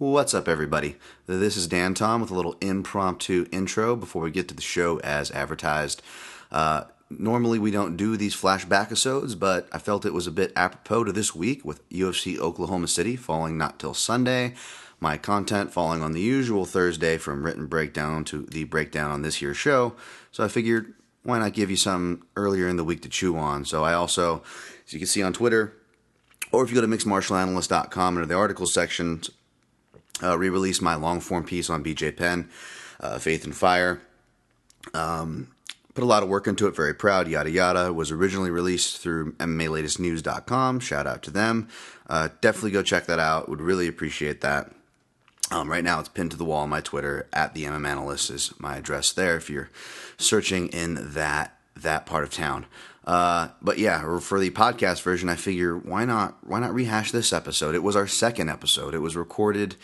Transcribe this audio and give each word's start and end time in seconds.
What's 0.00 0.32
up, 0.32 0.46
everybody? 0.46 0.94
This 1.26 1.56
is 1.56 1.66
Dan 1.66 1.92
Tom 1.92 2.20
with 2.20 2.30
a 2.30 2.34
little 2.34 2.54
impromptu 2.60 3.46
intro 3.50 3.96
before 3.96 4.22
we 4.22 4.30
get 4.30 4.46
to 4.46 4.54
the 4.54 4.62
show 4.62 5.00
as 5.00 5.32
advertised. 5.32 6.02
Uh, 6.52 6.84
normally, 7.10 7.58
we 7.58 7.72
don't 7.72 7.96
do 7.96 8.16
these 8.16 8.36
flashback 8.36 8.82
episodes, 8.82 9.34
but 9.34 9.68
I 9.72 9.78
felt 9.78 10.06
it 10.06 10.14
was 10.14 10.28
a 10.28 10.30
bit 10.30 10.52
apropos 10.54 11.02
to 11.02 11.10
this 11.10 11.34
week 11.34 11.64
with 11.64 11.88
UFC 11.88 12.38
Oklahoma 12.38 12.86
City 12.86 13.16
falling 13.16 13.58
not 13.58 13.80
till 13.80 13.92
Sunday. 13.92 14.54
My 15.00 15.16
content 15.16 15.72
falling 15.72 16.00
on 16.00 16.12
the 16.12 16.20
usual 16.20 16.64
Thursday 16.64 17.18
from 17.18 17.42
written 17.42 17.66
breakdown 17.66 18.22
to 18.26 18.42
the 18.42 18.62
breakdown 18.62 19.10
on 19.10 19.22
this 19.22 19.34
here 19.34 19.52
show. 19.52 19.96
So 20.30 20.44
I 20.44 20.48
figured, 20.48 20.94
why 21.24 21.40
not 21.40 21.54
give 21.54 21.70
you 21.70 21.76
some 21.76 22.24
earlier 22.36 22.68
in 22.68 22.76
the 22.76 22.84
week 22.84 23.02
to 23.02 23.08
chew 23.08 23.36
on? 23.36 23.64
So 23.64 23.82
I 23.82 23.94
also, 23.94 24.44
as 24.86 24.92
you 24.92 25.00
can 25.00 25.08
see 25.08 25.24
on 25.24 25.32
Twitter, 25.32 25.74
or 26.52 26.62
if 26.62 26.70
you 26.70 26.76
go 26.76 26.82
to 26.82 26.86
mixedmartialanalyst.com 26.86 28.16
under 28.16 28.26
the 28.26 28.36
articles 28.36 28.72
section, 28.72 29.22
uh, 30.22 30.36
re-released 30.38 30.82
my 30.82 30.94
long 30.94 31.20
form 31.20 31.44
piece 31.44 31.70
on 31.70 31.84
BJ 31.84 32.16
Penn, 32.16 32.48
uh, 33.00 33.18
Faith 33.18 33.44
and 33.44 33.54
Fire. 33.54 34.00
Um, 34.94 35.48
put 35.94 36.04
a 36.04 36.06
lot 36.06 36.22
of 36.22 36.28
work 36.28 36.46
into 36.46 36.66
it. 36.66 36.76
Very 36.76 36.94
proud. 36.94 37.28
Yada 37.28 37.50
yada. 37.50 37.92
Was 37.92 38.10
originally 38.10 38.50
released 38.50 38.98
through 38.98 39.32
MMALatestNews.com. 39.32 40.80
Shout 40.80 41.06
out 41.06 41.22
to 41.24 41.30
them. 41.30 41.68
Uh, 42.08 42.28
definitely 42.40 42.70
go 42.70 42.82
check 42.82 43.06
that 43.06 43.18
out. 43.18 43.48
Would 43.48 43.60
really 43.60 43.88
appreciate 43.88 44.40
that. 44.40 44.72
Um, 45.50 45.70
right 45.70 45.84
now, 45.84 45.98
it's 45.98 46.10
pinned 46.10 46.30
to 46.32 46.36
the 46.36 46.44
wall 46.44 46.62
on 46.62 46.68
my 46.68 46.82
Twitter 46.82 47.26
at 47.32 47.54
the 47.54 47.64
MM 47.64 47.88
Analyst 47.88 48.30
is 48.30 48.52
my 48.58 48.76
address 48.76 49.12
there. 49.12 49.36
If 49.36 49.48
you're 49.48 49.70
searching 50.18 50.68
in 50.68 51.14
that 51.14 51.58
that 51.74 52.06
part 52.06 52.24
of 52.24 52.30
town. 52.30 52.66
Uh, 53.08 53.48
but 53.62 53.78
yeah, 53.78 54.18
for 54.18 54.38
the 54.38 54.50
podcast 54.50 55.00
version, 55.00 55.30
I 55.30 55.34
figure 55.34 55.78
why 55.78 56.04
not 56.04 56.36
why 56.46 56.60
not 56.60 56.74
rehash 56.74 57.10
this 57.10 57.32
episode? 57.32 57.74
It 57.74 57.82
was 57.82 57.96
our 57.96 58.06
second 58.06 58.50
episode. 58.50 58.94
It 58.94 58.98
was 58.98 59.16
recorded 59.16 59.76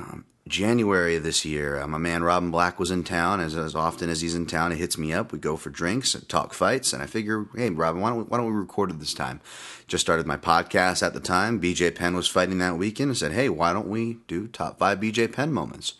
um, 0.00 0.24
January 0.48 1.16
of 1.16 1.24
this 1.24 1.44
year. 1.44 1.78
Uh, 1.78 1.86
my 1.86 1.98
man 1.98 2.24
Robin 2.24 2.50
Black 2.50 2.78
was 2.78 2.90
in 2.90 3.04
town. 3.04 3.40
As, 3.40 3.54
as 3.54 3.74
often 3.74 4.08
as 4.08 4.22
he's 4.22 4.34
in 4.34 4.46
town, 4.46 4.70
he 4.70 4.78
hits 4.78 4.96
me 4.96 5.12
up. 5.12 5.30
We 5.30 5.38
go 5.38 5.58
for 5.58 5.68
drinks, 5.68 6.14
and 6.14 6.26
talk 6.26 6.54
fights, 6.54 6.94
and 6.94 7.02
I 7.02 7.06
figure, 7.06 7.44
hey, 7.54 7.68
Robin, 7.68 8.00
why 8.00 8.08
don't 8.08 8.18
we, 8.20 8.24
why 8.24 8.38
don't 8.38 8.46
we 8.46 8.58
record 8.58 8.90
it 8.90 8.98
this 8.98 9.12
time? 9.12 9.42
Just 9.86 10.00
started 10.00 10.26
my 10.26 10.38
podcast 10.38 11.02
at 11.02 11.12
the 11.12 11.20
time. 11.20 11.60
BJ 11.60 11.94
Penn 11.94 12.16
was 12.16 12.28
fighting 12.28 12.56
that 12.60 12.78
weekend, 12.78 13.10
and 13.10 13.18
said, 13.18 13.32
hey, 13.32 13.50
why 13.50 13.74
don't 13.74 13.88
we 13.88 14.20
do 14.26 14.46
top 14.46 14.78
five 14.78 15.00
BJ 15.00 15.30
Penn 15.30 15.52
moments? 15.52 15.94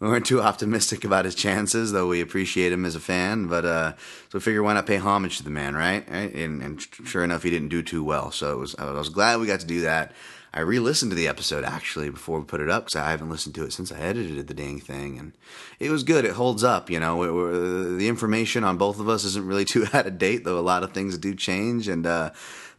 We 0.00 0.08
weren't 0.08 0.24
too 0.24 0.40
optimistic 0.40 1.04
about 1.04 1.26
his 1.26 1.34
chances, 1.34 1.92
though 1.92 2.08
we 2.08 2.22
appreciate 2.22 2.72
him 2.72 2.86
as 2.86 2.94
a 2.94 3.00
fan. 3.00 3.46
But 3.46 3.66
uh, 3.66 3.92
so 4.30 4.38
we 4.38 4.40
figure 4.40 4.62
why 4.62 4.72
not 4.72 4.86
pay 4.86 4.96
homage 4.96 5.36
to 5.36 5.44
the 5.44 5.50
man, 5.50 5.76
right? 5.76 6.08
right? 6.10 6.34
And, 6.34 6.62
and, 6.62 6.80
sure 7.04 7.22
enough, 7.22 7.42
he 7.42 7.50
didn't 7.50 7.68
do 7.68 7.82
too 7.82 8.02
well. 8.02 8.30
So 8.30 8.52
it 8.52 8.58
was, 8.58 8.74
I 8.76 8.90
was 8.92 9.10
glad 9.10 9.38
we 9.40 9.46
got 9.46 9.60
to 9.60 9.66
do 9.66 9.82
that. 9.82 10.12
I 10.52 10.60
re-listened 10.60 11.12
to 11.12 11.16
the 11.16 11.28
episode 11.28 11.64
actually 11.64 12.10
before 12.10 12.40
we 12.40 12.44
put 12.44 12.60
it 12.60 12.68
up 12.68 12.86
because 12.86 13.00
I 13.00 13.10
haven't 13.10 13.30
listened 13.30 13.54
to 13.54 13.64
it 13.64 13.72
since 13.72 13.92
I 13.92 14.00
edited 14.00 14.48
the 14.48 14.54
dang 14.54 14.80
thing, 14.80 15.16
and 15.16 15.32
it 15.78 15.90
was 15.90 16.02
good. 16.02 16.24
It 16.24 16.32
holds 16.32 16.64
up, 16.64 16.90
you 16.90 16.98
know. 16.98 17.22
It, 17.22 17.98
the 17.98 18.08
information 18.08 18.64
on 18.64 18.76
both 18.76 18.98
of 18.98 19.08
us 19.08 19.22
isn't 19.24 19.46
really 19.46 19.64
too 19.66 19.86
out 19.92 20.08
of 20.08 20.18
date, 20.18 20.44
though 20.44 20.58
a 20.58 20.60
lot 20.60 20.82
of 20.82 20.92
things 20.92 21.16
do 21.18 21.36
change, 21.36 21.86
and 21.86 22.04
uh, 22.04 22.30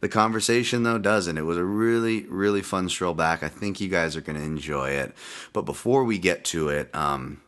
the 0.02 0.08
conversation 0.08 0.82
though 0.82 0.98
doesn't. 0.98 1.38
It 1.38 1.42
was 1.42 1.56
a 1.56 1.64
really, 1.64 2.24
really 2.24 2.60
fun 2.60 2.88
stroll 2.88 3.14
back. 3.14 3.42
I 3.42 3.48
think 3.48 3.80
you 3.80 3.88
guys 3.88 4.16
are 4.16 4.20
going 4.20 4.36
to 4.36 4.44
enjoy 4.44 4.90
it. 4.90 5.14
But 5.52 5.62
before 5.62 6.02
we 6.04 6.18
get 6.18 6.44
to 6.46 6.68
it, 6.68 6.92
um, 6.94 7.40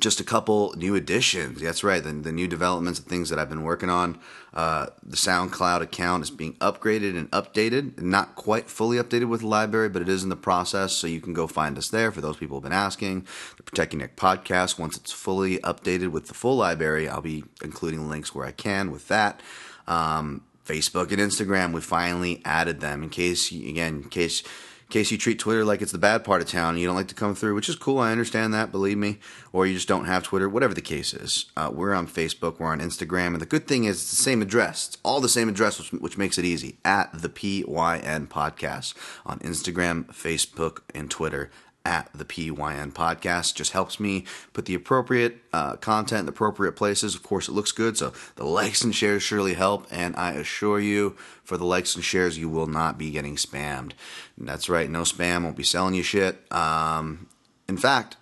just 0.00 0.20
a 0.20 0.24
couple 0.24 0.74
new 0.76 0.96
additions. 0.96 1.60
That's 1.60 1.84
right, 1.84 2.02
the, 2.02 2.12
the 2.12 2.32
new 2.32 2.48
developments 2.48 2.98
and 2.98 3.08
things 3.08 3.28
that 3.28 3.38
I've 3.38 3.48
been 3.48 3.62
working 3.62 3.88
on. 3.88 4.18
Uh, 4.52 4.86
the 5.04 5.16
SoundCloud 5.16 5.80
account 5.80 6.24
is 6.24 6.30
being 6.30 6.54
upgraded 6.54 7.16
and 7.16 7.30
updated. 7.30 8.00
Not 8.00 8.34
quite 8.34 8.68
fully 8.68 8.98
updated 8.98 9.28
with 9.28 9.42
the 9.42 9.46
library, 9.46 9.88
but 9.88 10.02
it 10.02 10.08
is 10.08 10.24
in 10.24 10.28
the 10.28 10.36
process, 10.36 10.92
so 10.92 11.06
you 11.06 11.20
can 11.20 11.32
go 11.32 11.46
find 11.46 11.78
us 11.78 11.88
there 11.88 12.10
for 12.10 12.20
those 12.20 12.36
people 12.36 12.56
who've 12.56 12.64
been 12.64 12.72
asking. 12.72 13.26
The 13.56 13.62
Protect 13.62 13.92
Ya 13.92 14.00
Neck 14.00 14.16
podcast, 14.16 14.76
once 14.76 14.96
it's 14.96 15.12
fully 15.12 15.58
updated 15.58 16.08
with 16.08 16.26
the 16.26 16.34
full 16.34 16.56
library, 16.56 17.08
I'll 17.08 17.20
be 17.20 17.44
including 17.62 18.08
links 18.08 18.34
where 18.34 18.46
I 18.46 18.52
can 18.52 18.90
with 18.90 19.06
that. 19.06 19.40
Um, 19.86 20.42
Facebook 20.70 21.10
and 21.10 21.18
Instagram, 21.18 21.72
we 21.72 21.80
finally 21.80 22.40
added 22.44 22.80
them 22.80 23.02
in 23.02 23.10
case, 23.10 23.50
again, 23.50 24.02
in 24.04 24.08
case 24.08 24.42
in 24.42 24.94
case 24.94 25.12
you 25.12 25.18
treat 25.18 25.38
Twitter 25.38 25.64
like 25.64 25.82
it's 25.82 25.92
the 25.92 25.98
bad 25.98 26.24
part 26.24 26.42
of 26.42 26.48
town 26.48 26.70
and 26.70 26.80
you 26.80 26.86
don't 26.86 26.96
like 26.96 27.06
to 27.06 27.14
come 27.14 27.36
through, 27.36 27.54
which 27.54 27.68
is 27.68 27.76
cool. 27.76 28.00
I 28.00 28.10
understand 28.10 28.52
that, 28.54 28.72
believe 28.72 28.98
me. 28.98 29.20
Or 29.52 29.64
you 29.64 29.74
just 29.74 29.86
don't 29.86 30.06
have 30.06 30.24
Twitter, 30.24 30.48
whatever 30.48 30.74
the 30.74 30.80
case 30.80 31.14
is. 31.14 31.46
Uh, 31.56 31.70
we're 31.72 31.94
on 31.94 32.08
Facebook, 32.08 32.58
we're 32.58 32.72
on 32.72 32.80
Instagram, 32.80 33.28
and 33.28 33.40
the 33.40 33.46
good 33.46 33.68
thing 33.68 33.84
is 33.84 34.02
it's 34.02 34.10
the 34.10 34.16
same 34.16 34.42
address. 34.42 34.88
It's 34.88 34.98
all 35.04 35.20
the 35.20 35.28
same 35.28 35.48
address, 35.48 35.78
which, 35.78 35.92
which 35.92 36.18
makes 36.18 36.38
it 36.38 36.44
easy. 36.44 36.78
At 36.84 37.10
the 37.12 37.28
PYN 37.28 38.26
Podcast 38.26 38.94
on 39.24 39.38
Instagram, 39.38 40.06
Facebook, 40.06 40.80
and 40.92 41.08
Twitter 41.08 41.52
at 41.84 42.10
the 42.14 42.24
PYN 42.24 42.92
podcast. 42.92 43.54
Just 43.54 43.72
helps 43.72 43.98
me 43.98 44.24
put 44.52 44.66
the 44.66 44.74
appropriate 44.74 45.38
uh, 45.52 45.76
content 45.76 46.20
in 46.20 46.26
the 46.26 46.32
appropriate 46.32 46.72
places. 46.72 47.14
Of 47.14 47.22
course, 47.22 47.48
it 47.48 47.52
looks 47.52 47.72
good, 47.72 47.96
so 47.96 48.12
the 48.36 48.44
likes 48.44 48.82
and 48.82 48.94
shares 48.94 49.22
surely 49.22 49.54
help. 49.54 49.86
And 49.90 50.14
I 50.16 50.32
assure 50.32 50.80
you, 50.80 51.16
for 51.44 51.56
the 51.56 51.64
likes 51.64 51.94
and 51.94 52.04
shares, 52.04 52.38
you 52.38 52.48
will 52.48 52.66
not 52.66 52.98
be 52.98 53.10
getting 53.10 53.36
spammed. 53.36 53.92
And 54.38 54.48
that's 54.48 54.68
right, 54.68 54.90
no 54.90 55.02
spam. 55.02 55.44
Won't 55.44 55.56
be 55.56 55.62
selling 55.62 55.94
you 55.94 56.02
shit. 56.02 56.40
Um, 56.52 57.28
in 57.68 57.76
fact, 57.76 58.16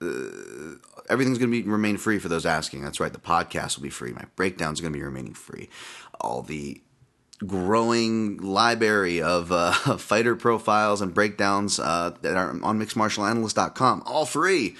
uh, 0.00 0.76
everything's 1.08 1.38
going 1.38 1.50
to 1.50 1.62
be 1.62 1.68
remain 1.68 1.96
free 1.96 2.18
for 2.18 2.28
those 2.28 2.46
asking. 2.46 2.82
That's 2.82 3.00
right. 3.00 3.12
The 3.12 3.18
podcast 3.18 3.76
will 3.76 3.82
be 3.82 3.90
free. 3.90 4.12
My 4.12 4.24
breakdown's 4.36 4.80
going 4.80 4.92
to 4.92 4.98
be 4.98 5.04
remaining 5.04 5.34
free. 5.34 5.68
All 6.20 6.42
the 6.42 6.80
growing 7.46 8.38
library 8.38 9.22
of 9.22 9.52
uh, 9.52 9.72
fighter 9.98 10.34
profiles 10.36 11.00
and 11.00 11.14
breakdowns 11.14 11.78
uh, 11.78 12.14
that 12.22 12.36
are 12.36 12.50
on 12.62 12.78
mixedmartialanalyst.com, 12.78 14.02
all 14.06 14.26
free. 14.26 14.76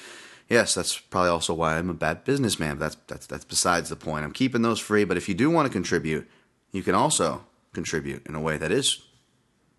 Yes, 0.48 0.74
that's 0.74 0.98
probably 0.98 1.30
also 1.30 1.52
why 1.54 1.76
I'm 1.76 1.90
a 1.90 1.94
bad 1.94 2.24
businessman. 2.24 2.76
But 2.76 2.80
that's 2.80 2.96
that's 3.06 3.26
that's 3.26 3.44
besides 3.44 3.90
the 3.90 3.96
point. 3.96 4.24
I'm 4.24 4.32
keeping 4.32 4.62
those 4.62 4.80
free, 4.80 5.04
but 5.04 5.16
if 5.16 5.28
you 5.28 5.34
do 5.34 5.50
want 5.50 5.66
to 5.66 5.72
contribute, 5.72 6.28
you 6.72 6.82
can 6.82 6.94
also 6.94 7.44
contribute 7.72 8.26
in 8.26 8.34
a 8.34 8.40
way 8.40 8.56
that 8.56 8.72
is, 8.72 9.02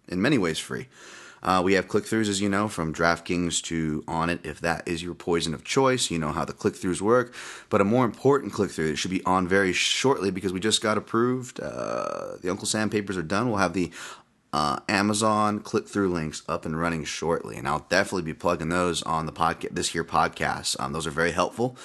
in 0.07 0.21
many 0.21 0.37
ways, 0.37 0.59
free. 0.59 0.87
Uh, 1.41 1.61
we 1.63 1.73
have 1.73 1.87
click 1.87 2.03
throughs, 2.03 2.29
as 2.29 2.41
you 2.41 2.49
know, 2.49 2.67
from 2.67 2.93
DraftKings 2.93 3.61
to 3.63 4.03
Onnit. 4.07 4.45
If 4.45 4.59
that 4.61 4.87
is 4.87 5.01
your 5.01 5.13
poison 5.13 5.53
of 5.53 5.63
choice, 5.63 6.11
you 6.11 6.19
know 6.19 6.31
how 6.31 6.45
the 6.45 6.53
click 6.53 6.73
throughs 6.73 7.01
work. 7.01 7.33
But 7.69 7.81
a 7.81 7.85
more 7.85 8.05
important 8.05 8.53
click 8.53 8.71
through 8.71 8.89
that 8.89 8.97
should 8.97 9.11
be 9.11 9.23
on 9.23 9.47
very 9.47 9.73
shortly 9.73 10.31
because 10.31 10.53
we 10.53 10.59
just 10.59 10.81
got 10.81 10.97
approved. 10.97 11.59
Uh, 11.59 12.37
the 12.41 12.49
Uncle 12.49 12.67
Sam 12.67 12.89
papers 12.89 13.17
are 13.17 13.23
done. 13.23 13.49
We'll 13.49 13.59
have 13.59 13.73
the 13.73 13.91
uh, 14.51 14.79
Amazon 14.89 15.59
click 15.59 15.87
through 15.87 16.09
links 16.09 16.43
up 16.47 16.65
and 16.65 16.79
running 16.79 17.03
shortly, 17.03 17.57
and 17.57 17.67
I'll 17.67 17.85
definitely 17.89 18.23
be 18.23 18.33
plugging 18.33 18.69
those 18.69 19.03
on 19.03 19.25
the 19.25 19.31
podcast 19.31 19.71
this 19.71 19.89
here 19.89 20.03
podcast. 20.03 20.75
Um, 20.79 20.93
those 20.93 21.05
are 21.05 21.11
very 21.11 21.31
helpful, 21.31 21.77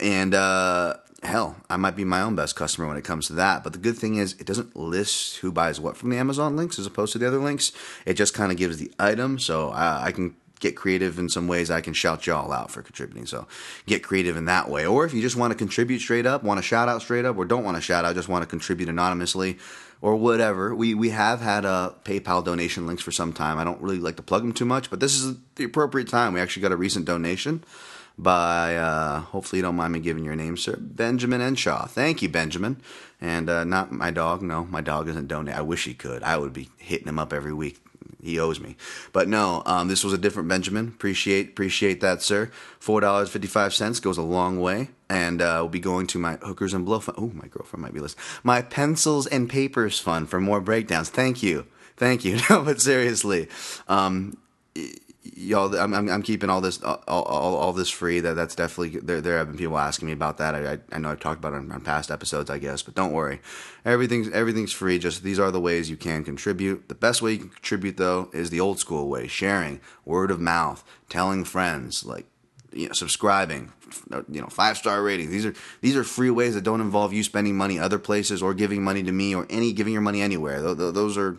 and 0.00 0.34
uh, 0.34 0.94
hell, 1.22 1.56
I 1.68 1.76
might 1.76 1.96
be 1.96 2.04
my 2.04 2.20
own 2.20 2.34
best 2.34 2.56
customer 2.56 2.86
when 2.86 2.96
it 2.96 3.04
comes 3.04 3.26
to 3.28 3.32
that. 3.34 3.64
But 3.64 3.72
the 3.72 3.78
good 3.78 3.96
thing 3.96 4.16
is, 4.16 4.34
it 4.34 4.46
doesn't 4.46 4.76
list 4.76 5.38
who 5.38 5.50
buys 5.50 5.80
what 5.80 5.96
from 5.96 6.10
the 6.10 6.18
Amazon 6.18 6.56
links 6.56 6.78
as 6.78 6.86
opposed 6.86 7.12
to 7.12 7.18
the 7.18 7.26
other 7.26 7.38
links. 7.38 7.72
It 8.04 8.14
just 8.14 8.34
kind 8.34 8.52
of 8.52 8.58
gives 8.58 8.78
the 8.78 8.92
item, 8.98 9.38
so 9.38 9.70
I, 9.70 10.06
I 10.06 10.12
can 10.12 10.36
get 10.60 10.76
creative 10.76 11.18
in 11.18 11.28
some 11.28 11.48
ways. 11.48 11.70
I 11.70 11.80
can 11.80 11.92
shout 11.92 12.26
y'all 12.26 12.52
out 12.52 12.70
for 12.70 12.82
contributing. 12.82 13.26
So 13.26 13.46
get 13.86 14.02
creative 14.02 14.36
in 14.36 14.46
that 14.46 14.70
way. 14.70 14.86
Or 14.86 15.04
if 15.04 15.12
you 15.12 15.20
just 15.20 15.36
want 15.36 15.52
to 15.52 15.56
contribute 15.56 16.00
straight 16.00 16.26
up, 16.26 16.42
want 16.42 16.58
to 16.58 16.62
shout 16.62 16.88
out 16.88 17.02
straight 17.02 17.24
up, 17.24 17.36
or 17.36 17.44
don't 17.44 17.64
want 17.64 17.76
to 17.76 17.82
shout 17.82 18.04
out, 18.04 18.14
just 18.14 18.28
want 18.28 18.42
to 18.42 18.48
contribute 18.48 18.88
anonymously 18.88 19.58
or 20.00 20.16
whatever. 20.16 20.74
We 20.74 20.94
we 20.94 21.10
have 21.10 21.40
had 21.40 21.64
uh, 21.64 21.92
PayPal 22.04 22.44
donation 22.44 22.86
links 22.86 23.02
for 23.02 23.12
some 23.12 23.32
time. 23.32 23.58
I 23.58 23.64
don't 23.64 23.80
really 23.80 23.98
like 23.98 24.16
to 24.16 24.22
plug 24.22 24.42
them 24.42 24.52
too 24.52 24.64
much, 24.64 24.90
but 24.90 25.00
this 25.00 25.14
is 25.14 25.36
the 25.56 25.64
appropriate 25.64 26.08
time. 26.08 26.34
We 26.34 26.40
actually 26.40 26.62
got 26.62 26.72
a 26.72 26.76
recent 26.76 27.06
donation 27.06 27.64
by, 28.18 28.76
uh, 28.76 29.20
hopefully 29.20 29.58
you 29.58 29.62
don't 29.62 29.76
mind 29.76 29.92
me 29.92 30.00
giving 30.00 30.24
your 30.24 30.36
name, 30.36 30.56
sir, 30.56 30.76
Benjamin 30.78 31.40
Enshaw. 31.40 31.86
Thank 31.86 32.22
you, 32.22 32.28
Benjamin. 32.28 32.80
And 33.20 33.48
uh, 33.48 33.64
not 33.64 33.92
my 33.92 34.10
dog. 34.10 34.42
No, 34.42 34.64
my 34.64 34.80
dog 34.80 35.08
isn't 35.08 35.28
donating. 35.28 35.58
I 35.58 35.62
wish 35.62 35.84
he 35.84 35.94
could. 35.94 36.22
I 36.22 36.36
would 36.36 36.52
be 36.52 36.70
hitting 36.78 37.08
him 37.08 37.18
up 37.18 37.32
every 37.32 37.52
week. 37.52 37.80
He 38.22 38.38
owes 38.38 38.58
me. 38.60 38.76
But 39.12 39.28
no, 39.28 39.62
um, 39.66 39.88
this 39.88 40.02
was 40.02 40.12
a 40.12 40.18
different 40.18 40.48
Benjamin. 40.48 40.88
Appreciate 40.88 41.50
appreciate 41.50 42.00
that, 42.00 42.22
sir. 42.22 42.50
Four 42.80 43.00
dollars 43.00 43.30
fifty 43.30 43.46
five 43.46 43.72
cents 43.72 44.00
goes 44.00 44.18
a 44.18 44.22
long 44.22 44.60
way, 44.60 44.90
and 45.08 45.40
uh, 45.40 45.58
we'll 45.60 45.68
be 45.68 45.78
going 45.78 46.06
to 46.08 46.18
my 46.18 46.36
hookers 46.42 46.74
and 46.74 46.84
blow 46.84 46.98
fund. 46.98 47.18
Oh, 47.20 47.30
my 47.34 47.46
girlfriend 47.46 47.82
might 47.82 47.94
be 47.94 48.00
listening. 48.00 48.24
My 48.42 48.62
pencils 48.62 49.26
and 49.26 49.48
papers 49.48 50.00
fund 50.00 50.28
for 50.28 50.40
more 50.40 50.60
breakdowns. 50.60 51.08
Thank 51.08 51.42
you, 51.42 51.66
thank 51.96 52.24
you. 52.24 52.38
No, 52.50 52.62
but 52.62 52.80
seriously, 52.80 53.48
um, 53.86 54.36
y'all 55.34 55.74
I'm, 55.76 55.94
I'm, 55.94 56.22
keeping 56.22 56.50
all 56.50 56.60
this 56.60 56.82
all, 56.82 57.02
all, 57.06 57.56
all, 57.56 57.72
this 57.72 57.90
free. 57.90 58.20
That 58.20 58.34
that's 58.34 58.54
definitely 58.54 59.00
there 59.00 59.20
there 59.20 59.38
have 59.38 59.48
been 59.48 59.56
people 59.56 59.78
asking 59.78 60.06
me 60.06 60.12
about 60.12 60.38
that. 60.38 60.54
I, 60.54 60.72
I, 60.72 60.78
I 60.92 60.98
know 60.98 61.10
I've 61.10 61.20
talked 61.20 61.38
about 61.38 61.52
it 61.52 61.56
on, 61.56 61.72
on, 61.72 61.80
past 61.80 62.10
episodes 62.10 62.50
I 62.50 62.58
guess 62.58 62.82
but 62.82 62.94
don't 62.94 63.12
worry. 63.12 63.40
Everything's 63.84 64.28
everything's 64.30 64.72
free. 64.72 64.98
Just 64.98 65.22
these 65.22 65.38
are 65.38 65.50
the 65.50 65.60
ways 65.60 65.90
you 65.90 65.96
can 65.96 66.24
contribute. 66.24 66.88
The 66.88 66.94
best 66.94 67.22
way 67.22 67.32
you 67.32 67.38
can 67.38 67.48
contribute 67.48 67.96
though 67.96 68.30
is 68.32 68.50
the 68.50 68.60
old 68.60 68.78
school 68.78 69.08
way. 69.08 69.26
Sharing 69.26 69.80
word 70.04 70.30
of 70.30 70.40
mouth 70.40 70.84
telling 71.08 71.44
friends 71.44 72.04
like 72.04 72.26
you 72.72 72.86
know 72.86 72.92
subscribing 72.92 73.72
you 74.28 74.40
know 74.40 74.48
five 74.48 74.76
star 74.76 75.02
ratings 75.02 75.30
these 75.30 75.46
are 75.46 75.54
these 75.80 75.96
are 75.96 76.04
free 76.04 76.30
ways 76.30 76.54
that 76.54 76.64
don't 76.64 76.80
involve 76.80 77.12
you 77.12 77.22
spending 77.22 77.56
money 77.56 77.78
other 77.78 77.98
places 77.98 78.42
or 78.42 78.52
giving 78.52 78.82
money 78.82 79.02
to 79.02 79.12
me 79.12 79.34
or 79.34 79.46
any 79.48 79.72
giving 79.72 79.92
your 79.92 80.02
money 80.02 80.20
anywhere. 80.22 80.60
Those 80.60 81.16
are 81.16 81.36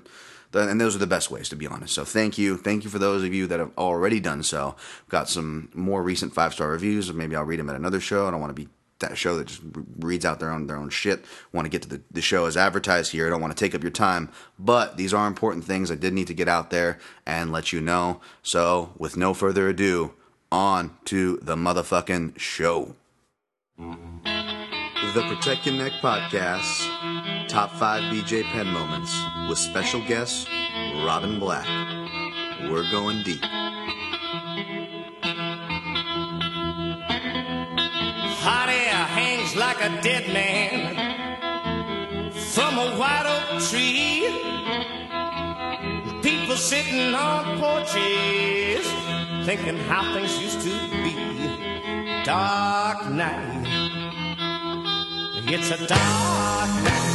and 0.54 0.80
those 0.80 0.96
are 0.96 1.00
the 1.00 1.08
best 1.08 1.30
ways 1.30 1.50
to 1.50 1.56
be 1.56 1.68
honest. 1.68 1.94
So 1.94 2.06
thank 2.06 2.38
you, 2.38 2.58
thank 2.58 2.84
you 2.84 2.90
for 2.90 3.00
those 3.00 3.24
of 3.24 3.34
you 3.34 3.48
that 3.48 3.60
have 3.60 3.72
already 3.78 4.20
done 4.20 4.44
so. 4.44 4.76
Got 5.10 5.30
some 5.30 5.70
more 5.74 6.02
recent 6.02 6.34
five 6.34 6.54
star 6.54 6.70
reviews. 6.70 7.12
Maybe 7.12 7.36
I'll 7.36 7.44
read 7.44 7.60
them 7.60 7.70
at 7.70 7.76
another 7.76 8.00
show. 8.00 8.28
I 8.28 8.32
don't 8.32 8.42
want 8.42 8.56
to 8.56 8.62
be 8.62 8.70
that 9.00 9.18
show 9.18 9.38
that 9.38 9.48
just 9.48 9.62
reads 10.00 10.26
out 10.26 10.40
their 10.40 10.52
own 10.52 10.68
their 10.68 10.78
own 10.78 10.90
shit. 10.90 11.24
Want 11.54 11.66
to 11.66 11.70
get 11.70 11.84
to 11.84 11.90
the, 11.90 12.02
the 12.12 12.22
show 12.22 12.46
as 12.46 12.58
advertised 12.58 13.12
here. 13.12 13.28
I 13.28 13.30
don't 13.30 13.42
want 13.42 13.56
to 13.56 13.60
take 13.64 13.76
up 13.76 13.84
your 13.84 13.92
time, 13.92 14.30
but 14.58 14.98
these 14.98 15.14
are 15.14 15.28
important 15.28 15.66
things 15.66 15.92
I 15.92 15.96
did 15.96 16.14
need 16.14 16.28
to 16.28 16.34
get 16.34 16.48
out 16.48 16.72
there 16.72 17.00
and 17.26 17.52
let 17.52 17.72
you 17.72 17.82
know. 17.82 18.22
So 18.42 18.94
with 18.98 19.18
no 19.18 19.34
further 19.34 19.70
ado, 19.70 20.14
on 20.52 20.98
to 21.06 21.38
the 21.42 21.56
motherfucking 21.56 22.40
show. 22.40 22.96
The 25.14 25.24
Protect 25.28 25.66
Your 25.66 25.76
Neck 25.76 25.94
podcast, 26.02 27.48
top 27.48 27.72
five 27.72 28.04
BJ 28.12 28.44
Penn 28.52 28.68
moments 28.68 29.18
with 29.48 29.58
special 29.58 30.02
guest 30.02 30.48
Robin 31.06 31.40
Black. 31.40 31.68
We're 32.70 32.90
going 32.92 33.24
deep. 33.24 33.42
Hot 38.44 38.70
air 38.70 39.06
hangs 39.18 39.56
like 39.56 39.82
a 39.82 40.02
dead 40.02 40.32
man 40.34 40.96
from 42.32 42.78
a 42.78 42.96
white 42.98 43.26
oak 43.26 43.62
tree. 43.70 44.28
People 46.22 46.56
sitting 46.56 47.16
on 47.16 47.60
porches 47.60 48.86
thinking 49.46 49.78
how 49.88 50.14
things 50.14 50.38
used 50.42 50.62
to 50.62 50.70
be. 51.04 52.24
Dark 52.24 53.10
night. 53.10 53.77
It's 55.50 55.72
a 55.72 55.78
dark 55.78 55.90
night. 56.84 57.08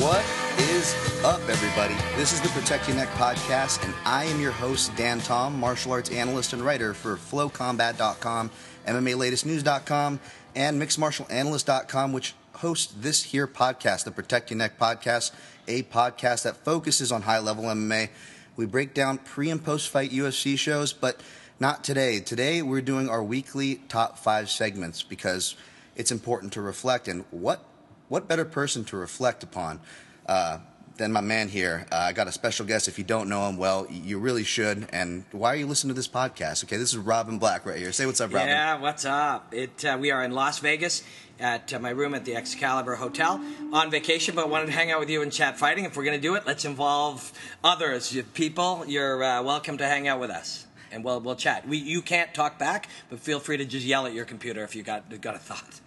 What 0.00 0.24
is 0.58 0.94
up, 1.22 1.46
everybody? 1.50 1.94
This 2.16 2.32
is 2.32 2.40
the 2.40 2.48
Protect 2.48 2.88
Your 2.88 2.96
Neck 2.96 3.08
podcast, 3.10 3.84
and 3.84 3.92
I 4.06 4.24
am 4.24 4.40
your 4.40 4.52
host, 4.52 4.96
Dan 4.96 5.20
Tom, 5.20 5.60
martial 5.60 5.92
arts 5.92 6.08
analyst 6.10 6.54
and 6.54 6.62
writer 6.62 6.94
for 6.94 7.16
FlowCombat.com, 7.16 8.50
MMALatestNews.com, 8.86 10.20
and 10.54 10.80
MixedMartialAnalyst.com, 10.80 12.14
which 12.14 12.32
hosts 12.58 12.92
this 12.98 13.22
here 13.22 13.46
podcast, 13.46 14.04
the 14.04 14.10
Protect 14.10 14.50
Your 14.50 14.58
Neck 14.58 14.78
podcast, 14.78 15.32
a 15.68 15.82
podcast 15.84 16.44
that 16.44 16.56
focuses 16.56 17.12
on 17.12 17.22
high 17.22 17.38
level 17.38 17.64
MMA. 17.64 18.08
We 18.56 18.66
break 18.66 18.94
down 18.94 19.18
pre 19.18 19.50
and 19.50 19.62
post 19.62 19.88
fight 19.88 20.10
UFC 20.10 20.58
shows, 20.58 20.92
but 20.92 21.20
not 21.60 21.84
today. 21.84 22.20
Today, 22.20 22.62
we're 22.62 22.80
doing 22.80 23.08
our 23.08 23.22
weekly 23.22 23.76
top 23.88 24.18
five 24.18 24.50
segments 24.50 25.02
because 25.02 25.56
it's 25.94 26.10
important 26.10 26.52
to 26.54 26.60
reflect. 26.60 27.08
And 27.08 27.24
what, 27.30 27.64
what 28.08 28.28
better 28.28 28.44
person 28.44 28.84
to 28.86 28.96
reflect 28.96 29.42
upon? 29.42 29.80
Uh, 30.26 30.58
than 30.96 31.12
my 31.12 31.20
man 31.20 31.48
here. 31.48 31.86
Uh, 31.92 31.96
I 31.96 32.12
got 32.12 32.26
a 32.26 32.32
special 32.32 32.66
guest. 32.66 32.88
If 32.88 32.98
you 32.98 33.04
don't 33.04 33.28
know 33.28 33.48
him, 33.48 33.56
well, 33.56 33.86
you 33.90 34.18
really 34.18 34.44
should. 34.44 34.88
And 34.92 35.24
why 35.32 35.52
are 35.52 35.56
you 35.56 35.66
listening 35.66 35.90
to 35.90 35.94
this 35.94 36.08
podcast? 36.08 36.64
Okay, 36.64 36.76
this 36.76 36.92
is 36.92 36.98
Robin 36.98 37.38
Black 37.38 37.66
right 37.66 37.78
here. 37.78 37.92
Say 37.92 38.06
what's 38.06 38.20
up, 38.20 38.32
Robin. 38.32 38.48
Yeah, 38.48 38.78
what's 38.78 39.04
up? 39.04 39.52
It 39.52 39.84
uh, 39.84 39.98
we 40.00 40.10
are 40.10 40.24
in 40.24 40.32
Las 40.32 40.58
Vegas 40.58 41.02
at 41.40 41.72
uh, 41.72 41.78
my 41.78 41.90
room 41.90 42.14
at 42.14 42.24
the 42.24 42.34
Excalibur 42.34 42.94
Hotel 42.94 43.40
on 43.72 43.90
vacation, 43.90 44.34
but 44.34 44.48
wanted 44.48 44.66
to 44.66 44.72
hang 44.72 44.90
out 44.90 45.00
with 45.00 45.10
you 45.10 45.22
and 45.22 45.32
chat 45.32 45.58
fighting. 45.58 45.84
If 45.84 45.96
we're 45.96 46.04
going 46.04 46.16
to 46.16 46.22
do 46.22 46.34
it, 46.34 46.46
let's 46.46 46.64
involve 46.64 47.32
others, 47.62 48.16
people. 48.34 48.84
You're 48.86 49.22
uh, 49.22 49.42
welcome 49.42 49.78
to 49.78 49.86
hang 49.86 50.08
out 50.08 50.20
with 50.20 50.30
us. 50.30 50.66
And 50.92 51.04
we'll, 51.04 51.20
we'll 51.20 51.36
chat. 51.36 51.68
We, 51.68 51.78
you 51.78 52.00
can't 52.00 52.32
talk 52.32 52.58
back, 52.58 52.88
but 53.10 53.20
feel 53.20 53.40
free 53.40 53.56
to 53.56 53.64
just 53.64 53.84
yell 53.84 54.06
at 54.06 54.14
your 54.14 54.24
computer 54.24 54.62
if 54.62 54.74
you 54.76 54.82
got 54.82 55.20
got 55.20 55.34
a 55.34 55.38
thought. 55.38 55.80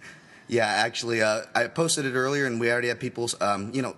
Yeah, 0.47 0.65
actually, 0.65 1.21
uh, 1.21 1.43
I 1.55 1.67
posted 1.67 2.05
it 2.05 2.13
earlier, 2.13 2.45
and 2.45 2.59
we 2.59 2.71
already 2.71 2.89
have 2.89 2.99
people's, 2.99 3.39
um, 3.39 3.71
you 3.73 3.81
know, 3.81 3.95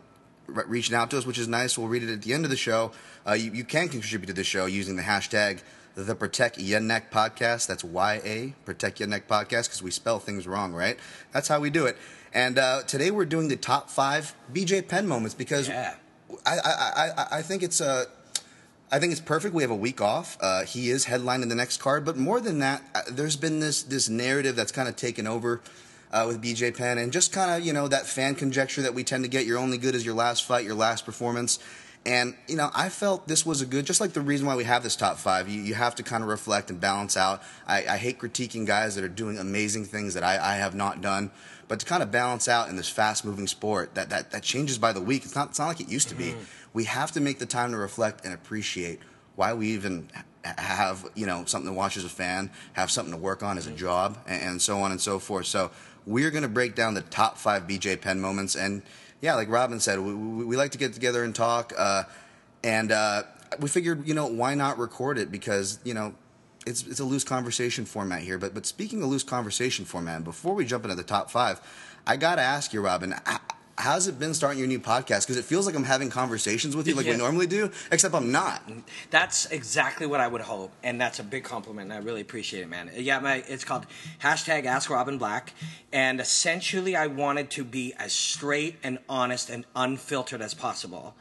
re- 0.48 0.66
reaching 0.68 0.96
out 0.96 1.10
to 1.12 1.18
us, 1.18 1.26
which 1.26 1.38
is 1.38 1.48
nice. 1.48 1.78
We'll 1.78 1.88
read 1.88 2.04
it 2.04 2.12
at 2.12 2.22
the 2.22 2.34
end 2.34 2.44
of 2.44 2.52
the 2.52 2.58
show. 2.58 2.92
Uh, 3.28 3.34
you, 3.34 3.52
you 3.52 3.64
can 3.64 3.90
contribute 3.90 4.28
to 4.28 4.34
the 4.34 4.44
show 4.44 4.66
using 4.66 4.96
the 4.96 5.02
hashtag 5.02 5.62
the 5.96 6.16
Protect 6.16 6.58
Your 6.58 6.80
Neck 6.80 7.12
Podcast. 7.12 7.68
That's 7.68 7.84
Y 7.84 8.22
A 8.24 8.54
Protect 8.66 9.00
Your 9.00 9.10
Neck 9.10 9.28
Podcast 9.28 9.66
because 9.66 9.84
we 9.84 9.92
spell 9.92 10.20
things 10.20 10.48
wrong, 10.48 10.74
right? 10.74 10.98
That's 11.32 11.48
how 11.48 11.60
we 11.60 11.70
do 11.70 11.86
it. 11.86 11.98
And 12.34 12.58
uh, 12.58 12.84
today 12.84 13.12
we're 13.12 13.26
doing 13.26 13.50
the 13.50 13.58
top 13.58 13.90
five 13.90 14.34
BJ 14.54 14.88
Penn 14.88 15.08
moments 15.08 15.34
because 15.36 15.68
Yeah. 15.68 15.96
I, 16.46 16.58
I, 16.64 17.10
I, 17.18 17.28
I 17.40 17.42
think 17.42 17.62
it's 17.62 17.82
uh, 17.82 18.06
I 18.92 19.00
think 19.00 19.12
it's 19.12 19.22
perfect. 19.22 19.54
We 19.54 19.64
have 19.64 19.72
a 19.72 19.76
week 19.76 20.00
off. 20.02 20.38
Uh, 20.42 20.64
he 20.64 20.90
is 20.90 21.06
headlining 21.06 21.50
the 21.50 21.56
next 21.56 21.78
card, 21.78 22.06
but 22.06 22.18
more 22.18 22.40
than 22.40 22.60
that, 22.60 22.82
uh, 22.96 23.02
there's 23.10 23.36
been 23.36 23.60
this 23.60 23.84
this 23.84 24.08
narrative 24.10 24.56
that's 24.56 24.72
kind 24.72 24.88
of 24.88 24.96
taken 24.96 25.28
over 25.28 25.62
uh, 26.12 26.26
with 26.28 26.42
BJ 26.42 26.76
Penn, 26.76 26.98
and 26.98 27.12
just 27.12 27.32
kind 27.34 27.52
of 27.52 27.66
you 27.66 27.74
know 27.74 27.88
that 27.90 28.06
fan 28.06 28.36
conjecture 28.36 28.82
that 28.82 28.94
we 28.94 29.04
tend 29.04 29.24
to 29.26 29.30
get. 29.30 29.46
You're 29.46 29.58
only 29.60 29.78
good 29.78 29.94
as 29.96 30.06
your 30.06 30.16
last 30.16 30.46
fight, 30.46 30.64
your 30.66 30.76
last 30.76 31.06
performance. 31.06 31.60
And 32.06 32.36
you 32.48 32.56
know, 32.56 32.72
I 32.74 32.90
felt 32.90 33.28
this 33.28 33.46
was 33.46 33.62
a 33.62 33.66
good, 33.66 33.86
just 33.86 34.02
like 34.02 34.14
the 34.14 34.22
reason 34.22 34.48
why 34.48 34.56
we 34.56 34.64
have 34.64 34.82
this 34.82 34.96
top 34.96 35.18
five. 35.18 35.48
You, 35.48 35.62
you 35.62 35.76
have 35.76 35.94
to 35.96 36.04
kind 36.04 36.24
of 36.24 36.30
reflect 36.30 36.72
and 36.72 36.80
balance 36.80 37.16
out. 37.16 37.44
I, 37.68 37.86
I 37.86 37.98
hate 37.98 38.18
critiquing 38.18 38.66
guys 38.66 38.96
that 38.96 39.04
are 39.04 39.10
doing 39.10 39.38
amazing 39.38 39.86
things 39.86 40.16
that 40.16 40.24
I, 40.24 40.54
I 40.54 40.56
have 40.56 40.74
not 40.74 41.02
done, 41.02 41.30
but 41.68 41.80
to 41.80 41.86
kind 41.86 42.02
of 42.02 42.10
balance 42.10 42.48
out 42.48 42.70
in 42.70 42.76
this 42.76 42.90
fast-moving 42.90 43.46
sport 43.46 43.94
that, 43.94 44.10
that 44.10 44.32
that 44.32 44.42
changes 44.42 44.80
by 44.80 44.94
the 44.94 45.02
week. 45.02 45.26
It's 45.26 45.36
not 45.36 45.50
it's 45.50 45.60
not 45.60 45.68
like 45.68 45.80
it 45.80 45.90
used 45.90 46.10
to 46.10 46.16
be. 46.16 46.32
Mm-hmm. 46.32 46.44
We 46.74 46.86
have 46.86 47.12
to 47.12 47.22
make 47.22 47.38
the 47.38 47.46
time 47.46 47.72
to 47.72 47.78
reflect 47.78 48.26
and 48.26 48.34
appreciate 48.34 49.00
why 49.36 49.54
we 49.54 49.68
even 49.70 50.10
have 50.44 51.08
you 51.14 51.28
know 51.28 51.46
something 51.46 51.72
to 51.72 51.78
watch 51.78 51.98
as 51.98 52.04
a 52.04 52.10
fan, 52.10 52.50
have 52.74 52.90
something 52.90 53.14
to 53.14 53.20
work 53.20 53.44
on 53.44 53.60
as 53.60 53.68
a 53.68 53.70
mm-hmm. 53.70 53.78
job, 53.78 54.18
and, 54.26 54.42
and 54.42 54.62
so 54.62 54.80
on 54.80 54.92
and 54.92 55.00
so 55.00 55.20
forth. 55.20 55.46
So 55.46 55.70
we're 56.08 56.32
going 56.32 56.42
to 56.42 56.50
break 56.50 56.74
down 56.74 56.96
the 56.96 57.02
top 57.02 57.38
five 57.38 57.68
BJ 57.68 58.02
Penn 58.02 58.20
moments, 58.20 58.56
and 58.56 58.82
yeah, 59.22 59.36
like 59.36 59.50
Robin 59.50 59.80
said, 59.80 60.00
we, 60.00 60.14
we, 60.14 60.46
we 60.46 60.58
like 60.58 60.72
to 60.72 60.78
get 60.78 60.94
together 60.94 61.24
and 61.24 61.34
talk, 61.34 61.74
uh, 61.78 62.04
and 62.64 62.92
uh, 62.92 63.24
we 63.60 63.70
figured 63.70 64.08
you 64.08 64.14
know 64.14 64.28
why 64.28 64.56
not 64.56 64.78
record 64.78 65.18
it 65.18 65.32
because 65.32 65.80
you 65.84 65.94
know. 65.94 66.16
It's, 66.64 66.86
it's 66.86 67.00
a 67.00 67.04
loose 67.04 67.24
conversation 67.24 67.86
format 67.86 68.22
here, 68.22 68.38
but 68.38 68.54
but 68.54 68.68
speaking 68.68 69.02
of 69.02 69.10
loose 69.10 69.24
conversation 69.24 69.84
format, 69.84 70.24
before 70.24 70.54
we 70.54 70.64
jump 70.64 70.84
into 70.84 70.96
the 70.96 71.02
top 71.02 71.32
five, 71.32 71.60
I 72.06 72.18
gotta 72.18 72.44
ask 72.44 72.72
you, 72.72 72.82
Robin, 72.82 73.16
how's 73.78 74.08
it 74.08 74.20
been 74.20 74.34
starting 74.34 74.60
your 74.60 74.68
new 74.68 74.80
podcast? 74.80 75.22
Because 75.22 75.38
it 75.38 75.46
feels 75.46 75.66
like 75.66 75.76
I'm 75.76 75.84
having 75.84 76.10
conversations 76.10 76.76
with 76.76 76.88
you 76.88 76.96
like 76.96 77.06
we 77.06 77.16
normally 77.16 77.48
do, 77.48 77.72
except 77.92 78.14
I'm 78.14 78.32
not. 78.32 78.62
That's 79.10 79.46
exactly 79.48 80.08
what 80.08 80.20
I 80.20 80.28
would 80.28 80.42
hope, 80.42 80.72
and 80.84 81.00
that's 81.00 81.20
a 81.20 81.24
big 81.24 81.44
compliment. 81.44 81.92
And 81.92 81.94
I 81.94 82.06
really 82.06 82.22
appreciate 82.22 82.62
it, 82.62 82.70
man. 82.70 82.92
Yeah, 82.96 83.20
my 83.20 83.44
it's 83.48 83.64
called 83.64 83.86
hashtag 84.22 84.66
Ask 84.66 84.90
Robin 84.90 85.18
Black, 85.18 85.54
and 85.92 86.20
essentially 86.20 86.96
I 86.96 87.08
wanted 87.08 87.50
to 87.52 87.64
be 87.64 87.94
as 87.98 88.14
straight 88.14 88.78
and 88.84 89.00
honest 89.10 89.50
and 89.50 89.66
unfiltered 89.76 90.42
as 90.42 90.54
possible. 90.54 91.16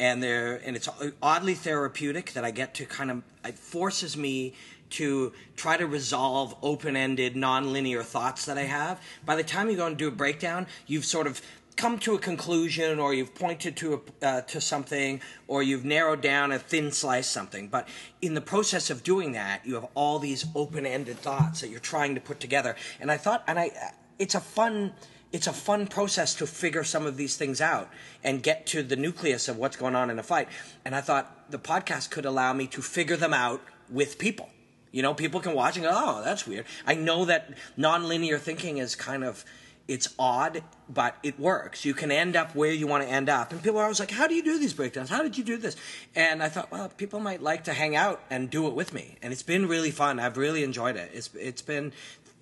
And 0.00 0.22
there, 0.22 0.60
and 0.64 0.74
it's 0.74 0.88
oddly 1.22 1.54
therapeutic 1.54 2.32
that 2.32 2.44
I 2.44 2.50
get 2.50 2.74
to 2.74 2.84
kind 2.84 3.10
of 3.10 3.22
it 3.44 3.58
forces 3.58 4.16
me 4.16 4.54
to 4.90 5.32
try 5.56 5.76
to 5.76 5.86
resolve 5.86 6.54
open-ended, 6.62 7.34
non-linear 7.34 8.02
thoughts 8.02 8.44
that 8.44 8.58
I 8.58 8.62
have. 8.62 9.00
By 9.24 9.34
the 9.34 9.42
time 9.42 9.68
you 9.68 9.76
go 9.76 9.86
and 9.86 9.96
do 9.96 10.08
a 10.08 10.12
breakdown, 10.12 10.66
you've 10.86 11.04
sort 11.04 11.26
of 11.26 11.40
come 11.76 11.98
to 11.98 12.14
a 12.14 12.18
conclusion 12.18 12.98
or 12.98 13.14
you've 13.14 13.34
pointed 13.34 13.76
to 13.76 13.94
a, 14.22 14.26
uh, 14.26 14.40
to 14.42 14.60
something 14.60 15.20
or 15.48 15.62
you've 15.62 15.84
narrowed 15.84 16.20
down 16.20 16.52
a 16.52 16.58
thin 16.58 16.92
slice 16.92 17.28
something. 17.28 17.68
But 17.68 17.88
in 18.22 18.34
the 18.34 18.40
process 18.40 18.90
of 18.90 19.02
doing 19.02 19.32
that 19.32 19.66
you 19.66 19.74
have 19.74 19.86
all 19.94 20.18
these 20.18 20.46
open-ended 20.54 21.18
thoughts 21.18 21.60
that 21.60 21.68
you're 21.68 21.80
trying 21.80 22.14
to 22.14 22.20
put 22.20 22.40
together. 22.40 22.76
And 23.00 23.10
i 23.10 23.16
thought 23.16 23.42
and 23.46 23.58
i 23.58 23.70
it's 24.18 24.34
a 24.34 24.40
fun 24.40 24.92
it's 25.32 25.48
a 25.48 25.52
fun 25.52 25.88
process 25.88 26.34
to 26.36 26.46
figure 26.46 26.84
some 26.84 27.06
of 27.06 27.16
these 27.16 27.36
things 27.36 27.60
out 27.60 27.90
and 28.22 28.40
get 28.40 28.66
to 28.66 28.84
the 28.84 28.94
nucleus 28.94 29.48
of 29.48 29.56
what's 29.56 29.76
going 29.76 29.96
on 29.96 30.10
in 30.10 30.18
a 30.18 30.22
fight. 30.22 30.48
And 30.84 30.94
i 30.94 31.00
thought 31.00 31.50
the 31.50 31.58
podcast 31.58 32.10
could 32.10 32.24
allow 32.24 32.52
me 32.52 32.66
to 32.68 32.82
figure 32.82 33.16
them 33.16 33.34
out 33.34 33.60
with 33.90 34.18
people. 34.18 34.48
You 34.92 35.02
know, 35.02 35.12
people 35.12 35.40
can 35.40 35.54
watch 35.54 35.76
and 35.76 35.84
go, 35.84 35.90
"Oh, 35.92 36.22
that's 36.24 36.46
weird." 36.46 36.66
I 36.86 36.94
know 36.94 37.24
that 37.24 37.50
nonlinear 37.76 38.38
thinking 38.38 38.78
is 38.78 38.94
kind 38.94 39.24
of 39.24 39.44
it's 39.86 40.14
odd, 40.18 40.62
but 40.88 41.16
it 41.22 41.38
works. 41.38 41.84
You 41.84 41.92
can 41.92 42.10
end 42.10 42.36
up 42.36 42.54
where 42.54 42.72
you 42.72 42.86
want 42.86 43.04
to 43.04 43.08
end 43.08 43.28
up. 43.28 43.52
And 43.52 43.62
people 43.62 43.78
are 43.78 43.84
always 43.84 44.00
like, 44.00 44.10
"How 44.10 44.26
do 44.26 44.34
you 44.34 44.42
do 44.42 44.58
these 44.58 44.72
breakdowns? 44.72 45.10
How 45.10 45.22
did 45.22 45.36
you 45.36 45.44
do 45.44 45.56
this?" 45.56 45.76
And 46.14 46.42
I 46.42 46.48
thought, 46.48 46.70
well, 46.70 46.88
people 46.88 47.20
might 47.20 47.42
like 47.42 47.64
to 47.64 47.74
hang 47.74 47.94
out 47.94 48.22
and 48.30 48.48
do 48.48 48.66
it 48.66 48.74
with 48.74 48.94
me, 48.94 49.16
and 49.22 49.32
it's 49.32 49.42
been 49.42 49.68
really 49.68 49.90
fun. 49.90 50.18
I've 50.18 50.38
really 50.38 50.64
enjoyed 50.64 50.96
it. 50.96 51.10
It's 51.12 51.30
it's 51.34 51.62
been. 51.62 51.92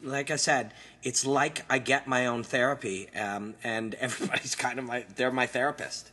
Like 0.04 0.32
I 0.32 0.36
said, 0.36 0.74
it's 1.04 1.24
like 1.24 1.64
I 1.70 1.78
get 1.78 2.08
my 2.08 2.26
own 2.26 2.42
therapy, 2.42 3.08
um, 3.14 3.54
and 3.62 3.94
everybody's 4.00 4.54
kind 4.56 4.78
of 4.78 4.84
my, 4.84 5.04
they're 5.14 5.30
my 5.30 5.46
therapist. 5.46 6.11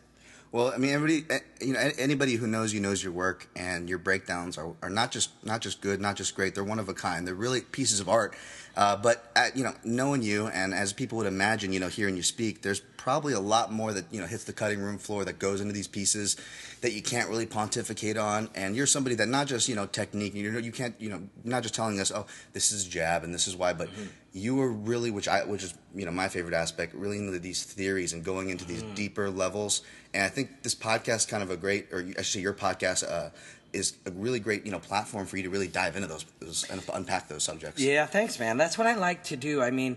Well, 0.51 0.71
I 0.73 0.77
mean, 0.77 0.91
everybody, 0.91 1.25
eh, 1.29 1.39
you 1.61 1.73
know, 1.73 1.91
anybody 1.99 2.33
who 2.33 2.47
knows 2.47 2.73
you 2.73 2.79
knows 2.79 3.03
your 3.03 3.13
work, 3.13 3.47
and 3.55 3.87
your 3.87 3.99
breakdowns 3.99 4.57
are, 4.57 4.73
are 4.81 4.89
not 4.89 5.11
just 5.11 5.29
not 5.43 5.61
just 5.61 5.79
good, 5.79 6.01
not 6.01 6.15
just 6.15 6.35
great. 6.35 6.55
They're 6.55 6.63
one 6.63 6.79
of 6.79 6.89
a 6.89 6.93
kind. 6.95 7.27
They're 7.27 7.35
really 7.35 7.61
pieces 7.61 7.99
of 7.99 8.09
art. 8.09 8.35
Uh, 8.75 8.95
but 8.95 9.31
uh, 9.35 9.49
you 9.53 9.63
know, 9.63 9.73
knowing 9.83 10.23
you 10.23 10.47
and 10.47 10.73
as 10.73 10.91
people 10.91 11.19
would 11.19 11.27
imagine, 11.27 11.71
you 11.71 11.79
know, 11.79 11.87
hearing 11.87 12.15
you 12.15 12.23
speak, 12.23 12.63
there's 12.63 12.79
probably 12.97 13.33
a 13.33 13.39
lot 13.39 13.71
more 13.71 13.93
that 13.93 14.05
you 14.11 14.19
know 14.19 14.25
hits 14.25 14.45
the 14.45 14.53
cutting 14.53 14.79
room 14.79 14.97
floor 14.97 15.23
that 15.23 15.37
goes 15.37 15.61
into 15.61 15.73
these 15.73 15.87
pieces 15.87 16.35
that 16.81 16.93
you 16.93 17.03
can't 17.03 17.29
really 17.29 17.45
pontificate 17.45 18.17
on. 18.17 18.49
And 18.55 18.75
you're 18.75 18.87
somebody 18.87 19.15
that 19.17 19.27
not 19.27 19.45
just 19.45 19.69
you 19.69 19.75
know 19.75 19.85
technique, 19.85 20.33
you 20.33 20.51
know, 20.51 20.57
you 20.57 20.71
can't 20.71 20.95
you 20.99 21.11
know 21.11 21.21
not 21.43 21.61
just 21.61 21.75
telling 21.75 21.99
us, 21.99 22.11
oh, 22.11 22.25
this 22.53 22.71
is 22.71 22.85
jab 22.85 23.23
and 23.23 23.31
this 23.31 23.47
is 23.47 23.55
why, 23.55 23.73
but 23.73 23.89
you 24.33 24.55
were 24.55 24.71
really, 24.71 25.11
which 25.11 25.27
I, 25.27 25.43
which 25.43 25.63
is 25.63 25.73
you 25.95 26.05
know 26.05 26.11
my 26.11 26.27
favorite 26.27 26.53
aspect, 26.53 26.93
really 26.93 27.17
into 27.17 27.37
these 27.39 27.63
theories 27.63 28.13
and 28.13 28.23
going 28.23 28.49
into 28.49 28.65
these 28.65 28.83
deeper 28.95 29.29
levels. 29.29 29.81
And 30.13 30.23
I 30.23 30.29
think 30.29 30.63
this 30.63 30.75
podcast 30.75 31.29
kind 31.29 31.43
of 31.43 31.51
a 31.51 31.57
great, 31.57 31.91
or 31.91 32.05
actually 32.17 32.41
your 32.41 32.53
podcast. 32.53 33.09
Uh, 33.09 33.29
is 33.71 33.97
a 34.07 34.11
really 34.11 34.39
great, 34.39 34.65
you 34.65 34.71
know, 34.71 34.79
platform 34.79 35.27
for 35.27 35.37
you 35.37 35.43
to 35.43 35.49
really 35.51 35.67
dive 35.67 35.95
into 35.95 36.07
those, 36.07 36.25
those 36.39 36.67
and 36.71 36.81
unpack 36.91 37.27
those 37.27 37.43
subjects. 37.43 37.79
Yeah, 37.79 38.07
thanks, 38.07 38.39
man. 38.39 38.57
That's 38.57 38.79
what 38.79 38.87
I 38.87 38.95
like 38.95 39.25
to 39.25 39.37
do. 39.37 39.61
I 39.61 39.69
mean, 39.69 39.95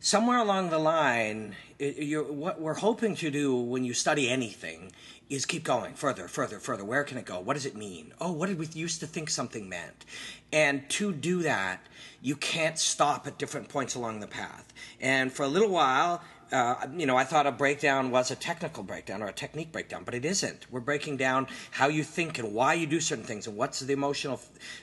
somewhere 0.00 0.38
along 0.38 0.70
the 0.70 0.78
line, 0.78 1.54
it, 1.78 2.32
what 2.32 2.60
we're 2.60 2.74
hoping 2.74 3.14
to 3.16 3.30
do 3.30 3.56
when 3.56 3.84
you 3.84 3.94
study 3.94 4.28
anything 4.28 4.92
is 5.30 5.46
keep 5.46 5.64
going 5.64 5.94
further, 5.94 6.28
further, 6.28 6.58
further. 6.58 6.84
Where 6.84 7.04
can 7.04 7.18
it 7.18 7.24
go? 7.24 7.40
What 7.40 7.54
does 7.54 7.66
it 7.66 7.76
mean? 7.76 8.12
Oh, 8.20 8.32
what 8.32 8.48
did 8.48 8.58
we 8.58 8.66
used 8.66 9.00
to 9.00 9.06
think 9.06 9.30
something 9.30 9.68
meant? 9.68 10.04
And 10.52 10.88
to 10.90 11.12
do 11.12 11.42
that, 11.42 11.80
you 12.20 12.36
can't 12.36 12.78
stop 12.78 13.26
at 13.26 13.38
different 13.38 13.68
points 13.68 13.94
along 13.94 14.20
the 14.20 14.26
path. 14.26 14.72
And 15.00 15.32
for 15.32 15.42
a 15.42 15.48
little 15.48 15.70
while, 15.70 16.22
uh, 16.52 16.86
you 16.96 17.06
know, 17.06 17.16
I 17.16 17.24
thought 17.24 17.46
a 17.46 17.52
breakdown 17.52 18.10
was 18.10 18.30
a 18.30 18.36
technical 18.36 18.82
breakdown 18.82 19.22
or 19.22 19.26
a 19.26 19.32
technique 19.32 19.72
breakdown, 19.72 20.02
but 20.04 20.14
it 20.14 20.24
isn't. 20.24 20.66
We're 20.70 20.80
breaking 20.80 21.16
down 21.16 21.46
how 21.70 21.88
you 21.88 22.04
think 22.04 22.38
and 22.38 22.52
why 22.52 22.74
you 22.74 22.86
do 22.86 23.00
certain 23.00 23.24
things 23.24 23.46
and 23.46 23.56
what's 23.56 23.80
the 23.80 23.92
emotional 23.92 24.40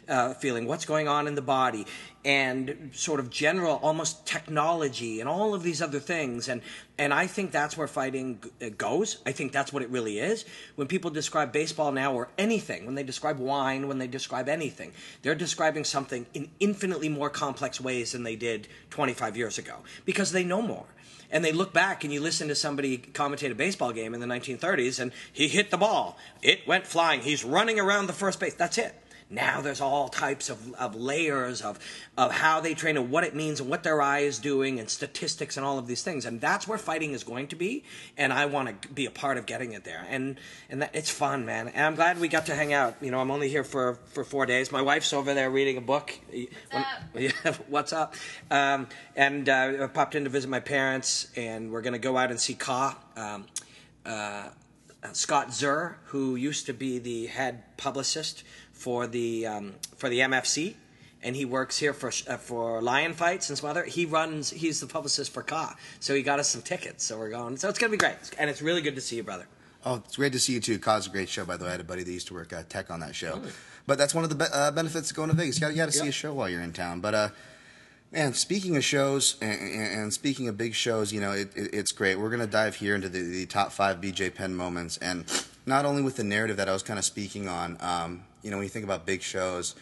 uh, 0.08 0.34
feeling, 0.34 0.66
what's 0.66 0.86
going 0.86 1.08
on 1.08 1.28
in 1.28 1.36
the 1.36 1.42
body, 1.42 1.86
and 2.24 2.92
sort 2.94 3.20
of 3.20 3.30
general, 3.30 3.80
almost 3.82 4.26
technology 4.26 5.20
and 5.20 5.30
all 5.30 5.54
of 5.54 5.64
these 5.64 5.82
other 5.82 6.00
things. 6.00 6.50
And 6.50 6.62
and 6.98 7.14
I 7.14 7.26
think 7.26 7.52
that's 7.52 7.76
where 7.76 7.88
fighting 7.88 8.44
uh, 8.62 8.70
goes. 8.78 9.18
I 9.26 9.32
think 9.32 9.52
that's 9.52 9.74
what 9.74 9.82
it 9.82 9.90
really 9.90 10.20
is. 10.20 10.46
When 10.76 10.88
people 10.88 11.10
describe 11.10 11.52
baseball 11.52 11.92
now 11.92 12.14
or 12.14 12.30
anything, 12.38 12.86
when 12.86 12.96
they 12.96 13.04
describe 13.04 13.40
wine, 13.40 13.88
when 13.88 13.98
they 13.98 14.08
describe 14.08 14.48
anything, 14.48 14.92
they're 15.24 15.34
describing 15.34 15.84
something 15.84 16.28
in 16.34 16.50
infinitely 16.60 17.10
more 17.10 17.30
complex 17.30 17.82
ways 17.82 18.12
than 18.12 18.24
they 18.24 18.36
did 18.36 18.68
25 18.92 19.36
years 19.36 19.58
ago 19.58 19.78
because 20.06 20.32
they 20.32 20.44
know 20.44 20.62
more 20.62 20.86
and 21.32 21.44
they 21.44 21.52
look 21.52 21.74
back 21.74 22.04
and 22.04 22.14
you 22.14 22.22
listen 22.22 22.48
to 22.50 22.56
somebody 22.56 22.98
commentate 22.98 23.52
a 23.52 23.56
baseball 23.56 23.92
game 23.92 24.14
in 24.14 24.20
the 24.20 24.28
1930s 24.28 25.00
and 25.00 25.12
he 25.32 25.48
hit 25.48 25.72
the 25.72 25.78
ball. 25.78 26.18
It 26.42 26.68
went 26.68 26.86
flying. 26.86 27.22
He's 27.22 27.44
running 27.44 27.80
around 27.80 28.08
the 28.08 28.14
first 28.14 28.40
base. 28.40 28.54
That's 28.54 28.78
it 28.78 29.01
now 29.32 29.62
there's 29.62 29.82
all 29.82 30.10
types 30.10 30.50
of, 30.50 30.74
of 30.74 30.96
layers 30.96 31.62
of, 31.62 31.80
of 32.18 32.32
how 32.32 32.60
they 32.60 32.74
train 32.74 32.98
and 32.98 33.10
what 33.10 33.24
it 33.24 33.34
means 33.34 33.60
and 33.60 33.70
what 33.70 33.84
their 33.84 34.02
eye 34.02 34.20
is 34.20 34.40
doing 34.40 34.80
and 34.80 34.90
statistics 34.90 35.58
and 35.58 35.66
all 35.66 35.80
of 35.80 35.88
these 35.88 36.04
things. 36.04 36.26
And 36.26 36.42
that's 36.42 36.68
where 36.68 36.78
fighting 36.78 37.14
is 37.14 37.24
going 37.24 37.48
to 37.48 37.56
be. 37.56 37.84
And 38.18 38.34
i 38.34 38.46
want 38.46 38.82
to 38.82 38.88
be 38.90 39.06
a 39.06 39.12
part 39.12 39.38
of 39.38 39.46
getting 39.46 39.74
it 39.74 39.84
there. 39.84 40.06
And 40.10 40.38
and 40.70 40.82
that, 40.82 40.94
it's 40.94 41.10
fun 41.10 41.46
man. 41.46 41.70
And 41.70 41.86
i'm 41.86 41.96
glad 41.96 42.20
we 42.20 42.28
got 42.28 42.48
to 42.48 42.56
hang 42.56 42.74
out. 42.74 42.96
You 43.02 43.12
know 43.12 43.20
i'm 43.20 43.32
only 43.32 43.50
here 43.50 43.64
for 43.64 43.96
for 44.06 44.24
four 44.24 44.46
days. 44.46 44.72
My 44.72 44.82
wife's 44.82 45.14
over 45.14 45.34
there 45.34 45.50
reading 45.50 45.78
a 45.78 45.82
book. 45.82 46.14
What's 46.32 46.74
up? 46.74 46.86
yeah, 47.16 47.54
what's 47.68 47.94
up? 47.94 48.16
Um, 48.50 48.88
and 49.16 49.48
uh, 49.48 49.84
I 49.84 49.88
popped 49.88 50.16
in 50.16 50.26
to 50.26 50.30
visit 50.30 50.50
my 50.50 50.60
parents, 50.60 51.28
and 51.36 51.72
we're 51.72 51.82
going 51.82 51.94
to 51.94 52.00
go 52.00 52.18
out 52.18 52.32
and 52.32 52.40
see 52.40 52.54
Ka. 52.54 52.98
Um, 53.16 53.46
uh, 54.06 54.50
Scott 55.14 55.54
Zur, 55.54 55.98
who 56.06 56.36
used 56.36 56.66
to 56.68 56.74
be 56.74 57.00
the 57.00 57.28
head 57.28 57.64
publicist 57.78 58.44
for 58.72 59.08
the 59.08 59.48
um, 59.48 59.74
for 59.98 60.10
the 60.10 60.20
MFC, 60.20 60.76
and 61.24 61.36
he 61.36 61.46
works 61.46 61.78
here 61.80 61.94
for 61.94 62.10
uh, 62.28 62.38
for 62.38 62.82
Lion 62.82 63.14
Fights 63.14 63.50
and 63.50 63.58
some 63.58 63.70
other. 63.70 63.84
He 63.84 64.06
runs. 64.06 64.50
He's 64.52 64.80
the 64.80 64.88
publicist 64.88 65.32
for 65.34 65.44
Ka, 65.44 65.76
so 66.00 66.14
he 66.14 66.22
got 66.22 66.40
us 66.40 66.50
some 66.50 66.62
tickets. 66.62 67.04
So 67.04 67.18
we're 67.18 67.30
going. 67.30 67.58
So 67.58 67.68
it's 67.70 67.80
going 67.80 67.92
to 67.92 67.98
be 67.98 68.00
great, 68.00 68.16
and 68.38 68.50
it's 68.50 68.62
really 68.62 68.82
good 68.82 68.96
to 68.96 69.02
see 69.02 69.16
you, 69.18 69.24
brother. 69.24 69.48
Oh, 69.84 69.96
it's 70.06 70.16
great 70.18 70.34
to 70.34 70.40
see 70.40 70.54
you 70.54 70.60
too. 70.60 70.78
Ka's 70.78 71.08
a 71.08 71.10
great 71.10 71.28
show, 71.30 71.44
by 71.46 71.58
the 71.58 71.64
way. 71.64 71.70
I 71.70 71.72
had 71.74 71.82
a 71.82 71.84
buddy 71.84 72.04
that 72.04 72.12
used 72.12 72.28
to 72.28 72.36
work 72.36 72.54
uh, 72.54 72.62
tech 72.70 72.92
on 72.92 73.00
that 73.00 73.16
show. 73.16 73.42
But 73.88 73.98
that's 73.98 74.14
one 74.14 74.24
of 74.24 74.30
the 74.30 74.36
be- 74.36 74.46
uh, 74.54 74.70
benefits 74.70 75.10
of 75.10 75.16
going 75.18 75.30
to 75.32 75.36
Vegas. 75.36 75.60
You 75.60 75.74
got 75.74 75.86
to 75.88 75.92
see 75.92 76.04
Yeah. 76.04 76.10
a 76.10 76.12
show 76.12 76.34
while 76.36 76.48
you're 76.48 76.62
in 76.62 76.72
town. 76.72 77.02
But 77.02 77.16
uh, 77.16 77.30
man, 78.12 78.34
speaking 78.34 78.76
of 78.78 78.84
shows 78.84 79.38
and, 79.42 79.60
and 79.60 80.00
and 80.02 80.14
speaking 80.14 80.48
of 80.48 80.58
big 80.58 80.74
shows, 80.74 81.12
you 81.14 81.22
know, 81.22 81.32
it, 81.32 81.56
it, 81.56 81.74
it's 81.74 81.92
great. 81.92 82.16
We're 82.20 82.30
gonna 82.30 82.48
dive 82.48 82.76
here 82.76 82.96
into 82.96 83.10
the, 83.10 83.22
the 83.22 83.46
top 83.46 83.72
five 83.72 84.02
BJ 84.02 84.34
Penn 84.34 84.56
moments, 84.56 84.98
and 84.98 85.26
not 85.66 85.86
only 85.86 86.02
with 86.02 86.16
the 86.18 86.24
narrative 86.24 86.58
that 86.58 86.68
I 86.70 86.74
was 86.74 86.84
kind 86.84 87.00
of 87.00 87.06
speaking 87.06 87.48
on. 87.48 87.78
Um, 87.80 88.24
you 88.44 88.50
know, 88.50 88.58
when 88.58 88.64
you 88.64 88.70
think 88.70 88.86
about 88.86 89.06
big 89.06 89.22
shows. 89.22 89.76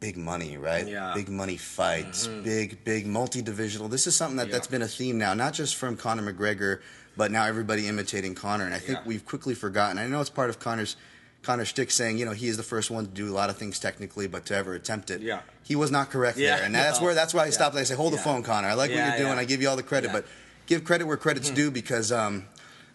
Big 0.00 0.16
money, 0.18 0.58
right? 0.58 0.86
Yeah. 0.86 1.12
Big 1.14 1.30
money 1.30 1.56
fights, 1.56 2.26
big, 2.26 2.84
big 2.84 3.06
multi-divisional. 3.06 3.88
This 3.88 4.06
is 4.06 4.14
something 4.14 4.36
that, 4.36 4.48
Yeah. 4.48 4.52
that's 4.54 4.66
been 4.66 4.82
a 4.82 4.88
theme 4.88 5.16
now, 5.16 5.32
not 5.32 5.54
just 5.54 5.76
from 5.76 5.96
Conor 5.96 6.30
McGregor, 6.30 6.80
but 7.16 7.30
now 7.30 7.44
everybody 7.46 7.86
imitating 7.88 8.34
Conor. 8.34 8.66
And 8.66 8.74
I 8.74 8.80
think 8.80 8.98
Yeah. 8.98 9.04
we've 9.06 9.24
quickly 9.24 9.54
forgotten. 9.54 9.96
I 9.96 10.06
know 10.06 10.20
it's 10.20 10.28
part 10.28 10.50
of 10.50 10.58
Conor's 10.58 10.96
Conor 11.44 11.64
Stick 11.64 11.90
saying, 11.90 12.18
you 12.18 12.24
know, 12.24 12.32
he 12.32 12.48
is 12.48 12.56
the 12.56 12.62
first 12.62 12.90
one 12.90 13.06
to 13.06 13.10
do 13.12 13.28
a 13.30 13.34
lot 13.34 13.50
of 13.50 13.56
things 13.56 13.78
technically, 13.78 14.26
but 14.26 14.46
to 14.46 14.56
ever 14.56 14.74
attempt 14.74 15.10
it. 15.10 15.20
Yeah. 15.20 15.40
He 15.62 15.76
was 15.76 15.90
not 15.90 16.10
correct 16.10 16.36
Yeah, 16.38 16.56
there. 16.56 16.64
And 16.66 16.74
that's 16.74 17.00
where 17.00 17.14
that's 17.14 17.32
why 17.34 17.44
I 17.44 17.50
stopped 17.50 17.74
and 17.74 17.80
I 17.80 17.84
say, 17.84 17.94
hold 17.94 18.12
the 18.12 18.18
phone, 18.18 18.42
Conor. 18.42 18.68
I 18.68 18.74
like 18.74 18.90
what 18.90 18.96
you're 18.98 19.16
doing. 19.18 19.32
yeah. 19.34 19.38
I 19.38 19.44
give 19.44 19.62
you 19.62 19.68
all 19.68 19.76
the 19.76 19.82
credit, 19.82 20.08
Yeah. 20.08 20.12
Hmm. 20.12 20.18
but 20.18 20.26
give 20.66 20.84
credit 20.84 21.06
where 21.06 21.16
credit's 21.16 21.50
due 21.50 21.70
because 21.70 22.10
um, 22.12 22.46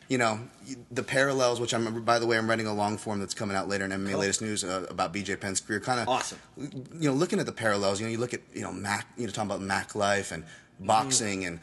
you 0.08 0.18
know, 0.18 0.40
the 0.92 1.04
parallels, 1.04 1.60
which 1.60 1.74
I'm, 1.74 2.04
by 2.04 2.18
the 2.20 2.26
way, 2.26 2.38
I'm 2.38 2.50
writing 2.50 2.66
a 2.68 2.74
long 2.74 2.98
form 2.98 3.20
that's 3.20 3.34
coming 3.36 3.56
out 3.56 3.68
later 3.70 3.86
in 3.86 3.92
MMA 3.92 4.12
Cool. 4.12 4.20
latest 4.22 4.42
news 4.42 4.64
uh, 4.64 4.86
about 4.90 5.14
BJ 5.14 5.40
Penn's 5.40 5.62
career. 5.62 5.80
Kind 5.80 6.00
of 6.00 6.08
Awesome. 6.08 6.40
You 6.58 7.10
know, 7.10 7.14
looking 7.14 7.40
at 7.40 7.46
the 7.46 7.52
parallels, 7.52 8.00
you 8.00 8.08
know, 8.08 8.12
you 8.12 8.18
look 8.18 8.34
at 8.34 8.42
you 8.54 8.62
know 8.62 8.72
Mac, 8.72 9.08
you 9.18 9.26
know, 9.28 9.32
talking 9.32 9.50
about 9.52 9.62
Mac 9.62 9.96
life 9.96 10.32
and 10.32 10.44
Mm-hmm. 10.80 10.88
boxing 10.88 11.44
and 11.46 11.60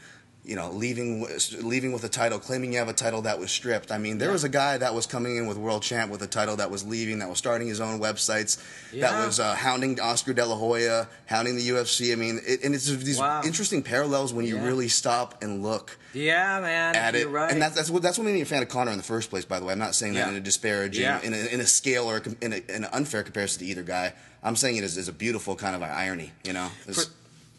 you 0.47 0.55
know 0.55 0.71
leaving 0.71 1.27
leaving 1.61 1.91
with 1.91 2.03
a 2.05 2.09
title, 2.09 2.39
claiming 2.39 2.71
you 2.71 2.79
have 2.79 2.87
a 2.87 2.93
title 2.93 3.21
that 3.23 3.37
was 3.37 3.51
stripped. 3.51 3.91
I 3.91 3.97
mean, 3.97 4.17
there 4.17 4.31
was 4.31 4.43
a 4.45 4.49
guy 4.49 4.77
that 4.77 4.95
was 4.95 5.05
coming 5.05 5.35
in 5.35 5.45
with 5.45 5.57
world 5.57 5.83
champ 5.83 6.09
with 6.09 6.21
a 6.21 6.27
title 6.27 6.55
that 6.55 6.71
was 6.71 6.85
leaving, 6.85 7.19
that 7.19 7.29
was 7.29 7.37
starting 7.37 7.67
his 7.67 7.81
own 7.81 7.99
websites, 7.99 8.57
that 8.93 9.25
was 9.25 9.39
uh, 9.39 9.53
hounding 9.55 9.99
Oscar 9.99 10.33
De 10.33 10.45
La 10.45 10.55
Hoya, 10.55 11.07
hounding 11.25 11.57
the 11.57 11.67
UFC. 11.69 12.13
I 12.13 12.15
mean, 12.15 12.39
it, 12.47 12.63
and 12.63 12.73
it's 12.73 12.87
these 12.87 13.19
Wow. 13.19 13.41
interesting 13.43 13.83
parallels 13.83 14.33
when 14.33 14.45
you 14.45 14.55
Yeah. 14.55 14.65
really 14.65 14.87
stop 14.87 15.43
and 15.43 15.61
look 15.61 15.97
Yeah, 16.13 16.59
man. 16.61 16.95
at 16.95 17.13
it. 17.15 17.27
right. 17.29 17.51
And 17.51 17.61
that's 17.61 17.75
that's 17.75 17.89
what 17.89 18.01
that's 18.01 18.17
what 18.17 18.23
made 18.23 18.33
me 18.35 18.41
a 18.41 18.45
fan 18.45 18.63
of 18.63 18.69
Conor 18.69 18.91
in 18.91 18.97
the 18.97 19.03
first 19.03 19.29
place. 19.29 19.43
By 19.45 19.59
the 19.59 19.65
way, 19.65 19.73
I'm 19.73 19.79
not 19.79 19.95
saying 19.95 20.13
that 20.13 20.29
in 20.29 20.35
a 20.35 20.39
disparaging, 20.39 21.03
Yeah. 21.03 21.21
in, 21.21 21.33
a, 21.33 21.53
in 21.53 21.59
a 21.59 21.67
scale 21.67 22.05
or 22.09 22.17
a, 22.17 22.21
in, 22.45 22.53
a, 22.53 22.57
in 22.73 22.83
an 22.85 22.89
unfair 22.93 23.21
comparison 23.23 23.59
to 23.59 23.65
either 23.65 23.83
guy. 23.83 24.13
I'm 24.43 24.55
saying 24.55 24.77
it 24.77 24.83
as, 24.85 24.97
as 24.97 25.07
a 25.09 25.11
beautiful 25.11 25.55
kind 25.57 25.75
of 25.75 25.83
irony. 25.83 26.31
You 26.45 26.53
know, 26.53 26.69
For- 26.89 27.03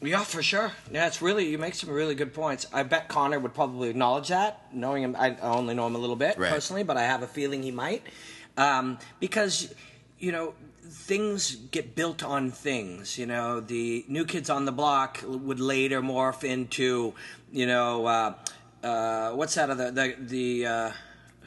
yeah, 0.01 0.23
for 0.25 0.43
sure. 0.43 0.73
Yeah, 0.93 1.07
it's 1.07 1.21
really 1.21 1.49
you 1.49 1.59
make 1.59 1.75
some 1.75 1.91
really 1.91 2.15
good 2.15 2.33
points. 2.35 2.67
I 2.73 2.83
bet 2.83 3.09
Conor 3.09 3.39
would 3.39 3.55
probably 3.55 3.89
acknowledge 3.91 4.29
that, 4.29 4.63
knowing 4.73 5.03
him. 5.03 5.17
I 5.19 5.37
only 5.43 5.75
know 5.75 5.87
him 5.87 5.95
a 5.95 5.99
little 5.99 6.17
bit 6.17 6.39
Right. 6.39 6.51
personally, 6.53 6.83
but 6.85 6.97
I 6.97 7.03
have 7.03 7.23
a 7.23 7.27
feeling 7.27 7.63
he 7.63 7.71
might, 7.71 8.03
um, 8.57 8.99
because 9.21 9.75
you 10.19 10.33
know 10.33 10.55
things 10.83 11.55
get 11.71 11.95
built 11.95 12.23
on 12.23 12.51
things. 12.51 13.19
You 13.19 13.27
know, 13.27 13.61
the 13.61 14.05
new 14.09 14.25
kids 14.25 14.49
on 14.51 14.65
the 14.65 14.73
block 14.73 15.23
would 15.27 15.61
later 15.61 16.01
morph 16.01 16.45
into, 16.45 17.15
you 17.53 17.67
know, 17.67 18.07
uh, 18.07 18.35
uh, 18.83 19.33
what's 19.33 19.55
that 19.57 19.71
other 19.71 19.91
the 19.91 20.15
the. 20.19 20.67
Uh, 20.67 20.93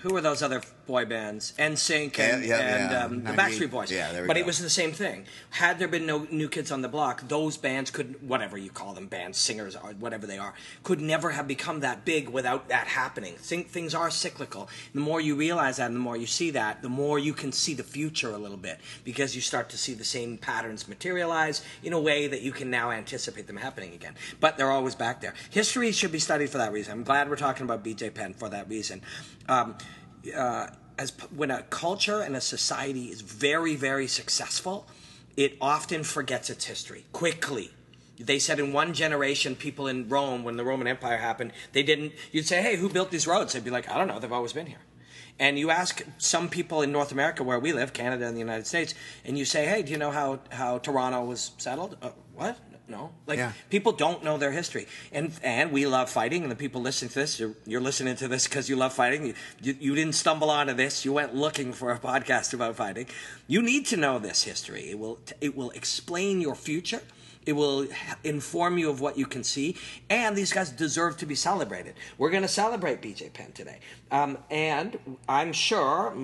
who 0.02 0.16
are 0.16 0.22
those 0.22 0.42
other 0.42 0.64
boy 0.86 1.06
bands? 1.06 1.54
NSYNC 1.58 2.20
and, 2.20 2.46
Yeah, 2.46 2.58
yeah, 2.58 2.76
and 2.76 2.92
yeah. 2.92 3.04
Um, 3.06 3.24
the 3.24 3.34
98 3.34 3.38
Backstreet 3.38 3.72
Boys. 3.72 3.92
yeah, 3.92 4.12
there 4.12 4.22
we 4.24 4.28
but 4.28 4.36
go. 4.36 4.40
it 4.40 4.46
was 4.46 4.60
the 4.60 4.70
same 4.70 4.92
thing. 4.92 5.26
Had 5.52 5.80
there 5.80 5.88
been 5.88 6.06
no 6.06 6.28
new 6.32 6.50
kids 6.50 6.72
on 6.72 6.82
the 6.82 6.88
block, 6.88 7.28
those 7.28 7.58
bands 7.58 7.92
could, 7.92 8.28
whatever 8.28 8.58
you 8.58 8.70
call 8.70 8.94
them, 8.94 9.08
bands, 9.08 9.38
singers, 9.38 9.76
or 9.76 9.92
whatever 9.94 10.28
they 10.28 10.38
are, 10.38 10.54
could 10.84 11.02
never 11.02 11.32
have 11.32 11.48
become 11.48 11.80
that 11.82 12.06
big 12.06 12.30
without 12.30 12.70
that 12.70 12.88
happening. 12.88 13.36
Think, 13.36 13.70
things 13.70 13.94
are 13.96 14.10
cyclical. 14.10 14.70
The 14.94 15.00
more 15.00 15.22
you 15.22 15.36
realize 15.36 15.78
that 15.78 15.88
and 15.88 15.96
the 15.96 16.00
more 16.00 16.18
you 16.18 16.28
see 16.28 16.52
that, 16.52 16.82
the 16.82 16.90
more 16.90 17.20
you 17.20 17.34
can 17.34 17.52
see 17.52 17.74
the 17.74 17.84
future 17.84 18.32
a 18.32 18.38
little 18.38 18.58
bit 18.58 18.80
because 19.04 19.36
you 19.36 19.42
start 19.42 19.70
to 19.70 19.78
see 19.78 19.94
the 19.94 20.04
same 20.04 20.38
patterns 20.38 20.88
materialize 20.88 21.64
in 21.84 21.94
a 21.94 22.00
way 22.00 22.28
that 22.28 22.42
you 22.42 22.52
can 22.52 22.70
now 22.70 22.92
anticipate 22.92 23.48
them 23.48 23.58
happening 23.58 23.94
again. 23.94 24.16
But 24.40 24.58
they're 24.58 24.72
always 24.72 24.96
back 24.96 25.22
there. 25.22 25.34
History 25.50 25.92
should 25.92 26.12
be 26.12 26.20
studied 26.20 26.50
for 26.50 26.58
that 26.58 26.72
reason. 26.72 26.94
I'm 26.94 27.04
glad 27.04 27.30
we're 27.30 27.36
talking 27.36 27.64
about 27.64 27.84
BJ 27.84 28.14
Penn 28.14 28.34
for 28.34 28.50
that 28.50 28.70
reason. 28.70 29.02
Um, 29.50 29.76
uh, 30.36 30.68
as 30.98 31.12
when 31.36 31.52
a 31.52 31.64
culture 31.64 32.22
and 32.22 32.36
a 32.36 32.42
society 32.42 33.06
is 33.06 33.22
very 33.22 33.76
very 33.76 34.08
successful 34.08 34.88
it 35.38 35.58
often 35.62 36.04
forgets 36.04 36.50
its 36.50 36.66
history 36.66 37.06
quickly. 37.14 37.72
They 38.20 38.38
said 38.38 38.60
in 38.60 38.74
one 38.74 38.94
generation 38.94 39.56
people 39.56 39.88
in 39.88 40.10
rome 40.10 40.44
when 40.44 40.58
the 40.58 40.64
roman 40.64 40.88
empire 40.88 41.18
happened 41.18 41.54
they 41.72 41.82
didn't 41.82 42.14
you'd 42.32 42.46
say 42.46 42.62
hey 42.62 42.76
who 42.76 42.90
built 42.90 43.10
these 43.10 43.26
roads? 43.26 43.54
They'd 43.54 43.64
be 43.64 43.72
like 43.72 43.90
i 43.90 43.98
don't 43.98 44.08
know 44.08 44.20
they've 44.20 44.32
always 44.32 44.54
been 44.54 44.68
here. 44.68 44.82
And 45.40 45.58
you 45.58 45.72
ask 45.72 46.04
some 46.20 46.50
people 46.50 46.84
in 46.84 46.92
north 46.92 47.12
america 47.12 47.42
where 47.44 47.60
we 47.60 47.74
live 47.74 47.94
canada 47.94 48.28
and 48.28 48.36
the 48.36 48.40
united 48.40 48.68
states 48.68 48.94
and 49.26 49.40
you 49.40 49.46
say 49.46 49.66
hey 49.66 49.82
do 49.82 49.92
you 49.92 49.98
know 49.98 50.12
how, 50.12 50.40
how 50.52 50.78
toronto 50.78 51.24
was 51.24 51.52
settled? 51.58 51.98
Uh, 52.02 52.12
what 52.36 52.58
no 52.92 53.12
like 53.26 53.40
Yeah. 53.40 53.54
people 53.70 53.92
don't 53.94 54.24
know 54.24 54.38
their 54.38 54.52
history. 54.52 54.86
And 55.12 55.32
and 55.44 55.72
we 55.72 55.86
love 55.88 56.10
fighting 56.10 56.42
and 56.44 56.52
the 56.52 56.56
people 56.66 56.82
listening 56.82 57.10
to 57.16 57.20
this 57.20 57.40
you're, 57.40 57.56
you're 57.66 57.82
listening 57.90 58.16
to 58.18 58.28
this 58.28 58.48
because 58.48 58.70
you 58.70 58.76
love 58.76 58.94
fighting. 58.94 59.26
You, 59.28 59.34
you, 59.62 59.74
you 59.80 59.96
didn't 59.96 60.16
stumble 60.16 60.50
onto 60.50 60.74
this. 60.74 61.06
You 61.06 61.14
went 61.14 61.34
looking 61.34 61.74
for 61.74 61.92
a 61.92 62.00
podcast 62.00 62.54
about 62.54 62.76
fighting. 62.76 63.08
You 63.48 63.62
need 63.62 63.86
to 63.88 63.98
know 63.98 64.20
this 64.20 64.44
history. 64.44 64.84
It 64.92 65.00
will 65.00 65.18
it 65.48 65.56
will 65.58 65.72
explain 65.72 66.42
your 66.42 66.56
future 66.56 67.02
It 67.46 67.54
will 67.54 67.88
inform 68.24 68.78
you 68.78 68.90
of 68.90 69.02
what 69.02 69.18
you 69.18 69.26
can 69.26 69.44
see, 69.44 69.76
and 70.10 70.36
these 70.36 70.54
guys 70.54 70.70
deserve 70.70 71.18
to 71.18 71.26
be 71.26 71.36
celebrated. 71.36 71.96
We're 72.18 72.30
going 72.30 72.44
to 72.44 72.48
celebrate 72.48 73.02
BJ 73.02 73.34
Penn 73.34 73.52
today, 73.52 73.80
um, 74.12 74.38
and 74.50 75.00
I'm 75.28 75.52
sure, 75.52 76.16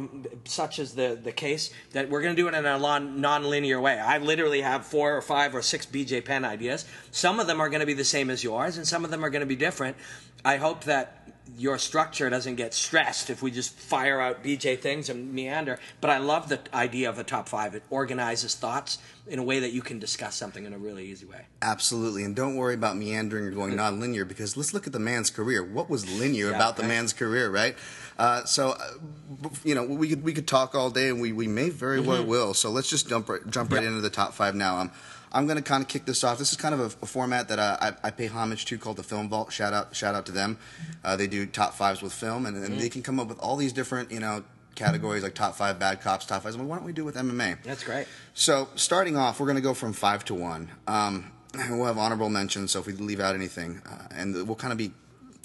such 0.46 0.78
is 0.80 0.94
the 0.94 1.20
the 1.22 1.32
case, 1.32 1.72
that 1.94 2.10
we're 2.10 2.22
going 2.22 2.36
to 2.36 2.42
do 2.42 2.48
it 2.48 2.54
in 2.54 2.66
a 2.66 2.78
non-linear 2.78 3.82
way. 3.82 4.00
I 4.00 4.20
literally 4.20 4.62
have 4.62 4.86
four 4.86 5.18
or 5.18 5.22
five 5.22 5.56
or 5.56 5.62
six 5.62 5.86
BJ 5.86 6.24
Penn 6.24 6.46
ideas. 6.46 6.86
Some 7.12 7.40
of 7.40 7.48
them 7.48 7.60
are 7.60 7.70
going 7.70 7.80
to 7.80 7.88
be 7.88 7.94
the 7.94 8.04
same 8.04 8.30
as 8.30 8.44
yours, 8.44 8.78
and 8.78 8.88
some 8.88 9.04
of 9.04 9.12
them 9.12 9.26
are 9.26 9.30
going 9.30 9.42
to 9.42 9.48
be 9.48 9.56
different. 9.56 9.98
I 10.46 10.58
hope 10.58 10.84
that 10.84 11.27
your 11.58 11.78
structure 11.78 12.30
doesn't 12.30 12.56
get 12.56 12.74
stressed 12.74 13.30
if 13.30 13.42
we 13.42 13.52
just 13.52 13.74
fire 13.74 14.20
out 14.20 14.44
BJ 14.44 14.80
things 14.80 15.10
and 15.10 15.34
meander. 15.34 15.80
But 16.02 16.10
I 16.10 16.18
love 16.18 16.50
the 16.50 16.60
idea 16.74 17.10
of 17.10 17.20
a 17.20 17.24
top 17.24 17.48
five. 17.48 17.76
It 17.76 17.84
organizes 17.90 18.56
thoughts 18.56 18.98
in 19.28 19.40
a 19.40 19.44
way 19.44 19.60
that 19.60 19.72
you 19.72 19.82
can 19.82 20.00
discuss 20.00 20.36
something 20.36 20.66
in 20.66 20.74
a 20.74 20.78
really 20.78 21.06
easy 21.06 21.26
way. 21.26 21.42
Absolutely. 21.62 22.24
And 22.24 22.36
don't 22.36 22.56
worry 22.56 22.74
about 22.74 22.98
meandering 22.98 23.46
or 23.46 23.52
going 23.52 23.76
non-linear 23.76 24.26
because 24.26 24.56
let's 24.58 24.74
look 24.74 24.88
at 24.88 24.94
the 24.94 25.00
man's 25.00 25.30
career. 25.30 25.64
What 25.64 25.90
was 25.90 26.10
linear 26.20 26.50
Yeah, 26.50 26.56
about 26.56 26.76
the 26.78 26.84
right. 26.84 26.90
man's 26.90 27.14
career, 27.14 27.50
right? 27.50 27.76
Uh, 28.18 28.44
so, 28.46 28.72
uh, 28.72 29.50
you 29.64 29.76
know, 29.76 29.84
we 29.84 30.10
could 30.10 30.24
we 30.24 30.34
could 30.34 30.48
talk 30.48 30.74
all 30.74 30.90
day, 30.90 31.10
and 31.10 31.22
we, 31.22 31.32
we 31.34 31.48
may 31.48 31.70
very 31.70 32.00
well 32.00 32.24
will. 32.26 32.54
So 32.56 32.72
let's 32.72 32.90
just 32.90 33.08
jump 33.08 33.30
right, 33.30 33.42
jump 33.50 33.72
right 33.72 33.78
Mm-hmm. 33.78 33.84
Yeah. 33.84 33.90
into 33.90 34.02
the 34.02 34.10
top 34.10 34.34
five 34.34 34.56
now. 34.56 34.78
Um, 34.78 34.92
I'm 35.38 35.46
going 35.46 35.58
to 35.58 35.64
kind 35.64 35.82
of 35.84 35.88
kick 35.88 36.06
this 36.06 36.24
off. 36.24 36.40
This 36.40 36.52
is 36.52 36.58
kind 36.58 36.74
of 36.74 36.80
a, 36.80 36.86
a 37.04 37.06
format 37.06 37.48
that 37.50 37.60
uh, 37.60 37.78
I, 37.80 38.08
I 38.08 38.12
pay 38.12 38.28
homage 38.28 38.66
to 38.66 38.78
called 38.78 38.98
the 38.98 39.04
Film 39.04 39.30
Vault. 39.30 39.52
Shout 39.54 39.72
out 39.74 39.96
shout 39.96 40.16
out 40.16 40.26
to 40.26 40.32
them. 40.32 40.58
Uh, 41.04 41.16
they 41.16 41.28
do 41.28 41.46
top 41.46 41.74
fives 41.76 42.02
with 42.02 42.12
film, 42.14 42.46
and, 42.46 42.56
and 42.58 42.66
Mm-hmm. 42.66 42.80
they 42.80 42.90
can 42.90 43.04
come 43.04 43.20
up 43.20 43.28
with 43.28 43.40
all 43.40 43.56
these 43.56 43.72
different 43.74 44.12
you 44.12 44.20
know 44.20 44.44
categories 44.76 45.24
like 45.24 45.36
top 45.36 45.56
five 45.56 45.78
bad 45.80 46.02
cops, 46.02 46.26
top 46.26 46.44
fives. 46.44 46.58
Well, 46.58 46.66
why 46.66 46.76
don't 46.78 46.86
we 46.86 46.94
do 46.94 47.04
it 47.04 47.06
with 47.06 47.16
MMA? 47.16 47.64
That's 47.64 47.84
great. 47.84 48.08
So 48.34 48.68
starting 48.76 49.16
off, 49.16 49.40
we're 49.40 49.46
going 49.48 49.56
to 49.58 49.62
go 49.62 49.74
from 49.74 49.94
five 49.94 50.26
to 50.26 50.34
one. 50.34 50.70
Um, 50.88 51.32
we'll 51.70 51.86
have 51.86 51.98
honorable 51.98 52.30
mentions. 52.30 52.72
So 52.72 52.80
if 52.80 52.88
we 52.88 52.94
leave 52.94 53.20
out 53.20 53.36
anything, 53.36 53.82
uh, 53.90 54.08
and 54.12 54.34
we'll 54.48 54.56
kind 54.56 54.72
of 54.72 54.78
be 54.78 54.92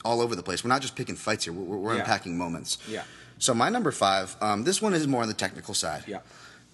all 0.04 0.20
over 0.20 0.34
the 0.34 0.42
place. 0.42 0.64
We're 0.64 0.68
not 0.68 0.82
just 0.82 0.96
picking 0.96 1.16
fights 1.16 1.44
here. 1.44 1.52
We're, 1.52 1.76
we're 1.76 1.94
Yeah. 1.94 2.00
unpacking 2.00 2.36
moments. 2.36 2.78
Yeah. 2.88 3.04
So 3.38 3.52
my 3.54 3.68
number 3.68 3.90
five. 3.92 4.36
Um, 4.40 4.64
this 4.64 4.80
one 4.82 4.94
is 4.94 5.06
more 5.06 5.22
on 5.22 5.28
the 5.28 5.34
technical 5.34 5.74
side. 5.74 6.04
Yeah. 6.06 6.18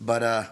But 0.01 0.23
uh, 0.23 0.45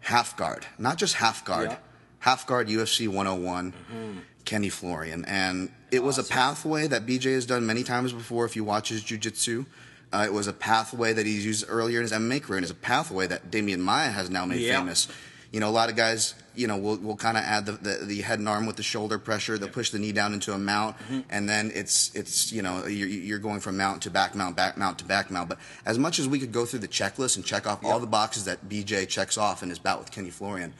half 0.00 0.36
guard, 0.36 0.66
not 0.78 0.96
just 0.98 1.14
half 1.14 1.44
guard. 1.44 1.70
Yeah. 1.70 1.76
Half 2.20 2.46
guard 2.46 2.68
UFC 2.68 3.08
101. 3.08 4.22
Kenny 4.46 4.68
Florian, 4.70 5.24
and 5.26 5.70
it 5.90 6.02
was 6.02 6.18
a 6.18 6.24
pathway 6.24 6.86
that 6.88 7.06
BJ 7.06 7.34
has 7.34 7.46
done 7.46 7.66
many 7.66 7.82
times 7.84 8.12
before. 8.12 8.46
If 8.46 8.56
you 8.56 8.64
watch 8.64 8.88
his 8.88 9.02
jiu-jitsu, 9.02 9.64
uh, 10.12 10.24
it 10.26 10.32
was 10.32 10.46
a 10.48 10.52
pathway 10.52 11.12
that 11.12 11.24
he's 11.26 11.44
used 11.46 11.66
earlier 11.68 11.98
in 11.98 12.02
his 12.02 12.12
MMA 12.12 12.42
career, 12.42 12.56
and 12.56 12.64
it's 12.64 12.72
a 12.72 12.74
pathway 12.74 13.26
that 13.28 13.50
Demian 13.50 13.78
Maia 13.80 14.08
has 14.08 14.28
now 14.30 14.46
made 14.46 14.60
Yeah. 14.60 14.78
famous. 14.78 15.08
You 15.52 15.60
know, 15.60 15.68
a 15.68 15.70
lot 15.70 15.90
of 15.90 15.94
guys, 15.96 16.34
you 16.54 16.66
know, 16.66 16.78
will 16.78 16.96
will 16.98 17.16
kind 17.16 17.36
of 17.36 17.44
add 17.44 17.66
the, 17.66 17.72
the 17.72 18.04
the 18.06 18.20
head 18.22 18.38
and 18.38 18.48
arm 18.48 18.66
with 18.66 18.76
the 18.76 18.82
shoulder 18.82 19.18
pressure. 19.18 19.58
They'll 19.58 19.68
push 19.68 19.90
the 19.90 19.98
knee 19.98 20.12
down 20.12 20.32
into 20.32 20.52
a 20.52 20.58
mount, 20.58 20.96
and 21.28 21.48
then 21.48 21.70
it's 21.74 22.10
it's 22.14 22.50
you 22.52 22.62
know 22.62 22.86
you're, 22.86 23.08
you're 23.08 23.38
going 23.38 23.60
from 23.60 23.76
mount 23.76 24.02
to 24.02 24.10
back 24.10 24.34
mount, 24.34 24.56
back 24.56 24.78
mount 24.78 24.98
to 25.00 25.04
back 25.04 25.30
mount. 25.30 25.48
But 25.48 25.58
as 25.84 25.98
much 25.98 26.18
as 26.18 26.26
we 26.28 26.38
could 26.40 26.52
go 26.52 26.64
through 26.66 26.80
the 26.80 26.88
checklist 26.88 27.36
and 27.36 27.44
check 27.44 27.66
off 27.66 27.84
all 27.84 28.00
the 28.00 28.06
boxes 28.06 28.44
that 28.46 28.68
BJ 28.68 29.06
checks 29.08 29.36
off 29.36 29.62
in 29.62 29.68
his 29.68 29.78
bout 29.78 29.98
with 29.98 30.10
Kenny 30.12 30.30
Florian, 30.30 30.72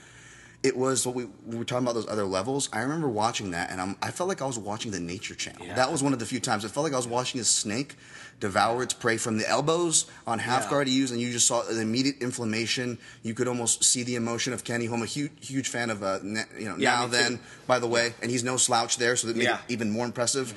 it 0.63 0.77
was 0.77 1.07
what 1.07 1.15
we, 1.15 1.25
we 1.47 1.57
were 1.57 1.65
talking 1.65 1.85
about 1.87 1.95
those 1.95 2.09
other 2.09 2.25
levels. 2.25 2.69
I 2.73 2.81
remember 2.81 3.09
watching 3.09 3.53
that, 3.53 3.71
and 3.71 3.81
I'm, 3.81 3.97
I 4.03 4.11
felt 4.11 4.29
like 4.29 4.43
I 4.43 4.47
was 4.47 4.59
watching 4.59 4.91
the 4.93 5.01
Nature 5.01 5.35
Channel. 5.35 5.65
Yeah. 5.67 5.75
That 5.75 5.91
was 5.91 6.03
one 6.03 6.13
of 6.13 6.19
the 6.19 6.27
few 6.27 6.39
times 6.41 6.65
it 6.65 6.71
felt 6.71 6.85
like 6.85 6.93
I 6.93 6.97
was 6.97 7.07
watching 7.09 7.41
a 7.41 7.45
snake 7.45 7.97
devour 8.41 8.83
its 8.83 8.93
prey 8.95 9.17
from 9.19 9.37
the 9.39 9.49
elbows 9.49 10.07
on 10.27 10.39
half 10.39 10.65
Yeah. 10.65 10.71
guard 10.71 10.89
he 10.89 10.95
used, 10.95 11.13
and 11.13 11.21
you 11.21 11.33
just 11.33 11.47
saw 11.47 11.63
the 11.63 11.81
immediate 11.81 12.17
inflammation. 12.21 12.99
You 13.23 13.33
could 13.35 13.49
almost 13.49 13.85
see 13.85 14.03
the 14.03 14.17
emotion 14.17 14.53
of 14.53 14.65
Kenny. 14.65 14.87
Who 14.87 14.95
I'm 14.95 15.03
a 15.03 15.07
huge 15.07 15.33
huge 15.41 15.69
fan 15.69 15.89
of. 15.91 16.03
Uh, 16.03 16.19
you 16.23 16.67
know 16.69 16.77
Yeah, 16.79 16.97
now 16.97 17.07
me 17.07 17.11
too. 17.13 17.17
then, 17.17 17.41
by 17.67 17.79
the 17.79 17.87
way, 17.89 18.15
and 18.23 18.31
he's 18.31 18.45
no 18.45 18.57
slouch 18.57 18.97
there, 18.99 19.17
so 19.17 19.27
that 19.29 19.37
made. 19.37 19.47
Mm-hmm. 19.49 19.65
it 19.69 19.73
even 19.73 19.91
more 19.91 20.05
impressive. 20.07 20.55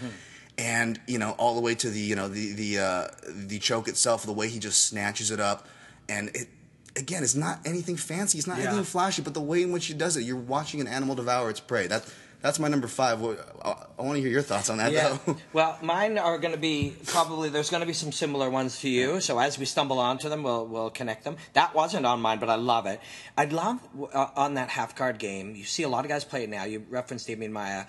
And 0.58 1.00
you 1.08 1.18
know 1.18 1.32
all 1.40 1.56
the 1.56 1.62
way 1.62 1.76
to 1.76 1.90
the 1.90 2.00
you 2.00 2.16
know 2.16 2.28
the 2.28 2.54
the 2.54 2.80
uh, 2.80 3.08
the 3.48 3.58
choke 3.60 3.88
itself, 3.88 4.24
the 4.26 4.32
way 4.34 4.48
he 4.50 4.60
just 4.60 4.88
snatches 4.88 5.32
it 5.32 5.40
up, 5.40 5.68
and 6.10 6.30
it. 6.36 6.48
Again, 6.96 7.24
it's 7.24 7.36
not 7.36 7.60
anything 7.66 7.98
fancy. 7.98 8.38
It's 8.38 8.48
not 8.48 8.58
Yeah. 8.60 8.68
anything 8.68 8.84
flashy, 8.86 9.22
but 9.24 9.34
the 9.34 9.42
way 9.42 9.64
in 9.64 9.72
which 9.72 9.88
he 9.88 9.94
does 9.94 10.16
it, 10.18 10.22
you're 10.22 10.36
watching 10.38 10.80
an 10.80 10.88
animal 10.88 11.16
devour 11.16 11.50
its 11.50 11.60
prey. 11.60 11.88
That, 11.88 12.06
that's 12.42 12.60
my 12.60 12.68
number 12.68 12.88
five. 12.88 13.24
I, 13.24 13.76
I 13.98 14.02
want 14.04 14.16
to 14.18 14.22
hear 14.22 14.30
your 14.30 14.44
thoughts 14.44 14.70
on 14.70 14.78
that, 14.78 14.92
Yeah. 14.92 15.18
though. 15.26 15.38
well, 15.54 15.80
mine 15.82 16.20
are 16.20 16.38
going 16.38 16.54
to 16.54 16.60
be 16.60 16.94
probably 17.08 17.50
there's 17.50 17.72
going 17.72 17.82
to 17.82 17.88
be 17.88 17.94
some 17.94 18.12
similar 18.12 18.48
ones 18.50 18.80
to 18.82 18.90
you. 18.90 19.22
So 19.22 19.40
as 19.40 19.58
we 19.58 19.66
stumble 19.66 19.98
onto 19.98 20.30
them, 20.30 20.44
we'll 20.44 20.68
we'll 20.68 20.90
connect 20.92 21.24
them. 21.24 21.38
That 21.54 21.74
wasn't 21.74 22.06
on 22.06 22.22
mine, 22.22 22.38
but 22.40 22.50
I 22.50 22.56
love 22.56 22.86
it. 22.86 23.00
I'd 23.38 23.54
love 23.54 23.80
uh, 24.14 24.28
on 24.36 24.54
that 24.56 24.70
half 24.70 24.96
guard 24.96 25.18
game. 25.18 25.56
You 25.56 25.64
see 25.64 25.82
a 25.84 25.90
lot 25.90 26.06
of 26.06 26.10
guys 26.10 26.24
play 26.26 26.44
it 26.44 26.50
now. 26.50 26.66
You 26.66 26.86
referenced 26.92 27.28
Demian 27.28 27.52
Maia. 27.52 27.86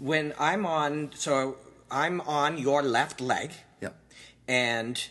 When 0.00 0.32
I'm 0.38 0.66
on, 0.66 1.10
so 1.14 1.58
I'm 1.90 2.20
on 2.22 2.58
your 2.58 2.82
left 2.82 3.20
leg, 3.20 3.52
Yep. 3.82 3.94
and 4.48 5.08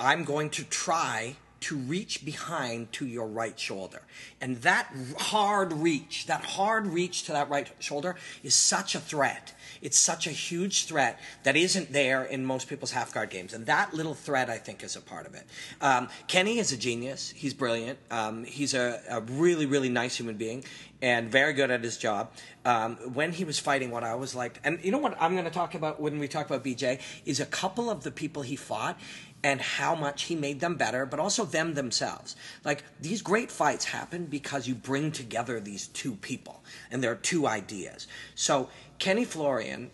I'm 0.00 0.24
going 0.24 0.50
to 0.50 0.64
try 0.64 1.36
to 1.66 1.76
reach 1.76 2.24
behind 2.24 2.92
to 2.92 3.04
your 3.04 3.26
right 3.26 3.58
shoulder. 3.58 4.00
And 4.40 4.58
that 4.58 4.88
hard 5.18 5.72
reach, 5.72 6.26
that 6.26 6.44
hard 6.44 6.86
reach 6.86 7.24
to 7.24 7.32
that 7.32 7.50
right 7.50 7.68
shoulder 7.80 8.14
is 8.44 8.54
such 8.54 8.94
a 8.94 9.00
threat. 9.00 9.52
It's 9.82 9.98
such 9.98 10.28
a 10.28 10.30
huge 10.30 10.84
threat 10.84 11.18
that 11.42 11.56
isn't 11.56 11.92
there 11.92 12.22
in 12.22 12.44
most 12.44 12.68
people's 12.68 12.92
half 12.92 13.12
guard 13.12 13.30
games. 13.30 13.52
And 13.52 13.66
that 13.66 13.92
little 13.92 14.14
threat, 14.14 14.48
I 14.48 14.58
think, 14.58 14.84
is 14.84 14.94
a 14.94 15.00
part 15.00 15.26
of 15.26 15.34
it. 15.34 15.42
Um, 15.80 16.08
Kenny 16.28 16.60
is 16.60 16.70
a 16.70 16.76
genius. 16.76 17.32
He's 17.34 17.52
brilliant. 17.52 17.98
Um, 18.12 18.44
he's 18.44 18.72
a, 18.72 19.02
a 19.10 19.20
really, 19.22 19.66
really 19.66 19.88
nice 19.88 20.14
human 20.16 20.36
being 20.36 20.62
and 21.02 21.30
very 21.30 21.52
good 21.52 21.70
at 21.70 21.82
his 21.82 21.98
job. 21.98 22.30
Um, 22.64 22.96
when 23.12 23.32
he 23.32 23.44
was 23.44 23.58
fighting, 23.58 23.90
what 23.90 24.02
I 24.02 24.14
was 24.14 24.34
like, 24.34 24.60
and 24.64 24.82
you 24.82 24.90
know 24.90 24.98
what 24.98 25.16
I'm 25.20 25.32
going 25.32 25.44
to 25.44 25.50
talk 25.50 25.74
about 25.74 26.00
when 26.00 26.18
we 26.18 26.26
talk 26.26 26.46
about 26.46 26.64
BJ 26.64 27.00
is 27.24 27.38
a 27.38 27.46
couple 27.46 27.90
of 27.90 28.02
the 28.02 28.10
people 28.10 28.42
he 28.42 28.56
fought 28.56 28.98
and 29.46 29.60
how 29.60 29.94
much 29.94 30.24
he 30.24 30.34
made 30.34 30.58
them 30.58 30.74
better, 30.74 31.06
but 31.06 31.20
also 31.20 31.44
them 31.44 31.74
themselves. 31.74 32.34
Like 32.64 32.82
these 33.00 33.22
great 33.22 33.48
fights 33.48 33.84
happen 33.84 34.26
because 34.26 34.66
you 34.66 34.74
bring 34.74 35.12
together 35.12 35.60
these 35.60 35.86
two 35.86 36.16
people 36.16 36.64
and 36.90 37.00
there 37.00 37.12
are 37.12 37.14
two 37.14 37.46
ideas. 37.46 38.08
So 38.34 38.68
Kenny 38.98 39.24
Florian 39.24 39.92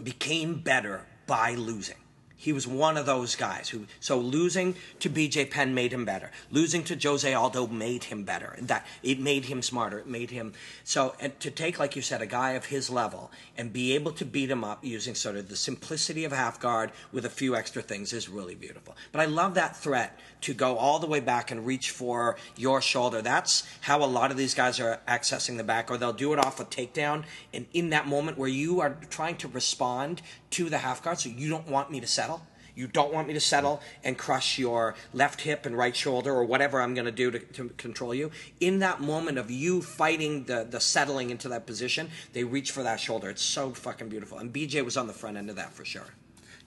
became 0.00 0.60
better 0.60 1.06
by 1.26 1.54
losing. 1.54 1.96
He 2.42 2.52
was 2.52 2.66
one 2.66 2.96
of 2.96 3.06
those 3.06 3.36
guys 3.36 3.68
who. 3.68 3.86
So 4.00 4.18
losing 4.18 4.74
to 4.98 5.08
B.J. 5.08 5.44
Penn 5.44 5.74
made 5.74 5.92
him 5.92 6.04
better. 6.04 6.32
Losing 6.50 6.82
to 6.82 6.98
Jose 7.00 7.32
Aldo 7.32 7.68
made 7.68 8.02
him 8.02 8.24
better. 8.24 8.56
That 8.60 8.84
it 9.00 9.20
made 9.20 9.44
him 9.44 9.62
smarter. 9.62 10.00
It 10.00 10.08
made 10.08 10.32
him 10.32 10.52
so. 10.82 11.14
And 11.20 11.38
to 11.38 11.52
take, 11.52 11.78
like 11.78 11.94
you 11.94 12.02
said, 12.02 12.20
a 12.20 12.26
guy 12.26 12.50
of 12.52 12.64
his 12.64 12.90
level 12.90 13.30
and 13.56 13.72
be 13.72 13.94
able 13.94 14.10
to 14.10 14.24
beat 14.24 14.50
him 14.50 14.64
up 14.64 14.84
using 14.84 15.14
sort 15.14 15.36
of 15.36 15.50
the 15.50 15.54
simplicity 15.54 16.24
of 16.24 16.32
half 16.32 16.58
guard 16.58 16.90
with 17.12 17.24
a 17.24 17.30
few 17.30 17.54
extra 17.54 17.80
things 17.80 18.12
is 18.12 18.28
really 18.28 18.56
beautiful. 18.56 18.96
But 19.12 19.20
I 19.20 19.26
love 19.26 19.54
that 19.54 19.76
threat 19.76 20.18
to 20.40 20.52
go 20.52 20.76
all 20.76 20.98
the 20.98 21.06
way 21.06 21.20
back 21.20 21.52
and 21.52 21.64
reach 21.64 21.90
for 21.90 22.36
your 22.56 22.80
shoulder. 22.80 23.22
That's 23.22 23.62
how 23.82 24.02
a 24.02 24.06
lot 24.06 24.32
of 24.32 24.36
these 24.36 24.54
guys 24.54 24.80
are 24.80 24.98
accessing 25.06 25.58
the 25.58 25.64
back, 25.64 25.92
or 25.92 25.96
they'll 25.96 26.12
do 26.12 26.32
it 26.32 26.44
off 26.44 26.58
a 26.58 26.64
takedown. 26.64 27.22
And 27.54 27.66
in 27.72 27.90
that 27.90 28.08
moment 28.08 28.36
where 28.36 28.48
you 28.48 28.80
are 28.80 28.96
trying 29.10 29.36
to 29.36 29.46
respond 29.46 30.22
to 30.50 30.68
the 30.68 30.78
half 30.78 31.04
guard, 31.04 31.20
so 31.20 31.28
you 31.28 31.48
don't 31.48 31.68
want 31.68 31.90
me 31.90 32.00
to 32.00 32.06
settle. 32.06 32.31
You 32.74 32.86
don't 32.86 33.12
want 33.12 33.28
me 33.28 33.34
to 33.34 33.40
settle 33.40 33.80
and 34.02 34.16
crush 34.16 34.58
your 34.58 34.94
left 35.12 35.42
hip 35.42 35.66
and 35.66 35.76
right 35.76 35.94
shoulder 35.94 36.32
or 36.32 36.44
whatever 36.44 36.80
I'm 36.80 36.94
going 36.94 37.06
to 37.06 37.12
do 37.12 37.30
to, 37.30 37.68
control 37.76 38.14
you. 38.14 38.30
In 38.60 38.78
that 38.80 39.00
moment 39.00 39.38
of 39.38 39.50
you 39.50 39.82
fighting 39.82 40.44
the, 40.44 40.66
the 40.68 40.80
settling 40.80 41.30
into 41.30 41.48
that 41.50 41.66
position, 41.66 42.10
they 42.32 42.44
reach 42.44 42.70
for 42.70 42.82
that 42.82 43.00
shoulder. 43.00 43.30
It's 43.30 43.42
so 43.42 43.70
fucking 43.70 44.08
beautiful. 44.08 44.38
And 44.38 44.52
BJ 44.52 44.84
was 44.84 44.96
on 44.96 45.06
the 45.06 45.12
front 45.12 45.36
end 45.36 45.50
of 45.50 45.56
that 45.56 45.72
for 45.72 45.84
sure. 45.84 46.06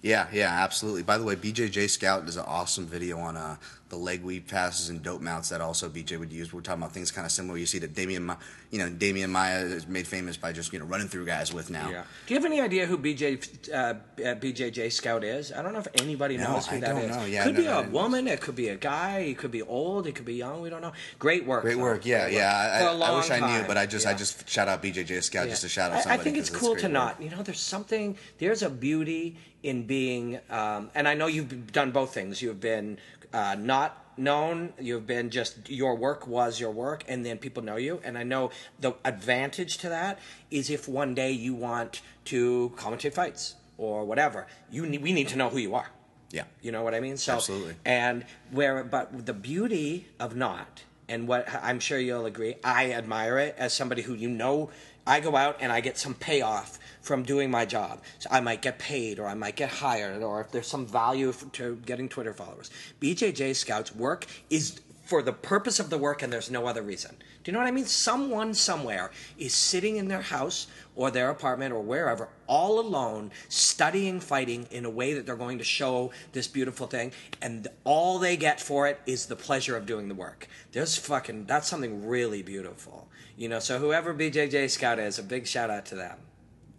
Yeah, 0.05 0.27
yeah, 0.31 0.49
absolutely. 0.63 1.01
By 1.01 1.17
the 1.17 1.23
way, 1.23 1.35
BJJ 1.35 1.89
Scout 1.89 2.27
does 2.27 2.37
an 2.37 2.45
awesome 2.45 2.85
video 2.85 3.17
on 3.17 3.35
uh, 3.35 3.55
the 3.89 3.95
leg 3.95 4.23
weave 4.23 4.45
passes 4.47 4.89
and 4.89 5.01
dope 5.01 5.19
mounts 5.19 5.49
that 5.49 5.61
also 5.61 5.89
BJ 5.89 6.19
would 6.19 6.31
use. 6.31 6.53
We're 6.53 6.61
talking 6.61 6.83
about 6.83 6.93
things 6.93 7.09
kind 7.09 7.25
of 7.25 7.31
similar. 7.31 7.57
You 7.57 7.65
see 7.65 7.79
that 7.79 7.95
Demian, 7.95 8.21
Ma- 8.21 8.35
you 8.69 8.77
know, 8.77 8.87
Demian 8.87 9.29
Maia 9.29 9.61
is 9.61 9.87
made 9.87 10.05
famous 10.05 10.37
by 10.37 10.51
just 10.53 10.71
you 10.71 10.77
know 10.77 10.85
running 10.85 11.07
through 11.07 11.25
guys 11.25 11.51
with 11.51 11.71
now. 11.71 11.87
Do 11.87 12.33
you 12.33 12.39
have 12.39 12.45
any 12.45 12.61
idea 12.61 12.85
who 12.85 12.99
BJ 12.99 13.71
uh, 13.73 13.95
BJJ 14.19 14.91
Scout 14.91 15.23
is? 15.23 15.51
I 15.51 15.63
don't 15.63 15.73
know 15.73 15.79
if 15.79 15.87
anybody 15.99 16.37
No, 16.37 16.51
knows 16.53 16.67
who 16.67 16.79
that 16.81 16.91
is. 16.91 16.91
I 16.91 16.93
that 16.93 17.01
don't 17.01 17.09
is. 17.09 17.17
know. 17.17 17.25
Yeah, 17.25 17.43
could 17.45 17.55
no, 17.55 17.59
be 17.61 17.65
no, 17.65 17.79
a 17.79 17.89
woman. 17.89 18.27
It 18.27 18.41
could 18.41 18.55
be 18.55 18.69
a 18.69 18.75
guy. 18.75 19.19
It 19.21 19.39
could 19.39 19.51
be 19.51 19.63
old. 19.63 20.05
It 20.05 20.13
could 20.13 20.25
be 20.25 20.35
young. 20.35 20.61
We 20.61 20.69
don't 20.69 20.81
know. 20.83 20.93
Great 21.17 21.47
work. 21.47 21.63
Great 21.63 21.77
though. 21.77 21.81
work. 21.81 22.05
Yeah, 22.05 22.25
Great 22.25 22.35
yeah. 22.35 22.79
For 22.79 22.85
a 22.95 22.99
I, 22.99 23.07
I, 23.07 23.11
I 23.11 23.15
wish 23.17 23.31
I 23.31 23.35
knew, 23.39 23.41
time. 23.41 23.65
but 23.67 23.77
I 23.77 23.87
just 23.87 24.05
I 24.05 24.13
just 24.13 24.47
shout 24.47 24.67
out 24.67 24.83
BJJ 24.83 25.23
Scout 25.23 25.47
just 25.49 25.63
to 25.63 25.69
shout 25.69 25.89
out 25.91 25.97
I- 25.97 26.01
somebody. 26.01 26.21
I, 26.21 26.23
think 26.23 26.37
it's 26.37 26.51
cool 26.51 26.75
to 26.75 26.83
work. 26.83 26.91
not. 26.91 27.21
You 27.23 27.31
know, 27.31 27.41
there's 27.41 27.59
something. 27.59 28.15
There's 28.37 28.61
a 28.61 28.69
beauty 28.69 29.37
in 29.65 29.87
being. 29.87 30.39
Um, 30.49 30.91
and 30.93 31.07
I 31.07 31.15
know 31.15 31.25
you've 31.25 31.71
done 31.71 31.89
both 31.91 32.13
things. 32.13 32.41
You've 32.41 32.59
been 32.59 32.99
uh, 33.33 33.55
not 33.57 34.05
known. 34.15 34.73
You've 34.79 35.07
been 35.07 35.31
just 35.31 35.69
your 35.69 35.95
work 35.95 36.27
was 36.27 36.59
your 36.59 36.69
work, 36.69 37.03
and 37.07 37.25
then 37.25 37.39
people 37.39 37.63
know 37.63 37.75
you. 37.75 37.99
And 38.03 38.15
I 38.15 38.23
know 38.23 38.51
the 38.79 38.93
advantage 39.03 39.79
to 39.79 39.89
that 39.89 40.19
is 40.51 40.69
if 40.69 40.87
one 40.87 41.15
day 41.15 41.31
you 41.31 41.55
want 41.55 42.01
to 42.25 42.73
commentate 42.77 43.13
fights 43.13 43.55
or 43.77 44.05
whatever, 44.05 44.45
you 44.71 44.85
need, 44.85 45.01
we 45.01 45.11
need 45.11 45.27
to 45.29 45.35
know 45.35 45.49
who 45.49 45.57
you 45.57 45.73
are. 45.73 45.89
Yeah. 46.31 46.43
You 46.61 46.71
know 46.71 46.83
what 46.83 46.93
I 46.93 46.99
mean? 46.99 47.17
So 47.17 47.33
Absolutely. 47.33 47.75
And 47.85 48.23
where, 48.51 48.83
but 48.83 49.25
the 49.25 49.33
beauty 49.33 50.07
of 50.19 50.35
not 50.35 50.83
and 51.09 51.27
what 51.27 51.47
I'm 51.61 51.79
sure 51.79 51.99
you'll 51.99 52.25
agree, 52.25 52.55
I 52.63 52.91
admire 52.91 53.39
it 53.39 53.55
as 53.57 53.73
somebody 53.73 54.03
who 54.03 54.13
you 54.13 54.29
know. 54.29 54.69
I 55.07 55.19
go 55.19 55.35
out 55.35 55.57
and 55.59 55.71
I 55.71 55.81
get 55.81 55.97
some 55.97 56.13
payoff 56.13 56.79
from 57.01 57.23
doing 57.23 57.51
my 57.51 57.65
job. 57.65 58.01
So 58.19 58.29
I 58.31 58.39
might 58.39 58.61
get 58.61 58.79
paid, 58.79 59.19
or 59.19 59.27
I 59.27 59.35
might 59.35 59.55
get 59.55 59.69
hired, 59.69 60.23
or 60.23 60.41
if 60.41 60.51
there's 60.51 60.67
some 60.67 60.87
value 60.87 61.31
to 61.53 61.75
getting 61.85 62.09
Twitter 62.09 62.33
followers. 62.33 62.71
BJJ 62.99 63.55
Scouts 63.55 63.95
work 63.95 64.25
is 64.49 64.81
for 65.05 65.21
the 65.21 65.31
purpose 65.33 65.79
of 65.79 65.91
the 65.91 65.99
work, 65.99 66.23
and 66.23 66.33
there's 66.33 66.49
no 66.49 66.65
other 66.65 66.81
reason. 66.81 67.15
Do 67.43 67.51
you 67.51 67.53
know 67.53 67.59
what 67.59 67.67
I 67.67 67.71
mean? 67.71 67.85
Someone 67.85 68.55
somewhere 68.55 69.11
is 69.37 69.53
sitting 69.53 69.97
in 69.97 70.07
their 70.07 70.23
house 70.23 70.65
or 70.95 71.11
their 71.11 71.29
apartment 71.29 71.73
or 71.73 71.81
wherever, 71.81 72.27
all 72.47 72.79
alone, 72.79 73.29
studying 73.47 74.19
fighting 74.19 74.67
in 74.71 74.83
a 74.83 74.89
way 74.89 75.13
that 75.13 75.27
they're 75.27 75.35
going 75.35 75.59
to 75.59 75.63
show 75.63 76.11
this 76.31 76.47
beautiful 76.47 76.87
thing, 76.87 77.11
and 77.39 77.67
all 77.83 78.17
they 78.17 78.35
get 78.35 78.59
for 78.59 78.87
it 78.87 78.99
is 79.05 79.27
the 79.27 79.35
pleasure 79.35 79.77
of 79.77 79.85
doing 79.85 80.07
the 80.07 80.15
work. 80.15 80.47
There's 80.71 80.97
fucking 80.97 81.45
that's 81.45 81.67
something 81.67 82.07
really 82.07 82.41
beautiful, 82.41 83.04
you 83.37 83.49
know. 83.49 83.59
So 83.59 83.79
whoever 83.79 84.13
BJJ 84.13 84.69
Scout 84.69 84.99
is, 84.99 85.19
a 85.19 85.23
big 85.23 85.47
shout 85.47 85.69
out 85.69 85.85
to 85.87 85.95
them. 85.95 86.17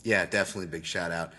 Yeah, 0.03 0.25
definitely 0.27 0.69
big 0.69 0.85
shout 0.85 1.11
out. 1.11 1.33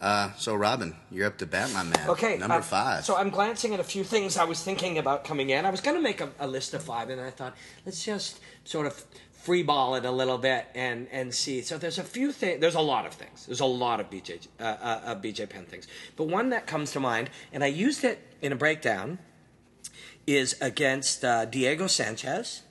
Uh, 0.00 0.32
so 0.36 0.54
Robin, 0.54 0.94
you're 1.10 1.26
up 1.26 1.38
to 1.38 1.46
bat, 1.46 1.72
my 1.72 1.82
man. 1.82 2.10
Okay, 2.10 2.36
number 2.36 2.56
uh, 2.56 2.62
five. 2.62 3.04
So 3.04 3.16
I'm 3.16 3.30
glancing 3.30 3.72
at 3.72 3.80
a 3.80 3.84
few 3.84 4.04
things 4.04 4.36
I 4.36 4.44
was 4.44 4.62
thinking 4.62 4.98
about 4.98 5.24
coming 5.24 5.50
in. 5.50 5.64
I 5.64 5.70
was 5.70 5.80
going 5.80 5.96
to 5.96 6.02
make 6.02 6.20
a, 6.20 6.30
a 6.38 6.46
list 6.46 6.74
of 6.74 6.82
five, 6.82 7.08
and 7.10 7.20
I 7.20 7.30
thought 7.30 7.54
let's 7.86 8.04
just 8.04 8.40
sort 8.64 8.86
of 8.86 9.02
freeball 9.44 9.96
it 9.98 10.04
a 10.04 10.10
little 10.10 10.38
bit 10.38 10.66
and 10.74 11.06
and 11.10 11.34
see. 11.34 11.62
So 11.62 11.78
there's 11.78 11.98
a 11.98 12.02
few 12.02 12.32
things. 12.32 12.60
There's 12.60 12.74
a 12.74 12.80
lot 12.80 13.06
of 13.06 13.12
things. 13.12 13.46
There's 13.46 13.60
a 13.60 13.66
lot 13.66 14.00
of 14.00 14.10
BJ 14.10 14.46
uh, 14.60 14.62
uh, 14.62 15.00
uh, 15.04 15.14
BJ 15.14 15.48
Penn 15.48 15.64
things, 15.64 15.86
but 16.16 16.24
one 16.24 16.50
that 16.50 16.66
comes 16.66 16.92
to 16.92 17.00
mind, 17.00 17.30
and 17.52 17.62
I 17.62 17.68
used 17.68 18.04
it 18.04 18.20
in 18.42 18.52
a 18.52 18.56
breakdown, 18.56 19.18
is 20.26 20.54
against 20.60 21.24
uh, 21.24 21.44
Diego 21.46 21.86
Sanchez, 21.86 22.62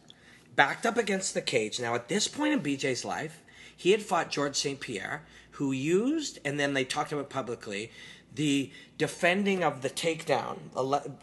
backed 0.56 0.86
up 0.86 0.98
against 0.98 1.34
the 1.34 1.42
cage. 1.42 1.80
Now 1.80 1.96
at 1.96 2.10
this 2.10 2.28
point 2.28 2.54
in 2.54 2.62
BJ's 2.62 3.06
life, 3.06 3.42
he 3.76 3.92
had 3.92 4.02
fought 4.02 4.30
George 4.30 4.56
St. 4.56 4.80
Pierre, 4.80 5.24
who 5.52 5.72
used, 5.72 6.40
and 6.46 6.60
then 6.60 6.74
they 6.74 6.86
talked 6.86 7.12
about 7.12 7.30
publicly, 7.30 7.92
the 8.34 8.72
defending 8.98 9.64
of 9.64 9.82
the 9.82 9.90
takedown, 9.90 10.58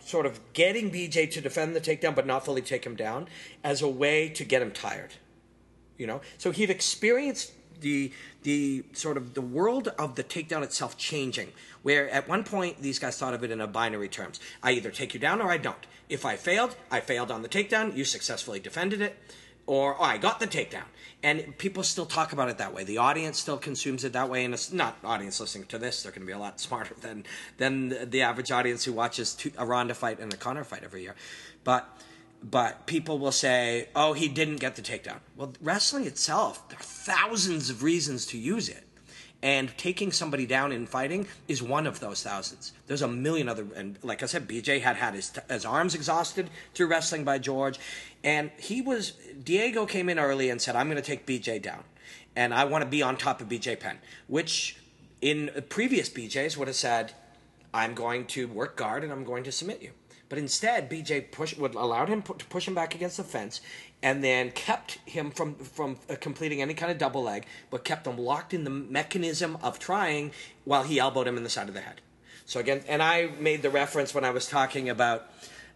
sort 0.04 0.26
of 0.26 0.40
getting 0.52 0.90
BJ 0.90 1.30
to 1.32 1.40
defend 1.40 1.74
the 1.74 1.80
takedown 1.80 2.14
but 2.14 2.26
not 2.26 2.44
fully 2.44 2.62
take 2.62 2.84
him 2.84 2.94
down, 2.94 3.28
as 3.64 3.82
a 3.82 3.88
way 3.88 4.28
to 4.28 4.44
get 4.44 4.62
him 4.62 4.70
tired. 4.70 5.14
You 5.96 6.06
know, 6.06 6.20
so 6.38 6.50
he'd 6.50 6.70
experienced 6.70 7.52
the 7.80 8.12
the 8.42 8.84
sort 8.92 9.16
of 9.16 9.34
the 9.34 9.40
world 9.40 9.88
of 9.98 10.14
the 10.14 10.24
takedown 10.24 10.62
itself 10.62 10.96
changing. 10.96 11.48
Where 11.82 12.08
at 12.10 12.28
one 12.28 12.44
point 12.44 12.82
these 12.82 12.98
guys 12.98 13.18
thought 13.18 13.34
of 13.34 13.42
it 13.44 13.50
in 13.50 13.60
a 13.60 13.66
binary 13.66 14.08
terms: 14.08 14.40
I 14.62 14.72
either 14.72 14.90
take 14.90 15.14
you 15.14 15.20
down 15.20 15.40
or 15.40 15.50
I 15.50 15.56
don't. 15.56 15.86
If 16.08 16.24
I 16.24 16.36
failed, 16.36 16.76
I 16.90 17.00
failed 17.00 17.30
on 17.30 17.42
the 17.42 17.48
takedown. 17.48 17.96
You 17.96 18.04
successfully 18.04 18.60
defended 18.60 19.00
it 19.00 19.16
or 19.70 19.94
oh, 20.00 20.02
I 20.02 20.18
got 20.18 20.40
the 20.40 20.48
takedown. 20.48 20.82
And 21.22 21.56
people 21.56 21.84
still 21.84 22.06
talk 22.06 22.32
about 22.32 22.48
it 22.48 22.58
that 22.58 22.74
way. 22.74 22.82
The 22.82 22.98
audience 22.98 23.38
still 23.38 23.56
consumes 23.56 24.02
it 24.02 24.14
that 24.14 24.28
way, 24.28 24.44
and 24.44 24.52
it's 24.52 24.72
not 24.72 24.96
audience 25.04 25.38
listening 25.38 25.66
to 25.66 25.78
this. 25.78 26.02
They're 26.02 26.10
going 26.10 26.22
to 26.22 26.26
be 26.26 26.32
a 26.32 26.38
lot 26.38 26.58
smarter 26.68 26.96
than 27.00 27.24
than 27.56 28.10
the 28.10 28.22
average 28.22 28.50
audience 28.50 28.84
who 28.84 28.92
watches 28.92 29.34
two, 29.34 29.52
a 29.56 29.64
Ronda 29.64 29.94
fight 29.94 30.18
and 30.18 30.34
a 30.34 30.36
Conor 30.36 30.64
fight 30.64 30.82
every 30.82 31.02
year. 31.02 31.14
But 31.62 31.88
but 32.42 32.86
people 32.86 33.18
will 33.18 33.32
say, 33.32 33.88
"Oh, 33.94 34.12
he 34.12 34.28
didn't 34.28 34.56
get 34.56 34.76
the 34.76 34.82
takedown." 34.82 35.20
Well, 35.36 35.52
wrestling 35.60 36.06
itself, 36.06 36.68
there 36.68 36.78
are 36.78 36.82
thousands 36.82 37.70
of 37.70 37.82
reasons 37.82 38.26
to 38.26 38.38
use 38.38 38.68
it. 38.68 38.84
And 39.42 39.76
taking 39.78 40.12
somebody 40.12 40.44
down 40.44 40.70
in 40.70 40.86
fighting 40.86 41.26
is 41.48 41.62
one 41.62 41.86
of 41.86 42.00
those 42.00 42.22
thousands. 42.22 42.74
There's 42.86 43.00
a 43.00 43.08
million 43.08 43.48
other, 43.48 43.66
and 43.74 43.98
like 44.02 44.22
I 44.22 44.26
said, 44.26 44.46
BJ 44.46 44.82
had 44.82 44.96
had 44.96 45.14
his, 45.14 45.32
his 45.48 45.64
arms 45.64 45.94
exhausted 45.94 46.50
through 46.74 46.88
wrestling 46.88 47.24
by 47.24 47.38
George. 47.38 47.78
And 48.22 48.50
he 48.58 48.82
was, 48.82 49.12
Diego 49.42 49.86
came 49.86 50.10
in 50.10 50.18
early 50.18 50.50
and 50.50 50.60
said, 50.60 50.76
I'm 50.76 50.88
going 50.88 51.02
to 51.02 51.02
take 51.02 51.24
BJ 51.24 51.62
down. 51.62 51.84
And 52.36 52.52
I 52.52 52.64
want 52.64 52.84
to 52.84 52.90
be 52.90 53.02
on 53.02 53.16
top 53.16 53.40
of 53.40 53.48
BJ 53.48 53.80
Penn, 53.80 53.98
which 54.26 54.76
in 55.22 55.50
previous 55.70 56.10
BJs 56.10 56.58
would 56.58 56.68
have 56.68 56.76
said, 56.76 57.14
I'm 57.72 57.94
going 57.94 58.26
to 58.26 58.46
work 58.46 58.76
guard 58.76 59.04
and 59.04 59.12
I'm 59.12 59.24
going 59.24 59.44
to 59.44 59.52
submit 59.52 59.80
you. 59.80 59.92
But 60.30 60.38
instead, 60.38 60.88
BJ 60.88 61.30
push, 61.32 61.56
would 61.56 61.74
allowed 61.74 62.08
him 62.08 62.22
to 62.22 62.46
push 62.46 62.66
him 62.66 62.74
back 62.74 62.94
against 62.94 63.16
the 63.16 63.24
fence, 63.24 63.60
and 64.00 64.24
then 64.24 64.52
kept 64.52 64.92
him 65.04 65.32
from 65.32 65.56
from 65.56 65.98
uh, 66.08 66.14
completing 66.20 66.62
any 66.62 66.72
kind 66.72 66.90
of 66.90 66.98
double 66.98 67.24
leg, 67.24 67.44
but 67.68 67.84
kept 67.84 68.06
him 68.06 68.16
locked 68.16 68.54
in 68.54 68.62
the 68.62 68.70
mechanism 68.70 69.58
of 69.60 69.80
trying 69.80 70.30
while 70.64 70.84
he 70.84 71.00
elbowed 71.00 71.26
him 71.26 71.36
in 71.36 71.42
the 71.42 71.50
side 71.50 71.68
of 71.68 71.74
the 71.74 71.80
head. 71.80 72.00
So 72.46 72.60
again, 72.60 72.82
and 72.88 73.02
I 73.02 73.30
made 73.40 73.62
the 73.62 73.70
reference 73.70 74.14
when 74.14 74.24
I 74.24 74.30
was 74.30 74.46
talking 74.46 74.88
about 74.88 75.28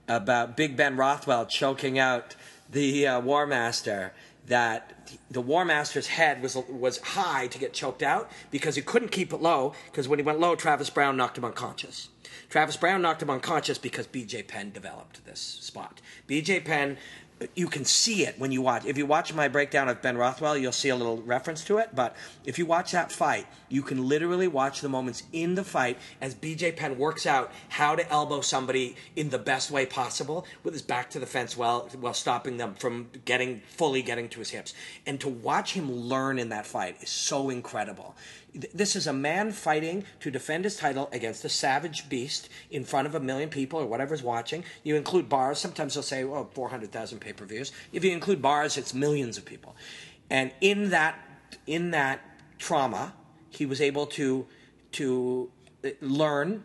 about 0.07 0.57
Big 0.57 0.77
Ben 0.77 0.97
Rothwell 0.97 1.47
choking 1.47 1.99
out 1.99 2.37
the 2.71 3.09
uh, 3.09 3.21
War 3.21 3.49
Master 3.49 4.13
that 4.47 5.09
the 5.31 5.41
War 5.41 5.65
Master's 5.65 6.07
head 6.07 6.43
was 6.43 6.55
was 6.55 6.99
high 6.99 7.49
to 7.49 7.59
get 7.59 7.73
choked 7.73 8.05
out 8.05 8.31
because 8.53 8.77
he 8.77 8.83
couldn't 8.83 9.11
keep 9.11 9.33
it 9.33 9.43
low 9.43 9.75
because 9.87 10.07
when 10.07 10.21
he 10.21 10.25
went 10.25 10.39
low, 10.39 10.55
Travis 10.55 10.91
Browne 10.91 11.17
knocked 11.17 11.39
him 11.39 11.45
unconscious. 11.45 12.09
Travis 12.55 12.77
Browne 12.77 13.03
knocked 13.03 13.21
him 13.21 13.31
unconscious 13.31 13.79
because 13.79 14.07
BJ 14.07 14.47
Penn 14.47 14.71
developed 14.71 15.25
this 15.25 15.41
spot. 15.41 16.01
BJ 16.29 16.65
Penn, 16.65 16.99
you 17.57 17.67
can 17.67 17.85
see 17.85 18.25
it 18.25 18.39
when 18.39 18.53
you 18.53 18.63
watch. 18.63 18.85
If 18.85 18.97
you 18.97 19.07
watch 19.07 19.35
my 19.35 19.49
breakdown 19.49 19.89
of 19.89 20.01
Ben 20.01 20.17
Rothwell, 20.17 20.57
you'll 20.57 20.71
see 20.71 20.91
a 20.91 20.95
little 20.95 21.21
reference 21.23 21.65
to 21.65 21.79
it. 21.79 21.97
But 21.97 22.15
if 22.45 22.57
you 22.57 22.65
watch 22.65 22.93
that 22.93 23.11
fight, 23.11 23.49
you 23.69 23.83
can 23.83 24.09
literally 24.09 24.47
watch 24.47 24.83
the 24.83 24.89
moments 24.89 25.25
in 25.33 25.57
the 25.57 25.65
fight 25.65 25.99
as 26.21 26.37
BJ 26.37 26.77
Penn 26.77 26.97
works 26.97 27.27
out 27.27 27.51
how 27.71 27.97
to 27.97 28.09
elbow 28.09 28.41
somebody 28.41 28.95
in 29.17 29.31
the 29.31 29.39
best 29.39 29.73
way 29.73 29.85
possible 29.85 30.47
with 30.63 30.75
his 30.75 30.83
back 30.83 31.11
to 31.11 31.19
the 31.19 31.27
fence 31.27 31.57
while 31.57 31.89
while 31.99 32.15
stopping 32.15 32.57
them 32.57 32.75
from 32.75 33.09
getting 33.25 33.63
fully 33.67 34.01
getting 34.01 34.29
to 34.29 34.39
his 34.39 34.51
hips. 34.51 34.75
And 35.07 35.19
to 35.23 35.29
watch 35.29 35.73
him 35.73 35.91
learn 35.91 36.39
in 36.39 36.51
that 36.51 36.67
fight 36.67 36.99
is 37.03 37.11
so 37.11 37.51
incredible 37.51 38.15
this 38.55 38.95
is 38.95 39.07
a 39.07 39.13
man 39.13 39.51
fighting 39.53 40.05
to 40.21 40.31
defend 40.31 40.65
his 40.65 40.77
title 40.77 41.09
against 41.13 41.45
a 41.45 41.49
savage 41.49 42.09
beast 42.09 42.49
in 42.71 42.85
front 42.85 43.07
of 43.07 43.15
a 43.15 43.21
million 43.21 43.49
people 43.49 43.81
or 43.81 43.87
whatever's 43.87 44.23
watching. 44.23 44.65
You 44.85 44.97
include 44.97 45.29
bars, 45.29 45.59
sometimes 45.59 45.95
they'll 45.95 46.03
say, 46.03 46.25
oh, 46.25 46.49
400,000 46.53 47.19
pay 47.19 47.33
per 47.33 47.45
views. 47.45 47.73
If 47.93 48.05
you 48.05 48.13
include 48.13 48.41
bars, 48.41 48.77
it's 48.77 48.95
millions 48.95 49.39
of 49.39 49.45
people. 49.45 49.75
And 50.31 50.53
in 50.61 50.91
that, 50.91 51.19
in 51.67 51.91
that 51.91 52.21
trauma, 52.59 53.15
he 53.51 53.67
was 53.67 53.81
able 53.81 54.07
to, 54.07 54.47
to 54.93 55.51
uh, 55.85 55.91
learn 56.01 56.65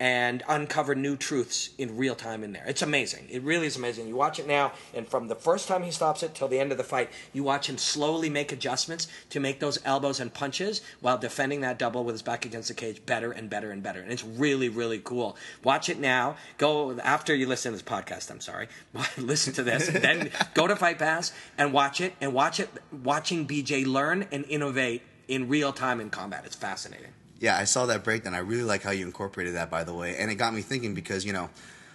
and 0.00 0.42
uncover 0.48 0.94
new 0.94 1.16
truths 1.16 1.70
in 1.78 1.96
real 1.96 2.14
time 2.14 2.42
in 2.42 2.52
there. 2.52 2.64
It's 2.66 2.82
amazing. 2.82 3.28
It 3.30 3.42
really 3.42 3.66
is 3.66 3.76
amazing. 3.76 4.08
You 4.08 4.16
watch 4.16 4.38
it 4.38 4.46
now, 4.46 4.72
and 4.92 5.06
from 5.06 5.28
the 5.28 5.36
first 5.36 5.68
time 5.68 5.82
he 5.82 5.90
stops 5.90 6.22
it 6.22 6.34
till 6.34 6.48
the 6.48 6.58
end 6.58 6.72
of 6.72 6.78
the 6.78 6.84
fight, 6.84 7.10
you 7.32 7.44
watch 7.44 7.68
him 7.68 7.78
slowly 7.78 8.28
make 8.28 8.50
adjustments 8.50 9.06
to 9.30 9.40
make 9.40 9.60
those 9.60 9.78
elbows 9.84 10.18
and 10.18 10.34
punches 10.34 10.82
while 11.00 11.16
defending 11.16 11.60
that 11.60 11.78
double 11.78 12.04
with 12.04 12.14
his 12.14 12.22
back 12.22 12.44
against 12.44 12.68
the 12.68 12.74
cage 12.74 13.04
better 13.06 13.30
and 13.30 13.48
better 13.48 13.70
and 13.70 13.82
better. 13.82 14.00
And 14.00 14.10
it's 14.10 14.24
really, 14.24 14.68
really 14.68 14.98
cool. 14.98 15.36
Watch 15.62 15.88
it 15.88 15.98
now. 15.98 16.36
Go 16.58 16.98
after 16.98 17.34
you 17.34 17.46
listen 17.46 17.72
to 17.72 17.78
this 17.78 17.88
podcast. 17.88 18.30
I'm 18.30 18.40
sorry. 18.40 18.68
listen 19.16 19.52
to 19.54 19.62
this. 19.62 19.88
then 19.88 20.30
go 20.54 20.66
to 20.66 20.74
Fight 20.76 20.98
Pass 20.98 21.32
and 21.56 21.72
watch 21.72 22.00
it. 22.00 22.14
And 22.20 22.34
watch 22.34 22.58
it. 22.58 22.68
Watching 23.02 23.46
BJ 23.46 23.86
learn 23.86 24.26
and 24.32 24.44
innovate 24.46 25.02
in 25.28 25.48
real 25.48 25.72
time 25.72 26.00
in 26.00 26.10
combat. 26.10 26.42
It's 26.44 26.56
fascinating 26.56 27.12
yeah, 27.44 27.58
I 27.58 27.64
saw 27.64 27.84
that 27.86 28.02
breakdown. 28.02 28.34
I 28.34 28.38
really 28.38 28.62
like 28.62 28.82
how 28.82 28.90
you 28.90 29.04
incorporated 29.04 29.54
that, 29.54 29.70
by 29.70 29.84
the 29.84 29.92
way, 29.92 30.16
and 30.16 30.30
it 30.30 30.36
got 30.36 30.54
me 30.54 30.62
thinking 30.62 30.94
because 30.94 31.26
you 31.26 31.34
know, 31.34 31.50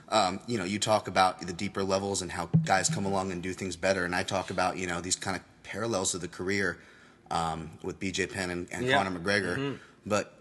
um, 0.09 0.39
you 0.45 0.59
know, 0.59 0.63
you 0.63 0.77
talk 0.77 1.07
about 1.07 1.41
the 1.41 1.53
deeper 1.53 1.83
levels 1.83 2.21
and 2.21 2.31
how 2.31 2.49
guys 2.65 2.88
come 2.88 3.03
along 3.03 3.31
and 3.31 3.41
do 3.41 3.51
things 3.53 3.75
better, 3.75 4.05
and 4.05 4.15
I 4.15 4.21
talk 4.21 4.51
about 4.51 4.77
you 4.77 4.85
know 4.85 5.01
these 5.01 5.15
kind 5.15 5.35
of 5.35 5.41
parallels 5.63 6.13
of 6.13 6.21
the 6.21 6.27
career 6.27 6.77
um, 7.31 7.71
with 7.81 7.99
B.J. 7.99 8.27
Penn 8.27 8.51
and, 8.51 8.67
and 8.71 8.85
yeah. 8.85 9.03
Conor 9.03 9.19
McGregor, 9.19 9.57
mm-hmm. 9.57 9.75
but. 10.05 10.35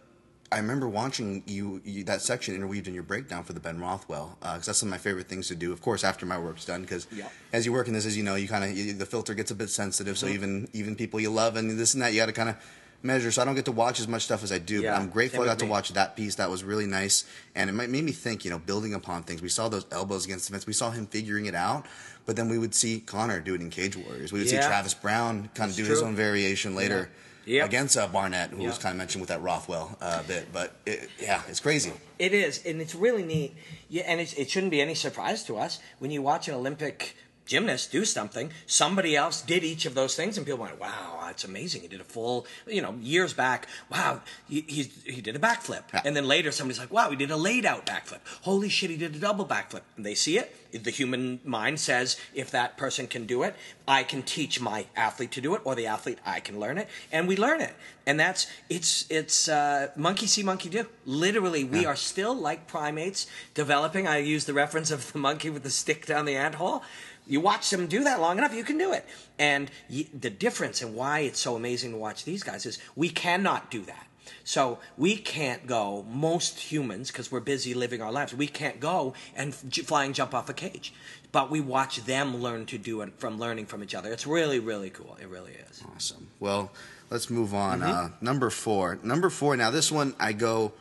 I 0.50 0.56
remember 0.56 0.88
watching 0.88 1.42
you, 1.46 1.82
you, 1.84 2.04
that 2.04 2.22
section 2.22 2.54
interweaved 2.54 2.88
in 2.88 2.94
your 2.94 3.02
breakdown 3.02 3.44
for 3.44 3.52
the 3.52 3.60
Ben 3.60 3.78
Rothwell 3.78 4.38
because 4.40 4.62
uh, 4.62 4.64
that's 4.64 4.78
some 4.78 4.88
of 4.88 4.92
my 4.92 4.96
favorite 4.96 5.28
things 5.28 5.48
to 5.48 5.54
do. 5.54 5.74
Of 5.74 5.82
course, 5.82 6.04
after 6.04 6.24
my 6.24 6.38
work's 6.38 6.64
done, 6.64 6.80
because 6.80 7.06
yeah. 7.12 7.28
as 7.52 7.66
you 7.66 7.72
work 7.74 7.86
in 7.86 7.92
this, 7.92 8.06
as 8.06 8.16
you 8.16 8.22
know, 8.22 8.34
you 8.34 8.48
kind 8.48 8.64
of 8.64 8.98
the 8.98 9.04
filter 9.04 9.34
gets 9.34 9.50
a 9.50 9.54
bit 9.54 9.68
sensitive. 9.68 10.16
Mm-hmm. 10.16 10.26
So 10.26 10.32
even 10.32 10.68
even 10.72 10.96
people 10.96 11.20
you 11.20 11.28
love 11.28 11.56
and 11.56 11.78
this 11.78 11.92
and 11.92 12.02
that, 12.02 12.14
you 12.14 12.20
got 12.20 12.26
to 12.26 12.32
kind 12.32 12.48
of 12.48 12.56
measure, 13.02 13.30
so 13.30 13.42
I 13.42 13.44
don't 13.44 13.54
get 13.54 13.64
to 13.66 13.72
watch 13.72 14.00
as 14.00 14.08
much 14.08 14.22
stuff 14.22 14.42
as 14.42 14.52
I 14.52 14.58
do. 14.58 14.82
Yeah, 14.82 14.92
but 14.92 15.02
I'm 15.02 15.08
grateful 15.08 15.42
I 15.42 15.46
got 15.46 15.58
to 15.60 15.66
watch 15.66 15.92
that 15.92 16.16
piece. 16.16 16.36
That 16.36 16.50
was 16.50 16.64
really 16.64 16.86
nice, 16.86 17.24
and 17.54 17.70
it 17.70 17.72
made 17.72 18.04
me 18.04 18.12
think. 18.12 18.44
You 18.44 18.50
know, 18.50 18.58
building 18.58 18.94
upon 18.94 19.22
things. 19.22 19.42
We 19.42 19.48
saw 19.48 19.68
those 19.68 19.86
elbows 19.90 20.24
against 20.24 20.46
the 20.46 20.52
fence. 20.52 20.66
We 20.66 20.72
saw 20.72 20.90
him 20.90 21.06
figuring 21.06 21.46
it 21.46 21.54
out, 21.54 21.86
but 22.26 22.36
then 22.36 22.48
we 22.48 22.58
would 22.58 22.74
see 22.74 23.00
Conor 23.00 23.40
do 23.40 23.54
it 23.54 23.60
in 23.60 23.70
Cage 23.70 23.96
Warriors. 23.96 24.32
We 24.32 24.40
would 24.40 24.50
yeah. 24.50 24.60
see 24.60 24.66
Travis 24.66 24.94
Browne 24.94 25.50
kind 25.54 25.70
of 25.70 25.76
do 25.76 25.84
true. 25.84 25.94
his 25.94 26.02
own 26.02 26.14
variation 26.14 26.74
later. 26.74 27.10
Yeah. 27.10 27.18
Yep. 27.48 27.66
Against 27.66 27.96
uh, 27.96 28.06
Barnett, 28.08 28.50
who 28.50 28.58
yep. 28.58 28.66
was 28.66 28.78
kind 28.78 28.92
of 28.92 28.98
mentioned 28.98 29.22
with 29.22 29.30
that 29.30 29.40
Rothwell 29.40 29.96
uh, 30.02 30.22
bit, 30.24 30.52
but 30.52 30.76
it, 30.84 31.08
yeah, 31.18 31.40
it's 31.48 31.60
crazy. 31.60 31.92
It 32.18 32.34
is, 32.34 32.62
and 32.66 32.78
it's 32.78 32.94
really 32.94 33.22
neat. 33.22 33.56
Yeah, 33.88 34.02
and 34.06 34.20
it 34.20 34.50
shouldn't 34.50 34.70
be 34.70 34.82
any 34.82 34.94
surprise 34.94 35.44
to 35.44 35.56
us 35.56 35.80
when 35.98 36.10
you 36.10 36.20
watch 36.20 36.48
an 36.48 36.54
Olympic 36.54 37.16
gymnast 37.48 37.90
do 37.90 38.04
something. 38.04 38.52
Somebody 38.66 39.16
else 39.16 39.42
did 39.42 39.64
each 39.64 39.86
of 39.86 39.94
those 39.94 40.14
things, 40.14 40.36
and 40.36 40.46
people 40.46 40.60
went, 40.60 40.78
"Wow, 40.78 41.18
that's 41.22 41.44
amazing! 41.44 41.82
He 41.82 41.88
did 41.88 42.00
a 42.00 42.04
full." 42.04 42.46
You 42.66 42.82
know, 42.82 42.94
years 43.00 43.32
back, 43.32 43.66
wow, 43.90 44.20
he 44.48 44.60
he, 44.68 44.82
he 45.04 45.20
did 45.20 45.34
a 45.34 45.38
backflip, 45.40 45.82
and 46.04 46.14
then 46.14 46.28
later 46.28 46.52
somebody's 46.52 46.78
like, 46.78 46.92
"Wow, 46.92 47.10
he 47.10 47.16
did 47.16 47.30
a 47.30 47.36
laid 47.36 47.66
out 47.66 47.86
backflip. 47.86 48.20
Holy 48.42 48.68
shit, 48.68 48.90
he 48.90 48.96
did 48.96 49.16
a 49.16 49.18
double 49.18 49.46
backflip." 49.46 49.82
And 49.96 50.06
they 50.06 50.14
see 50.14 50.38
it. 50.38 50.54
The 50.70 50.90
human 50.90 51.40
mind 51.44 51.80
says, 51.80 52.18
"If 52.34 52.50
that 52.50 52.76
person 52.76 53.06
can 53.06 53.24
do 53.26 53.42
it, 53.42 53.56
I 53.88 54.04
can 54.04 54.22
teach 54.22 54.60
my 54.60 54.86
athlete 54.94 55.32
to 55.32 55.40
do 55.40 55.54
it, 55.54 55.62
or 55.64 55.74
the 55.74 55.86
athlete 55.86 56.18
I 56.24 56.40
can 56.40 56.60
learn 56.60 56.78
it," 56.78 56.88
and 57.10 57.26
we 57.26 57.36
learn 57.36 57.62
it. 57.62 57.74
And 58.06 58.20
that's 58.20 58.46
it's 58.68 59.06
it's 59.10 59.48
uh, 59.48 59.88
monkey 59.96 60.26
see, 60.26 60.42
monkey 60.42 60.68
do. 60.68 60.86
Literally, 61.06 61.64
we 61.64 61.86
are 61.86 61.96
still 61.96 62.34
like 62.34 62.66
primates 62.66 63.26
developing. 63.54 64.06
I 64.06 64.18
use 64.18 64.44
the 64.44 64.54
reference 64.54 64.90
of 64.90 65.12
the 65.12 65.18
monkey 65.18 65.48
with 65.48 65.62
the 65.62 65.70
stick 65.70 66.04
down 66.04 66.26
the 66.26 66.36
ant 66.36 66.56
hole 66.56 66.82
you 67.28 67.40
watch 67.40 67.70
them 67.70 67.86
do 67.86 68.04
that 68.04 68.20
long 68.20 68.38
enough, 68.38 68.54
you 68.54 68.64
can 68.64 68.78
do 68.78 68.92
it. 68.92 69.04
And 69.38 69.70
y 69.90 70.06
the 70.12 70.30
difference 70.30 70.82
and 70.82 70.94
why 70.94 71.20
it's 71.20 71.40
so 71.40 71.56
amazing 71.56 71.92
to 71.92 71.98
watch 71.98 72.24
these 72.24 72.42
guys 72.42 72.66
is 72.66 72.78
we 72.96 73.08
cannot 73.08 73.70
do 73.70 73.82
that. 73.82 74.06
So 74.44 74.78
we 74.96 75.16
can't 75.16 75.66
go, 75.66 76.04
most 76.10 76.58
humans, 76.58 77.10
because 77.10 77.30
we're 77.30 77.40
busy 77.40 77.74
living 77.74 78.00
our 78.00 78.12
lives, 78.12 78.34
we 78.34 78.46
can't 78.46 78.80
go 78.80 79.14
and 79.36 79.54
j- 79.68 79.82
flying 79.82 80.12
jump 80.12 80.34
off 80.34 80.48
a 80.48 80.54
cage. 80.54 80.92
But 81.32 81.50
we 81.50 81.60
watch 81.60 82.04
them 82.04 82.38
learn 82.38 82.64
to 82.66 82.78
do 82.78 83.02
it 83.02 83.12
from 83.18 83.38
learning 83.38 83.66
from 83.66 83.82
each 83.82 83.94
other. 83.94 84.10
It's 84.12 84.26
really, 84.26 84.58
really 84.58 84.90
cool. 84.90 85.18
It 85.20 85.28
really 85.28 85.52
is. 85.52 85.82
Awesome. 85.94 86.28
Well, 86.40 86.70
let's 87.10 87.28
move 87.28 87.54
on. 87.54 87.80
Mm-hmm. 87.80 87.90
Uh, 87.90 88.08
number 88.22 88.48
four. 88.48 88.98
Number 89.02 89.28
four. 89.28 89.56
Now, 89.56 89.70
this 89.70 89.92
one 89.92 90.14
I 90.18 90.32
go 90.32 90.72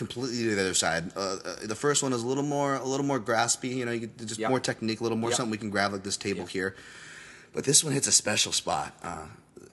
completely 0.00 0.42
to 0.48 0.54
the 0.56 0.60
other 0.60 0.74
side. 0.74 1.12
Uh, 1.16 1.20
uh, 1.44 1.56
the 1.62 1.74
first 1.76 2.02
one 2.02 2.12
is 2.12 2.22
a 2.22 2.26
little 2.26 2.42
more, 2.42 2.74
a 2.74 2.84
little 2.84 3.06
more 3.06 3.20
graspy. 3.20 3.76
You 3.76 3.84
know, 3.86 3.92
you 3.92 4.00
get 4.06 4.16
just 4.26 4.40
Yep. 4.40 4.50
more 4.50 4.58
technique, 4.60 4.98
a 5.00 5.02
little 5.04 5.18
more 5.18 5.30
Yep. 5.30 5.36
something 5.36 5.50
we 5.52 5.58
can 5.58 5.70
grab 5.70 5.92
like 5.92 6.02
this 6.02 6.16
table 6.16 6.40
Yep. 6.40 6.48
here. 6.48 6.74
But 7.54 7.64
this 7.64 7.84
one 7.84 7.92
hits 7.92 8.06
a 8.08 8.12
special 8.12 8.52
spot. 8.52 8.94
Uh, 9.02 9.26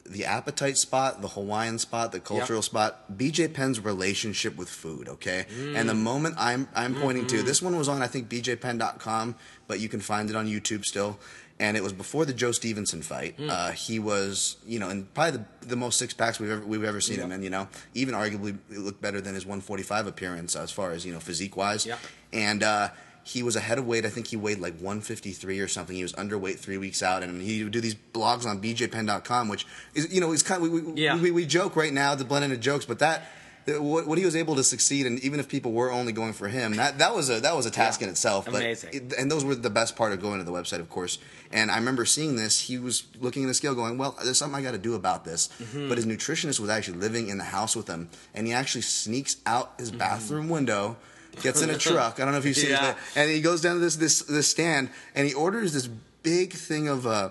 the 0.06 0.24
appetite 0.26 0.78
spot, 0.78 1.22
the 1.22 1.28
Hawaiian 1.30 1.80
spot, 1.80 2.12
the 2.14 2.20
cultural 2.22 2.62
spot. 2.62 3.18
BJ 3.18 3.48
Penn's 3.48 3.80
relationship 3.80 4.56
with 4.56 4.70
food. 4.70 5.10
Okay, 5.10 5.46
and 5.76 5.90
the 5.90 5.94
Mm. 5.94 5.98
moment 6.12 6.36
I'm 6.38 6.68
I'm 6.76 6.96
pointing 6.96 7.26
Mm-hmm. 7.26 7.38
to 7.38 7.44
this 7.44 7.62
one 7.62 7.76
was 7.78 7.88
on 7.90 8.02
I 8.02 8.08
think 8.08 8.30
BJPenn.com, 8.30 9.36
but 9.68 9.80
you 9.80 9.90
can 9.90 10.00
find 10.00 10.30
it 10.30 10.36
on 10.36 10.48
YouTube 10.48 10.86
still. 10.86 11.20
And 11.60 11.76
it 11.76 11.82
was 11.82 11.92
before 11.92 12.24
the 12.26 12.34
Joe 12.34 12.52
Stevenson 12.52 13.02
fight. 13.02 13.36
Mm. 13.38 13.50
Uh, 13.50 13.72
he 13.72 13.98
was, 13.98 14.58
you 14.68 14.78
know, 14.78 14.90
and 14.90 15.12
probably 15.16 15.40
the, 15.40 15.68
the 15.68 15.76
most 15.76 15.98
six 15.98 16.14
packs 16.14 16.40
we've 16.40 16.52
ever 16.52 16.64
we've 16.66 16.84
ever 16.84 17.02
seen 17.02 17.20
him 17.20 17.32
in. 17.32 17.42
You 17.42 17.50
know, 17.50 17.68
even 17.96 18.14
arguably 18.14 18.58
it 18.70 18.78
looked 18.78 19.02
better 19.02 19.20
than 19.22 19.34
his 19.34 19.44
145 19.46 20.06
appearance 20.06 20.56
as 20.56 20.70
far 20.72 20.92
as 20.92 21.04
you 21.06 21.14
know 21.14 21.20
physique 21.20 21.58
wise. 21.58 21.84
Yeah. 21.86 21.98
And 22.32 22.62
uh, 22.62 22.90
he 23.24 23.42
was 23.42 23.56
ahead 23.56 23.80
of 23.80 23.88
weight. 23.88 24.06
I 24.06 24.10
think 24.10 24.28
he 24.28 24.38
weighed 24.38 24.60
like 24.60 24.74
153 24.80 25.60
or 25.60 25.68
something. 25.68 25.96
He 25.96 26.04
was 26.04 26.14
underweight 26.14 26.60
three 26.60 26.78
weeks 26.78 27.02
out, 27.02 27.24
and 27.24 27.42
he 27.42 27.64
would 27.64 27.74
do 27.74 27.82
these 27.82 27.96
blogs 28.14 28.46
on 28.46 28.62
BJPenn.com, 28.62 29.50
which 29.50 29.66
is, 29.96 30.14
you 30.14 30.22
know, 30.22 30.32
is 30.34 30.44
kind 30.44 30.64
of 30.64 30.70
we, 30.72 30.80
we, 30.82 31.02
Yeah. 31.02 31.20
we, 31.20 31.32
we 31.32 31.46
joke 31.46 31.76
right 31.76 31.92
now, 31.92 32.14
the 32.16 32.24
blend 32.24 32.46
into 32.46 32.58
jokes, 32.58 32.86
but 32.86 33.00
that. 33.00 33.24
What, 33.68 34.08
what 34.08 34.18
he 34.18 34.24
was 34.24 34.36
able 34.38 34.56
to 34.56 34.64
succeed, 34.64 35.06
and 35.06 35.20
even 35.20 35.42
if 35.42 35.50
people 35.50 35.74
were 35.74 35.92
only 35.92 36.14
going 36.14 36.32
for 36.32 36.48
him, 36.48 36.76
that, 36.78 37.00
that 37.00 37.14
was 37.14 37.30
a 37.30 37.42
that 37.42 37.54
was 37.54 37.66
a 37.66 37.72
task 37.72 38.00
Yeah. 38.00 38.06
in 38.08 38.12
itself. 38.12 38.46
But 38.46 38.56
Amazing. 38.62 38.90
it- 38.94 39.14
and 39.20 39.30
those 39.30 39.44
were 39.44 39.56
the 39.56 39.70
best 39.70 39.98
part 39.98 40.14
of 40.14 40.22
going 40.22 40.40
to 40.40 40.46
the 40.46 40.54
website, 40.54 40.80
of 40.80 40.90
course. 40.90 41.18
And 41.52 41.70
I 41.70 41.76
remember 41.78 42.06
seeing 42.06 42.38
this. 42.38 42.62
He 42.62 42.78
was 42.78 43.04
looking 43.20 43.44
at 43.44 43.48
the 43.48 43.54
scale, 43.54 43.76
going, 43.76 43.98
"Well, 43.98 44.16
there's 44.24 44.38
something 44.38 44.58
I 44.58 44.62
got 44.64 44.72
to 44.72 44.78
do 44.78 44.96
about 44.96 45.26
this." 45.26 45.50
Mm-hmm. 45.62 45.90
But 45.90 45.98
his 45.98 46.06
nutritionist 46.06 46.60
was 46.62 46.70
actually 46.70 47.00
living 47.00 47.28
in 47.28 47.38
the 47.38 47.44
house 47.44 47.76
with 47.76 47.88
him, 47.88 48.08
and 48.34 48.48
he 48.48 48.54
actually 48.54 48.84
sneaks 48.84 49.36
out 49.46 49.74
his 49.78 49.92
bathroom 49.92 50.48
window, 50.48 50.96
gets 51.42 51.62
in 51.62 51.70
a 51.70 51.78
truck. 51.88 52.22
I 52.22 52.24
don't 52.24 52.32
know 52.32 52.40
if 52.40 52.46
you've 52.46 52.56
seen 52.56 52.72
Mm-hmm. 52.72 52.84
Yeah. 52.86 52.92
it, 52.92 52.98
and 53.18 53.30
he 53.30 53.42
goes 53.42 53.60
down 53.60 53.74
to 53.76 53.80
this 53.82 53.98
this 53.98 54.22
this 54.22 54.48
stand, 54.48 54.90
and 55.14 55.28
he 55.28 55.34
orders 55.34 55.74
this 55.74 55.88
big 56.24 56.54
thing 56.54 56.88
of 56.88 57.06
uh, 57.06 57.30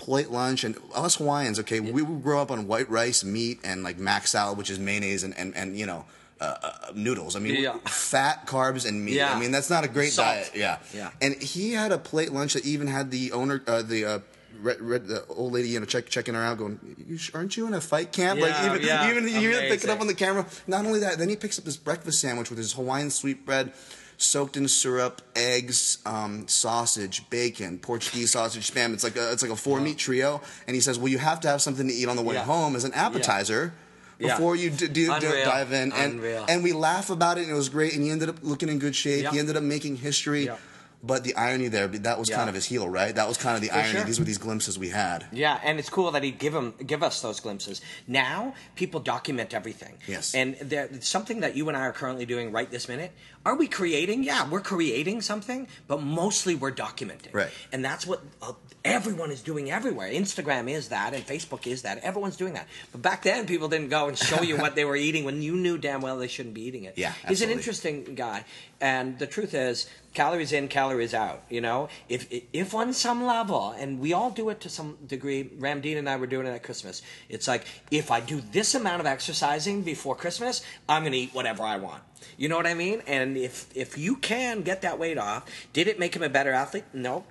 plate 0.00 0.30
lunch. 0.30 0.64
And 0.64 0.76
us 0.94 1.16
Hawaiians, 1.16 1.58
okay, 1.60 1.78
we 1.80 2.02
would 2.02 2.22
grow 2.22 2.40
up 2.40 2.50
on 2.50 2.66
white 2.66 2.88
rice, 2.90 3.22
meat, 3.22 3.60
and 3.62 3.82
like 3.84 3.98
mac 3.98 4.26
salad, 4.26 4.56
which 4.58 4.70
is 4.70 4.78
mayonnaise 4.78 5.22
and 5.24 5.36
and, 5.38 5.54
and 5.56 5.76
you 5.78 5.86
know. 5.86 6.04
Uh, 6.42 6.56
uh, 6.62 6.72
noodles. 6.94 7.36
I 7.36 7.38
mean, 7.38 7.54
Yeah. 7.56 7.76
fat 7.86 8.46
carbs 8.46 8.88
and 8.88 9.04
meat. 9.04 9.12
Yeah. 9.16 9.34
I 9.34 9.38
mean, 9.38 9.50
that's 9.52 9.68
not 9.68 9.84
a 9.84 9.88
great 9.88 10.10
Salt. 10.10 10.26
diet. 10.26 10.50
Yeah. 10.54 10.78
Yeah. 10.94 11.10
And 11.20 11.34
he 11.34 11.72
had 11.74 11.92
a 11.92 11.98
plate 11.98 12.32
lunch 12.32 12.54
that 12.54 12.64
even 12.64 12.86
had 12.86 13.10
the 13.10 13.32
owner, 13.32 13.62
uh, 13.66 13.82
the 13.82 14.06
uh, 14.06 14.18
red, 14.62 14.80
red, 14.80 15.06
the 15.06 15.22
old 15.26 15.52
lady, 15.52 15.68
you 15.68 15.80
know, 15.80 15.84
check, 15.84 16.06
checking 16.08 16.32
her 16.32 16.40
out, 16.42 16.56
going, 16.56 16.80
you, 17.06 17.18
sh- 17.18 17.30
"Aren't 17.34 17.58
you 17.58 17.66
in 17.66 17.74
a 17.74 17.80
fight 17.82 18.10
camp?" 18.12 18.40
like 18.40 18.52
Yeah, 18.52 18.72
even 18.74 18.82
yeah. 18.86 19.10
even 19.10 19.28
you 19.28 19.50
picking 19.68 19.90
up 19.90 20.00
on 20.00 20.06
the 20.06 20.14
camera. 20.14 20.46
Not 20.66 20.86
only 20.86 21.00
that, 21.00 21.18
then 21.18 21.28
he 21.28 21.36
picks 21.36 21.58
up 21.58 21.66
this 21.66 21.76
breakfast 21.76 22.22
sandwich 22.22 22.48
with 22.48 22.56
his 22.58 22.72
Hawaiian 22.72 23.10
sweetbread. 23.10 23.74
Soaked 24.22 24.58
in 24.58 24.68
syrup, 24.68 25.22
eggs, 25.34 25.96
um, 26.04 26.46
sausage, 26.46 27.28
bacon, 27.30 27.78
Portuguese 27.78 28.32
sausage, 28.32 28.70
spam. 28.70 28.92
It's 28.92 29.02
like 29.02 29.16
a 29.16 29.32
it's 29.32 29.40
like 29.42 29.50
a 29.50 29.56
four 29.56 29.80
meat 29.80 29.96
trio. 29.96 30.42
And 30.66 30.74
he 30.74 30.82
says, 30.82 30.98
"Well, 30.98 31.08
you 31.08 31.16
have 31.16 31.40
to 31.40 31.48
have 31.48 31.62
something 31.62 31.88
to 31.88 31.94
eat 31.94 32.06
on 32.06 32.16
the 32.16 32.22
way 32.22 32.34
Yeah. 32.34 32.44
home 32.44 32.76
as 32.76 32.84
an 32.84 32.92
appetizer 32.92 33.72
Yeah. 34.18 34.34
before 34.36 34.56
you 34.56 34.68
do, 34.68 34.88
d- 34.88 35.06
Unreal. 35.06 35.44
dive 35.46 35.72
in." 35.72 35.92
And 35.92 36.12
Unreal. 36.16 36.44
and 36.50 36.62
we 36.62 36.72
laugh 36.74 37.08
about 37.08 37.38
it, 37.38 37.44
and 37.44 37.50
it 37.50 37.54
was 37.54 37.70
great. 37.70 37.94
And 37.94 38.02
he 38.02 38.10
ended 38.10 38.28
up 38.28 38.36
looking 38.42 38.68
in 38.68 38.78
good 38.78 38.94
shape. 38.94 39.22
Yeah. 39.24 39.30
He 39.30 39.38
ended 39.38 39.56
up 39.56 39.62
making 39.62 39.96
history. 39.96 40.44
Yeah. 40.44 40.56
But 41.02 41.24
the 41.24 41.34
irony 41.34 41.68
there, 41.68 41.88
that 41.88 42.18
was 42.18 42.28
Yeah. 42.28 42.36
kind 42.36 42.50
of 42.50 42.54
his 42.54 42.66
heel, 42.66 42.86
right? 42.86 43.14
That 43.14 43.26
was 43.26 43.38
kind 43.38 43.56
of 43.56 43.62
the 43.62 43.70
irony. 43.70 43.90
sure. 43.92 44.04
These 44.04 44.18
were 44.18 44.26
these 44.26 44.36
glimpses 44.36 44.78
we 44.78 44.90
had. 44.90 45.24
Yeah, 45.32 45.58
and 45.64 45.78
it's 45.78 45.88
cool 45.88 46.10
that 46.10 46.22
he 46.22 46.30
give 46.30 46.54
him 46.54 46.74
give 46.86 47.02
us 47.02 47.22
those 47.22 47.40
glimpses. 47.40 47.80
Now 48.06 48.52
people 48.76 49.00
document 49.00 49.54
everything. 49.54 49.94
Yes. 50.06 50.34
and 50.34 50.56
there, 50.60 50.90
something 51.00 51.40
that 51.40 51.56
you 51.56 51.66
and 51.68 51.74
I 51.78 51.80
are 51.86 51.92
currently 51.92 52.26
doing 52.26 52.52
right 52.52 52.70
this 52.70 52.86
minute. 52.86 53.12
Are 53.44 53.56
we 53.56 53.68
creating? 53.68 54.22
Yeah, 54.22 54.48
we're 54.48 54.60
creating 54.60 55.22
something, 55.22 55.66
but 55.88 56.02
mostly 56.02 56.54
we're 56.54 56.72
documenting. 56.72 57.32
Right. 57.32 57.50
and 57.72 57.82
that's 57.82 58.06
what 58.06 58.20
uh, 58.42 58.52
everyone 58.84 59.30
is 59.30 59.40
doing 59.40 59.70
everywhere. 59.70 60.10
Instagram 60.10 60.68
is 60.68 60.88
that, 60.88 61.14
and 61.14 61.26
Facebook 61.26 61.66
is 61.66 61.82
that. 61.82 61.98
Everyone's 61.98 62.36
doing 62.36 62.52
that. 62.54 62.66
But 62.92 63.00
back 63.00 63.22
then, 63.22 63.46
people 63.46 63.68
didn't 63.68 63.88
go 63.88 64.08
and 64.08 64.18
show 64.18 64.42
you 64.42 64.58
what 64.58 64.74
they 64.74 64.84
were 64.84 64.96
eating 64.96 65.24
when 65.24 65.40
you 65.40 65.56
knew 65.56 65.78
damn 65.78 66.02
well 66.02 66.18
they 66.18 66.28
shouldn't 66.28 66.54
be 66.54 66.62
eating 66.62 66.84
it. 66.84 66.94
Yeah, 66.96 67.14
he's 67.28 67.40
an 67.40 67.50
interesting 67.50 68.14
guy, 68.14 68.44
and 68.78 69.18
the 69.18 69.26
truth 69.26 69.54
is, 69.54 69.88
calories 70.12 70.52
in, 70.52 70.68
calories 70.68 71.14
out. 71.14 71.42
You 71.48 71.62
know, 71.62 71.88
if 72.10 72.30
if 72.52 72.74
on 72.74 72.92
some 72.92 73.24
level, 73.24 73.70
and 73.70 74.00
we 74.00 74.12
all 74.12 74.30
do 74.30 74.50
it 74.50 74.60
to 74.60 74.68
some 74.68 74.98
degree. 75.06 75.44
Ramdeen 75.60 75.96
and 75.98 76.08
I 76.08 76.16
were 76.16 76.26
doing 76.26 76.46
it 76.46 76.50
at 76.50 76.62
Christmas. 76.62 77.00
It's 77.28 77.48
like 77.48 77.64
if 77.90 78.10
I 78.10 78.20
do 78.20 78.42
this 78.52 78.74
amount 78.74 79.00
of 79.00 79.06
exercising 79.06 79.82
before 79.82 80.14
Christmas, 80.14 80.62
I'm 80.88 81.02
going 81.02 81.12
to 81.12 81.18
eat 81.18 81.34
whatever 81.34 81.62
I 81.62 81.76
want. 81.76 82.02
You 82.36 82.48
know 82.48 82.56
what 82.56 82.66
I 82.66 82.74
mean? 82.74 83.02
And 83.06 83.36
if 83.36 83.68
if 83.74 83.96
you 83.98 84.16
can 84.16 84.62
get 84.62 84.82
that 84.82 84.98
weight 84.98 85.18
off, 85.18 85.44
did 85.72 85.88
it 85.88 85.98
make 85.98 86.14
him 86.14 86.22
a 86.22 86.28
better 86.28 86.52
athlete? 86.52 86.84
No. 86.92 87.24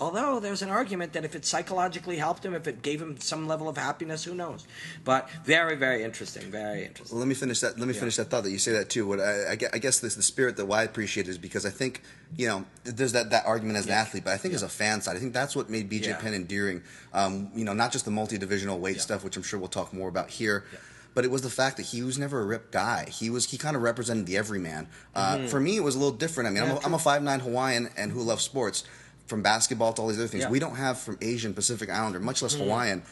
Although 0.00 0.40
there's 0.40 0.62
an 0.62 0.68
argument 0.68 1.12
that 1.12 1.24
if 1.24 1.36
it 1.36 1.46
psychologically 1.46 2.16
helped 2.16 2.44
him, 2.44 2.54
if 2.54 2.66
it 2.66 2.82
gave 2.82 3.00
him 3.00 3.20
some 3.20 3.46
level 3.46 3.68
of 3.68 3.76
happiness, 3.78 4.24
who 4.24 4.34
knows? 4.34 4.66
But 5.04 5.30
very, 5.44 5.76
very 5.76 6.02
interesting. 6.02 6.50
Very 6.50 6.84
interesting. 6.86 7.14
Well, 7.16 7.20
let 7.20 7.28
me 7.28 7.36
finish 7.36 7.60
that. 7.60 7.78
Let 7.78 7.86
me 7.86 7.94
finish 7.94 8.16
that 8.16 8.26
thought 8.30 8.42
that 8.42 8.50
you 8.50 8.58
say 8.58 8.72
that 8.72 8.90
too. 8.90 9.06
What 9.06 9.20
I, 9.20 9.52
I 9.52 9.56
gue- 9.56 9.68
I 9.72 9.78
guess 9.78 10.00
this 10.00 10.16
the 10.16 10.24
spirit 10.24 10.56
that 10.56 10.66
why 10.66 10.80
I 10.80 10.82
appreciate 10.82 11.28
is 11.28 11.38
because 11.38 11.64
I 11.64 11.70
think 11.70 12.02
you 12.36 12.48
know 12.48 12.64
there's 12.82 13.12
that, 13.12 13.30
that 13.30 13.46
argument 13.46 13.78
as 13.78 13.86
an 13.86 13.92
athlete, 13.92 14.24
but 14.24 14.32
I 14.32 14.38
think 14.38 14.54
as 14.54 14.64
a 14.64 14.68
fan 14.68 15.02
side, 15.02 15.16
I 15.16 15.20
think 15.20 15.32
that's 15.32 15.54
what 15.54 15.70
made 15.70 15.88
BJ 15.88 16.08
Yeah. 16.08 16.16
Penn 16.20 16.34
endearing. 16.34 16.82
Um, 17.14 17.50
you 17.54 17.64
know, 17.64 17.72
not 17.72 17.92
just 17.92 18.04
the 18.04 18.10
multi-divisional 18.10 18.80
weight 18.80 19.00
stuff, 19.00 19.22
which 19.22 19.36
I'm 19.36 19.44
sure 19.44 19.60
we'll 19.60 19.68
talk 19.68 19.92
more 19.94 20.08
about 20.08 20.30
here. 20.30 20.64
But 21.14 21.24
it 21.24 21.30
was 21.30 21.42
the 21.42 21.50
fact 21.50 21.76
that 21.78 21.86
he 21.86 22.02
was 22.02 22.18
never 22.18 22.40
a 22.40 22.44
ripped 22.44 22.70
guy. 22.72 23.08
He 23.10 23.30
was 23.30 23.50
he 23.50 23.58
kind 23.58 23.74
of 23.76 23.82
represented 23.82 24.26
the 24.26 24.36
everyman. 24.36 24.88
Uh, 25.14 25.36
Mm-hmm. 25.38 25.46
For 25.48 25.58
me, 25.60 25.76
it 25.76 25.82
was 25.82 25.94
a 25.96 25.98
little 25.98 26.16
different. 26.16 26.48
I 26.48 26.52
mean, 26.52 26.62
I'm, 26.62 26.76
a, 26.76 26.80
I'm 26.84 26.94
a 26.94 26.98
five 26.98 27.22
nine 27.22 27.40
Hawaiian 27.40 27.88
and 27.96 28.12
who 28.12 28.22
loves 28.22 28.44
sports, 28.44 28.84
from 29.26 29.42
basketball 29.42 29.92
to 29.94 30.02
all 30.02 30.08
these 30.08 30.18
other 30.18 30.26
things. 30.28 30.40
Yeah. 30.40 30.46
Mm-hmm. 30.46 30.52
We 30.52 30.58
don't 30.60 30.76
have 30.76 30.98
from 30.98 31.18
Asian 31.20 31.54
Pacific 31.54 31.88
Islander, 31.90 32.20
much 32.20 32.42
less 32.42 32.54
Hawaiian. 32.54 33.02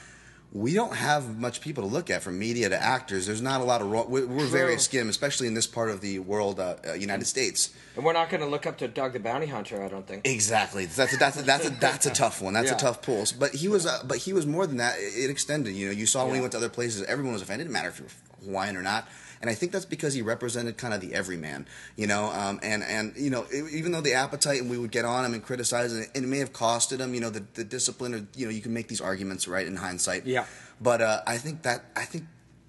We 0.50 0.72
don't 0.72 0.94
have 0.96 1.38
much 1.38 1.61
people 1.61 1.82
to 1.87 1.90
look 1.92 2.08
at, 2.08 2.22
from 2.22 2.38
media 2.38 2.70
to 2.70 2.82
actors. 2.82 3.26
There's 3.26 3.42
not 3.42 3.61
a 3.61 3.64
lot 3.64 3.82
of. 3.82 3.88
We're, 3.88 4.26
we're 4.26 4.46
very 4.46 4.78
skim, 4.78 5.11
especially 5.11 5.46
in 5.46 5.52
this 5.52 5.66
part 5.66 5.90
of 5.90 6.00
the 6.00 6.20
world, 6.20 6.58
uh, 6.58 6.76
uh, 6.88 6.92
United 6.94 7.26
States. 7.26 7.68
And 7.96 8.04
we're 8.04 8.14
not 8.14 8.30
going 8.30 8.40
to 8.40 8.46
look 8.46 8.64
up 8.64 8.78
to 8.78 8.88
Dog 8.88 9.12
the 9.12 9.20
Bounty 9.20 9.46
Hunter, 9.46 9.82
I 9.84 9.88
don't 9.88 10.06
think. 10.06 10.26
Exactly. 10.26 10.87
That's 10.87 11.12
a, 11.12 11.16
that's 11.18 11.38
a, 11.38 11.42
that's 11.42 11.66
a, 11.66 11.70
that's 11.70 12.06
a 12.06 12.11
tough 12.14 12.40
one. 12.40 12.54
That's 12.54 12.68
Yeah. 12.70 12.76
a 12.76 12.80
tough 12.80 13.02
pull. 13.02 13.24
But 13.38 13.54
he 13.56 13.68
was 13.68 13.84
uh, 13.84 14.00
but 14.06 14.18
he 14.18 14.32
was 14.32 14.46
more 14.46 14.66
than 14.66 14.78
that. 14.78 14.98
It, 14.98 15.24
it 15.24 15.30
extended. 15.30 15.74
You 15.74 15.87
know, 15.87 15.92
you 15.92 16.06
saw 16.06 16.24
when 16.24 16.34
he 16.37 16.40
went 16.40 16.52
to 16.52 16.58
other 16.58 16.70
places, 16.70 17.02
everyone 17.02 17.34
was 17.34 17.42
offended. 17.42 17.66
It 17.66 17.68
didn't 17.68 17.74
matter 17.74 17.88
if 17.90 17.98
you 17.98 18.06
were 18.06 18.46
Hawaiian 18.46 18.76
or 18.76 18.82
not. 18.82 19.06
And 19.40 19.48
I 19.48 19.55
think 19.55 19.72
that's 19.72 19.85
because 19.85 20.14
he 20.14 20.22
represented 20.22 20.77
kind 20.77 20.92
of 20.92 21.01
the 21.01 21.14
everyman, 21.14 21.66
you 21.96 22.07
know. 22.07 22.27
Um, 22.27 22.59
and 22.62 22.83
and 22.83 23.14
you 23.16 23.31
know, 23.31 23.46
even 23.72 23.92
though 23.92 24.01
the 24.01 24.14
appetite 24.14 24.61
and 24.61 24.68
we 24.70 24.79
would 24.79 24.90
get 24.90 25.05
on 25.05 25.24
him 25.24 25.33
and 25.35 25.42
criticize, 25.42 25.92
and 25.92 26.09
it 26.14 26.22
may 26.24 26.38
have 26.38 26.53
costed 26.53 26.98
him, 26.98 27.14
you 27.14 27.20
know, 27.20 27.31
the, 27.31 27.44
the 27.55 27.64
discipline, 27.64 28.14
or 28.14 28.27
you 28.35 28.46
know, 28.46 28.51
you 28.53 28.61
can 28.61 28.72
make 28.72 28.88
these 28.88 29.01
arguments 29.01 29.46
right 29.46 29.66
in 29.66 29.77
hindsight. 29.77 30.27
Yeah. 30.27 30.44
But 30.81 31.01
uh, 31.03 31.20
I 31.27 31.38
think 31.38 31.62
that 31.62 31.85
I 31.94 32.05
think 32.05 32.24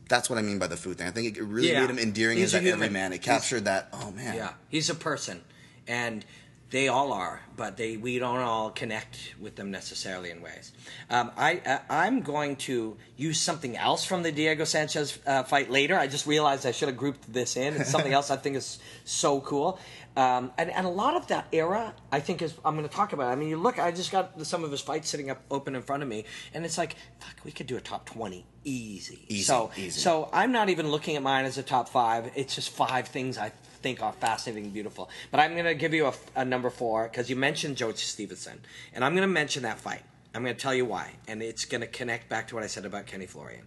that's 0.08 0.30
what 0.30 0.38
I 0.40 0.42
mean 0.42 0.60
by 0.60 0.68
the 0.68 0.78
food 0.78 0.98
thing. 0.98 1.08
I 1.08 1.12
think 1.12 1.38
it 1.38 1.44
really 1.44 1.72
Yeah. 1.72 1.82
made 1.82 1.90
him 1.90 2.00
endearing 2.00 2.38
He's 2.38 2.54
as 2.54 2.62
that 2.64 2.70
everyman. 2.70 3.14
It 3.14 3.24
He's- 3.24 3.26
captured 3.26 3.66
that. 3.66 3.90
Oh 3.94 4.12
man. 4.12 4.36
Yeah, 4.36 4.54
he's 4.70 4.90
a 4.90 4.96
person, 4.96 5.42
and 5.88 6.24
they 6.70 6.88
all 6.88 7.12
are, 7.12 7.42
but 7.58 7.78
they 7.78 7.98
we 7.98 8.20
don't 8.20 8.40
all 8.40 8.70
connect 8.70 9.34
with 9.40 9.56
them 9.56 9.72
necessarily 9.72 10.30
in 10.30 10.42
ways. 10.42 10.72
Um, 11.10 11.32
I, 11.36 11.62
I 11.66 12.08
I'm 12.08 12.22
going 12.22 12.56
to 12.58 12.98
use 13.18 13.40
something 13.42 13.76
else 13.76 14.06
from 14.06 14.24
the 14.24 14.32
Diego 14.32 14.66
Sanchez 14.66 15.20
uh, 15.26 15.44
fight 15.44 15.70
later. 15.72 15.98
I 15.98 16.08
just 16.08 16.28
realized 16.28 16.66
I 16.66 16.72
should 16.72 16.90
have 16.90 16.98
grouped 16.98 17.32
this 17.32 17.58
in. 17.58 17.76
It's 17.76 17.90
something 17.90 18.14
else 18.14 18.30
I 18.30 18.38
think 18.38 18.56
is 18.56 18.80
so 19.04 19.42
cool. 19.42 19.80
Um, 20.16 20.52
and, 20.58 20.70
and 20.72 20.86
a 20.86 20.90
lot 20.90 21.16
of 21.16 21.28
that 21.28 21.48
era, 21.52 21.94
I 22.12 22.20
think, 22.20 22.42
is 22.42 22.54
I'm 22.66 22.76
going 22.76 22.88
to 22.88 22.94
talk 22.94 23.14
about. 23.14 23.32
I 23.32 23.36
mean, 23.36 23.50
you 23.50 23.58
look, 23.58 23.80
I 23.80 23.92
just 23.92 24.12
got 24.12 24.46
some 24.46 24.64
of 24.64 24.72
his 24.72 24.82
fights 24.82 25.10
sitting 25.10 25.30
up 25.30 25.42
open 25.50 25.76
in 25.76 25.82
front 25.82 26.04
of 26.04 26.10
me, 26.10 26.26
and 26.54 26.66
it's 26.66 26.78
like, 26.78 26.96
fuck, 27.20 27.46
we 27.46 27.52
could 27.52 27.68
do 27.68 27.78
a 27.78 27.82
top 27.82 28.06
twenty 28.06 28.46
easy. 28.64 29.26
Easy, 29.28 29.44
so, 29.44 29.72
easy. 29.78 30.00
so 30.00 30.30
I'm 30.34 30.52
not 30.52 30.70
even 30.70 30.92
looking 30.92 31.16
at 31.16 31.24
mine 31.24 31.46
as 31.46 31.58
a 31.58 31.64
top 31.64 31.90
five. 31.90 32.32
It's 32.36 32.56
just 32.56 32.70
five 32.70 33.08
things 33.08 33.38
I 33.38 33.52
think 33.82 34.02
are 34.02 34.14
fascinating 34.14 34.66
and 34.66 34.74
beautiful. 34.74 35.10
But 35.32 35.40
I'm 35.40 35.54
going 35.54 35.66
to 35.66 35.76
give 35.76 35.94
you 35.94 36.08
a, 36.08 36.14
a 36.36 36.46
number 36.46 36.70
four 36.70 37.04
because 37.04 37.30
you 37.30 37.36
mentioned 37.36 37.78
Joe 37.78 37.92
Stevenson, 37.94 38.62
and 38.94 39.04
I'm 39.04 39.14
going 39.14 39.28
to 39.28 39.34
mention 39.34 39.64
that 39.64 39.80
fight. 39.80 40.02
I'm 40.34 40.44
going 40.44 40.56
to 40.56 40.62
tell 40.62 40.76
you 40.76 40.86
why, 40.86 41.12
and 41.28 41.42
it's 41.42 41.66
going 41.66 41.82
to 41.82 41.88
connect 41.88 42.30
back 42.30 42.50
to 42.50 42.56
what 42.56 42.64
I 42.64 42.68
said 42.68 42.86
about 42.86 43.08
Kenny 43.08 43.26
Florian. 43.26 43.66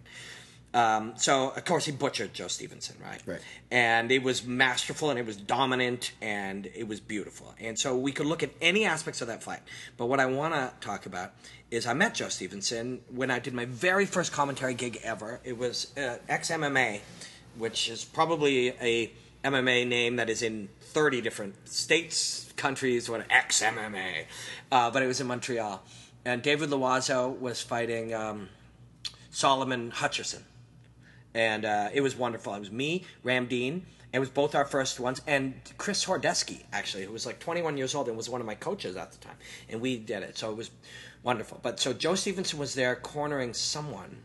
Um, 0.73 1.13
so 1.17 1.49
of 1.49 1.65
course 1.65 1.85
he 1.85 1.91
butchered 1.91 2.33
Joe 2.33 2.47
Stevenson, 2.47 2.95
right? 3.03 3.21
Right. 3.25 3.41
And 3.69 4.11
it 4.11 4.23
was 4.23 4.43
masterful 4.43 5.11
and 5.11 5.19
it 5.19 5.25
was 5.25 5.37
dominant 5.37 6.13
and 6.21 6.67
it 6.73 6.87
was 6.87 6.99
beautiful. 6.99 7.53
And 7.59 7.77
so 7.77 7.95
we 7.95 8.11
could 8.11 8.25
look 8.25 8.41
at 8.41 8.49
any 8.59 8.85
aspects 8.85 9.21
of 9.21 9.27
that 9.27 9.43
fight. 9.43 9.61
But 9.97 10.07
what 10.07 10.19
I 10.19 10.25
want 10.25 10.55
to 10.55 10.73
talk 10.81 11.05
about 11.05 11.33
is 11.69 11.85
I 11.85 11.93
met 11.93 12.15
Joe 12.15 12.29
Stevenson 12.29 13.01
when 13.09 13.29
I 13.29 13.39
did 13.39 13.53
my 13.53 13.65
very 13.65 14.05
first 14.05 14.31
commentary 14.31 14.73
gig 14.73 14.99
ever. 15.03 15.39
It 15.43 15.57
was 15.57 15.95
uh, 15.95 16.17
XMMA, 16.27 17.01
which 17.57 17.89
is 17.89 18.03
probably 18.03 18.69
a 18.81 19.11
MMA 19.43 19.87
name 19.87 20.15
that 20.17 20.29
is 20.29 20.41
in 20.41 20.69
30 20.81 21.21
different 21.21 21.67
states, 21.67 22.51
countries, 22.55 23.09
what 23.09 23.27
XMMA. 23.29 24.25
Uh, 24.71 24.91
but 24.91 25.03
it 25.03 25.07
was 25.07 25.19
in 25.21 25.27
Montreal. 25.27 25.83
And 26.25 26.41
David 26.41 26.69
Loiseau 26.69 27.37
was 27.39 27.61
fighting 27.61 28.13
um, 28.13 28.49
Solomon 29.29 29.91
Hutcherson 29.91 30.43
and 31.33 31.65
uh, 31.65 31.89
it 31.93 32.01
was 32.01 32.15
wonderful. 32.15 32.53
It 32.53 32.59
was 32.59 32.71
me, 32.71 33.05
Ram 33.23 33.47
Dean. 33.47 33.85
It 34.11 34.19
was 34.19 34.29
both 34.29 34.53
our 34.53 34.65
first 34.65 34.99
ones, 34.99 35.21
and 35.25 35.59
Chris 35.77 36.05
Horodecki 36.05 36.63
actually, 36.71 37.05
who 37.05 37.11
was 37.11 37.25
like 37.25 37.39
21 37.39 37.77
years 37.77 37.95
old 37.95 38.07
and 38.07 38.15
was 38.15 38.29
one 38.29 38.41
of 38.41 38.47
my 38.47 38.53
coaches 38.55 38.95
at 38.95 39.11
the 39.11 39.17
time, 39.17 39.37
and 39.69 39.81
we 39.81 39.97
did 39.97 40.21
it. 40.21 40.37
So 40.37 40.51
it 40.51 40.57
was 40.57 40.69
wonderful. 41.23 41.59
But 41.63 41.79
so 41.79 41.93
Joe 41.93 42.13
Stevenson 42.13 42.59
was 42.59 42.75
there 42.75 42.95
cornering 42.95 43.53
someone. 43.53 44.17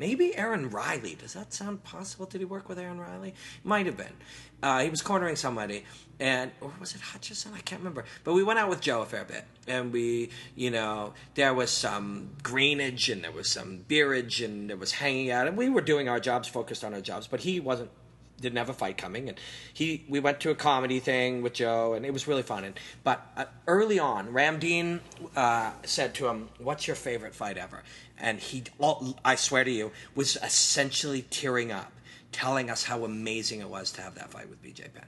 Maybe 0.00 0.34
Aaron 0.34 0.70
Riley. 0.70 1.14
Does 1.14 1.34
that 1.34 1.52
sound 1.52 1.84
possible? 1.84 2.24
Did 2.24 2.40
he 2.40 2.46
work 2.46 2.70
with 2.70 2.78
Aaron 2.78 2.98
Riley? 2.98 3.34
Might 3.62 3.84
have 3.84 3.98
been. 3.98 4.14
Uh, 4.62 4.80
he 4.80 4.88
was 4.88 5.02
cornering 5.02 5.36
somebody, 5.36 5.84
and 6.18 6.52
or 6.62 6.72
was 6.80 6.94
it 6.94 7.02
Hutchison? 7.02 7.52
I 7.54 7.60
can't 7.60 7.82
remember. 7.82 8.06
But 8.24 8.32
we 8.32 8.42
went 8.42 8.58
out 8.58 8.70
with 8.70 8.80
Joe 8.80 9.02
a 9.02 9.04
fair 9.04 9.24
bit, 9.26 9.44
and 9.68 9.92
we, 9.92 10.30
you 10.56 10.70
know, 10.70 11.12
there 11.34 11.52
was 11.52 11.70
some 11.70 12.30
greenage 12.42 13.10
and 13.10 13.22
there 13.22 13.30
was 13.30 13.50
some 13.50 13.84
beerage 13.88 14.40
and 14.40 14.70
there 14.70 14.78
was 14.78 14.92
hanging 14.92 15.30
out, 15.30 15.46
and 15.46 15.54
we 15.54 15.68
were 15.68 15.82
doing 15.82 16.08
our 16.08 16.18
jobs, 16.18 16.48
focused 16.48 16.82
on 16.82 16.94
our 16.94 17.02
jobs. 17.02 17.26
But 17.26 17.40
he 17.40 17.60
wasn't 17.60 17.90
didn't 18.40 18.58
have 18.58 18.68
a 18.68 18.74
fight 18.74 18.96
coming, 18.96 19.28
and 19.28 19.38
he 19.72 20.04
we 20.08 20.20
went 20.20 20.40
to 20.40 20.50
a 20.50 20.54
comedy 20.54 21.00
thing 21.00 21.42
with 21.42 21.54
Joe, 21.54 21.94
and 21.94 22.04
it 22.04 22.12
was 22.12 22.26
really 22.26 22.42
fun. 22.42 22.64
And 22.64 22.78
but 23.04 23.26
uh, 23.36 23.44
early 23.66 23.98
on, 23.98 24.28
Ramdeen 24.28 25.00
uh, 25.36 25.72
said 25.84 26.14
to 26.16 26.28
him, 26.28 26.48
"What's 26.58 26.86
your 26.86 26.96
favorite 26.96 27.34
fight 27.34 27.58
ever?" 27.58 27.82
And 28.18 28.38
he, 28.38 28.64
all, 28.78 29.18
I 29.24 29.34
swear 29.36 29.64
to 29.64 29.70
you, 29.70 29.92
was 30.14 30.36
essentially 30.36 31.22
tearing 31.30 31.72
up, 31.72 31.90
telling 32.32 32.70
us 32.70 32.84
how 32.84 33.04
amazing 33.04 33.60
it 33.60 33.68
was 33.68 33.92
to 33.92 34.02
have 34.02 34.14
that 34.16 34.30
fight 34.30 34.48
with 34.48 34.62
BJ 34.62 34.92
Penn, 34.92 35.06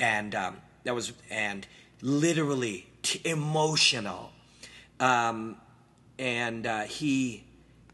and 0.00 0.34
um, 0.34 0.56
that 0.84 0.94
was 0.94 1.12
and 1.30 1.66
literally 2.02 2.86
t- 3.02 3.20
emotional, 3.24 4.32
um, 5.00 5.56
and 6.18 6.66
uh, 6.66 6.82
he 6.82 7.44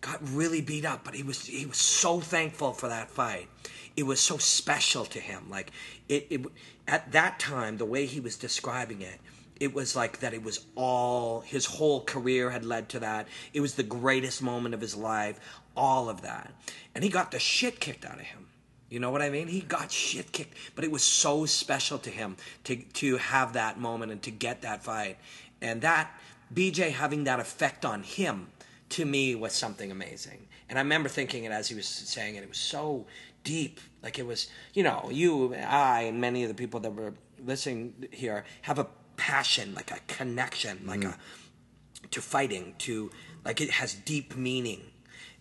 got 0.03 0.19
really 0.31 0.61
beat 0.61 0.85
up, 0.85 1.05
but 1.05 1.15
he 1.15 1.23
was 1.23 1.47
he 1.47 1.65
was 1.65 1.79
so 1.79 2.21
thankful 2.21 2.73
for 2.73 2.89
that 2.89 3.11
fight. 3.11 3.49
It 3.97 4.05
was 4.05 4.21
so 4.21 4.39
special 4.39 5.05
to 5.07 5.21
him. 5.21 5.49
Like 5.51 5.73
it, 6.09 6.27
it 6.31 6.47
at 6.89 7.13
that 7.13 7.39
time, 7.39 7.77
the 7.77 7.85
way 7.85 8.07
he 8.07 8.21
was 8.21 8.37
describing 8.37 9.03
it, 9.03 9.21
it 9.61 9.75
was 9.75 9.95
like 9.95 10.21
that. 10.21 10.35
It 10.35 10.43
was 10.43 10.67
all 10.75 11.41
his 11.41 11.67
whole 11.67 12.03
career 12.05 12.51
had 12.51 12.65
led 12.65 12.89
to 12.91 13.01
that. 13.01 13.29
It 13.53 13.61
was 13.61 13.75
the 13.75 13.83
greatest 13.83 14.43
moment 14.43 14.75
of 14.75 14.81
his 14.81 14.97
life. 14.97 15.39
All 15.77 16.11
of 16.11 16.23
that, 16.23 16.53
and 16.95 17.03
he 17.03 17.09
got 17.09 17.31
the 17.31 17.39
shit 17.39 17.81
kicked 17.81 18.05
out 18.05 18.17
of 18.17 18.27
him. 18.27 18.47
You 18.91 19.01
know 19.01 19.11
what 19.11 19.23
I 19.23 19.31
mean? 19.31 19.49
He 19.49 19.61
got 19.61 19.91
shit 19.91 20.33
kicked, 20.33 20.55
but 20.75 20.85
it 20.85 20.91
was 20.91 21.03
so 21.03 21.47
special 21.47 21.99
to 22.01 22.11
him 22.11 22.37
to 22.65 22.77
to 22.77 23.17
have 23.17 23.55
that 23.55 23.81
moment 23.81 24.13
and 24.13 24.23
to 24.23 24.31
get 24.31 24.63
that 24.63 24.85
fight, 24.85 25.17
and 25.63 25.81
that 25.81 26.11
BJ 26.53 26.93
having 26.93 27.25
that 27.25 27.41
effect 27.41 27.85
on 27.85 28.03
him 28.03 28.49
to 28.91 29.07
me 29.07 29.35
was 29.35 29.55
something 29.55 29.91
amazing. 29.91 30.47
And 30.69 30.79
I 30.79 30.83
remember 30.83 31.09
thinking 31.09 31.45
it 31.45 31.53
as 31.53 31.69
he 31.69 31.75
was 31.75 31.87
saying 31.87 32.37
it. 32.37 32.43
It 32.43 32.49
was 32.49 32.59
so 32.59 33.07
deep. 33.45 33.81
Like 34.03 34.19
it 34.19 34.27
was, 34.27 34.49
you 34.75 34.83
know, 34.83 35.09
you, 35.11 35.55
I, 35.55 36.03
and 36.03 36.21
many 36.21 36.43
of 36.43 36.49
the 36.49 36.55
people 36.55 36.81
that 36.81 36.95
were 36.95 37.15
listening 37.45 38.09
here 38.11 38.45
have 38.63 38.79
a 38.79 38.87
passion, 39.17 39.75
like 39.75 39.91
a 39.91 39.99
connection, 40.07 40.81
like 40.87 41.01
mm-hmm. 41.01 41.11
a 41.11 42.09
to 42.09 42.21
fighting, 42.21 42.75
to 42.79 43.11
like 43.45 43.61
it 43.61 43.71
has 43.71 43.95
deep 43.95 44.37
meaning. 44.37 44.83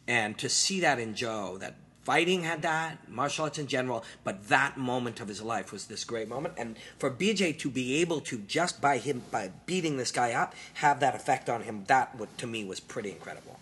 And 0.08 0.38
to 0.40 0.50
see 0.50 0.80
that 0.82 1.00
in 1.00 1.16
Joe, 1.16 1.58
that 1.60 1.76
fighting 2.04 2.44
had 2.44 2.64
that, 2.64 3.10
martial 3.10 3.46
arts 3.46 3.60
in 3.60 3.68
general, 3.68 4.04
but 4.24 4.48
that 4.50 4.78
moment 4.78 5.20
of 5.20 5.28
his 5.28 5.42
life 5.42 5.72
was 5.72 5.86
this 5.86 6.04
great 6.04 6.28
moment. 6.28 6.56
And 6.58 6.78
for 6.98 7.12
BJ 7.12 7.58
to 7.60 7.70
be 7.70 8.02
able 8.02 8.20
to 8.22 8.40
just 8.40 8.82
by 8.82 8.98
him 8.98 9.22
by 9.32 9.52
beating 9.66 9.98
this 9.98 10.12
guy 10.12 10.34
up 10.34 10.56
have 10.76 11.00
that 11.00 11.16
effect 11.16 11.50
on 11.50 11.64
him, 11.64 11.84
that 11.88 12.18
would, 12.18 12.36
to 12.40 12.48
me 12.48 12.66
was 12.66 12.80
pretty 12.80 13.12
incredible. 13.12 13.61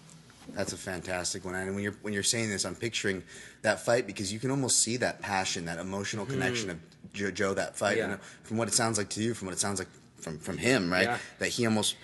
That's 0.56 0.74
a 0.74 0.78
fantastic 0.78 1.46
one. 1.46 1.56
And 1.56 1.74
when 1.76 1.84
you're 1.84 1.96
when 2.02 2.14
you're 2.14 2.24
saying 2.24 2.50
this, 2.50 2.66
I'm 2.66 2.76
picturing 2.76 3.24
that 3.62 3.80
fight 3.80 4.08
because 4.08 4.32
you 4.32 4.40
can 4.40 4.52
almost 4.52 4.80
see 4.80 4.98
that 4.98 5.22
passion, 5.22 5.66
that 5.66 5.80
emotional 5.80 6.26
hmm. 6.26 6.32
connection 6.32 6.70
of 6.70 6.80
Joe, 7.14 7.32
Joe 7.32 7.54
that 7.54 7.78
fight. 7.78 7.98
Yeah. 7.98 8.12
And 8.12 8.22
from 8.44 8.58
what 8.58 8.68
it 8.68 8.74
sounds 8.74 8.98
like 8.98 9.10
to 9.10 9.24
you, 9.24 9.34
from 9.34 9.48
what 9.48 9.54
it 9.54 9.60
sounds 9.60 9.80
like 9.80 9.88
from 10.18 10.40
from 10.40 10.58
him, 10.58 10.92
right? 10.92 11.04
Yeah. 11.04 11.18
That 11.40 11.50
he 11.50 11.66
almost, 11.66 11.96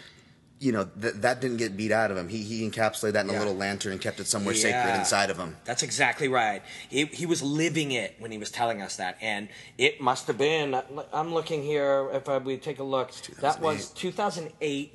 you 0.60 0.71
know, 0.71 0.86
that 0.97 1.21
that 1.21 1.41
didn't 1.41 1.58
get 1.58 1.75
beat 1.75 1.91
out 1.91 2.12
of 2.12 2.17
him. 2.17 2.29
He 2.29 2.43
he 2.43 2.69
encapsulated 2.69 3.13
that 3.13 3.25
in 3.25 3.31
Yeah. 3.31 3.38
a 3.38 3.39
little 3.39 3.55
lantern 3.55 3.91
and 3.91 4.01
kept 4.01 4.19
it 4.19 4.27
somewhere 4.27 4.55
sacred 4.55 4.97
inside 4.97 5.29
of 5.29 5.38
him. 5.38 5.58
That's 5.65 5.84
exactly 5.84 6.27
right. 6.27 6.62
He, 6.89 7.05
he 7.05 7.25
was 7.25 7.43
living 7.43 7.91
it 7.91 8.15
when 8.19 8.31
he 8.31 8.38
was 8.38 8.51
telling 8.51 8.81
us 8.81 8.95
that, 8.97 9.17
and 9.21 9.49
it 9.77 10.01
must 10.01 10.27
have 10.27 10.38
been. 10.38 10.81
I'm 11.13 11.34
looking 11.34 11.63
here. 11.63 12.10
If 12.13 12.29
I, 12.29 12.38
we 12.38 12.58
take 12.58 12.79
a 12.79 12.84
look, 12.84 13.12
that 13.41 13.60
was 13.60 13.89
2008, 13.91 14.93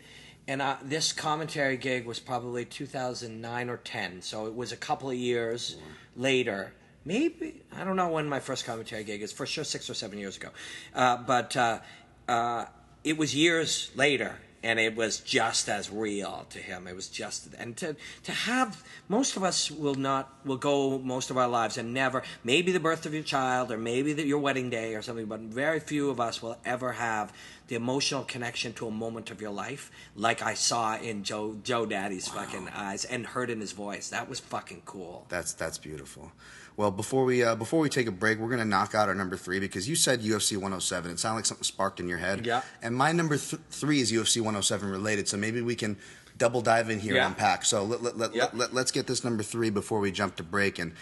and 0.50 0.60
uh, 0.60 0.78
this 0.82 1.12
commentary 1.12 1.76
gig 1.76 2.06
was 2.06 2.18
probably 2.18 2.64
2009 2.64 3.70
or 3.70 3.76
10. 3.76 4.20
So 4.20 4.46
it 4.46 4.54
was 4.56 4.72
a 4.72 4.76
couple 4.76 5.08
of 5.08 5.14
years 5.14 5.76
later. 6.16 6.72
Maybe 7.04 7.62
I 7.72 7.84
don't 7.84 7.94
know 7.94 8.08
when 8.08 8.28
my 8.28 8.40
first 8.40 8.64
commentary 8.64 9.04
gig 9.04 9.22
is. 9.22 9.30
For 9.30 9.46
sure, 9.46 9.62
six 9.62 9.88
or 9.88 9.94
seven 9.94 10.18
years 10.18 10.36
ago. 10.36 10.48
Uh, 10.92 11.18
but 11.18 11.56
uh, 11.56 11.78
uh, 12.26 12.64
it 13.04 13.16
was 13.16 13.32
years 13.32 13.92
later 13.94 14.34
and 14.62 14.78
it 14.78 14.94
was 14.94 15.20
just 15.20 15.68
as 15.68 15.90
real 15.90 16.46
to 16.50 16.58
him. 16.58 16.86
It 16.86 16.94
was 16.94 17.08
just 17.08 17.48
and 17.58 17.76
to 17.78 17.96
to 18.24 18.32
have 18.32 18.82
most 19.08 19.36
of 19.36 19.42
us 19.42 19.70
will 19.70 19.94
not 19.94 20.34
will 20.44 20.56
go 20.56 20.98
most 20.98 21.30
of 21.30 21.38
our 21.38 21.48
lives 21.48 21.78
and 21.78 21.94
never 21.94 22.22
maybe 22.44 22.72
the 22.72 22.80
birth 22.80 23.06
of 23.06 23.14
your 23.14 23.22
child 23.22 23.72
or 23.72 23.78
maybe 23.78 24.12
the, 24.12 24.26
your 24.26 24.38
wedding 24.38 24.70
day 24.70 24.94
or 24.94 25.02
something 25.02 25.26
but 25.26 25.40
very 25.40 25.80
few 25.80 26.10
of 26.10 26.20
us 26.20 26.42
will 26.42 26.58
ever 26.64 26.92
have 26.92 27.32
the 27.68 27.74
emotional 27.74 28.24
connection 28.24 28.72
to 28.74 28.86
a 28.86 28.90
moment 28.90 29.30
of 29.30 29.40
your 29.40 29.50
life 29.50 29.90
like 30.14 30.42
I 30.42 30.54
saw 30.54 30.96
in 30.96 31.24
Joe 31.24 31.56
Joe 31.62 31.86
Daddy's 31.86 32.28
fucking 32.28 32.68
eyes 32.74 33.04
and 33.04 33.26
heard 33.26 33.50
in 33.50 33.60
his 33.60 33.72
voice. 33.72 34.10
That 34.10 34.28
was 34.28 34.40
fucking 34.40 34.82
cool. 34.84 35.26
That's 35.28 35.52
that's 35.54 35.78
beautiful. 35.78 36.32
Well, 36.76 36.90
before 36.90 37.24
we 37.24 37.42
uh, 37.42 37.56
before 37.56 37.80
we 37.80 37.88
take 37.88 38.06
a 38.06 38.12
break, 38.12 38.38
we're 38.38 38.48
gonna 38.48 38.64
knock 38.64 38.94
out 38.94 39.08
our 39.08 39.14
number 39.14 39.36
three 39.36 39.60
because 39.60 39.88
you 39.88 39.96
said 39.96 40.20
UFC 40.22 40.52
107. 40.56 41.10
It 41.10 41.18
sounded 41.18 41.36
like 41.36 41.46
something 41.46 41.64
sparked 41.64 42.00
in 42.00 42.08
your 42.08 42.18
head. 42.18 42.46
Yeah. 42.46 42.62
And 42.82 42.94
my 42.96 43.12
number 43.12 43.36
th- 43.36 43.60
three 43.70 44.00
is 44.00 44.10
UFC 44.12 44.36
107 44.38 44.88
related, 44.90 45.28
so 45.28 45.36
maybe 45.36 45.60
we 45.60 45.74
can 45.74 45.96
double 46.38 46.62
dive 46.62 46.88
in 46.88 46.98
here 47.00 47.16
Yeah. 47.16 47.26
and 47.26 47.34
unpack. 47.34 47.64
So 47.66 47.84
let, 47.84 48.02
let, 48.02 48.16
let, 48.16 48.34
Yeah. 48.34 48.48
let, 48.54 48.72
us 48.74 48.90
get 48.90 49.06
this 49.06 49.24
number 49.24 49.42
three 49.42 49.68
before 49.68 50.00
we 50.00 50.10
jump 50.10 50.36
to 50.36 50.42
break. 50.42 50.78
And 50.78 50.92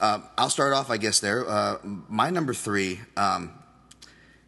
um, 0.00 0.24
I'll 0.36 0.50
start 0.50 0.74
off, 0.74 0.90
I 0.90 0.98
guess. 0.98 1.18
There, 1.20 1.48
uh, 1.48 1.78
my 1.82 2.28
number 2.28 2.52
three 2.52 3.00
um, 3.16 3.52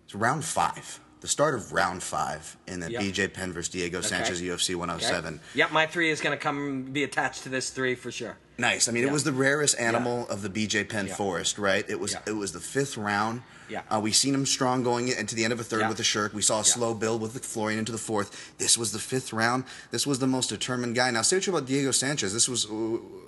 is 0.06 0.14
round 0.14 0.44
five. 0.44 1.00
The 1.20 1.28
start 1.28 1.54
of 1.54 1.72
round 1.72 2.02
five 2.02 2.58
in 2.66 2.80
the 2.80 2.90
Yeah. 2.92 3.00
BJ 3.00 3.32
Penn 3.32 3.54
versus 3.54 3.70
Diego 3.72 4.02
Sanchez 4.02 4.42
UFC 4.42 4.74
107. 4.74 5.34
Okay? 5.36 5.42
Yep, 5.54 5.72
my 5.72 5.86
three 5.86 6.10
is 6.10 6.20
going 6.20 6.36
to 6.36 6.42
come 6.42 6.82
be 6.92 7.04
attached 7.04 7.44
to 7.44 7.48
this 7.48 7.70
three 7.70 7.94
for 7.94 8.12
sure. 8.12 8.36
Nice. 8.56 8.88
I 8.88 8.92
mean, 8.92 9.04
it 9.04 9.10
was 9.10 9.24
the 9.24 9.32
rarest 9.32 9.78
animal 9.80 10.28
of 10.28 10.42
the 10.42 10.48
BJ 10.48 10.84
Penn 10.88 11.08
Yeah. 11.08 11.14
forest, 11.16 11.58
right? 11.58 11.84
It 11.88 11.98
was 11.98 12.12
Yeah. 12.12 12.20
it 12.26 12.32
was 12.36 12.52
the 12.52 12.60
fifth 12.60 12.96
round. 12.96 13.42
Yeah. 13.68 13.82
Uh, 13.90 14.00
we 14.00 14.12
seen 14.12 14.34
him 14.34 14.44
strong 14.46 14.82
going 14.82 15.08
into 15.08 15.34
the 15.34 15.44
end 15.44 15.52
of 15.52 15.60
a 15.60 15.64
third 15.64 15.80
Yeah. 15.80 15.88
with 15.88 15.98
a 16.00 16.02
Sherk. 16.02 16.34
We 16.34 16.42
saw 16.42 16.60
a 16.60 16.64
slow 16.64 16.92
build 16.94 17.22
with 17.22 17.32
the 17.34 17.40
Florian 17.40 17.78
into 17.78 17.92
the 17.92 17.98
fourth. 17.98 18.52
This 18.58 18.76
was 18.76 18.92
the 18.92 18.98
fifth 18.98 19.32
round. 19.32 19.64
This 19.90 20.06
was 20.06 20.18
the 20.18 20.26
most 20.26 20.48
determined 20.50 20.94
guy. 20.94 21.10
Now, 21.10 21.22
say 21.22 21.36
what 21.36 21.46
you 21.46 21.54
about 21.56 21.66
Diego 21.66 21.90
Sanchez. 21.90 22.32
This 22.34 22.48
was 22.48 22.66
uh, 22.66 22.68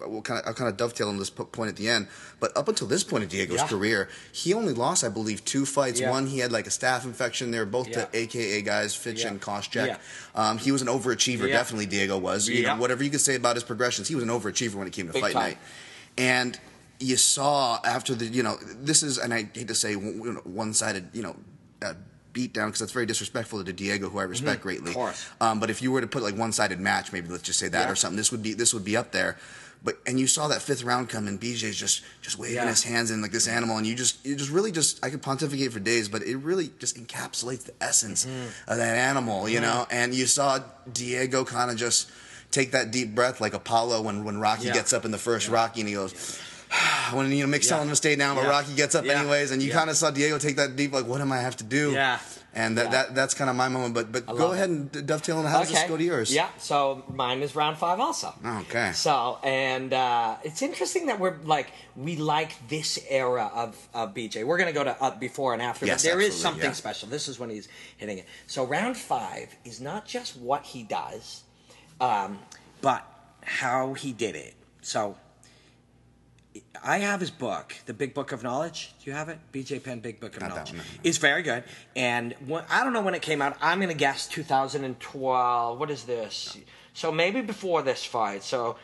we'll 0.07 0.23
kind 0.23 0.41
of 0.41 0.47
I'll 0.47 0.55
kind 0.55 0.69
of 0.69 0.77
dovetail 0.77 1.09
on 1.09 1.19
this 1.19 1.31
point 1.31 1.71
at 1.71 1.77
the 1.77 1.89
end. 1.89 2.09
But 2.39 2.55
up 2.57 2.69
until 2.69 2.87
this 2.87 3.03
point 3.03 3.25
of 3.25 3.31
Diego's 3.31 3.57
Yeah. 3.61 3.67
career, 3.69 4.09
he 4.33 4.53
only 4.53 4.75
lost, 4.75 5.05
I 5.05 5.09
believe, 5.09 5.45
two 5.45 5.65
fights. 5.65 6.01
Yeah. 6.01 6.11
One 6.11 6.27
he 6.27 6.39
had 6.41 6.53
like 6.53 6.67
a 6.67 6.71
staph 6.71 7.05
infection. 7.05 7.51
They 7.51 7.59
were 7.59 7.65
both 7.65 7.89
Yeah. 7.89 8.05
to 8.05 8.09
AKA 8.17 8.63
guys, 8.63 8.95
Fitch 8.95 9.23
Yeah. 9.23 9.29
and 9.29 9.41
Koscheck. 9.41 9.87
Yeah. 9.87 9.97
Um, 10.35 10.59
he 10.59 10.71
was 10.71 10.83
an 10.83 10.89
overachiever. 10.89 11.49
Yeah. 11.49 11.57
Definitely, 11.57 11.87
Diego 11.87 12.19
was. 12.19 12.49
You 12.49 12.63
know, 12.65 12.77
whatever 12.77 13.03
you 13.03 13.11
could 13.11 13.21
say 13.23 13.37
about 13.37 13.57
his 13.57 13.65
progressions, 13.65 14.09
he 14.09 14.15
was 14.15 14.23
an 14.25 14.31
overachiever 14.31 14.75
when 14.75 14.87
it 14.87 14.93
came 14.93 15.07
to 15.07 15.13
Big 15.15 15.23
fight 15.23 15.33
time. 15.33 15.43
night. 15.43 15.59
And 16.19 16.59
you 17.01 17.17
saw 17.17 17.79
after 17.85 18.15
the, 18.15 18.27
you 18.27 18.43
know, 18.43 18.57
this 18.81 19.03
is, 19.03 19.19
and 19.19 19.33
I 19.35 19.49
hate 19.53 19.69
to 19.69 19.75
say 19.75 19.95
one 19.95 20.73
sided, 20.75 21.09
you 21.13 21.23
know, 21.23 21.37
uh, 21.83 21.95
beat 22.33 22.53
down 22.53 22.69
because 22.69 22.81
that's 22.81 22.93
very 22.93 23.07
disrespectful 23.07 23.63
to 23.65 23.73
Diego, 23.73 24.09
who 24.11 24.19
I 24.19 24.25
respect 24.25 24.63
greatly. 24.63 24.91
Mm-hmm. 24.91 24.99
course. 25.01 25.27
Um, 25.41 25.61
but 25.61 25.71
if 25.71 25.81
you 25.83 25.91
were 25.93 26.01
to 26.01 26.07
put 26.07 26.23
like 26.23 26.37
one 26.37 26.53
sided 26.53 26.81
match, 26.81 27.13
maybe 27.13 27.29
let's 27.29 27.43
just 27.43 27.59
say 27.59 27.69
that 27.69 27.87
Yeah. 27.87 27.93
or 27.93 27.95
something, 27.95 28.17
this 28.17 28.31
would 28.33 28.43
be 28.43 28.53
this 28.55 28.73
would 28.75 28.85
be 28.85 28.97
up 28.97 29.13
there. 29.13 29.37
But 29.85 29.99
and 30.07 30.19
you 30.19 30.27
saw 30.27 30.49
that 30.49 30.63
fifth 30.63 30.83
round 30.83 31.09
come 31.11 31.29
and 31.29 31.41
BJ's 31.41 31.77
just 31.77 32.03
just 32.23 32.39
waving 32.39 32.57
Yeah. 32.57 32.69
his 32.69 32.83
hands 32.83 33.11
in 33.11 33.23
like 33.23 33.31
this 33.31 33.47
animal, 33.47 33.77
and 33.79 33.87
you 33.87 33.95
just 33.95 34.25
you 34.27 34.35
just 34.37 34.51
really 34.51 34.73
just 34.73 35.05
I 35.05 35.11
could 35.11 35.23
pontificate 35.23 35.73
for 35.73 35.81
days, 35.81 36.09
but 36.09 36.23
it 36.23 36.37
really 36.39 36.71
just 36.79 36.97
encapsulates 36.97 37.65
the 37.65 37.73
essence 37.81 38.25
Mm-hmm. 38.27 38.71
of 38.71 38.79
that 38.79 38.97
animal, 38.97 39.49
you 39.49 39.61
know. 39.61 39.87
And 39.91 40.15
you 40.15 40.27
saw 40.27 40.61
Diego 40.93 41.45
kind 41.45 41.71
of 41.71 41.77
just 41.77 42.11
take 42.51 42.73
that 42.73 42.91
deep 42.91 43.15
breath 43.15 43.41
like 43.41 43.55
Apollo 43.55 44.03
when 44.03 44.25
when 44.25 44.39
Rocky 44.41 44.67
Yeah. 44.67 44.73
gets 44.75 44.93
up 44.93 45.05
in 45.05 45.11
the 45.11 45.19
first 45.19 45.49
Rocky 45.49 45.81
and 45.81 45.89
he 45.89 45.95
goes. 45.95 46.39
When 47.13 47.31
you 47.31 47.47
know 47.47 47.53
Yeah. 47.53 47.59
telling 47.59 47.85
him 47.85 47.91
to 47.91 47.97
stay 47.97 48.17
down, 48.17 48.37
but 48.37 48.43
Yeah. 48.45 48.51
Rocky 48.51 48.75
gets 48.75 48.95
up 48.95 49.05
Yeah. 49.05 49.21
anyways, 49.21 49.51
and 49.51 49.63
you 49.63 49.71
kind 49.73 49.91
of 49.91 49.97
saw 49.97 50.11
Diego 50.11 50.39
take 50.39 50.57
that 50.57 50.77
deep, 50.77 50.93
like, 50.93 51.07
what 51.07 51.21
am 51.21 51.33
I 51.33 51.39
have 51.39 51.57
to 51.59 51.65
do? 51.65 51.93
Yeah. 51.93 52.19
and 52.59 52.79
that, 52.79 52.91
that 52.91 53.15
that's 53.15 53.35
kind 53.35 53.51
of 53.51 53.55
my 53.57 53.69
moment. 53.69 53.93
But 53.93 54.11
but 54.11 54.25
go 54.25 54.53
ahead 54.53 54.71
it. 54.71 54.73
and 54.97 55.07
dovetail 55.07 55.37
on 55.39 55.45
how 55.45 55.59
does 55.61 55.71
this 55.71 55.83
go 55.85 55.97
to 55.99 56.03
yours? 56.03 56.33
Yeah, 56.35 56.49
so 56.57 57.05
mine 57.07 57.43
is 57.43 57.55
round 57.55 57.77
five 57.77 58.01
also. 58.01 58.33
Okay. 58.63 58.93
So, 58.95 59.39
and 59.45 59.93
uh, 59.93 60.37
it's 60.43 60.63
interesting 60.63 61.07
that 61.09 61.21
we're 61.21 61.37
like, 61.45 61.71
we 61.97 62.17
like 62.17 62.53
this 62.69 62.99
era 63.11 63.51
of, 63.55 63.77
of 63.93 64.15
BJ. 64.15 64.45
We're 64.45 64.57
going 64.57 64.73
to 64.73 64.79
go 64.81 64.85
to 64.85 64.97
uh, 65.03 65.11
before 65.19 65.53
and 65.53 65.61
after, 65.61 65.85
Yes, 65.85 66.03
but 66.03 66.09
there 66.11 66.21
is 66.23 66.35
something 66.35 66.73
special. 66.73 67.11
This 67.11 67.29
is 67.29 67.39
when 67.39 67.51
he's 67.51 67.69
hitting 67.99 68.17
it. 68.19 68.27
So, 68.47 68.65
round 68.65 68.97
five 68.97 69.55
is 69.67 69.79
not 69.83 70.07
just 70.07 70.35
what 70.39 70.63
he 70.65 70.83
does, 70.83 71.43
um, 72.01 72.39
but 72.81 73.05
how 73.43 73.93
he 73.93 74.13
did 74.15 74.35
it. 74.35 74.55
So, 74.81 75.17
I 76.83 76.99
have 76.99 77.21
his 77.21 77.31
book, 77.31 77.75
The 77.87 77.95
Big 77.95 78.15
Book 78.15 78.33
of 78.33 78.43
Knowledge. 78.43 78.95
Do 79.03 79.11
you 79.11 79.17
have 79.17 79.29
it? 79.29 79.39
BJ 79.53 79.83
Penn, 79.83 80.01
Big 80.01 80.21
Book 80.21 80.37
of 80.37 80.43
Not 80.43 80.51
that 80.51 80.55
Knowledge. 80.57 80.69
one, 80.71 80.79
no, 80.79 80.85
no. 80.85 81.01
It's 81.05 81.19
very 81.19 81.43
good. 81.43 81.65
And 81.95 82.35
when, 82.47 82.65
I 82.71 82.85
don't 82.85 82.93
know 82.93 83.03
when 83.03 83.15
it 83.15 83.23
came 83.23 83.41
out. 83.43 83.57
I'm 83.61 83.79
going 83.79 83.89
to 83.89 83.95
guess 83.95 84.27
2012. 84.29 85.79
What 85.79 85.91
is 85.91 86.05
this? 86.05 86.57
So 86.95 87.13
maybe 87.13 87.41
before 87.43 87.83
this 87.83 88.05
fight. 88.05 88.43
So, 88.43 88.77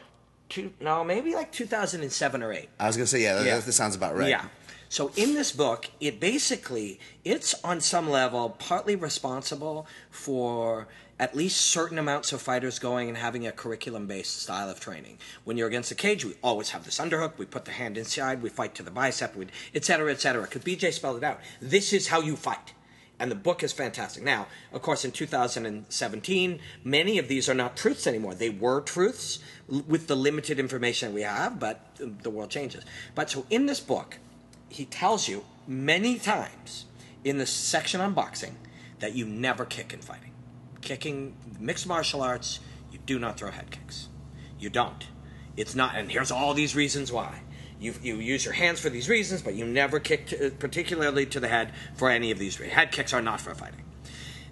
two, 0.49 0.73
no, 0.81 1.03
maybe 1.05 1.35
like 1.35 1.51
2007 1.53 2.43
or 2.43 2.53
8. 2.53 2.69
I 2.79 2.87
was 2.87 2.97
gonna 2.97 3.07
say 3.07 3.23
yeah. 3.23 3.35
That, 3.35 3.47
Yeah. 3.47 3.59
that 3.59 3.73
sounds 3.73 3.97
about 3.97 4.17
right. 4.17 4.29
Yeah. 4.29 4.45
So 4.93 5.11
in 5.17 5.33
this 5.33 5.53
book, 5.53 5.89
it 6.01 6.21
basically 6.21 7.01
it's 7.25 7.55
on 7.65 7.81
some 7.81 8.11
level 8.11 8.51
partly 8.51 8.95
responsible 8.95 9.87
for 10.11 10.87
at 11.19 11.35
least 11.35 11.63
certain 11.63 11.99
amounts 11.99 12.31
of 12.31 12.43
fighters 12.43 12.79
going 12.79 13.09
and 13.09 13.17
having 13.17 13.47
a 13.47 13.53
curriculum 13.53 14.07
based 14.07 14.43
style 14.43 14.69
of 14.69 14.81
training. 14.81 15.17
When 15.45 15.57
you're 15.57 15.69
against 15.69 15.89
the 15.89 15.95
cage, 15.95 16.27
we 16.27 16.35
always 16.43 16.73
have 16.73 16.85
this 16.85 16.99
underhook, 16.99 17.39
we 17.39 17.47
put 17.47 17.65
the 17.65 17.71
hand 17.71 17.97
inside, 17.97 18.43
we 18.43 18.51
fight 18.51 18.75
to 18.75 18.83
the 18.83 18.91
bicep, 18.91 19.35
we 19.35 19.47
etc. 19.75 19.83
cetera, 19.83 20.13
et 20.13 20.21
cetera. 20.21 20.43
Because 20.43 20.61
BJ 20.61 20.93
spelled 20.93 21.17
it 21.17 21.25
out. 21.25 21.41
This 21.63 21.95
is 21.95 22.09
how 22.09 22.21
you 22.21 22.37
fight. 22.37 22.75
And 23.19 23.31
the 23.31 23.37
book 23.37 23.63
is 23.63 23.73
fantastic. 23.73 24.23
Now, 24.23 24.47
of 24.75 24.83
course, 24.83 25.07
in 25.07 25.11
2017, 25.11 26.61
many 26.85 27.17
of 27.17 27.29
these 27.29 27.49
are 27.49 27.55
not 27.55 27.79
truths 27.79 28.07
anymore. 28.07 28.35
They 28.35 28.51
were 28.51 28.83
truths 28.83 29.39
with 29.69 30.07
the 30.07 30.17
limited 30.17 30.61
information 30.61 31.15
we 31.15 31.23
have, 31.23 31.59
but 31.59 31.81
the 31.97 32.29
world 32.29 32.51
changes. 32.51 32.85
But 33.15 33.31
so 33.31 33.47
in 33.49 33.65
this 33.65 33.81
book, 33.81 34.19
he 34.73 34.87
tells 34.87 35.29
you 35.29 35.45
many 35.67 36.19
times 36.19 36.87
in 37.25 37.39
the 37.39 37.47
section 37.47 38.01
on 38.01 38.15
boxing 38.15 38.57
that 39.01 39.15
you 39.15 39.27
never 39.27 39.65
kick 39.65 39.93
in 39.93 40.01
fighting. 40.01 40.33
Kicking, 40.81 41.37
mixed 41.61 41.87
martial 41.87 42.23
arts, 42.23 42.61
you 42.91 42.99
do 43.05 43.19
not 43.19 43.37
throw 43.37 43.51
head 43.51 43.71
kicks. 43.71 44.09
You 44.59 44.71
don't. 44.71 45.07
It's 45.57 45.75
not, 45.75 45.95
and 45.95 46.11
here's 46.11 46.31
all 46.31 46.55
these 46.55 46.75
reasons 46.75 47.13
why. 47.13 47.43
You, 47.79 47.95
you 48.03 48.17
use 48.17 48.45
your 48.45 48.55
hands 48.55 48.81
for 48.81 48.91
these 48.91 49.09
reasons, 49.09 49.43
but 49.43 49.55
you 49.55 49.67
never 49.67 50.01
kick, 50.01 50.29
to, 50.29 50.51
particularly 50.51 51.27
to 51.27 51.41
the 51.41 51.49
head, 51.49 51.73
for 51.95 52.11
any 52.11 52.31
of 52.31 52.39
these 52.39 52.59
reasons. 52.59 52.77
Head 52.77 52.93
kicks 52.93 53.13
are 53.13 53.23
not 53.23 53.41
for 53.41 53.55
fighting. 53.55 53.85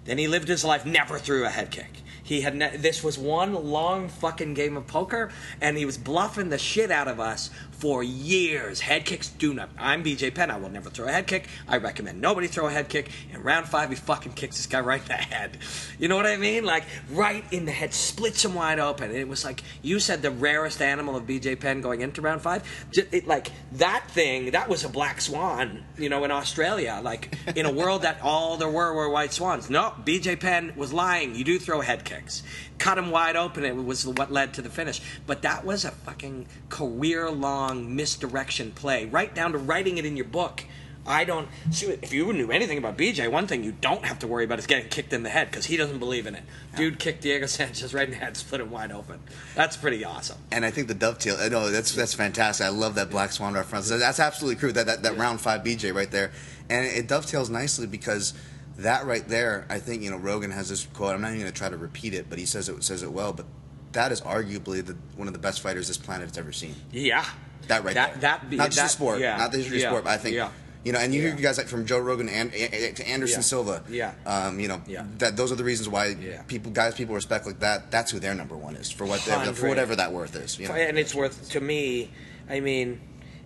Then 0.05 0.17
he 0.17 0.27
lived 0.27 0.47
his 0.47 0.63
life 0.63 0.85
never 0.85 1.17
threw 1.17 1.45
a 1.45 1.49
head 1.49 1.71
kick. 1.71 2.01
He 2.23 2.41
had 2.41 2.55
ne- 2.55 2.77
this 2.77 3.03
was 3.03 3.17
one 3.17 3.53
long 3.53 4.07
fucking 4.07 4.53
game 4.53 4.77
of 4.77 4.87
poker, 4.87 5.31
and 5.59 5.77
he 5.77 5.85
was 5.85 5.97
bluffing 5.97 6.49
the 6.49 6.57
shit 6.57 6.91
out 6.91 7.07
of 7.07 7.19
us 7.19 7.49
for 7.81 8.03
years. 8.03 8.79
Head 8.79 9.05
kicks 9.05 9.27
do 9.27 9.55
not. 9.55 9.71
I'm 9.75 10.03
BJ 10.03 10.31
Penn. 10.31 10.51
I 10.51 10.57
will 10.57 10.69
never 10.69 10.91
throw 10.91 11.07
a 11.07 11.11
head 11.11 11.25
kick. 11.25 11.47
I 11.67 11.77
recommend 11.77 12.21
nobody 12.21 12.45
throw 12.45 12.67
a 12.67 12.71
head 12.71 12.89
kick. 12.89 13.09
In 13.33 13.41
round 13.41 13.67
five, 13.67 13.89
he 13.89 13.95
fucking 13.95 14.33
kicks 14.33 14.57
this 14.57 14.67
guy 14.67 14.81
right 14.81 15.01
in 15.01 15.07
the 15.07 15.13
head. 15.15 15.57
You 15.97 16.07
know 16.07 16.15
what 16.15 16.27
I 16.27 16.37
mean? 16.37 16.63
Like 16.63 16.83
right 17.09 17.43
in 17.51 17.65
the 17.65 17.71
head, 17.71 17.95
splits 17.95 18.45
him 18.45 18.53
wide 18.53 18.77
open. 18.77 19.09
And 19.09 19.17
it 19.17 19.27
was 19.27 19.43
like 19.43 19.63
you 19.81 19.99
said, 19.99 20.21
the 20.21 20.29
rarest 20.29 20.79
animal 20.79 21.15
of 21.15 21.25
BJ 21.25 21.59
Penn 21.59 21.81
going 21.81 22.01
into 22.01 22.21
round 22.21 22.43
five. 22.43 22.61
It, 22.93 23.25
like 23.25 23.51
that 23.71 24.05
thing, 24.11 24.51
that 24.51 24.69
was 24.69 24.83
a 24.83 24.89
black 24.89 25.19
swan. 25.19 25.83
You 25.97 26.09
know, 26.09 26.23
in 26.23 26.29
Australia, 26.29 27.01
like 27.03 27.35
in 27.55 27.65
a 27.65 27.71
world 27.71 28.03
that 28.03 28.21
all 28.21 28.57
there 28.57 28.69
were 28.69 28.93
were 28.93 29.09
white 29.09 29.33
swans. 29.33 29.71
No, 29.71 29.95
BJ 30.05 30.39
Penn 30.39 30.73
was 30.75 30.93
lying. 30.93 31.33
You 31.33 31.43
do 31.43 31.57
throw 31.57 31.81
head 31.81 32.05
kicks. 32.05 32.43
Cut 32.77 32.97
him 32.97 33.11
wide 33.11 33.35
open. 33.35 33.63
It 33.63 33.75
was 33.75 34.07
what 34.07 34.31
led 34.31 34.55
to 34.55 34.61
the 34.61 34.69
finish. 34.69 35.01
But 35.27 35.43
that 35.43 35.63
was 35.65 35.85
a 35.85 35.91
fucking 35.91 36.47
career 36.69 37.29
long 37.29 37.70
misdirection 37.73 38.71
play, 38.71 39.05
right 39.05 39.33
down 39.33 39.51
to 39.53 39.57
writing 39.57 39.97
it 39.97 40.05
in 40.05 40.15
your 40.15 40.25
book. 40.25 40.63
I 41.05 41.23
don't. 41.23 41.47
See, 41.71 41.87
if 41.87 42.13
you 42.13 42.31
knew 42.31 42.51
anything 42.51 42.77
about 42.77 42.95
BJ, 42.95 43.29
one 43.31 43.47
thing 43.47 43.63
you 43.63 43.71
don't 43.71 44.05
have 44.05 44.19
to 44.19 44.27
worry 44.27 44.45
about 44.45 44.59
is 44.59 44.67
getting 44.67 44.87
kicked 44.87 45.13
in 45.13 45.23
the 45.23 45.29
head 45.29 45.49
because 45.49 45.65
he 45.65 45.75
doesn't 45.75 45.97
believe 45.97 46.27
in 46.27 46.35
it. 46.35 46.43
Dude 46.75 46.99
kicked 46.99 47.23
Diego 47.23 47.45
Sanchez 47.47 47.93
right 47.93 48.05
in 48.05 48.11
the 48.11 48.17
head, 48.17 48.37
split 48.37 48.61
him 48.61 48.69
wide 48.69 48.91
open. 48.91 49.19
That's 49.55 49.75
pretty 49.77 50.05
awesome. 50.05 50.37
And 50.51 50.63
I 50.63 50.69
think 50.69 50.87
the 50.87 50.93
dovetail. 50.93 51.37
Uh, 51.37 51.49
no, 51.49 51.71
that's 51.71 51.95
that's 51.95 52.13
fantastic. 52.13 52.67
I 52.67 52.69
love 52.69 52.95
that 52.95 53.09
Black 53.09 53.31
Swan 53.31 53.53
reference. 53.53 53.89
That's 53.89 54.19
absolutely 54.19 54.59
true. 54.59 54.71
That 54.71 54.85
that, 54.85 55.03
that 55.03 55.17
round 55.17 55.41
five 55.41 55.63
BJ 55.63 55.93
right 55.93 56.11
there, 56.11 56.31
and 56.69 56.85
it 56.85 57.07
dovetails 57.07 57.49
nicely 57.49 57.87
because 57.87 58.35
that 58.77 59.05
right 59.05 59.27
there. 59.27 59.65
I 59.69 59.79
think 59.79 60.03
you 60.03 60.11
know 60.11 60.17
Rogan 60.17 60.51
has 60.51 60.69
this 60.69 60.85
quote. 60.85 61.15
I'm 61.15 61.21
not 61.21 61.29
even 61.29 61.41
going 61.41 61.51
to 61.51 61.57
try 61.57 61.69
to 61.69 61.77
repeat 61.77 62.13
it, 62.13 62.27
but 62.29 62.37
he 62.37 62.45
says 62.45 62.69
it 62.69 62.83
says 62.83 63.01
it 63.01 63.11
well. 63.11 63.33
But 63.33 63.47
that 63.93 64.11
is 64.11 64.21
arguably 64.21 64.85
the, 64.85 64.95
one 65.15 65.27
of 65.27 65.33
the 65.33 65.39
best 65.39 65.61
fighters 65.61 65.87
this 65.87 65.97
planet 65.97 66.29
has 66.29 66.37
ever 66.37 66.51
seen. 66.51 66.75
Yeah. 66.91 67.25
That 67.67 67.83
right 67.83 67.93
that, 67.93 68.11
there. 68.13 68.21
That, 68.21 68.49
be- 68.49 68.55
not 68.57 68.65
just 68.71 68.77
that, 68.77 68.83
the 68.83 68.89
sport, 68.89 69.19
yeah, 69.19 69.37
not 69.37 69.51
the 69.51 69.57
history 69.59 69.79
yeah, 69.79 69.87
of 69.87 69.91
sport, 69.91 70.03
but 70.05 70.09
I 70.11 70.17
think 70.17 70.35
Yeah. 70.35 70.49
you 70.83 70.91
know, 70.91 70.99
and 70.99 71.13
you 71.13 71.21
Yeah. 71.21 71.33
hear 71.33 71.41
guys 71.41 71.57
like 71.57 71.67
from 71.67 71.85
Joe 71.85 71.99
Rogan 71.99 72.27
and, 72.29 72.53
and 72.53 72.95
to 72.97 73.07
Anderson 73.07 73.39
Yeah. 73.39 73.43
Silva. 73.43 73.83
Yeah. 73.89 74.13
Um, 74.25 74.59
you 74.59 74.67
know, 74.67 74.81
Yeah. 74.87 75.03
that 75.19 75.37
those 75.37 75.51
are 75.51 75.55
the 75.55 75.63
reasons 75.63 75.87
why 75.89 76.15
people 76.47 76.71
guys 76.71 76.95
people 76.95 77.15
respect 77.15 77.45
like 77.45 77.59
that. 77.59 77.91
That's 77.91 78.11
who 78.11 78.19
their 78.19 78.33
number 78.35 78.55
one 78.57 78.75
is 78.75 78.89
for 78.91 79.05
what 79.05 79.19
for 79.21 79.67
whatever 79.67 79.95
that 79.95 80.11
worth 80.11 80.35
is. 80.35 80.57
You 80.59 80.67
know? 80.67 80.73
and 80.75 80.97
it's 80.97 81.13
worth 81.15 81.49
to 81.51 81.61
me. 81.61 82.11
I 82.49 82.59
mean, 82.59 82.99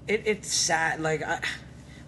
it, 0.08 0.24
it's 0.26 0.54
sad. 0.54 1.00
Like 1.02 1.22
I, 1.24 1.40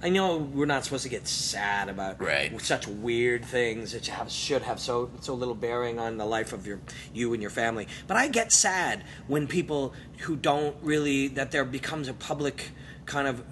I 0.02 0.10
know 0.10 0.38
we're 0.38 0.66
not 0.66 0.84
supposed 0.84 1.04
to 1.04 1.10
get 1.10 1.28
sad 1.28 1.90
about 1.90 2.22
Right. 2.22 2.60
such 2.62 2.88
weird 2.88 3.44
things 3.44 3.94
that 3.94 4.08
you 4.08 4.14
have 4.14 4.32
should 4.32 4.62
have 4.62 4.80
so 4.80 5.10
so 5.22 5.34
little 5.34 5.56
bearing 5.56 5.98
on 5.98 6.18
the 6.18 6.26
life 6.26 6.54
of 6.54 6.68
your 6.68 6.80
you 7.14 7.34
and 7.34 7.42
your 7.42 7.50
family. 7.50 7.88
But 8.06 8.18
I 8.18 8.28
get 8.28 8.52
sad 8.52 9.04
when 9.28 9.48
people 9.48 9.94
who 10.20 10.36
don't 10.36 10.76
really 10.84 11.28
that 11.30 11.52
there 11.52 11.66
becomes 11.66 12.08
a 12.08 12.14
public 12.14 12.72
kind 13.06 13.28
of 13.28 13.44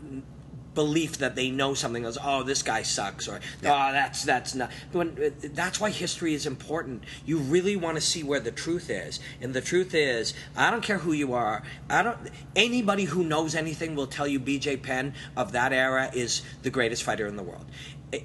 belief 0.76 1.18
that 1.20 1.36
they 1.36 1.50
know 1.50 1.74
something 1.74 2.04
goes 2.04 2.18
oh 2.24 2.44
this 2.44 2.62
guy 2.62 2.84
sucks 2.84 3.28
or 3.28 3.36
oh 3.38 3.40
that's 3.64 4.24
that's 4.24 4.54
not 4.54 4.70
when, 4.92 5.34
that's 5.54 5.80
why 5.80 5.90
history 5.90 6.34
is 6.34 6.46
important. 6.46 7.04
You 7.26 7.38
really 7.38 7.76
want 7.76 7.96
to 7.96 8.02
see 8.02 8.24
where 8.24 8.40
the 8.40 8.52
truth 8.52 8.90
is 8.90 9.20
and 9.42 9.54
the 9.54 9.62
truth 9.62 9.94
is 9.94 10.34
i 10.56 10.70
don't 10.70 10.84
care 10.84 11.00
who 11.00 11.14
you 11.14 11.34
are 11.34 11.64
i 11.90 12.04
don't 12.04 12.18
anybody 12.56 13.06
who 13.06 13.24
knows 13.24 13.56
anything 13.56 13.96
will 13.96 14.08
tell 14.08 14.28
you 14.28 14.40
bj 14.40 14.82
penn 14.82 15.14
of 15.36 15.54
that 15.54 15.74
era 15.74 16.12
is 16.14 16.42
the 16.64 16.70
greatest 16.70 17.04
fighter 17.04 17.28
in 17.28 17.36
the 17.36 17.44
world. 17.44 17.66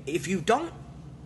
If 0.07 0.29
you 0.29 0.41
don't 0.41 0.73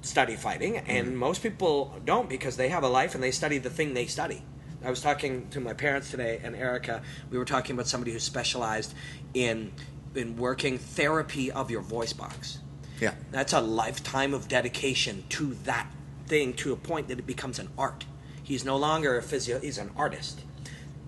study 0.03 0.37
fighting 0.37 0.77
and 0.77 1.09
mm-hmm. 1.09 1.16
most 1.16 1.43
people 1.43 1.99
don't 2.05 2.29
because 2.29 2.57
they 2.57 2.68
have 2.68 2.83
a 2.83 2.89
life 2.89 3.14
and 3.14 3.25
they 3.25 3.31
study 3.31 3.59
the 3.59 3.70
thing 3.70 3.95
they 3.95 4.07
study. 4.07 4.43
I 4.85 4.91
was 4.91 5.01
talking 5.01 5.49
to 5.49 5.61
my 5.61 5.72
parents 5.72 6.11
today 6.11 6.41
and 6.45 6.55
Erica. 6.55 7.03
We 7.31 7.39
were 7.39 7.47
talking 7.47 7.75
about 7.75 7.87
somebody 7.87 8.12
who 8.12 8.18
specialized 8.18 8.93
in 9.33 9.72
in 10.15 10.37
working 10.37 10.79
therapy 10.79 11.51
of 11.51 11.71
your 11.71 11.83
voice 11.83 12.12
box. 12.12 12.59
yeah. 13.01 13.15
That's 13.31 13.53
a 13.53 13.61
lifetime 13.61 14.35
of 14.35 14.49
dedication 14.49 15.25
to 15.31 15.55
that 15.65 15.87
thing 16.27 16.53
to 16.55 16.73
a 16.73 16.77
point 16.77 17.09
that 17.09 17.19
it 17.19 17.27
becomes 17.27 17.59
an 17.59 17.69
art. 17.77 18.05
He's 18.43 18.65
no 18.65 18.77
longer 18.77 19.17
a 19.17 19.23
physio, 19.23 19.59
he's 19.59 19.79
an 19.79 19.91
artist. 19.97 20.41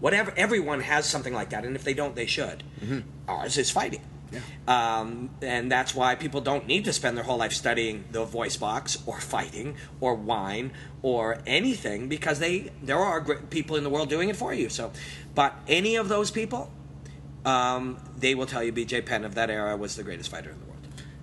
Whatever 0.00 0.32
everyone 0.36 0.80
has 0.80 1.06
something 1.06 1.32
like 1.32 1.50
that 1.50 1.64
and 1.64 1.74
if 1.76 1.84
they 1.84 1.94
don't 1.94 2.14
they 2.14 2.26
should. 2.26 2.62
Ours 3.28 3.56
is 3.56 3.70
fighting. 3.70 4.02
Um, 4.66 5.30
and 5.40 5.70
that's 5.70 5.94
why 5.94 6.16
people 6.16 6.40
don't 6.40 6.66
need 6.66 6.84
to 6.86 6.92
spend 6.92 7.16
their 7.16 7.24
whole 7.24 7.38
life 7.38 7.52
studying 7.52 8.04
the 8.10 8.24
voice 8.24 8.56
box 8.56 8.98
or 9.06 9.20
fighting 9.20 9.76
or 10.00 10.14
wine 10.14 10.72
or 11.00 11.38
anything 11.46 12.08
because 12.08 12.40
they 12.40 12.72
there 12.82 12.98
are 12.98 13.20
great 13.20 13.48
people 13.50 13.76
in 13.76 13.84
the 13.84 13.90
world 13.90 14.10
doing 14.10 14.28
it 14.28 14.36
for 14.36 14.52
you. 14.52 14.68
So, 14.68 14.90
but 15.34 15.54
any 15.68 15.96
of 15.96 16.08
those 16.08 16.30
people, 16.30 16.70
um, 17.46 17.96
they 18.18 18.34
will 18.34 18.46
tell 18.46 18.62
you 18.62 18.72
BJ 18.72 19.04
Penn 19.06 19.24
of 19.24 19.34
that 19.36 19.48
era 19.48 19.76
was 19.76 19.96
the 19.96 20.02
greatest 20.02 20.30
fighter 20.30 20.50
in 20.50 20.58
the 20.58 20.64
world. 20.66 20.76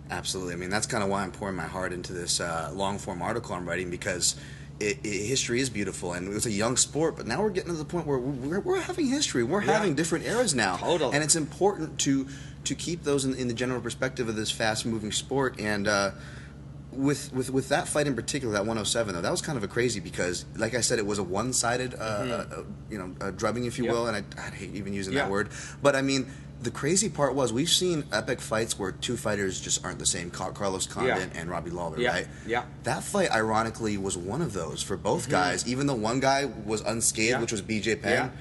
Absolutely. 0.09 0.53
I 0.53 0.57
mean, 0.57 0.69
that's 0.69 0.87
kind 0.87 1.03
of 1.03 1.09
why 1.09 1.23
I'm 1.23 1.31
pouring 1.31 1.55
my 1.55 1.63
heart 1.67 1.93
into 1.93 2.13
this 2.13 2.39
uh, 2.39 2.71
long 2.73 2.97
form 2.97 3.21
article 3.21 3.55
I'm 3.55 3.67
writing 3.67 3.89
because 3.89 4.35
it, 4.79 4.99
it, 5.03 5.25
history 5.25 5.59
is 5.59 5.69
beautiful 5.69 6.13
and 6.13 6.27
it 6.27 6.33
was 6.33 6.45
a 6.45 6.51
young 6.51 6.77
sport, 6.77 7.15
but 7.15 7.27
now 7.27 7.41
we're 7.41 7.49
getting 7.49 7.71
to 7.71 7.77
the 7.77 7.85
point 7.85 8.05
where 8.07 8.17
we're, 8.17 8.59
we're 8.59 8.81
having 8.81 9.07
history. 9.07 9.43
We're 9.43 9.63
Yeah. 9.63 9.73
having 9.73 9.95
different 9.95 10.25
eras 10.25 10.53
now. 10.55 10.77
Totally. 10.77 11.13
And 11.13 11.23
it's 11.23 11.35
important 11.35 11.99
to 12.01 12.27
to 12.65 12.75
keep 12.75 13.03
those 13.03 13.25
in, 13.25 13.35
in 13.35 13.49
the 13.49 13.53
general 13.53 13.81
perspective 13.81 14.29
of 14.29 14.37
this 14.37 14.49
fast 14.49 14.85
moving 14.85 15.11
sport. 15.11 15.59
And 15.59 15.85
uh, 15.87 16.11
with, 16.95 17.33
with 17.33 17.49
with 17.49 17.69
that 17.69 17.87
fight 17.87 18.07
in 18.07 18.15
particular, 18.15 18.53
that 18.53 18.61
107 18.61 19.13
though, 19.15 19.21
that 19.21 19.31
was 19.31 19.41
kind 19.41 19.57
of 19.57 19.63
a 19.63 19.67
crazy 19.67 19.99
because, 19.99 20.45
like 20.55 20.73
I 20.75 20.81
said, 20.81 20.99
it 20.99 21.05
was 21.05 21.19
a 21.19 21.23
one 21.23 21.53
sided, 21.53 21.93
uh, 21.95 21.97
uh, 21.97 22.63
you 22.89 22.97
know, 22.97 23.13
uh, 23.21 23.31
drubbing, 23.31 23.65
if 23.65 23.77
you 23.77 23.83
Mm-hmm. 23.85 23.93
Yep. 23.93 23.93
will. 23.95 24.07
And 24.07 24.17
I, 24.37 24.41
I 24.41 24.49
hate 24.51 24.73
even 24.75 24.93
using 24.93 25.13
Yeah. 25.13 25.23
that 25.23 25.31
word, 25.31 25.49
but 25.81 25.95
I 25.95 26.01
mean. 26.01 26.27
The 26.61 26.71
crazy 26.71 27.09
part 27.09 27.35
was 27.35 27.51
we've 27.51 27.67
seen 27.67 28.05
epic 28.13 28.39
fights 28.39 28.79
where 28.79 28.93
two 28.93 29.17
fighters 29.17 29.59
just 29.59 29.83
aren't 29.83 29.99
the 29.99 30.05
same. 30.05 30.31
Carlos 30.31 30.87
Condit 30.87 31.17
Yeah. 31.33 31.41
and 31.41 31.49
Robbie 31.49 31.71
Lawler, 31.71 31.99
Yeah. 31.99 32.11
right? 32.11 32.27
Yeah. 32.47 32.63
That 32.83 33.03
fight, 33.03 33.29
ironically, 33.31 33.97
was 33.97 34.15
one 34.17 34.41
of 34.41 34.53
those 34.53 34.81
for 34.81 34.95
both 34.95 35.27
guys. 35.27 35.67
Even 35.67 35.87
though 35.87 35.93
one 35.95 36.21
guy 36.21 36.45
was 36.45 36.79
unscathed, 36.79 37.33
Mm-hmm. 37.33 37.41
Which 37.41 37.51
was 37.51 37.61
BJ 37.61 38.01
Penn. 38.01 38.31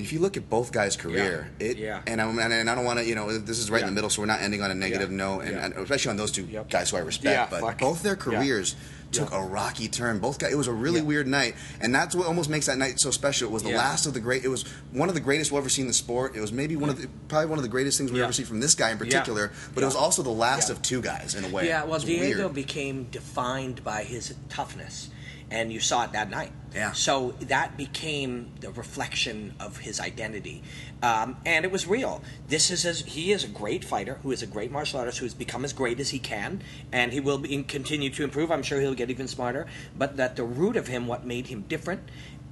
Yeah. 0.00 0.04
If 0.06 0.12
you 0.12 0.18
look 0.20 0.36
at 0.36 0.48
both 0.48 0.72
guys' 0.72 0.96
career, 0.96 1.50
Yeah. 1.60 1.66
it 1.66 1.76
Yeah. 1.78 2.00
and 2.06 2.20
I'm 2.20 2.38
and, 2.38 2.52
and 2.52 2.68
I 2.70 2.74
don't 2.74 2.84
want 2.84 2.98
to, 2.98 3.04
you 3.04 3.14
know, 3.14 3.36
this 3.38 3.58
is 3.58 3.70
right 3.70 3.80
in 3.82 3.86
the 3.88 3.92
middle, 3.94 4.10
so 4.10 4.22
we're 4.22 4.26
not 4.26 4.40
ending 4.40 4.62
on 4.62 4.70
a 4.70 4.74
negative 4.74 5.10
Yeah. 5.10 5.16
note, 5.16 5.40
and, 5.40 5.50
Yeah. 5.52 5.64
and 5.66 5.74
especially 5.74 6.10
on 6.10 6.16
those 6.16 6.32
two 6.32 6.44
Yep. 6.44 6.70
guys 6.70 6.90
who 6.90 6.96
I 6.96 7.00
respect. 7.00 7.34
Yeah, 7.34 7.46
but 7.50 7.60
fuck. 7.60 7.78
both 7.78 8.02
their 8.02 8.12
Yeah. 8.14 8.18
careers 8.38 8.76
took 9.12 9.32
Yeah. 9.32 9.42
a 9.42 9.46
rocky 9.46 9.88
turn. 9.88 10.20
Both 10.20 10.38
guys, 10.38 10.52
it 10.52 10.56
was 10.56 10.68
a 10.68 10.72
really 10.72 11.00
Yeah. 11.00 11.06
weird 11.06 11.26
night, 11.26 11.56
and 11.80 11.92
that's 11.92 12.14
what 12.14 12.26
almost 12.28 12.48
makes 12.48 12.66
that 12.66 12.78
night 12.78 13.00
so 13.00 13.10
special. 13.10 13.48
It 13.48 13.50
was 13.52 13.64
the 13.64 13.70
Yeah. 13.70 13.78
last 13.78 14.06
of 14.06 14.14
the 14.14 14.20
great. 14.20 14.44
It 14.44 14.48
was 14.48 14.64
one 14.92 15.08
of 15.08 15.14
the 15.16 15.20
greatest 15.20 15.50
we'll 15.50 15.60
ever 15.60 15.68
seen 15.68 15.82
in 15.84 15.88
the 15.88 15.94
sport. 15.94 16.36
It 16.36 16.40
was 16.40 16.52
maybe 16.52 16.76
one 16.76 16.90
of 16.90 17.00
the 17.00 17.08
probably 17.28 17.46
one 17.48 17.58
of 17.58 17.62
the 17.64 17.68
greatest 17.68 17.98
things 17.98 18.10
we've 18.12 18.18
Yeah. 18.18 18.24
ever 18.24 18.32
seen 18.32 18.46
from 18.46 18.60
this 18.60 18.74
guy 18.76 18.90
in 18.90 18.96
Yeah. 18.98 19.04
particular. 19.04 19.50
But 19.74 19.82
it 19.82 19.86
was 19.86 19.96
also 19.96 20.22
the 20.22 20.30
last 20.30 20.68
Yeah. 20.68 20.76
of 20.76 20.82
two 20.82 21.02
guys 21.02 21.34
in 21.34 21.44
a 21.44 21.48
way. 21.48 21.66
Yeah, 21.66 21.84
well, 21.84 21.98
Diego 21.98 22.42
weird. 22.42 22.54
became 22.54 23.08
defined 23.10 23.82
by 23.82 24.04
his 24.04 24.32
toughness, 24.48 25.08
and 25.50 25.72
you 25.72 25.80
saw 25.80 26.04
it 26.04 26.12
that 26.12 26.30
night. 26.30 26.52
Yeah. 26.74 26.92
So 26.92 27.34
that 27.40 27.76
became 27.76 28.52
the 28.60 28.70
reflection 28.70 29.54
of 29.58 29.78
his 29.78 29.98
identity, 29.98 30.62
um, 31.02 31.36
and 31.44 31.64
it 31.64 31.72
was 31.72 31.88
real. 31.88 32.22
This 32.46 32.70
is 32.70 32.86
as, 32.86 33.00
he 33.00 33.32
is 33.32 33.42
a 33.42 33.48
great 33.48 33.84
fighter 33.84 34.20
who 34.22 34.30
is 34.30 34.40
a 34.42 34.46
great 34.46 34.70
martial 34.70 35.00
artist 35.00 35.18
who 35.18 35.24
has 35.24 35.34
become 35.34 35.64
as 35.64 35.72
great 35.72 35.98
as 35.98 36.10
he 36.10 36.20
can, 36.20 36.62
and 36.92 37.12
he 37.12 37.18
will 37.18 37.38
be, 37.38 37.60
continue 37.64 38.10
to 38.10 38.22
improve. 38.22 38.52
I'm 38.52 38.62
sure 38.62 38.80
he'll 38.80 38.94
get 38.94 39.10
even 39.10 39.26
smarter. 39.26 39.66
But 39.98 40.16
that 40.18 40.36
the 40.36 40.44
root 40.44 40.76
of 40.76 40.86
him, 40.86 41.08
what 41.08 41.26
made 41.26 41.48
him 41.48 41.62
different 41.62 42.02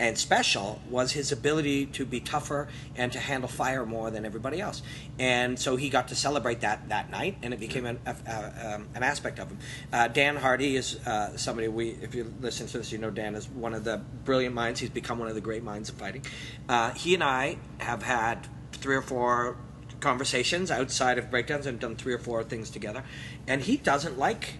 and 0.00 0.16
special, 0.16 0.80
was 0.88 1.12
his 1.12 1.32
ability 1.32 1.86
to 1.86 2.04
be 2.04 2.20
tougher 2.20 2.68
and 2.96 3.10
to 3.12 3.18
handle 3.18 3.48
fire 3.48 3.84
more 3.84 4.10
than 4.10 4.24
everybody 4.24 4.60
else. 4.60 4.82
And 5.18 5.58
so 5.58 5.76
he 5.76 5.88
got 5.90 6.08
to 6.08 6.14
celebrate 6.14 6.60
that 6.60 6.88
that 6.88 7.10
night, 7.10 7.36
and 7.42 7.52
it 7.52 7.60
became 7.60 7.86
an, 7.86 7.98
a, 8.06 8.14
a, 8.26 8.74
um, 8.74 8.88
an 8.94 9.02
aspect 9.02 9.38
of 9.38 9.48
him. 9.48 9.58
Uh, 9.92 10.08
Dan 10.08 10.36
Hardy 10.36 10.76
is 10.76 10.96
uh, 11.06 11.36
somebody 11.36 11.68
we, 11.68 11.90
if 12.02 12.14
you 12.14 12.32
listen 12.40 12.66
to 12.68 12.78
this, 12.78 12.92
you 12.92 12.98
know 12.98 13.10
Dan 13.10 13.34
is 13.34 13.48
one 13.48 13.74
of 13.74 13.84
the 13.84 14.00
brilliant 14.24 14.54
minds. 14.54 14.80
He's 14.80 14.90
become 14.90 15.18
one 15.18 15.28
of 15.28 15.34
the 15.34 15.40
great 15.40 15.62
minds 15.62 15.88
of 15.88 15.96
fighting. 15.96 16.22
Uh, 16.68 16.92
he 16.92 17.14
and 17.14 17.24
I 17.24 17.58
have 17.78 18.02
had 18.02 18.46
three 18.72 18.94
or 18.94 19.02
four 19.02 19.56
conversations 20.00 20.70
outside 20.70 21.18
of 21.18 21.30
breakdowns 21.30 21.66
and 21.66 21.80
done 21.80 21.96
three 21.96 22.14
or 22.14 22.18
four 22.18 22.44
things 22.44 22.70
together, 22.70 23.02
and 23.46 23.62
he 23.62 23.76
doesn't 23.76 24.18
like 24.18 24.54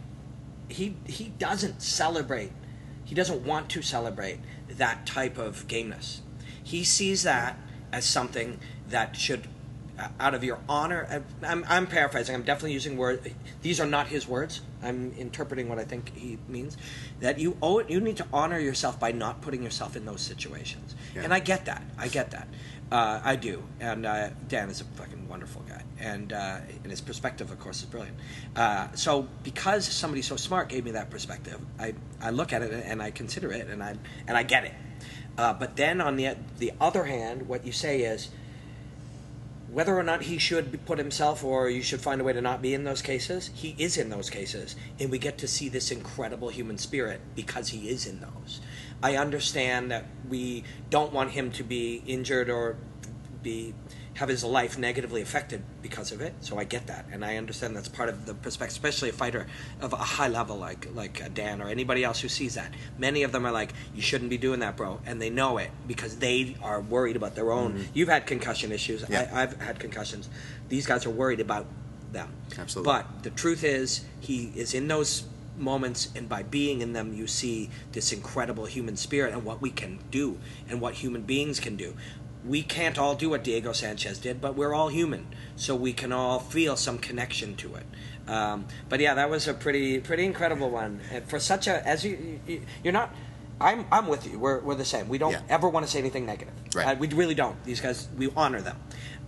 he 0.68 0.96
he 1.06 1.28
doesn't 1.38 1.82
celebrate. 1.82 2.52
He 3.04 3.14
doesn't 3.14 3.46
want 3.46 3.70
to 3.70 3.80
celebrate 3.80 4.38
that 4.78 5.06
type 5.06 5.38
of 5.38 5.66
gameness. 5.68 6.20
He 6.62 6.84
sees 6.84 7.22
that 7.22 7.56
as 7.92 8.04
something 8.04 8.58
that 8.88 9.16
should, 9.16 9.46
uh, 9.98 10.08
out 10.20 10.34
of 10.34 10.44
your 10.44 10.58
honor. 10.68 11.06
uh, 11.10 11.20
I'm, 11.46 11.64
I'm 11.68 11.86
paraphrasing. 11.86 12.34
I'm 12.34 12.42
definitely 12.42 12.72
using 12.72 12.96
words. 12.96 13.26
These 13.62 13.80
are 13.80 13.86
not 13.86 14.08
his 14.08 14.26
words. 14.26 14.60
I'm 14.82 15.12
interpreting 15.18 15.68
what 15.68 15.78
I 15.78 15.84
think 15.84 16.16
he 16.16 16.38
means. 16.48 16.76
That 17.20 17.38
you 17.38 17.56
owe 17.62 17.78
it. 17.78 17.90
You 17.90 18.00
need 18.00 18.16
to 18.18 18.26
honor 18.32 18.58
yourself 18.58 19.00
by 19.00 19.12
not 19.12 19.40
putting 19.40 19.62
yourself 19.62 19.96
in 19.96 20.04
those 20.04 20.20
situations. 20.20 20.94
Yeah. 21.14 21.22
And 21.22 21.34
I 21.34 21.40
get 21.40 21.64
that. 21.64 21.82
I 21.98 22.08
get 22.08 22.30
that. 22.30 22.48
Uh, 22.90 23.20
I 23.22 23.36
do. 23.36 23.62
And 23.80 24.06
uh, 24.06 24.30
Dan 24.48 24.70
is 24.70 24.80
a 24.80 24.84
fucking 24.84 25.28
wonderful 25.28 25.62
guy. 25.68 25.82
And, 26.00 26.32
uh, 26.32 26.58
and 26.82 26.90
his 26.90 27.00
perspective, 27.00 27.50
of 27.50 27.58
course, 27.60 27.80
is 27.80 27.84
brilliant. 27.84 28.16
Uh, 28.56 28.88
so 28.94 29.28
because 29.42 29.86
somebody 29.86 30.22
so 30.22 30.36
smart 30.36 30.68
gave 30.68 30.84
me 30.84 30.92
that 30.92 31.10
perspective, 31.10 31.60
I, 31.78 31.94
I 32.20 32.30
look 32.30 32.52
at 32.52 32.62
it 32.62 32.72
and 32.86 33.02
I 33.02 33.10
consider 33.10 33.52
it 33.52 33.68
and 33.68 33.82
I, 33.82 33.96
and 34.26 34.36
I 34.36 34.42
get 34.42 34.64
it. 34.64 34.74
Uh, 35.36 35.52
but 35.52 35.76
then 35.76 36.00
on 36.00 36.16
the, 36.16 36.36
the 36.58 36.72
other 36.80 37.04
hand, 37.04 37.46
what 37.46 37.64
you 37.64 37.72
say 37.72 38.02
is, 38.02 38.30
whether 39.70 39.96
or 39.96 40.02
not 40.02 40.22
he 40.22 40.38
should 40.38 40.84
put 40.86 40.98
himself 40.98 41.44
or 41.44 41.68
you 41.68 41.82
should 41.82 42.00
find 42.00 42.20
a 42.20 42.24
way 42.24 42.32
to 42.32 42.40
not 42.40 42.62
be 42.62 42.72
in 42.72 42.84
those 42.84 43.02
cases, 43.02 43.50
he 43.54 43.74
is 43.78 43.98
in 43.98 44.08
those 44.08 44.30
cases. 44.30 44.76
And 44.98 45.10
we 45.10 45.18
get 45.18 45.38
to 45.38 45.48
see 45.48 45.68
this 45.68 45.90
incredible 45.90 46.48
human 46.48 46.78
spirit 46.78 47.20
because 47.36 47.68
he 47.68 47.90
is 47.90 48.06
in 48.06 48.20
those. 48.20 48.60
I 49.02 49.16
understand 49.16 49.90
that 49.90 50.06
we 50.28 50.64
don't 50.90 51.12
want 51.12 51.30
him 51.30 51.50
to 51.52 51.62
be 51.62 52.02
injured 52.06 52.50
or 52.50 52.76
be 53.42 53.74
have 54.18 54.28
his 54.28 54.42
life 54.42 54.76
negatively 54.76 55.22
affected 55.22 55.62
because 55.80 56.10
of 56.10 56.20
it. 56.20 56.34
So 56.40 56.58
I 56.58 56.64
get 56.64 56.88
that, 56.88 57.06
and 57.12 57.24
I 57.24 57.36
understand 57.36 57.76
that's 57.76 57.88
part 57.88 58.08
of 58.08 58.26
the 58.26 58.34
perspective, 58.34 58.74
especially 58.74 59.10
a 59.10 59.12
fighter 59.12 59.46
of 59.80 59.92
a 59.92 59.96
high 59.96 60.26
level 60.26 60.56
like 60.56 60.88
like 60.92 61.32
Dan 61.34 61.62
or 61.62 61.68
anybody 61.68 62.02
else 62.02 62.20
who 62.20 62.28
sees 62.28 62.54
that. 62.54 62.72
Many 62.98 63.22
of 63.22 63.30
them 63.30 63.46
are 63.46 63.52
like, 63.52 63.72
"You 63.94 64.02
shouldn't 64.02 64.30
be 64.30 64.38
doing 64.38 64.60
that, 64.60 64.76
bro," 64.76 65.00
and 65.06 65.22
they 65.22 65.30
know 65.30 65.58
it 65.58 65.70
because 65.86 66.16
they 66.16 66.56
are 66.62 66.80
worried 66.80 67.14
about 67.14 67.36
their 67.36 67.52
own. 67.52 67.74
Mm-hmm. 67.74 67.90
You've 67.94 68.08
had 68.08 68.26
concussion 68.26 68.72
issues. 68.72 69.04
Yeah. 69.08 69.30
I, 69.32 69.42
I've 69.42 69.60
had 69.60 69.78
concussions. 69.78 70.28
These 70.68 70.86
guys 70.86 71.06
are 71.06 71.10
worried 71.10 71.40
about 71.40 71.66
them. 72.10 72.28
Absolutely. 72.58 72.92
But 72.92 73.22
the 73.22 73.30
truth 73.30 73.62
is, 73.62 74.04
he 74.20 74.52
is 74.56 74.74
in 74.74 74.88
those 74.88 75.24
moments, 75.58 76.08
and 76.14 76.28
by 76.28 76.42
being 76.42 76.80
in 76.80 76.92
them, 76.92 77.14
you 77.14 77.26
see 77.26 77.70
this 77.92 78.12
incredible 78.12 78.66
human 78.66 78.96
spirit 78.96 79.32
and 79.32 79.44
what 79.44 79.60
we 79.60 79.70
can 79.70 79.98
do 80.10 80.38
and 80.68 80.80
what 80.80 80.94
human 80.94 81.22
beings 81.22 81.60
can 81.60 81.76
do. 81.76 81.94
We 82.46 82.62
can't 82.62 82.98
all 82.98 83.14
do 83.14 83.30
what 83.30 83.44
Diego 83.44 83.72
Sanchez 83.72 84.18
did, 84.18 84.40
but 84.40 84.54
we're 84.54 84.72
all 84.74 84.88
human, 84.88 85.26
so 85.56 85.74
we 85.74 85.92
can 85.92 86.12
all 86.12 86.38
feel 86.38 86.76
some 86.76 86.98
connection 86.98 87.56
to 87.56 87.74
it. 87.74 87.86
Um, 88.30 88.66
but 88.88 89.00
yeah, 89.00 89.14
that 89.14 89.28
was 89.28 89.48
a 89.48 89.54
pretty 89.54 89.98
pretty 90.00 90.24
incredible 90.24 90.70
one. 90.70 91.00
And 91.10 91.28
for 91.28 91.38
such 91.40 91.66
a 91.66 91.86
as 91.86 92.04
you, 92.04 92.40
you 92.46 92.62
you're 92.84 92.92
not. 92.92 93.14
I'm 93.60 93.86
I'm 93.90 94.06
with 94.06 94.24
you. 94.30 94.38
We're 94.38 94.60
we're 94.60 94.76
the 94.76 94.84
same. 94.84 95.08
We 95.08 95.18
don't 95.18 95.32
Yeah. 95.32 95.40
ever 95.48 95.68
want 95.68 95.84
to 95.84 95.90
say 95.90 95.98
anything 95.98 96.26
negative. 96.26 96.54
Right. 96.74 96.86
Uh, 96.86 96.94
we 96.94 97.08
really 97.08 97.34
don't. 97.34 97.56
These 97.64 97.80
guys, 97.80 98.06
we 98.16 98.30
honor 98.36 98.60
them. 98.60 98.76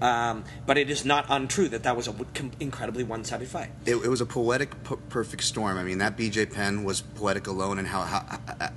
Um, 0.00 0.44
but 0.66 0.78
it 0.78 0.88
is 0.90 1.04
not 1.04 1.26
untrue 1.28 1.68
that 1.68 1.82
that 1.82 1.96
was 1.96 2.08
a 2.08 2.12
w- 2.12 2.30
com- 2.34 2.52
incredibly 2.58 3.04
one-sided 3.04 3.48
fight. 3.48 3.70
It, 3.86 3.96
it 3.96 4.08
was 4.08 4.20
a 4.20 4.26
poetic, 4.26 4.70
p- 4.84 4.94
perfect 5.10 5.42
storm. 5.44 5.76
I 5.76 5.82
mean, 5.84 5.98
that 5.98 6.16
BJ 6.16 6.50
Penn 6.50 6.84
was 6.84 7.00
poetic 7.02 7.46
alone, 7.46 7.78
and 7.78 7.86
how, 7.86 8.02
how 8.02 8.22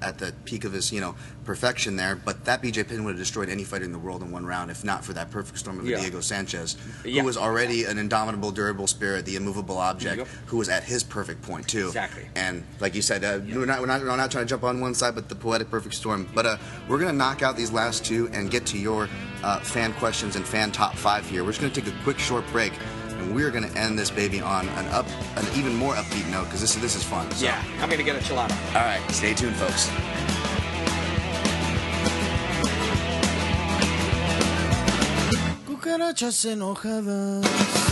at 0.01 0.17
the 0.19 0.33
peak 0.45 0.65
of 0.65 0.73
his, 0.73 0.91
you 0.91 0.99
know, 1.01 1.15
perfection 1.45 1.95
there. 1.95 2.15
But 2.15 2.45
that 2.45 2.61
BJ 2.61 2.87
Penn 2.87 3.03
would 3.05 3.11
have 3.11 3.19
destroyed 3.19 3.49
any 3.49 3.63
fighter 3.63 3.85
in 3.85 3.91
the 3.91 3.99
world 3.99 4.21
in 4.21 4.31
one 4.31 4.45
round, 4.45 4.69
if 4.71 4.83
not 4.83 5.03
for 5.05 5.13
that 5.13 5.31
perfect 5.31 5.57
storm 5.59 5.79
of 5.79 5.85
Yeah. 5.87 5.99
Diego 5.99 6.19
Sanchez, 6.19 6.75
Yeah. 7.05 7.21
who 7.21 7.25
was 7.25 7.37
already 7.37 7.85
an 7.85 7.97
indomitable, 7.97 8.51
durable 8.51 8.87
spirit, 8.87 9.25
the 9.25 9.35
immovable 9.35 9.77
object, 9.77 10.17
Yep. 10.17 10.27
who 10.47 10.57
was 10.57 10.67
at 10.69 10.83
his 10.83 11.03
perfect 11.03 11.41
point 11.41 11.67
too. 11.67 11.87
Exactly. 11.87 12.27
And 12.35 12.63
like 12.79 12.95
you 12.95 13.01
said, 13.01 13.23
uh, 13.23 13.39
we're 13.45 13.65
not 13.65 13.79
we're 13.79 13.85
not 13.87 14.01
we're 14.01 14.15
not 14.15 14.29
trying 14.31 14.45
to 14.45 14.49
jump 14.49 14.63
on 14.63 14.81
one 14.81 14.93
side, 14.93 15.15
but 15.15 15.29
the 15.29 15.35
poetic 15.35 15.69
perfect 15.69 15.95
storm. 15.95 16.27
But 16.35 16.45
uh, 16.45 16.57
we're 16.87 16.99
gonna 16.99 17.13
knock 17.13 17.41
out 17.41 17.55
these 17.55 17.71
last 17.71 18.05
two 18.05 18.29
and 18.33 18.51
get 18.51 18.65
to 18.67 18.77
your 18.77 19.07
uh, 19.43 19.59
fan 19.59 19.93
questions 19.93 20.35
and 20.35 20.45
fan 20.45 20.71
top 20.71 20.95
five 20.95 21.29
here. 21.29 21.43
We're 21.43 21.51
just 21.51 21.61
gonna 21.61 21.73
take 21.73 21.87
a 21.87 22.03
quick 22.03 22.19
short 22.19 22.45
break. 22.51 22.73
And 23.09 23.35
we're 23.35 23.51
gonna 23.51 23.67
end 23.75 23.97
this 23.97 24.09
baby 24.09 24.41
on 24.41 24.67
an 24.69 24.87
up, 24.87 25.05
an 25.37 25.45
even 25.57 25.75
more 25.75 25.93
upbeat 25.93 26.29
note 26.31 26.45
because 26.45 26.61
this 26.61 26.75
is 26.75 26.81
this 26.81 26.95
is 26.95 27.03
fun. 27.03 27.29
So, 27.31 27.45
Yeah, 27.45 27.63
I'm 27.79 27.89
gonna 27.89 28.03
get 28.03 28.15
a 28.15 28.19
gelato. 28.19 28.55
All 28.75 28.81
right, 28.81 29.01
stay 29.11 29.33
tuned, 29.33 29.55
folks. 29.55 29.89
Cucarachas 35.67 36.45
enojadas. 36.45 37.82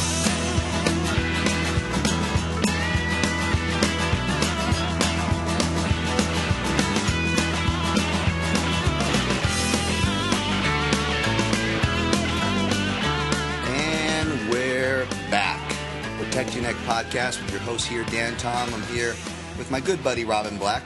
Podcast 17.21 17.41
with 17.41 17.51
your 17.51 17.61
host 17.61 17.87
here, 17.87 18.03
Dan 18.05 18.35
Tom. 18.37 18.73
I'm 18.73 18.81
here 18.83 19.13
with 19.55 19.69
my 19.69 19.79
good 19.79 20.03
buddy 20.03 20.25
Robin 20.25 20.57
Black. 20.57 20.81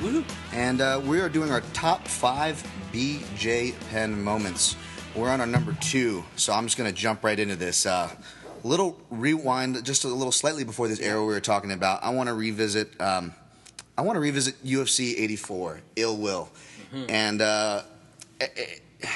Woo! 0.00 0.24
And 0.52 0.80
uh, 0.80 1.00
we 1.04 1.20
are 1.20 1.28
doing 1.28 1.50
our 1.50 1.62
top 1.72 2.06
five 2.06 2.62
BJ 2.92 3.74
Penn 3.90 4.22
moments. 4.22 4.76
We're 5.16 5.30
on 5.30 5.40
our 5.40 5.48
number 5.48 5.76
two, 5.80 6.22
so 6.36 6.52
I'm 6.52 6.64
just 6.66 6.78
going 6.78 6.88
to 6.88 6.96
jump 6.96 7.24
right 7.24 7.36
into 7.36 7.56
this. 7.56 7.86
Uh, 7.86 8.08
little 8.62 9.00
rewind, 9.10 9.84
just 9.84 10.04
a 10.04 10.08
little 10.08 10.30
slightly 10.30 10.62
before 10.62 10.86
this 10.86 11.00
era 11.00 11.20
we 11.20 11.26
were 11.26 11.40
talking 11.40 11.72
about. 11.72 12.04
I 12.04 12.10
want 12.10 12.28
to 12.28 12.34
revisit. 12.34 13.00
Um, 13.00 13.34
I 13.98 14.02
want 14.02 14.14
to 14.14 14.20
revisit 14.20 14.64
UFC 14.64 15.18
'84, 15.18 15.80
Ill 15.96 16.16
Will, 16.16 16.50
and 17.08 17.42
uh, 17.42 17.82
eh, 18.40 18.46
eh, 18.56 19.08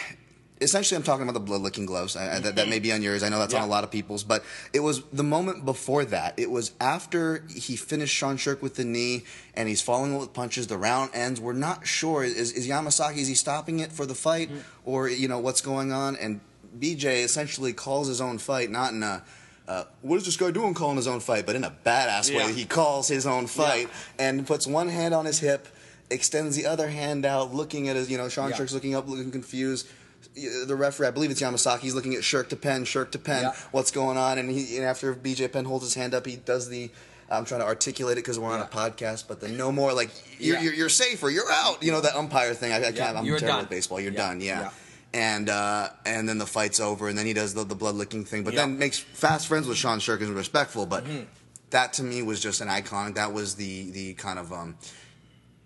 essentially, 0.64 0.96
I'm 0.96 1.04
talking 1.04 1.22
about 1.22 1.34
the 1.34 1.40
blood 1.40 1.60
licking 1.60 1.86
gloves. 1.86 2.16
I, 2.16 2.36
I, 2.36 2.38
that, 2.40 2.42
that 2.42 2.62
mm-hmm. 2.62 2.70
may 2.70 2.78
be 2.80 2.92
on 2.92 3.02
yours. 3.02 3.22
I 3.22 3.28
know 3.28 3.38
that's 3.38 3.54
on 3.54 3.62
a 3.62 3.66
lot 3.66 3.84
of 3.84 3.90
people's, 3.90 4.24
but 4.24 4.42
it 4.72 4.80
was 4.80 5.02
the 5.12 5.22
moment 5.22 5.64
before 5.64 6.04
that. 6.06 6.34
It 6.36 6.50
was 6.50 6.72
after 6.80 7.44
he 7.54 7.76
finished 7.76 8.14
Sean 8.14 8.36
Sherk 8.36 8.62
with 8.62 8.74
the 8.74 8.84
knee, 8.84 9.24
and 9.54 9.68
he's 9.68 9.82
falling 9.82 10.18
with 10.18 10.32
punches. 10.32 10.66
The 10.66 10.78
round 10.78 11.10
ends. 11.14 11.40
We're 11.40 11.52
not 11.52 11.86
sure 11.86 12.24
is, 12.24 12.52
is 12.52 12.66
Yamasaki 12.66 13.18
is 13.18 13.28
he 13.28 13.34
stopping 13.34 13.78
it 13.78 13.92
for 13.92 14.06
the 14.06 14.14
fight, 14.14 14.50
mm. 14.50 14.62
or 14.84 15.08
you 15.08 15.28
know 15.28 15.38
what's 15.38 15.60
going 15.60 15.92
on? 15.92 16.16
And 16.16 16.40
BJ 16.76 17.22
essentially 17.22 17.72
calls 17.72 18.08
his 18.08 18.20
own 18.20 18.38
fight, 18.38 18.70
not 18.70 18.92
in 18.92 19.02
a 19.02 19.22
uh, 19.66 19.84
what 20.02 20.16
is 20.16 20.26
this 20.26 20.36
guy 20.36 20.50
doing 20.50 20.74
calling 20.74 20.96
his 20.96 21.06
own 21.06 21.20
fight, 21.20 21.46
but 21.46 21.56
in 21.56 21.64
a 21.64 21.70
badass 21.84 22.30
Yeah. 22.30 22.46
way. 22.46 22.52
He 22.52 22.64
calls 22.64 23.08
his 23.08 23.26
own 23.26 23.46
fight 23.46 23.88
and 24.18 24.46
puts 24.46 24.66
one 24.66 24.88
hand 24.88 25.14
on 25.14 25.24
his 25.24 25.38
hip, 25.38 25.68
extends 26.10 26.54
the 26.54 26.66
other 26.66 26.88
hand 26.88 27.24
out, 27.24 27.54
looking 27.54 27.88
at 27.88 27.96
his, 27.96 28.10
you 28.10 28.18
know, 28.18 28.28
Sean 28.28 28.50
Yeah. 28.50 28.56
Sherk's 28.56 28.72
looking 28.72 28.94
up, 28.94 29.08
looking 29.08 29.30
confused. 29.30 29.86
The 30.34 30.74
referee, 30.74 31.06
I 31.06 31.10
believe 31.12 31.30
it's 31.30 31.40
Yamasaki, 31.40 31.80
he's 31.80 31.94
looking 31.94 32.14
at 32.14 32.22
Sherk 32.22 32.48
to 32.48 32.56
Penn, 32.56 32.84
Sherk 32.84 33.12
to 33.12 33.18
Penn, 33.18 33.42
Yeah. 33.44 33.54
what's 33.70 33.90
going 33.92 34.16
on? 34.18 34.36
And 34.38 34.50
he, 34.50 34.76
and 34.76 34.84
after 34.84 35.14
BJ 35.14 35.52
Penn 35.52 35.64
holds 35.64 35.84
his 35.84 35.94
hand 35.94 36.12
up, 36.14 36.26
he 36.26 36.36
does 36.36 36.68
the. 36.68 36.90
I'm 37.30 37.44
trying 37.46 37.60
to 37.60 37.66
articulate 37.66 38.18
it 38.18 38.22
because 38.22 38.38
we're 38.38 38.50
on 38.52 38.60
a 38.60 38.66
podcast, 38.66 39.24
but 39.28 39.40
the 39.40 39.48
no 39.48 39.72
more 39.72 39.92
like 39.94 40.10
you're, 40.38 40.56
Yeah. 40.56 40.62
you're, 40.62 40.74
you're 40.74 40.88
safe 40.90 41.22
or 41.22 41.30
you're 41.30 41.50
out. 41.50 41.82
You 41.82 41.90
know 41.92 42.00
that 42.02 42.16
umpire 42.16 42.52
thing. 42.52 42.72
I, 42.72 42.88
I 42.88 42.92
can't. 42.92 43.16
I'm 43.16 43.24
you're 43.24 43.38
terrible 43.38 43.58
done. 43.58 43.64
at 43.66 43.70
baseball. 43.70 43.98
You're 44.00 44.12
Yeah. 44.12 44.26
done. 44.28 44.40
Yeah. 44.40 44.60
Yeah. 44.60 44.70
And 45.14 45.48
uh, 45.48 45.88
and 46.04 46.28
then 46.28 46.38
the 46.38 46.46
fight's 46.46 46.80
over, 46.80 47.08
and 47.08 47.16
then 47.16 47.24
he 47.26 47.32
does 47.32 47.54
the, 47.54 47.64
the 47.64 47.74
blood 47.76 47.94
licking 47.94 48.24
thing, 48.24 48.42
but 48.42 48.52
Yeah. 48.54 48.60
then 48.62 48.78
makes 48.78 48.98
fast 48.98 49.46
friends 49.46 49.66
with 49.68 49.76
Sean 49.78 50.00
Sherk 50.00 50.14
and 50.20 50.24
is 50.24 50.30
respectful. 50.30 50.84
But 50.86 51.04
Mm-hmm. 51.04 51.22
that 51.70 51.92
to 51.94 52.02
me 52.02 52.22
was 52.22 52.40
just 52.40 52.60
an 52.60 52.68
iconic. 52.68 53.14
That 53.14 53.32
was 53.32 53.54
the 53.54 53.90
the 53.92 54.14
kind 54.14 54.38
of 54.38 54.52
um, 54.52 54.76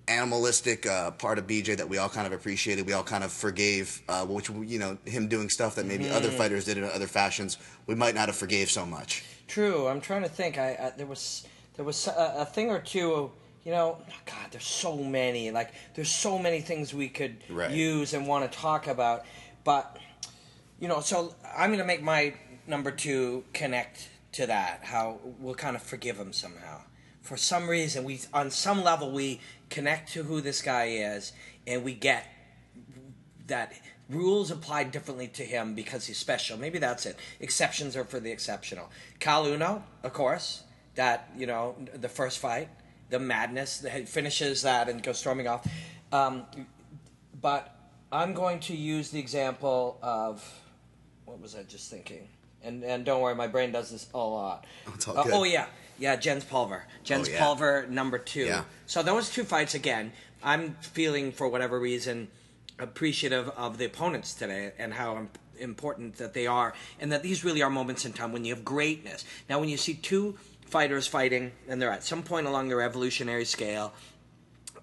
animalistic 0.09 0.87
uh, 0.87 1.11
part 1.13 1.39
of 1.39 1.47
BJ 1.47 1.77
that 1.77 1.89
we 1.89 1.99
all 1.99 2.09
kind 2.09 2.27
of 2.27 2.33
appreciated. 2.33 2.87
We 2.87 2.93
all 2.93 3.03
kind 3.05 3.23
of 3.25 3.33
forgave, 3.33 4.03
uh, 4.09 4.25
which 4.27 4.49
you 4.51 4.79
know 4.79 4.99
him 5.05 5.29
doing 5.29 5.49
stuff 5.49 5.75
that 5.77 5.87
maybe 5.87 6.09
other 6.11 6.29
Mm-hmm. 6.29 6.37
fighters 6.39 6.65
did 6.65 6.79
in 6.79 6.85
other 6.85 7.07
fashions. 7.07 7.59
We 7.87 7.95
might 7.95 8.15
not 8.15 8.27
have 8.29 8.37
forgave 8.37 8.71
so 8.71 8.85
much. 8.87 9.25
True. 9.47 9.87
I'm 9.89 10.01
trying 10.01 10.23
to 10.23 10.29
think. 10.29 10.59
I, 10.59 10.71
I 10.81 10.93
there 10.97 11.07
was 11.07 11.47
there 11.77 11.85
was 11.85 12.07
a, 12.09 12.35
a 12.39 12.45
thing 12.45 12.71
or 12.71 12.81
two. 12.81 13.31
You 13.65 13.73
know, 13.75 13.99
God, 14.25 14.47
there's 14.51 14.65
so 14.67 14.97
many. 14.97 15.51
Like, 15.51 15.73
there's 15.95 16.11
so 16.11 16.39
many 16.39 16.61
things 16.61 16.95
we 16.95 17.09
could 17.09 17.37
Right. 17.51 17.71
use 17.71 18.15
and 18.15 18.27
want 18.27 18.51
to 18.51 18.59
talk 18.59 18.87
about. 18.87 19.25
But 19.65 19.99
you 20.81 20.89
know, 20.89 21.01
so 21.01 21.35
I'm 21.57 21.69
going 21.71 21.81
to 21.81 21.85
make 21.85 22.03
my 22.03 22.35
number 22.67 22.91
two 22.91 23.45
connect 23.53 24.09
to 24.33 24.47
that. 24.47 24.81
How 24.85 25.19
we'll 25.39 25.55
kind 25.55 25.77
of 25.77 25.83
forgive 25.83 26.17
him 26.17 26.33
somehow. 26.33 26.81
For 27.29 27.37
some 27.37 27.69
reason, 27.69 28.05
we 28.05 28.21
on 28.33 28.51
some 28.51 28.83
level 28.83 29.11
we 29.13 29.41
connect 29.69 30.13
to 30.15 30.23
who 30.23 30.41
this 30.41 30.63
guy 30.63 30.87
is, 30.87 31.33
and 31.67 31.85
we 31.85 31.93
get 31.93 32.25
that 33.49 33.75
rules 34.09 34.51
apply 34.51 34.85
differently 34.85 35.29
to 35.29 35.43
him 35.43 35.75
because 35.75 36.07
he's 36.07 36.17
special. 36.17 36.57
Maybe 36.57 36.79
that's 36.79 37.05
it. 37.05 37.19
Exceptions 37.39 37.97
are 37.97 38.05
for 38.05 38.19
the 38.19 38.31
exceptional. 38.31 38.91
Caol 39.21 39.53
Uno, 39.53 39.85
of 40.03 40.15
course, 40.15 40.63
that 40.95 41.29
you 41.37 41.47
know 41.47 41.77
the 41.93 42.09
first 42.09 42.39
fight, 42.39 42.71
the 43.11 43.19
madness 43.19 43.77
that 43.81 44.09
finishes 44.09 44.63
that 44.63 44.89
and 44.89 45.03
goes 45.03 45.19
storming 45.19 45.49
off. 45.49 45.69
Um, 46.11 46.47
but 47.43 47.77
I'm 48.11 48.33
going 48.33 48.61
to 48.61 48.75
use 48.75 49.11
the 49.11 49.19
example 49.21 49.99
of 50.01 50.43
what 51.27 51.43
was 51.43 51.55
I 51.55 51.65
just 51.65 51.91
thinking? 51.91 52.27
And 52.63 52.83
and 52.83 53.05
don't 53.05 53.21
worry, 53.21 53.35
my 53.35 53.49
brain 53.49 53.71
does 53.71 53.91
this 53.91 54.09
a 54.15 54.17
lot. 54.17 54.65
It's 54.95 55.07
all 55.07 55.19
Uh, 55.19 55.25
oh 55.31 55.45
yeah, 55.45 55.67
yeah, 55.99 56.17
Jens 56.17 56.45
Pulver. 56.45 56.85
Jens 57.05 57.29
Oh, 57.29 57.33
yeah. 57.33 57.39
Pulver 57.39 57.87
number 57.89 58.19
two. 58.19 58.45
Yeah. 58.45 58.65
So 58.87 59.03
those 59.03 59.31
two 59.31 59.45
fights 59.45 59.75
again. 59.75 60.13
I'm 60.43 60.77
feeling 60.81 61.33
for 61.33 61.49
whatever 61.49 61.81
reason 61.81 62.29
appreciative 62.79 63.49
of 63.51 63.79
the 63.79 63.85
opponents 63.85 64.35
today 64.35 64.73
and 64.79 64.95
how 64.95 65.27
important 65.59 66.17
that 66.17 66.33
they 66.35 66.47
are, 66.47 66.75
and 67.01 67.11
that 67.11 67.23
these 67.25 67.45
really 67.45 67.61
are 67.63 67.71
moments 67.71 68.05
in 68.05 68.13
time 68.13 68.33
when 68.33 68.45
you 68.45 68.55
have 68.55 68.65
greatness. 68.65 69.25
Now, 69.51 69.59
when 69.59 69.69
you 69.69 69.77
see 69.77 69.95
two 69.95 70.39
fighters 70.67 71.07
fighting 71.09 71.53
and 71.69 71.83
they're 71.83 71.91
at 71.91 72.05
some 72.05 72.23
point 72.23 72.47
along 72.47 72.69
their 72.69 72.83
evolutionary 72.83 73.45
scale, 73.45 73.93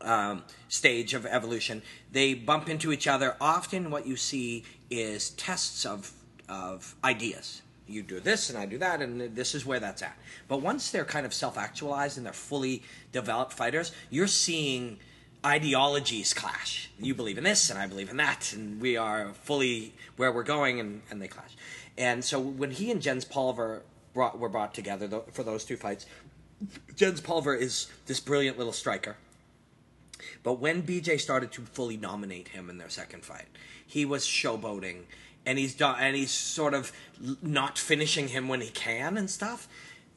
um, 0.02 0.44
stage 0.68 1.14
of 1.14 1.26
evolution, 1.26 1.82
they 2.12 2.34
bump 2.34 2.68
into 2.68 2.92
each 2.92 3.08
other. 3.08 3.38
Often, 3.40 3.92
what 3.92 4.06
you 4.06 4.18
see 4.18 4.66
is 4.90 5.30
tests 5.32 5.86
of 5.86 6.12
of 6.50 6.96
ideas. 7.04 7.62
You 7.88 8.02
do 8.02 8.20
this, 8.20 8.50
and 8.50 8.58
I 8.58 8.66
do 8.66 8.78
that, 8.80 9.02
and 9.02 9.36
this 9.36 9.54
is 9.54 9.66
where 9.66 9.80
that's 9.80 10.02
at. 10.02 10.18
But 10.48 10.62
once 10.62 10.92
they're 10.92 11.06
kind 11.06 11.26
of 11.26 11.34
self 11.34 11.58
actualized 11.58 12.18
and 12.18 12.26
they're 12.26 12.34
fully 12.34 12.84
developed 13.12 13.54
fighters, 13.54 13.92
you're 14.10 14.28
seeing 14.28 14.98
ideologies 15.46 16.34
clash. 16.34 16.90
You 17.00 17.14
believe 17.14 17.38
in 17.38 17.44
this, 17.44 17.70
and 17.70 17.78
I 17.78 17.86
believe 17.86 18.10
in 18.10 18.18
that, 18.18 18.54
and 18.54 18.82
we 18.82 18.98
are 18.98 19.34
fully 19.34 19.94
where 20.18 20.32
we're 20.32 20.44
going, 20.44 20.80
and, 20.80 21.02
and 21.12 21.22
they 21.22 21.28
clash. 21.28 21.56
And 21.98 22.26
so 22.26 22.40
when 22.40 22.72
he 22.72 22.90
and 22.92 23.02
Jens 23.02 23.26
Pulver 23.26 23.84
brought, 24.14 24.40
were 24.40 24.50
brought 24.50 24.74
together 24.74 25.08
for 25.32 25.44
those 25.44 25.64
two 25.64 25.78
fights, 25.78 26.08
Jens 26.96 27.22
Pulver 27.22 27.54
is 27.54 27.88
this 28.08 28.20
brilliant 28.20 28.58
little 28.58 28.74
striker. 28.74 29.18
But 30.44 30.54
when 30.54 30.84
BJ 30.84 31.20
started 31.20 31.52
to 31.54 31.62
fully 31.62 31.98
dominate 31.98 32.50
him 32.50 32.70
in 32.70 32.78
their 32.78 32.90
second 32.90 33.24
fight, 33.24 33.48
he 33.86 34.06
was 34.06 34.26
showboating, 34.26 35.04
and 35.46 35.58
he's 35.58 35.76
do- 35.76 35.86
and 35.86 36.16
he's 36.16 36.32
sort 36.32 36.74
of 36.74 36.92
not 37.42 37.78
finishing 37.78 38.30
him 38.30 38.48
when 38.48 38.62
he 38.62 38.70
can 38.70 39.18
and 39.18 39.30
stuff. 39.30 39.68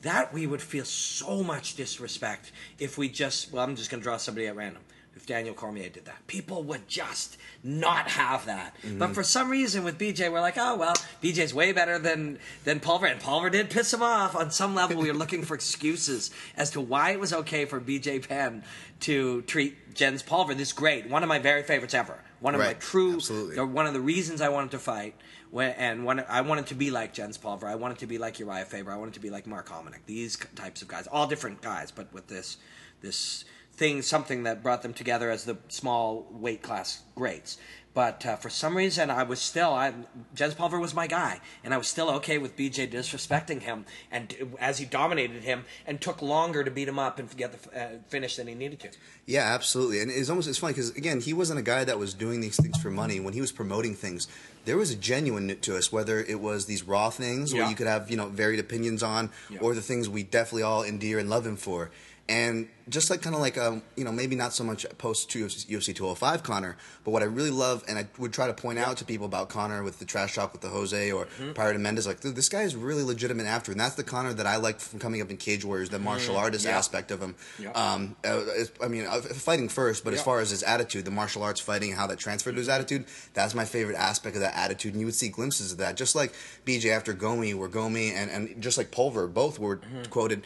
That 0.02 0.32
we 0.32 0.46
would 0.46 0.62
feel 0.62 0.84
so 0.84 1.42
much 1.42 1.74
disrespect 1.74 2.52
if 2.78 2.96
we 2.96 3.08
just 3.08 3.52
well, 3.52 3.64
I'm 3.64 3.76
just 3.76 3.90
gonna 3.90 4.02
draw 4.02 4.16
somebody 4.16 4.46
at 4.46 4.56
random. 4.56 4.82
If 5.16 5.26
Daniel 5.26 5.52
Cormier 5.52 5.88
did 5.88 6.04
that, 6.04 6.24
people 6.28 6.62
would 6.62 6.86
just 6.86 7.38
not 7.64 8.08
have 8.08 8.46
that. 8.46 8.76
Mm-hmm. 8.84 9.00
But 9.00 9.14
for 9.14 9.24
some 9.24 9.50
reason, 9.50 9.82
with 9.82 9.98
BJ, 9.98 10.30
we're 10.30 10.40
like, 10.40 10.56
oh 10.56 10.76
well, 10.76 10.94
BJ's 11.20 11.52
way 11.52 11.72
better 11.72 11.98
than 11.98 12.38
than 12.62 12.78
Pulver, 12.78 13.06
and 13.06 13.20
Pulver 13.20 13.50
did 13.50 13.68
piss 13.68 13.92
him 13.92 14.02
off. 14.02 14.36
On 14.36 14.52
some 14.52 14.76
level, 14.76 14.96
we 15.02 15.08
were 15.08 15.18
looking 15.18 15.42
for 15.42 15.54
excuses 15.56 16.30
as 16.56 16.70
to 16.70 16.80
why 16.80 17.10
it 17.10 17.18
was 17.18 17.32
okay 17.32 17.64
for 17.64 17.80
BJ 17.80 18.26
Penn 18.28 18.62
to 19.00 19.42
treat 19.42 19.92
Jens 19.94 20.22
Pulver 20.22 20.54
this 20.54 20.72
great, 20.72 21.08
one 21.08 21.24
of 21.24 21.28
my 21.28 21.40
very 21.40 21.64
favorites 21.64 21.94
ever, 21.94 22.18
one 22.40 22.54
of 22.54 22.60
my 22.60 22.74
true, 22.74 23.14
Absolutely. 23.14 23.62
one 23.64 23.86
of 23.86 23.94
the 23.94 24.00
reasons 24.00 24.40
I 24.40 24.48
wanted 24.48 24.70
to 24.72 24.78
fight. 24.78 25.14
When, 25.50 25.70
and 25.72 26.04
when 26.04 26.20
I 26.28 26.42
wanted 26.42 26.66
to 26.66 26.74
be 26.74 26.90
like 26.90 27.14
Jens 27.14 27.38
Pulver, 27.38 27.66
I 27.66 27.74
wanted 27.74 27.98
to 27.98 28.06
be 28.06 28.18
like 28.18 28.38
Uriah 28.38 28.66
Faber, 28.66 28.92
I 28.92 28.96
wanted 28.96 29.14
to 29.14 29.20
be 29.20 29.30
like 29.30 29.46
Mark 29.46 29.68
Hominick. 29.68 30.00
These 30.06 30.36
types 30.54 30.82
of 30.82 30.88
guys, 30.88 31.06
all 31.06 31.26
different 31.26 31.62
guys, 31.62 31.90
but 31.90 32.12
with 32.12 32.26
this 32.28 32.58
this 33.00 33.44
thing, 33.72 34.02
something 34.02 34.42
that 34.42 34.62
brought 34.62 34.82
them 34.82 34.92
together 34.92 35.30
as 35.30 35.44
the 35.44 35.56
small 35.68 36.26
weight 36.30 36.62
class 36.62 37.02
greats. 37.14 37.58
But 37.98 38.24
uh, 38.24 38.36
for 38.36 38.48
some 38.48 38.76
reason, 38.76 39.10
I 39.10 39.24
was 39.24 39.40
still 39.40 39.72
I 39.72 39.92
Jens 40.32 40.54
Pulver 40.54 40.78
was 40.78 40.94
my 40.94 41.08
guy, 41.08 41.40
and 41.64 41.74
I 41.74 41.78
was 41.78 41.88
still 41.88 42.08
okay 42.10 42.38
with 42.38 42.56
BJ 42.56 42.88
disrespecting 42.88 43.60
him, 43.62 43.86
and 44.12 44.56
as 44.60 44.78
he 44.78 44.84
dominated 44.84 45.42
him, 45.42 45.64
and 45.84 46.00
took 46.00 46.22
longer 46.22 46.62
to 46.62 46.70
beat 46.70 46.86
him 46.86 47.00
up 47.00 47.18
and 47.18 47.28
get 47.36 47.60
the 47.60 47.82
uh, 47.82 47.88
finish 48.06 48.36
than 48.36 48.46
he 48.46 48.54
needed 48.54 48.78
to. 48.78 48.90
Yeah, 49.26 49.52
absolutely. 49.52 50.00
And 50.00 50.12
it's 50.12 50.30
almost 50.30 50.48
it's 50.48 50.58
funny 50.58 50.74
because 50.74 50.90
again, 50.90 51.20
he 51.20 51.32
wasn't 51.32 51.58
a 51.58 51.62
guy 51.62 51.82
that 51.82 51.98
was 51.98 52.14
doing 52.14 52.40
these 52.40 52.56
things 52.56 52.80
for 52.80 52.88
money. 52.88 53.18
When 53.18 53.34
he 53.34 53.40
was 53.40 53.50
promoting 53.50 53.96
things, 53.96 54.28
there 54.64 54.76
was 54.76 54.92
a 54.92 54.96
genuine 54.96 55.58
to 55.58 55.76
us. 55.76 55.90
Whether 55.90 56.20
it 56.20 56.40
was 56.40 56.66
these 56.66 56.84
raw 56.84 57.10
things 57.10 57.52
where 57.52 57.68
you 57.68 57.74
could 57.74 57.88
have 57.88 58.08
you 58.12 58.16
know 58.16 58.28
varied 58.28 58.60
opinions 58.60 59.02
on, 59.02 59.30
Yeah. 59.50 59.58
or 59.60 59.74
the 59.74 59.82
things 59.82 60.08
we 60.08 60.22
definitely 60.22 60.62
all 60.62 60.84
endear 60.84 61.18
and 61.18 61.28
love 61.28 61.44
him 61.44 61.56
for. 61.56 61.90
And 62.30 62.68
just 62.90 63.08
like 63.10 63.22
kind 63.22 63.34
of 63.34 63.40
like 63.40 63.56
um, 63.56 63.80
you 63.96 64.04
know 64.04 64.12
maybe 64.12 64.36
not 64.36 64.52
so 64.52 64.62
much 64.62 64.84
post 64.98 65.30
UFC 65.30 65.94
205 65.94 66.42
Conor, 66.42 66.76
but 67.04 67.10
what 67.10 67.22
I 67.22 67.26
really 67.26 67.50
love 67.50 67.82
and 67.88 67.98
I 67.98 68.06
would 68.18 68.34
try 68.34 68.46
to 68.46 68.52
point 68.54 68.78
out 68.78 68.98
to 68.98 69.04
people 69.06 69.24
about 69.24 69.48
Conor 69.48 69.82
with 69.82 69.98
the 69.98 70.04
trash 70.04 70.34
talk 70.34 70.52
with 70.52 70.60
the 70.60 70.68
Jose 70.68 71.10
or 71.12 71.24
Mm-hmm. 71.24 71.52
prior 71.52 71.72
to 71.72 71.78
Mendes, 71.78 72.06
like 72.06 72.20
dude, 72.20 72.36
this 72.36 72.48
guy 72.50 72.62
is 72.62 72.76
really 72.76 73.02
legitimate 73.02 73.46
after, 73.46 73.72
and 73.72 73.80
that's 73.80 73.94
the 73.94 74.04
Conor 74.04 74.34
that 74.34 74.46
I 74.46 74.56
like 74.56 74.78
from 74.78 74.98
coming 74.98 75.22
up 75.22 75.30
in 75.30 75.38
Cage 75.38 75.64
Warriors, 75.64 75.88
the 75.88 75.98
martial 75.98 76.36
artist 76.36 76.64
Mm-hmm. 76.64 76.72
Yeah. 76.72 76.78
aspect 76.78 77.10
of 77.10 77.20
him. 77.20 77.34
Yeah. 77.58 77.70
Um, 77.70 78.14
uh, 78.24 78.40
I 78.82 78.88
mean, 78.88 79.06
uh, 79.06 79.20
fighting 79.22 79.68
first, 79.70 80.04
but 80.04 80.12
as 80.12 80.22
far 80.22 80.40
as 80.40 80.50
his 80.50 80.62
attitude, 80.62 81.06
the 81.06 81.10
martial 81.10 81.42
arts 81.42 81.60
fighting, 81.60 81.92
how 81.92 82.06
that 82.08 82.18
transferred 82.18 82.52
to 82.52 82.58
his 82.58 82.68
attitude, 82.68 83.06
that's 83.32 83.54
my 83.54 83.64
favorite 83.64 83.96
aspect 83.96 84.36
of 84.36 84.42
that 84.42 84.54
attitude. 84.56 84.92
And 84.92 85.00
you 85.00 85.06
would 85.06 85.14
see 85.14 85.28
glimpses 85.30 85.72
of 85.72 85.78
that, 85.78 85.96
just 85.96 86.14
like 86.14 86.34
BJ 86.66 86.90
after 86.90 87.14
Gomi, 87.14 87.54
where 87.54 87.68
Gomi 87.70 88.12
and, 88.12 88.30
and 88.30 88.62
just 88.62 88.76
like 88.76 88.90
Pulver 88.90 89.26
both 89.26 89.58
were 89.58 89.78
Mm-hmm. 89.78 90.02
quoted. 90.10 90.42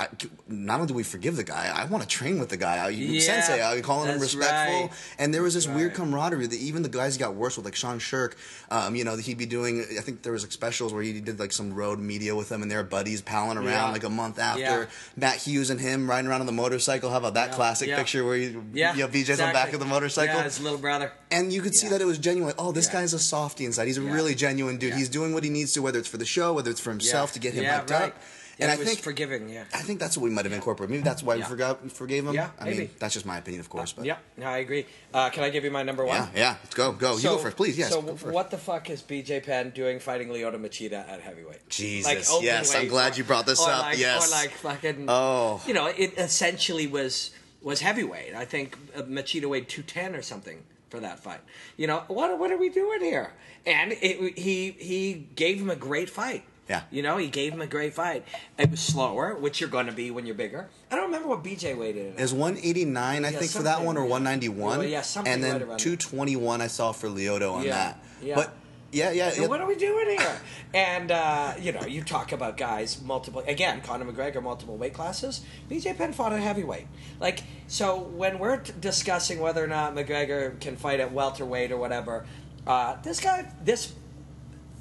I, 0.00 0.08
not 0.48 0.76
only 0.80 0.88
do 0.88 0.94
we 0.94 1.04
forgive 1.04 1.36
the 1.36 1.44
guy, 1.44 1.72
I 1.72 1.84
want 1.84 2.02
to 2.02 2.08
train 2.08 2.40
with 2.40 2.48
the 2.48 2.56
guy. 2.56 2.78
I, 2.78 2.88
Yeah, 2.88 3.20
sensei, 3.20 3.62
I 3.62 3.80
call 3.80 4.02
him 4.04 4.20
respectful. 4.20 4.80
right. 4.86 4.90
And 5.20 5.32
there 5.32 5.42
was 5.42 5.54
this 5.54 5.68
weird 5.68 5.94
camaraderie 5.94 6.48
that 6.48 6.58
even 6.58 6.82
the 6.82 6.88
guys 6.88 7.16
got 7.16 7.36
worse 7.36 7.56
with, 7.56 7.64
like 7.64 7.76
Sean 7.76 8.00
Sherk, 8.00 8.34
um, 8.72 8.96
you 8.96 9.04
know, 9.04 9.16
he'd 9.16 9.38
be 9.38 9.46
doing, 9.46 9.84
I 9.96 10.00
think 10.00 10.22
there 10.22 10.32
was 10.32 10.42
like 10.42 10.50
specials 10.50 10.92
where 10.92 11.02
he 11.02 11.20
did 11.20 11.38
like 11.38 11.52
some 11.52 11.72
road 11.72 12.00
media 12.00 12.34
with 12.34 12.48
them 12.48 12.62
and 12.62 12.70
they 12.70 12.74
were 12.74 12.82
buddies 12.82 13.22
palling 13.22 13.56
around 13.56 13.66
Yeah. 13.66 13.90
like 13.90 14.02
a 14.02 14.10
month 14.10 14.40
after. 14.40 14.60
Yeah. 14.60 14.86
Matt 15.16 15.36
Hughes 15.36 15.70
and 15.70 15.80
him 15.80 16.10
riding 16.10 16.28
around 16.28 16.40
on 16.40 16.46
the 16.46 16.52
motorcycle. 16.52 17.10
How 17.10 17.18
about 17.18 17.34
that 17.34 17.52
classic 17.52 17.88
picture 17.94 18.24
where 18.24 18.36
he, 18.36 18.56
Yeah, 18.72 18.94
you 18.94 19.02
know, 19.02 19.08
BJ's 19.08 19.40
on 19.40 19.48
the 19.48 19.54
back 19.54 19.72
of 19.72 19.78
the 19.80 19.86
motorcycle? 19.86 20.34
Yeah, 20.36 20.42
his 20.42 20.60
little 20.60 20.78
brother. 20.78 21.12
And 21.30 21.52
you 21.52 21.62
could 21.62 21.76
see 21.76 21.88
that 21.88 22.00
it 22.00 22.06
was 22.06 22.18
genuine. 22.18 22.54
Oh, 22.58 22.72
this 22.72 22.88
guy's 22.88 23.12
a 23.14 23.18
softie 23.18 23.64
inside. 23.64 23.86
He's 23.86 23.98
a 23.98 24.02
really 24.02 24.34
genuine 24.34 24.76
dude. 24.78 24.94
He's 24.94 25.08
doing 25.08 25.34
what 25.34 25.44
he 25.44 25.50
needs 25.50 25.72
to, 25.74 25.82
whether 25.82 26.00
it's 26.00 26.08
for 26.08 26.16
the 26.16 26.26
show, 26.26 26.52
whether 26.52 26.70
it's 26.70 26.80
for 26.80 26.90
himself 26.90 27.32
to 27.34 27.38
get 27.38 27.54
him 27.54 27.64
hyped 27.64 27.90
right. 27.90 28.02
up. 28.12 28.16
And 28.60 28.70
I 28.70 28.76
think 28.76 29.00
forgiving. 29.00 29.48
Yeah. 29.48 29.64
I 29.72 29.78
think 29.82 30.00
that's 30.00 30.16
what 30.16 30.24
we 30.24 30.30
might 30.30 30.44
have 30.44 30.52
incorporated. 30.52 30.90
Maybe 30.90 31.02
that's 31.04 31.22
why 31.22 31.34
Yeah. 31.34 31.44
we 31.44 31.48
forgot 31.50 31.90
forgave 31.92 32.26
him. 32.26 32.34
Yeah, 32.34 32.50
I 32.58 32.64
mean, 32.64 32.76
maybe. 32.76 32.90
that's 32.98 33.14
just 33.14 33.24
my 33.24 33.38
opinion, 33.38 33.60
of 33.60 33.68
course. 33.70 33.92
But 33.92 34.04
Yeah, 34.04 34.16
no, 34.36 34.46
I 34.46 34.58
agree. 34.58 34.86
Uh, 35.14 35.30
can 35.30 35.44
I 35.44 35.50
give 35.50 35.64
you 35.64 35.70
my 35.70 35.82
number 35.84 36.04
one? 36.04 36.16
yeah, 36.16 36.28
yeah. 36.34 36.56
Let's 36.62 36.74
go, 36.74 36.92
go. 36.92 37.16
you 37.16 37.22
go 37.22 37.38
first, 37.38 37.56
please. 37.56 37.78
Yes. 37.78 37.90
So 37.90 38.02
go 38.02 38.16
first. 38.16 38.34
what 38.34 38.50
the 38.50 38.58
fuck 38.58 38.90
is 38.90 39.00
BJ 39.02 39.44
Penn 39.44 39.70
doing 39.70 40.00
fighting 40.00 40.28
Lyoto 40.28 40.56
Machida 40.56 41.08
at 41.08 41.20
heavyweight? 41.20 41.68
Jesus, 41.68 42.30
open 42.30 42.44
yes, 42.44 42.74
I'm 42.74 42.88
glad 42.88 43.16
you 43.16 43.24
brought 43.24 43.46
this 43.46 43.60
up, 43.60 43.82
Like, 43.82 43.98
yes. 43.98 44.28
Or 44.28 44.30
like 44.34 44.50
fucking. 44.50 45.06
Oh. 45.08 45.62
You 45.66 45.74
know, 45.74 45.86
it 45.86 46.14
essentially 46.18 46.86
was 46.86 47.30
was 47.62 47.80
heavyweight. 47.80 48.34
I 48.34 48.44
think 48.44 48.76
uh, 48.96 49.02
Machida 49.02 49.46
weighed 49.48 49.68
two 49.68 49.82
ten 49.82 50.14
or 50.14 50.22
something 50.22 50.62
for 50.90 51.00
that 51.00 51.20
fight. 51.20 51.40
You 51.76 51.86
know, 51.86 52.02
what 52.08 52.38
what 52.38 52.50
are 52.50 52.56
we 52.58 52.70
doing 52.70 53.00
here? 53.02 53.32
And 53.66 53.92
it, 53.92 54.38
he 54.38 54.72
he 54.72 55.26
gave 55.36 55.60
him 55.60 55.70
a 55.70 55.76
great 55.76 56.08
fight. 56.10 56.44
Yeah. 56.68 56.82
You 56.90 57.02
know, 57.02 57.16
he 57.16 57.28
gave 57.28 57.52
him 57.54 57.60
a 57.62 57.66
great 57.66 57.94
fight. 57.94 58.24
It 58.58 58.70
was 58.70 58.80
slower, 58.80 59.34
which 59.34 59.60
you're 59.60 59.70
going 59.70 59.86
to 59.86 59.92
be 59.92 60.10
when 60.10 60.26
you're 60.26 60.34
bigger. 60.34 60.68
I 60.90 60.96
don't 60.96 61.06
remember 61.06 61.28
what 61.28 61.42
BJ 61.42 61.76
weighed 61.76 61.96
in. 61.96 62.08
It 62.08 62.20
was 62.20 62.34
189, 62.34 63.24
I 63.24 63.30
Yeah, 63.30 63.38
think, 63.38 63.50
for 63.50 63.62
that 63.62 63.82
one, 63.82 63.96
or 63.96 64.02
191. 64.04 64.78
Well, 64.78 64.86
yeah, 64.86 65.00
something 65.00 65.32
and 65.32 65.42
then 65.42 65.52
right 65.52 65.62
around 65.62 65.68
there. 65.70 65.78
221 65.78 66.60
I 66.60 66.66
saw 66.66 66.92
for 66.92 67.08
Lyoto 67.08 67.54
on 67.54 67.64
Yeah, 67.64 67.70
that. 67.70 68.04
yeah. 68.22 68.34
But 68.34 68.54
yeah, 68.92 69.10
yeah. 69.12 69.30
So 69.30 69.42
yeah. 69.42 69.48
what 69.48 69.60
are 69.60 69.66
we 69.66 69.76
doing 69.76 70.18
here? 70.18 70.36
and 70.74 71.10
uh, 71.10 71.54
you 71.60 71.72
know, 71.72 71.82
you 71.86 72.02
talk 72.02 72.32
about 72.32 72.56
guys 72.56 73.00
multiple 73.02 73.42
again, 73.46 73.80
Conor 73.82 74.04
McGregor 74.10 74.42
multiple 74.42 74.76
weight 74.76 74.94
classes. 74.94 75.42
BJ 75.70 75.96
Penn 75.96 76.12
fought 76.12 76.32
at 76.32 76.40
heavyweight. 76.40 76.86
Like 77.20 77.44
so, 77.66 77.98
when 77.98 78.38
we're 78.38 78.58
t- 78.58 78.72
discussing 78.80 79.40
whether 79.40 79.62
or 79.62 79.66
not 79.68 79.94
McGregor 79.94 80.58
can 80.60 80.76
fight 80.76 81.00
at 81.00 81.12
welterweight 81.12 81.70
or 81.70 81.76
whatever, 81.76 82.24
uh, 82.66 82.96
this 83.02 83.20
guy, 83.20 83.50
this 83.62 83.92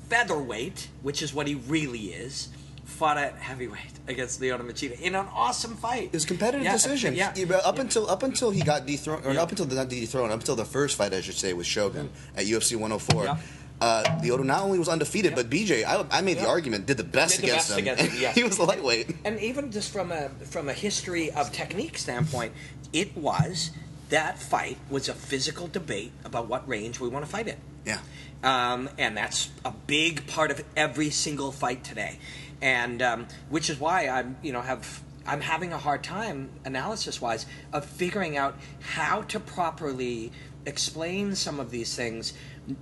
featherweight, 0.09 0.87
which 1.01 1.21
is 1.21 1.33
what 1.33 1.47
he 1.47 1.55
really 1.55 2.05
is, 2.13 2.49
fought 2.85 3.17
at 3.17 3.35
heavyweight 3.35 3.79
against 4.07 4.39
Lyoto 4.41 4.61
Machida 4.61 4.99
in 5.01 5.13
an 5.15 5.25
awesome 5.33 5.75
fight. 5.75 6.03
It 6.05 6.13
was 6.13 6.23
a 6.23 6.27
competitive 6.27 6.63
Yeah, 6.63 6.73
decision. 6.73 7.15
Yeah, 7.15 7.33
He- 7.35 7.43
up 7.53 7.75
yeah. 7.75 7.81
until 7.81 8.09
up 8.09 8.23
until 8.23 8.49
he 8.51 8.61
got 8.61 8.85
dethroned, 8.85 9.25
or 9.25 9.33
Yeah. 9.33 9.41
up 9.43 9.49
until 9.51 9.65
the 9.65 9.75
not 9.75 9.89
dethroned, 9.89 10.31
up 10.31 10.39
until 10.39 10.55
the 10.55 10.65
first 10.65 10.95
fight, 10.97 11.13
I 11.13 11.21
should 11.21 11.35
say, 11.35 11.53
with 11.53 11.67
Shogun 11.67 12.09
at 12.35 12.45
UFC 12.45 12.75
104. 12.75 13.25
Yeah. 13.25 13.37
Uh, 13.79 14.03
Lyoto 14.23 14.43
not 14.43 14.63
only 14.63 14.79
was 14.79 14.89
undefeated, 14.89 15.35
but 15.35 15.51
BJ, 15.51 15.83
I, 15.85 16.03
I 16.09 16.21
made 16.21 16.37
the 16.39 16.47
argument, 16.47 16.87
did 16.87 16.97
the 16.97 17.03
best 17.03 17.35
Did 17.35 17.41
the 17.43 17.47
against 17.49 17.67
best 17.69 17.79
him. 17.79 17.85
against 17.87 18.11
him, 18.15 18.33
he 18.33 18.43
was 18.43 18.57
lightweight. 18.57 19.15
and 19.23 19.39
even 19.39 19.71
just 19.71 19.91
from 19.93 20.11
a 20.11 20.29
from 20.49 20.67
a 20.67 20.73
history 20.73 21.29
of 21.31 21.51
technique 21.51 21.97
standpoint, 21.99 22.53
it 22.91 23.15
was 23.15 23.69
that 24.09 24.39
fight 24.41 24.77
was 24.89 25.09
a 25.09 25.13
physical 25.13 25.67
debate 25.67 26.11
about 26.25 26.47
what 26.47 26.67
range 26.67 26.99
we 26.99 27.07
want 27.09 27.23
to 27.25 27.29
fight 27.29 27.47
in. 27.49 27.57
Yeah. 27.85 27.99
Um, 28.43 28.89
and 28.97 29.17
that's 29.17 29.49
a 29.65 29.71
big 29.71 30.27
part 30.27 30.51
of 30.51 30.63
every 30.75 31.09
single 31.09 31.51
fight 31.51 31.83
today, 31.83 32.19
and 32.61 33.01
um, 33.01 33.27
which 33.49 33.69
is 33.69 33.79
why 33.79 34.07
I'm 34.07 34.37
you 34.43 34.53
know 34.53 34.61
have 34.61 35.01
I'm 35.25 35.41
having 35.41 35.73
a 35.73 35.77
hard 35.77 36.03
time 36.03 36.49
analysis 36.63 37.19
wise 37.19 37.45
of 37.73 37.85
figuring 37.85 38.37
out 38.37 38.55
how 38.81 39.23
to 39.23 39.39
properly 39.39 40.31
explain 40.65 41.33
some 41.33 41.59
of 41.59 41.71
these 41.71 41.95
things 41.95 42.33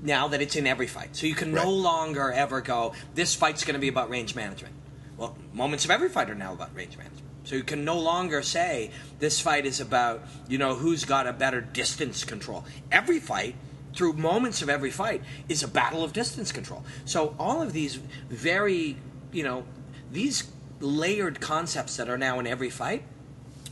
now 0.01 0.27
that 0.27 0.41
it's 0.41 0.55
in 0.55 0.67
every 0.67 0.87
fight. 0.87 1.15
So 1.15 1.27
you 1.27 1.35
can 1.35 1.53
no 1.53 1.69
longer 1.71 2.31
ever 2.31 2.61
go 2.61 2.93
this 3.13 3.35
fight's 3.35 3.63
going 3.63 3.75
to 3.75 3.79
be 3.79 3.87
about 3.87 4.09
range 4.09 4.35
management. 4.35 4.73
Well, 5.17 5.37
moments 5.53 5.85
of 5.85 5.91
every 5.91 6.09
fight 6.09 6.29
are 6.29 6.35
now 6.35 6.53
about 6.53 6.75
range 6.75 6.97
management. 6.97 7.23
So 7.45 7.55
you 7.55 7.63
can 7.63 7.85
no 7.85 7.99
longer 7.99 8.41
say 8.41 8.91
this 9.19 9.39
fight 9.39 9.65
is 9.67 9.79
about, 9.79 10.23
you 10.47 10.57
know, 10.57 10.73
who's 10.73 11.05
got 11.05 11.27
a 11.27 11.33
better 11.33 11.61
distance 11.61 12.23
control. 12.23 12.65
Every 12.91 13.19
fight, 13.19 13.55
through 13.95 14.13
moments 14.13 14.61
of 14.61 14.69
every 14.69 14.91
fight, 14.91 15.23
is 15.49 15.63
a 15.63 15.67
battle 15.67 16.03
of 16.03 16.13
distance 16.13 16.51
control. 16.51 16.83
So 17.05 17.35
all 17.39 17.61
of 17.61 17.73
these 17.73 17.95
very, 18.29 18.97
you 19.31 19.43
know, 19.43 19.65
these 20.11 20.51
layered 20.79 21.39
concepts 21.39 21.97
that 21.97 22.09
are 22.09 22.17
now 22.17 22.39
in 22.39 22.47
every 22.47 22.69
fight, 22.69 23.03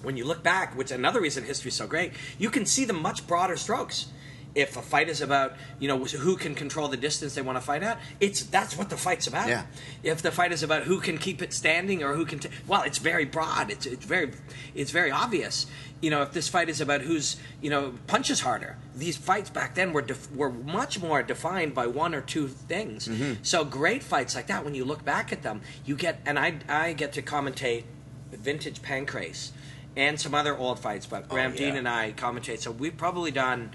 when 0.01 0.17
you 0.17 0.25
look 0.25 0.43
back, 0.43 0.77
which 0.77 0.91
another 0.91 1.21
reason 1.21 1.43
history 1.43 1.69
is 1.69 1.75
so 1.75 1.87
great, 1.87 2.13
you 2.37 2.49
can 2.49 2.65
see 2.65 2.85
the 2.85 2.93
much 2.93 3.27
broader 3.27 3.55
strokes. 3.55 4.07
If 4.55 4.77
a 4.77 4.81
fight 4.81 5.09
is 5.09 5.21
about, 5.21 5.53
you 5.79 5.87
know, 5.87 5.97
who 6.05 6.35
can 6.35 6.53
control 6.53 6.87
the 6.87 6.97
distance 6.97 7.33
they 7.33 7.41
want 7.41 7.57
to 7.57 7.61
fight 7.61 7.81
at, 7.81 7.99
it's 8.19 8.43
that's 8.43 8.77
what 8.77 8.89
the 8.89 8.97
fight's 8.97 9.25
about. 9.25 9.47
Yeah. 9.47 9.63
If 10.03 10.21
the 10.21 10.31
fight 10.31 10.51
is 10.51 10.61
about 10.61 10.83
who 10.83 10.99
can 10.99 11.17
keep 11.17 11.41
it 11.41 11.53
standing 11.53 12.03
or 12.03 12.13
who 12.13 12.25
can, 12.25 12.39
t- 12.39 12.49
well, 12.67 12.83
it's 12.83 12.99
very 12.99 13.25
broad. 13.25 13.71
It's 13.71 13.85
it's 13.85 14.05
very 14.05 14.31
it's 14.75 14.91
very 14.91 15.09
obvious. 15.09 15.65
You 16.01 16.09
know, 16.11 16.21
if 16.21 16.33
this 16.33 16.49
fight 16.49 16.69
is 16.69 16.81
about 16.81 17.01
who's 17.01 17.37
you 17.61 17.69
know 17.71 17.93
punches 18.05 18.41
harder, 18.41 18.77
these 18.95 19.17
fights 19.17 19.49
back 19.49 19.73
then 19.73 19.91
were 19.91 20.01
def- 20.03 20.31
were 20.31 20.51
much 20.51 21.01
more 21.01 21.23
defined 21.23 21.73
by 21.73 21.87
one 21.87 22.13
or 22.13 22.21
two 22.21 22.47
things. 22.47 23.07
Mm-hmm. 23.07 23.41
So 23.41 23.65
great 23.65 24.03
fights 24.03 24.35
like 24.35 24.47
that, 24.47 24.63
when 24.63 24.75
you 24.75 24.85
look 24.85 25.03
back 25.03 25.31
at 25.31 25.41
them, 25.41 25.61
you 25.83 25.95
get 25.95 26.19
and 26.25 26.37
I 26.37 26.59
I 26.69 26.93
get 26.93 27.13
to 27.13 27.21
commentate 27.21 27.85
vintage 28.31 28.81
Pancrase 28.81 29.51
and 29.95 30.19
some 30.19 30.33
other 30.33 30.57
old 30.57 30.79
fights, 30.79 31.05
but 31.05 31.25
oh, 31.25 31.33
Graham 31.33 31.51
yeah. 31.51 31.57
Dean 31.57 31.75
and 31.75 31.87
I 31.87 32.13
commentate. 32.13 32.59
So 32.59 32.71
we've 32.71 32.97
probably 32.97 33.31
done 33.31 33.71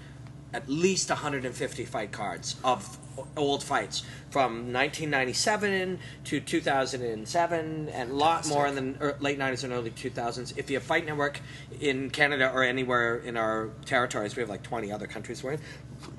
at 0.53 0.67
least 0.67 1.09
150 1.09 1.85
fight 1.85 2.11
cards 2.11 2.55
of 2.63 2.97
old 3.37 3.63
fights 3.63 4.03
from 4.31 4.73
1997 4.73 5.99
to 6.23 6.39
2007 6.39 7.89
and 7.89 8.11
a 8.11 8.13
lot 8.13 8.47
more 8.47 8.67
in 8.67 8.75
the 8.75 9.15
late 9.19 9.37
90s 9.37 9.63
and 9.63 9.73
early 9.73 9.91
2000s. 9.91 10.57
If 10.57 10.69
you 10.69 10.77
have 10.77 10.83
Fight 10.83 11.05
Network 11.05 11.39
in 11.79 12.09
Canada 12.09 12.51
or 12.53 12.63
anywhere 12.63 13.17
in 13.17 13.37
our 13.37 13.69
territories, 13.85 14.35
we 14.35 14.41
have 14.41 14.49
like 14.49 14.63
20 14.63 14.91
other 14.91 15.07
countries 15.07 15.43
we're 15.43 15.53
in, 15.53 15.59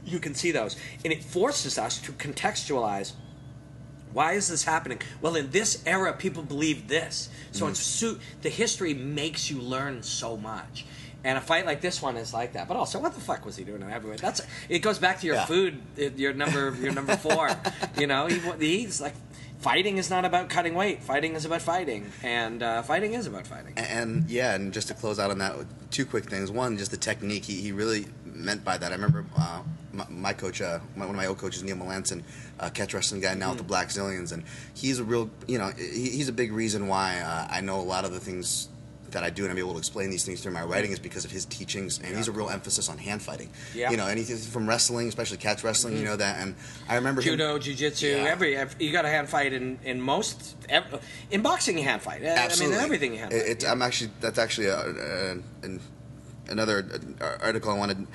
you 0.04 0.18
can 0.18 0.34
see 0.34 0.50
those. 0.50 0.76
And 1.04 1.12
it 1.12 1.24
forces 1.24 1.78
us 1.78 2.00
to 2.02 2.12
contextualize 2.12 3.12
why 4.12 4.32
is 4.32 4.48
this 4.48 4.64
happening? 4.64 5.00
Well, 5.20 5.36
in 5.36 5.50
this 5.52 5.82
era, 5.86 6.12
people 6.12 6.42
believe 6.42 6.88
this. 6.88 7.28
So 7.52 7.66
Mm-hmm. 7.66 7.70
it's 7.70 8.42
the 8.42 8.48
history 8.48 8.92
makes 8.92 9.50
you 9.50 9.60
learn 9.60 10.02
so 10.02 10.36
much. 10.36 10.84
And 11.22 11.36
a 11.36 11.40
fight 11.40 11.66
like 11.66 11.80
this 11.82 12.00
one 12.00 12.16
is 12.16 12.32
like 12.32 12.54
that. 12.54 12.66
But 12.66 12.76
also, 12.78 12.98
what 12.98 13.14
the 13.14 13.20
fuck 13.20 13.44
was 13.44 13.56
he 13.56 13.64
doing 13.64 13.82
in 13.82 13.88
heavyweight? 13.90 14.20
That's 14.20 14.40
it 14.68 14.78
goes 14.78 14.98
back 14.98 15.20
to 15.20 15.26
your 15.26 15.36
Yeah. 15.36 15.44
food, 15.46 15.80
uh, 15.98 16.04
your 16.16 16.32
number, 16.32 16.74
your 16.80 16.92
number 16.92 17.16
four. 17.26 17.50
you 17.98 18.06
know, 18.06 18.26
he, 18.26 18.38
he's 18.58 19.00
like, 19.02 19.14
fighting 19.60 19.98
is 19.98 20.08
not 20.08 20.24
about 20.24 20.48
cutting 20.48 20.74
weight. 20.74 21.02
Fighting 21.02 21.34
is 21.34 21.44
about 21.44 21.60
fighting, 21.60 22.10
and 22.22 22.62
uh, 22.62 22.80
fighting 22.82 23.12
is 23.12 23.26
about 23.26 23.46
fighting. 23.46 23.74
And 23.76 24.30
yeah, 24.30 24.54
and 24.54 24.72
just 24.72 24.88
to 24.88 24.94
close 24.94 25.18
out 25.18 25.30
on 25.30 25.38
that, 25.38 25.56
two 25.90 26.06
quick 26.06 26.24
things. 26.24 26.50
One, 26.50 26.78
just 26.78 26.90
the 26.90 26.96
technique. 26.96 27.44
He, 27.44 27.56
he 27.60 27.72
really 27.72 28.06
meant 28.24 28.64
by 28.64 28.78
that. 28.78 28.90
I 28.90 28.94
remember 28.94 29.26
uh, 29.36 29.60
my, 29.92 30.06
my 30.08 30.32
coach, 30.32 30.62
uh, 30.62 30.78
my, 30.96 31.04
one 31.04 31.14
of 31.14 31.16
my 31.20 31.26
old 31.26 31.36
coaches, 31.36 31.62
Neil 31.62 31.76
Melanson, 31.76 32.22
uh, 32.58 32.70
catch 32.70 32.94
wrestling 32.94 33.20
guy 33.20 33.34
now 33.34 33.50
with 33.50 33.58
the 33.58 33.64
Blackzilians, 33.74 34.32
and 34.32 34.42
he's 34.72 34.98
a 34.98 35.04
real, 35.04 35.28
you 35.46 35.58
know, 35.58 35.70
he, 35.76 36.08
he's 36.08 36.30
a 36.30 36.32
big 36.32 36.50
reason 36.52 36.88
why 36.88 37.18
uh, 37.20 37.46
I 37.50 37.60
know 37.60 37.78
a 37.78 37.82
lot 37.82 38.06
of 38.06 38.12
the 38.14 38.20
things 38.20 38.68
that 39.12 39.22
I 39.24 39.30
do 39.30 39.42
and 39.42 39.52
I'm 39.52 39.58
able 39.58 39.72
to 39.72 39.78
explain 39.78 40.10
these 40.10 40.24
things 40.24 40.42
through 40.42 40.52
my 40.52 40.62
writing 40.64 40.92
is 40.92 40.98
because 40.98 41.24
of 41.24 41.30
his 41.30 41.44
teachings 41.46 41.98
and 41.98 42.16
he's 42.16 42.28
a 42.28 42.32
real 42.32 42.50
emphasis 42.50 42.88
on 42.88 42.98
hand 42.98 43.22
fighting. 43.22 43.50
Yeah. 43.74 43.90
You 43.90 43.96
know, 43.96 44.06
anything 44.06 44.36
from 44.36 44.68
wrestling, 44.68 45.08
especially 45.08 45.38
catch 45.38 45.64
wrestling, 45.64 45.94
you 45.94 46.00
mm-hmm. 46.00 46.10
know 46.10 46.16
that. 46.16 46.40
And 46.40 46.54
I 46.88 46.96
remember 46.96 47.20
him- 47.20 47.32
Judo, 47.32 47.58
jiu-jitsu, 47.58 48.06
Yeah. 48.06 48.24
every, 48.24 48.56
every 48.56 48.84
you 48.84 48.92
got 48.92 49.04
a 49.04 49.08
hand 49.08 49.28
fight 49.28 49.52
in 49.52 49.78
in 49.84 50.00
most 50.00 50.56
ev- 50.68 51.02
in 51.30 51.42
boxing 51.42 51.78
you 51.78 51.84
hand 51.84 52.02
fight. 52.02 52.22
Absolutely. 52.22 52.76
I 52.76 52.78
mean 52.78 52.84
everything 52.84 53.12
you 53.12 53.18
hand 53.18 53.32
It- 53.32 53.40
fight. 53.40 53.50
It's, 53.50 53.64
I'm 53.64 53.82
actually 53.82 54.10
that's 54.20 54.38
actually 54.38 54.66
a, 54.68 54.78
a, 54.78 55.30
an, 55.62 55.80
another 56.48 56.86
article 57.40 57.70
I 57.70 57.78
wanted 57.78 58.06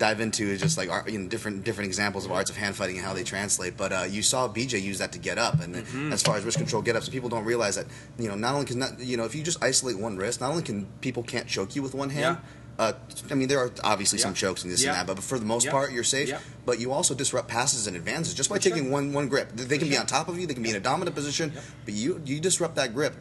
dive 0.00 0.18
into 0.20 0.44
is 0.50 0.60
just 0.60 0.76
like 0.76 0.88
you 1.06 1.18
know, 1.18 1.28
different 1.28 1.62
different 1.62 1.86
examples 1.86 2.24
of 2.24 2.32
arts 2.32 2.50
of 2.50 2.56
hand 2.56 2.74
fighting 2.74 2.96
and 2.96 3.06
how 3.06 3.14
they 3.14 3.22
translate. 3.22 3.76
But 3.76 3.92
uh, 3.92 4.06
you 4.10 4.22
saw 4.22 4.48
BJ 4.48 4.82
use 4.82 4.98
that 4.98 5.12
to 5.12 5.18
get 5.20 5.38
up, 5.38 5.60
and 5.60 5.76
Mm-hmm. 5.76 6.12
as 6.12 6.22
far 6.22 6.36
as 6.36 6.44
wrist 6.44 6.58
control 6.58 6.82
get 6.82 6.96
ups, 6.96 7.08
people 7.08 7.28
don't 7.28 7.44
realize 7.44 7.76
that 7.76 7.86
you 8.18 8.28
know 8.28 8.34
not 8.34 8.54
only 8.54 8.66
can 8.66 8.78
not, 8.80 8.98
you 8.98 9.16
know 9.16 9.24
if 9.24 9.34
you 9.36 9.42
just 9.44 9.62
isolate 9.62 9.96
one 9.98 10.16
wrist, 10.16 10.40
not 10.40 10.50
only 10.50 10.62
can 10.64 10.86
people 11.00 11.22
can't 11.22 11.46
choke 11.46 11.76
you 11.76 11.82
with 11.82 11.94
one 11.94 12.10
hand. 12.10 12.38
Yeah. 12.40 12.84
Uh, 12.84 12.92
I 13.30 13.34
mean, 13.34 13.48
there 13.48 13.58
are 13.58 13.70
obviously 13.84 14.18
some 14.18 14.32
chokes 14.32 14.62
and 14.64 14.72
this 14.72 14.82
Yeah. 14.82 14.98
and 14.98 15.06
that, 15.08 15.14
but 15.14 15.22
for 15.22 15.38
the 15.38 15.44
most 15.44 15.66
Yeah. 15.66 15.72
part, 15.72 15.92
you're 15.92 16.02
safe. 16.02 16.28
Yeah. 16.30 16.38
But 16.64 16.80
you 16.80 16.92
also 16.92 17.12
disrupt 17.14 17.46
passes 17.46 17.86
and 17.86 17.94
advances 17.94 18.32
just 18.32 18.48
by 18.48 18.56
For 18.56 18.62
sure. 18.62 18.72
taking 18.72 18.90
one 18.90 19.12
one 19.12 19.28
grip. 19.28 19.50
They 19.54 19.76
can 19.76 19.88
be 19.90 19.98
on 19.98 20.06
top 20.06 20.28
of 20.28 20.38
you, 20.38 20.46
they 20.46 20.54
can 20.54 20.62
be 20.62 20.70
in 20.70 20.76
a 20.76 20.80
dominant 20.80 21.14
position, 21.14 21.52
but 21.84 21.92
you 21.92 22.22
you 22.24 22.40
disrupt 22.40 22.76
that 22.76 22.94
grip, 22.94 23.14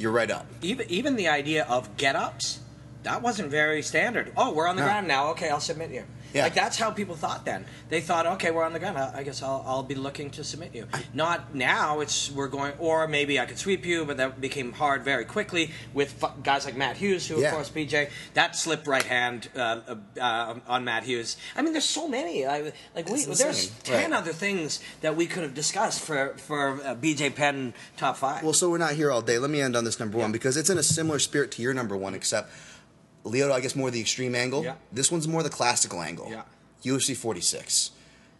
you're 0.00 0.10
right 0.10 0.30
up. 0.32 0.46
even 0.62 0.84
even 0.90 1.14
the 1.14 1.28
idea 1.28 1.64
of 1.68 1.96
get 1.96 2.16
ups 2.16 2.58
that 3.04 3.22
wasn't 3.22 3.48
very 3.50 3.82
standard 3.82 4.32
oh 4.36 4.50
we're 4.52 4.66
on 4.66 4.74
the 4.76 4.82
No. 4.82 4.88
ground 4.88 5.06
now 5.06 5.28
okay 5.32 5.48
i'll 5.50 5.60
submit 5.60 5.90
you 5.90 6.02
Yeah. 6.34 6.42
Like 6.42 6.54
that's 6.54 6.76
how 6.76 6.90
people 6.90 7.14
thought 7.14 7.44
then. 7.44 7.64
They 7.88 8.00
thought, 8.00 8.26
okay, 8.26 8.50
we're 8.50 8.64
on 8.64 8.72
the 8.72 8.80
gun. 8.80 8.96
I 8.96 9.18
I 9.18 9.22
guess 9.22 9.42
I'll, 9.42 9.62
I'll 9.66 9.82
be 9.84 9.94
looking 9.94 10.30
to 10.30 10.42
submit 10.44 10.74
you. 10.74 10.86
Not 11.14 11.54
now. 11.54 12.00
It's 12.00 12.30
we're 12.30 12.48
going, 12.48 12.72
or 12.78 13.06
maybe 13.06 13.38
I 13.38 13.46
could 13.46 13.58
sweep 13.58 13.86
you, 13.86 14.04
but 14.04 14.16
that 14.16 14.40
became 14.40 14.72
hard 14.72 15.04
very 15.04 15.24
quickly 15.24 15.70
with 15.92 16.22
f- 16.22 16.34
guys 16.42 16.64
like 16.64 16.76
Matt 16.76 16.96
Hughes, 16.96 17.26
who 17.28 17.40
Yeah. 17.40 17.48
of 17.48 17.54
course 17.54 17.70
BJ 17.70 18.10
that 18.34 18.56
slip 18.56 18.86
right 18.88 19.04
hand 19.04 19.48
uh, 19.54 19.80
uh, 19.86 19.96
uh, 20.20 20.54
on 20.66 20.84
Matt 20.84 21.04
Hughes. 21.04 21.36
I 21.56 21.62
mean, 21.62 21.72
there's 21.72 21.84
so 21.88 22.08
many. 22.08 22.44
I, 22.46 22.72
like 22.96 23.08
we, 23.08 23.24
there's 23.24 23.68
ten 23.84 24.10
Right. 24.10 24.18
other 24.18 24.32
things 24.32 24.80
that 25.02 25.14
we 25.16 25.26
could 25.26 25.44
have 25.44 25.54
discussed 25.54 26.00
for 26.00 26.34
for 26.38 26.80
uh, 26.84 26.96
BJ 26.96 27.32
Penn 27.34 27.74
top 27.96 28.16
five. 28.16 28.42
Well, 28.42 28.52
so 28.52 28.70
we're 28.70 28.78
not 28.78 28.94
here 28.94 29.10
all 29.12 29.22
day. 29.22 29.38
Let 29.38 29.50
me 29.50 29.60
end 29.60 29.76
on 29.76 29.84
this 29.84 30.00
number 30.00 30.18
one 30.18 30.32
because 30.32 30.56
it's 30.56 30.68
in 30.70 30.78
a 30.78 30.82
similar 30.82 31.20
spirit 31.20 31.52
to 31.52 31.62
your 31.62 31.74
number 31.74 31.96
one, 31.96 32.12
except 32.14 32.50
Leo, 33.24 33.52
I 33.52 33.60
guess, 33.60 33.74
more 33.74 33.90
the 33.90 34.00
extreme 34.00 34.34
angle. 34.34 34.62
Yeah. 34.64 34.74
This 34.92 35.10
one's 35.10 35.26
more 35.26 35.42
the 35.42 35.50
classical 35.50 36.00
angle. 36.02 36.28
Yeah. 36.30 36.42
UFC 36.84 37.16
46. 37.16 37.90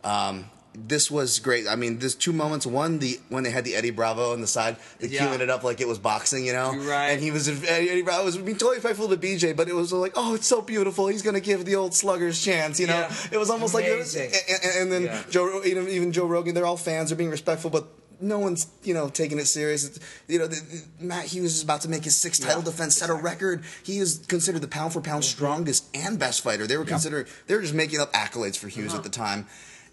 Um, 0.02 0.50
this 0.76 1.08
was 1.08 1.38
great. 1.38 1.68
I 1.68 1.76
mean, 1.76 2.00
there's 2.00 2.16
two 2.16 2.32
moments. 2.32 2.66
One, 2.66 2.98
the 2.98 3.20
when 3.28 3.44
they 3.44 3.50
had 3.50 3.64
the 3.64 3.76
Eddie 3.76 3.90
Bravo 3.90 4.32
on 4.32 4.40
the 4.40 4.46
side, 4.48 4.76
the 4.98 5.08
Yeah. 5.08 5.28
queuing 5.28 5.38
it 5.40 5.48
up 5.48 5.62
like 5.62 5.80
it 5.80 5.86
was 5.86 5.98
boxing, 6.00 6.44
you 6.44 6.52
know. 6.52 6.74
Right. 6.76 7.10
And 7.10 7.22
he 7.22 7.30
was 7.30 7.48
Eddie, 7.48 8.02
Bravo 8.02 8.24
was 8.24 8.36
being 8.36 8.58
totally 8.58 8.80
faithful 8.80 9.08
to 9.08 9.16
BJ, 9.16 9.52
but 9.56 9.68
it 9.68 9.74
was 9.74 9.92
like, 9.92 10.12
oh, 10.16 10.34
it's 10.34 10.48
so 10.48 10.60
beautiful. 10.60 11.06
He's 11.06 11.22
gonna 11.22 11.38
give 11.40 11.64
the 11.64 11.76
old 11.76 11.94
sluggers 11.94 12.42
chance, 12.44 12.80
you 12.80 12.88
know. 12.88 12.98
Yeah. 13.08 13.14
It 13.32 13.38
was 13.38 13.50
almost 13.50 13.72
like, 13.72 13.86
Amazing. 13.86 14.32
and, 14.32 14.64
and- 14.64 14.76
and 14.82 14.92
then 14.92 15.02
Yeah. 15.04 15.22
Joe, 15.30 15.62
even, 15.64 15.88
even 15.88 16.10
Joe 16.12 16.26
Rogan, 16.26 16.54
they're 16.56 16.66
all 16.66 16.76
fans, 16.76 17.10
they're 17.10 17.16
being 17.16 17.30
respectful, 17.30 17.70
but 17.70 17.86
no 18.20 18.38
one's 18.38 18.66
you 18.82 18.94
know 18.94 19.08
taking 19.08 19.38
it 19.38 19.46
serious. 19.46 19.98
You 20.28 20.38
know, 20.38 20.46
the, 20.46 20.56
the- 20.56 21.04
Matt 21.04 21.26
Hughes 21.26 21.56
is 21.56 21.62
about 21.62 21.80
to 21.82 21.88
make 21.88 22.04
his 22.04 22.16
sixth 22.16 22.42
title 22.42 22.62
defense, 22.62 22.96
set 22.96 23.10
a 23.10 23.14
record. 23.14 23.62
He 23.84 23.98
is 23.98 24.24
considered 24.28 24.62
the 24.62 24.68
pound 24.68 24.92
for 24.92 25.00
pound 25.00 25.22
Mm-hmm. 25.24 25.36
strongest 25.36 25.86
and 25.94 26.18
best 26.18 26.42
fighter. 26.42 26.66
They 26.66 26.76
were 26.76 26.84
considered 26.84 27.28
they 27.46 27.54
were 27.54 27.62
just 27.62 27.74
making 27.74 28.00
up 28.00 28.12
accolades 28.12 28.56
for 28.56 28.68
Hughes 28.68 28.94
at 28.94 29.02
the 29.02 29.08
time. 29.10 29.46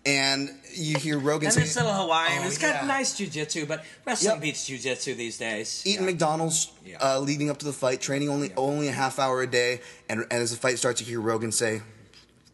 And 0.03 0.49
you 0.73 0.97
hear 0.97 1.19
Rogan 1.19 1.49
Uh-huh. 1.49 1.59
and 1.59 1.63
this 1.67 1.75
little 1.75 1.93
Hawaiian, 1.93 2.41
Oh, 2.43 2.47
it's 2.47 2.57
got 2.57 2.73
yeah. 2.81 2.87
nice 2.87 3.13
jujitsu, 3.19 3.67
but 3.67 3.85
wrestling 4.03 4.33
Yep. 4.33 4.41
beats 4.41 4.67
jujitsu 4.67 5.15
these 5.15 5.37
days. 5.37 5.83
eating 5.85 6.01
Yeah. 6.01 6.11
McDonald's 6.11 6.71
Yeah. 6.83 6.97
uh, 6.99 7.19
leading 7.19 7.51
up 7.51 7.59
to 7.59 7.65
the 7.65 7.73
fight, 7.73 8.01
training 8.01 8.27
only 8.27 8.51
only 8.57 8.87
a 8.87 8.93
half 8.93 9.19
hour 9.19 9.43
a 9.43 9.47
day, 9.47 9.79
and, 10.09 10.21
and 10.21 10.41
as 10.41 10.49
the 10.49 10.57
fight 10.57 10.79
starts, 10.79 11.01
you 11.01 11.05
hear 11.05 11.21
Rogan 11.21 11.51
say, 11.51 11.83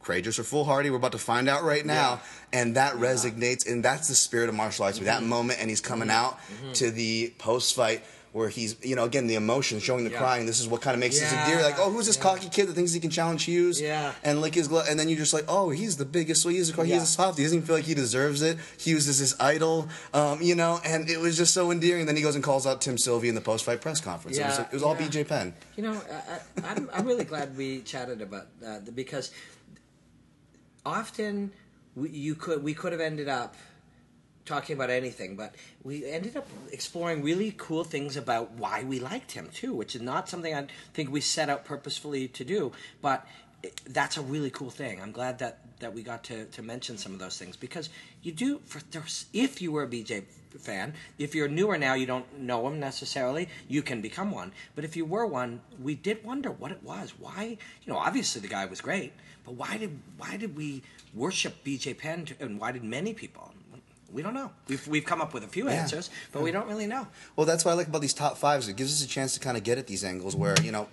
"Courageous 0.08 0.40
or 0.40 0.44
foolhardy? 0.44 0.90
We're 0.90 0.98
about 0.98 1.12
to 1.12 1.18
find 1.34 1.48
out 1.50 1.64
right 1.64 1.86
now." 1.86 2.22
And 2.54 2.76
that 2.76 2.94
resonates, 2.96 3.70
and 3.70 3.84
that's 3.84 4.08
the 4.08 4.16
spirit 4.16 4.48
of 4.50 4.56
martial 4.56 4.86
arts. 4.86 5.00
With 5.00 5.08
that 5.08 5.20
Mm-hmm. 5.20 5.30
moment, 5.30 5.60
and 5.60 5.70
he's 5.70 5.82
coming 5.82 6.10
out 6.10 6.40
to 6.76 6.90
the 6.92 7.34
post 7.38 7.76
fight. 7.76 8.04
Where 8.34 8.50
he's, 8.50 8.76
you 8.84 8.96
know, 8.96 9.06
again 9.06 9.26
the 9.26 9.34
emotion, 9.36 9.80
showing 9.80 10.04
the 10.04 10.12
Yeah. 10.12 10.20
crying. 10.20 10.46
This 10.46 10.60
is 10.60 10.68
what 10.68 10.82
kind 10.82 10.94
of 10.94 11.00
makes 11.00 11.18
this 11.20 11.32
Yeah. 11.32 11.44
endearing. 11.46 11.64
Like, 11.64 11.80
oh, 11.80 11.90
who's 11.90 12.06
this 12.06 12.18
cocky 12.18 12.50
kid 12.50 12.68
that 12.68 12.74
thinks 12.74 12.92
he 12.92 13.00
can 13.00 13.10
challenge 13.10 13.46
Hughes? 13.46 13.82
Yeah. 13.82 14.12
And 14.24 14.42
lick 14.42 14.54
his 14.54 14.68
glove, 14.68 14.86
and 14.88 15.00
then 15.00 15.10
you're 15.10 15.18
just 15.18 15.34
like, 15.34 15.46
oh, 15.48 15.72
he's 15.72 15.98
the 15.98 16.06
biggest. 16.06 16.44
So 16.44 16.50
he's 16.50 16.70
a, 16.78 16.86
he's 16.86 17.02
a 17.02 17.06
soft. 17.08 17.38
He 17.40 17.46
doesn't 17.46 17.56
even 17.60 17.66
feel 17.68 17.78
like 17.78 17.86
he 17.86 17.96
deserves 17.96 18.44
it. 18.44 18.58
Hughes 18.78 19.08
is 19.08 19.18
his 19.18 19.34
idol, 19.40 19.88
um, 20.14 20.40
you 20.42 20.54
know. 20.54 20.80
And 20.86 21.10
it 21.10 21.20
was 21.20 21.36
just 21.36 21.52
so 21.54 21.72
endearing. 21.72 22.06
then 22.06 22.16
he 22.16 22.22
goes 22.22 22.36
and 22.36 22.44
calls 22.44 22.68
out 22.68 22.80
Tim 22.80 22.98
Sylvia 23.00 23.30
in 23.30 23.36
the 23.36 23.42
post 23.42 23.66
fight 23.66 23.82
press 23.82 24.02
conference. 24.02 24.38
it 24.38 24.46
was, 24.46 24.58
Yeah, 24.60 24.66
it 24.66 24.74
was 24.74 24.84
all. 24.84 24.96
BJ 24.96 25.24
Penn. 25.28 25.56
You 25.76 25.84
know, 25.84 25.94
I, 26.12 26.34
I, 26.64 26.72
I'm, 26.76 26.90
I'm 26.94 27.06
really 27.08 27.24
glad 27.26 27.58
we 27.58 27.80
chatted 27.82 28.22
about 28.22 28.48
that 28.62 28.94
because 28.96 29.32
often 30.88 31.52
we, 31.96 32.10
you 32.10 32.34
could 32.34 32.64
we 32.64 32.74
could 32.74 32.94
have 32.94 33.02
ended 33.02 33.28
up 33.28 33.56
talking 34.46 34.78
about 34.78 34.90
anything, 34.90 35.36
but 35.36 35.54
we 35.84 36.10
ended 36.10 36.38
up 36.38 36.48
exploring 36.72 37.22
really 37.22 37.54
cool 37.58 37.84
things 37.84 38.16
about 38.16 38.52
why 38.54 38.84
we 38.84 38.98
liked 38.98 39.34
him 39.34 39.50
too, 39.54 39.74
which 39.74 39.94
is 39.94 40.02
not 40.02 40.30
something 40.30 40.56
I 40.56 40.68
think 40.94 41.12
we 41.12 41.20
set 41.20 41.50
out 41.50 41.66
purposefully 41.66 42.30
to 42.30 42.46
do, 42.46 42.72
but 43.02 43.28
that's 43.90 44.16
a 44.16 44.22
really 44.22 44.50
cool 44.50 44.70
thing. 44.70 45.02
I'm 45.02 45.12
glad 45.12 45.40
that 45.40 45.60
that 45.80 45.94
we 45.94 46.02
got 46.02 46.24
to, 46.24 46.46
to 46.46 46.62
mention 46.64 46.98
some 46.98 47.14
of 47.14 47.20
those 47.20 47.38
things 47.38 47.56
because 47.56 47.90
you 48.24 48.32
do 48.32 48.60
for 48.66 48.82
if 49.34 49.62
you 49.62 49.72
were 49.72 49.84
a 49.84 49.88
BJ 49.88 50.24
fan, 50.60 50.94
if 51.20 51.36
you're 51.36 51.50
newer 51.50 51.78
now, 51.78 51.94
you 51.94 52.06
don't 52.06 52.40
know 52.40 52.66
him 52.68 52.80
necessarily, 52.80 53.50
you 53.68 53.82
can 53.82 54.02
become 54.02 54.32
one. 54.32 54.54
But 54.76 54.86
if 54.86 54.96
you 54.96 55.06
were 55.06 55.26
one, 55.26 55.62
we 55.80 55.94
did 55.94 56.24
wonder 56.24 56.50
what 56.50 56.72
it 56.72 56.82
was. 56.82 57.14
Why, 57.20 57.58
you 57.84 57.94
know, 57.94 58.00
obviously 58.00 58.42
the 58.42 58.48
guy 58.48 58.66
was 58.66 58.82
great, 58.82 59.12
but 59.48 59.56
why 59.56 59.78
did 59.78 59.98
why 60.18 60.36
did 60.36 60.58
we 60.58 60.84
worship 61.16 61.64
BJ 61.64 61.98
Penn 61.98 62.26
to, 62.26 62.36
and 62.42 62.60
why 62.60 62.74
did 62.74 62.84
many 62.84 63.14
people? 63.14 63.54
We 64.12 64.22
don't 64.22 64.34
know. 64.34 64.52
We've, 64.68 64.88
we've 64.88 65.06
come 65.06 65.22
up 65.22 65.34
with 65.34 65.44
a 65.44 65.48
few 65.48 65.66
Yeah. 65.66 65.82
answers, 65.82 66.10
but 66.32 66.42
we 66.42 66.52
don't 66.52 66.68
really 66.68 66.88
know. 66.88 67.08
Well, 67.36 67.46
that's 67.46 67.66
what 67.66 67.72
I 67.72 67.76
like 67.76 67.88
about 67.88 68.02
these 68.02 68.14
top 68.14 68.38
fives. 68.38 68.68
It 68.68 68.76
gives 68.76 68.94
us 68.94 69.06
a 69.06 69.08
chance 69.08 69.34
to 69.34 69.40
kind 69.40 69.58
of 69.58 69.64
get 69.64 69.78
at 69.78 69.88
these 69.88 70.04
angles 70.04 70.36
where 70.36 70.56
you 70.62 70.72
know. 70.72 70.88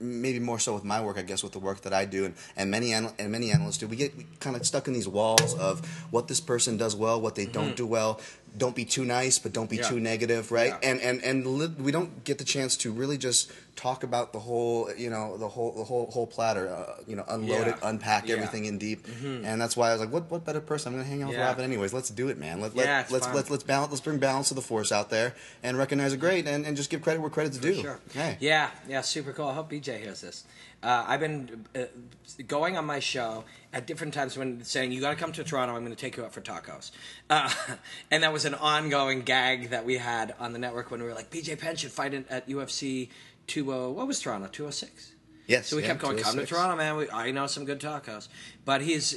Maybe 0.00 0.40
more 0.40 0.58
so 0.58 0.74
with 0.74 0.82
my 0.82 1.00
work, 1.00 1.18
I 1.18 1.22
guess, 1.22 1.44
with 1.44 1.52
the 1.52 1.60
work 1.60 1.82
that 1.82 1.92
I 1.92 2.04
do, 2.04 2.24
and, 2.24 2.34
and 2.56 2.68
many 2.68 2.92
anal- 2.92 3.14
and 3.16 3.30
many 3.30 3.52
analysts 3.52 3.78
do. 3.78 3.86
We 3.86 3.94
get 3.94 4.40
kind 4.40 4.56
of 4.56 4.66
stuck 4.66 4.88
in 4.88 4.92
these 4.92 5.06
walls 5.06 5.54
of 5.54 5.86
what 6.10 6.26
this 6.26 6.40
person 6.40 6.76
does 6.76 6.96
well, 6.96 7.20
what 7.20 7.36
they 7.36 7.46
don't 7.46 7.66
mm-hmm. 7.66 7.74
do 7.74 7.86
well. 7.86 8.20
Don't 8.58 8.74
be 8.76 8.84
too 8.84 9.04
nice, 9.04 9.38
but 9.38 9.52
don't 9.52 9.70
be 9.70 9.76
Mm-hmm. 9.78 9.84
Yeah. 9.84 9.88
too 9.90 10.00
negative, 10.00 10.50
right? 10.52 10.74
Yeah. 10.82 10.90
And 10.90 11.00
and 11.00 11.22
and 11.22 11.46
li- 11.46 11.74
we 11.78 11.92
don't 11.92 12.24
get 12.24 12.38
the 12.38 12.44
chance 12.44 12.76
to 12.78 12.90
really 12.92 13.16
just 13.16 13.50
talk 13.76 14.02
about 14.02 14.32
the 14.32 14.40
whole, 14.40 14.90
you 14.96 15.08
know, 15.08 15.36
the 15.36 15.46
whole 15.48 15.72
the 15.72 15.84
whole 15.84 16.06
whole 16.10 16.26
platter. 16.26 16.68
Uh, 16.68 16.94
you 17.06 17.14
know, 17.14 17.24
unload 17.28 17.66
Yeah. 17.66 17.74
it, 17.74 17.76
unpack. 17.82 18.24
Mm-hmm. 18.24 18.32
everything 18.32 18.64
in 18.64 18.78
deep, 18.78 19.06
and 19.24 19.60
that's 19.60 19.76
why 19.76 19.90
I 19.90 19.92
was 19.92 20.00
like, 20.00 20.12
what 20.12 20.30
what 20.30 20.44
better 20.44 20.60
person? 20.60 20.92
I'm 20.92 20.98
gonna 20.98 21.08
hang 21.08 21.22
out 21.22 21.28
with 21.30 21.38
Robin 21.38 21.64
anyways. 21.64 21.92
Let's 21.94 22.10
do 22.10 22.28
it, 22.28 22.36
man. 22.38 22.60
Let, 22.60 22.74
let, 22.74 22.86
Yeah, 22.86 23.04
let's 23.10 23.26
fun. 23.26 23.34
let's 23.36 23.50
let's 23.50 23.62
balance. 23.64 23.92
Let's 23.92 24.00
bring 24.02 24.18
balance 24.18 24.48
to 24.48 24.54
the 24.54 24.62
force 24.62 24.90
out 24.90 25.08
there 25.10 25.34
and 25.62 25.78
recognize 25.78 26.12
it 26.12 26.18
great 26.18 26.46
and, 26.48 26.66
and 26.66 26.76
just 26.76 26.90
give 26.90 27.00
credit 27.02 27.20
where 27.20 27.30
credit's 27.30 27.58
due. 27.58 27.74
Sure. 27.80 28.00
Hey. 28.12 28.36
Yeah, 28.40 28.70
yeah, 28.88 29.02
super 29.02 29.32
cool. 29.32 29.46
I 29.48 29.54
hope 29.54 29.70
BJ 29.70 30.00
hears 30.00 30.20
this. 30.22 30.44
Uh, 30.82 31.04
I've 31.08 31.20
been 31.20 31.66
uh, 31.74 31.84
going 32.46 32.76
on 32.76 32.84
my 32.84 33.00
show 33.00 33.44
at 33.72 33.86
different 33.86 34.14
times 34.14 34.38
when 34.38 34.62
saying, 34.62 34.92
You 34.92 35.00
got 35.00 35.10
to 35.10 35.16
come 35.16 35.32
to 35.32 35.44
Toronto, 35.44 35.74
I'm 35.74 35.84
going 35.84 35.94
to 35.94 36.00
take 36.00 36.16
you 36.16 36.24
out 36.24 36.32
for 36.32 36.40
tacos. 36.40 36.92
Uh, 37.28 37.50
and 38.10 38.22
that 38.22 38.32
was 38.32 38.44
an 38.44 38.54
ongoing 38.54 39.22
gag 39.22 39.70
that 39.70 39.84
we 39.84 39.98
had 39.98 40.34
on 40.38 40.52
the 40.52 40.58
network 40.58 40.90
when 40.90 41.00
we 41.02 41.08
were 41.08 41.14
like, 41.14 41.30
BJ 41.30 41.58
Penn 41.58 41.76
should 41.76 41.90
fight 41.90 42.14
in, 42.14 42.24
at 42.30 42.48
UFC 42.48 43.08
20, 43.48 43.68
what 43.92 44.06
was 44.06 44.20
Toronto, 44.20 44.46
206? 44.46 45.14
Yes. 45.48 45.66
So 45.66 45.76
we 45.76 45.82
yeah, 45.82 45.88
kept 45.88 46.02
going, 46.02 46.18
come 46.18 46.36
to 46.36 46.46
Toronto, 46.46 46.76
man. 46.76 46.96
We, 46.96 47.10
I 47.10 47.30
know 47.30 47.46
some 47.46 47.64
good 47.64 47.80
tacos. 47.80 48.28
But 48.64 48.82
he's 48.82 49.16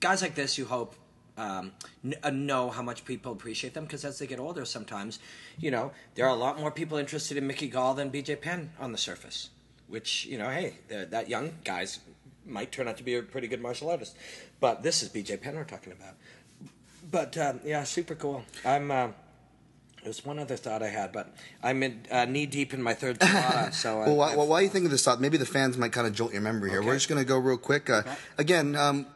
guys 0.00 0.22
like 0.22 0.34
this. 0.34 0.56
You 0.56 0.64
hope 0.64 0.96
um, 1.36 1.72
n- 2.02 2.14
uh, 2.22 2.30
know 2.30 2.70
how 2.70 2.82
much 2.82 3.04
people 3.04 3.32
appreciate 3.32 3.74
them 3.74 3.84
because 3.84 4.04
as 4.04 4.18
they 4.18 4.26
get 4.26 4.40
older, 4.40 4.64
sometimes 4.64 5.18
you 5.58 5.70
know 5.70 5.92
there 6.14 6.24
are 6.26 6.34
a 6.34 6.38
lot 6.38 6.58
more 6.58 6.70
people 6.70 6.96
interested 6.96 7.36
in 7.36 7.46
Mickey 7.46 7.68
Gall 7.68 7.94
than 7.94 8.10
BJ 8.10 8.40
Penn 8.40 8.70
on 8.80 8.92
the 8.92 8.98
surface. 8.98 9.50
Which 9.88 10.26
you 10.26 10.38
know, 10.38 10.50
hey, 10.50 10.74
that 10.88 11.28
young 11.28 11.52
guys 11.64 12.00
might 12.44 12.72
turn 12.72 12.88
out 12.88 12.96
to 12.98 13.02
be 13.04 13.14
a 13.16 13.22
pretty 13.22 13.48
good 13.48 13.60
martial 13.60 13.90
artist. 13.90 14.16
But 14.60 14.82
this 14.82 15.02
is 15.02 15.08
BJ 15.08 15.40
Penn 15.40 15.54
we're 15.56 15.64
talking 15.64 15.92
about. 15.92 16.14
But 17.10 17.36
um, 17.38 17.60
yeah, 17.64 17.84
super 17.84 18.14
cool. 18.14 18.44
I'm. 18.64 18.90
Uh, 18.90 19.08
there's 20.02 20.24
one 20.24 20.38
other 20.38 20.54
thought 20.56 20.84
I 20.84 20.88
had, 20.88 21.10
but 21.10 21.34
I'm 21.64 21.82
in, 21.82 22.02
uh, 22.12 22.26
knee 22.26 22.46
deep 22.46 22.72
in 22.72 22.80
my 22.80 22.94
third 22.94 23.18
Tabata, 23.20 23.74
so. 23.74 23.98
Well, 23.98 24.14
why, 24.14 24.28
I've- 24.28 24.36
well, 24.36 24.46
while 24.46 24.62
you 24.62 24.68
think 24.68 24.84
of 24.84 24.92
this 24.92 25.02
thought, 25.04 25.20
maybe 25.20 25.36
the 25.36 25.44
fans 25.46 25.76
might 25.76 25.90
kind 25.90 26.06
of 26.06 26.12
jolt 26.14 26.32
your 26.32 26.42
memory 26.42 26.70
here. 26.70 26.78
Okay. 26.78 26.86
We're 26.86 26.94
just 26.94 27.08
going 27.08 27.20
to 27.20 27.24
go 27.26 27.36
real 27.38 27.56
quick. 27.56 27.90
Uh, 27.90 28.02
Again, 28.38 28.76
um, 28.76 29.06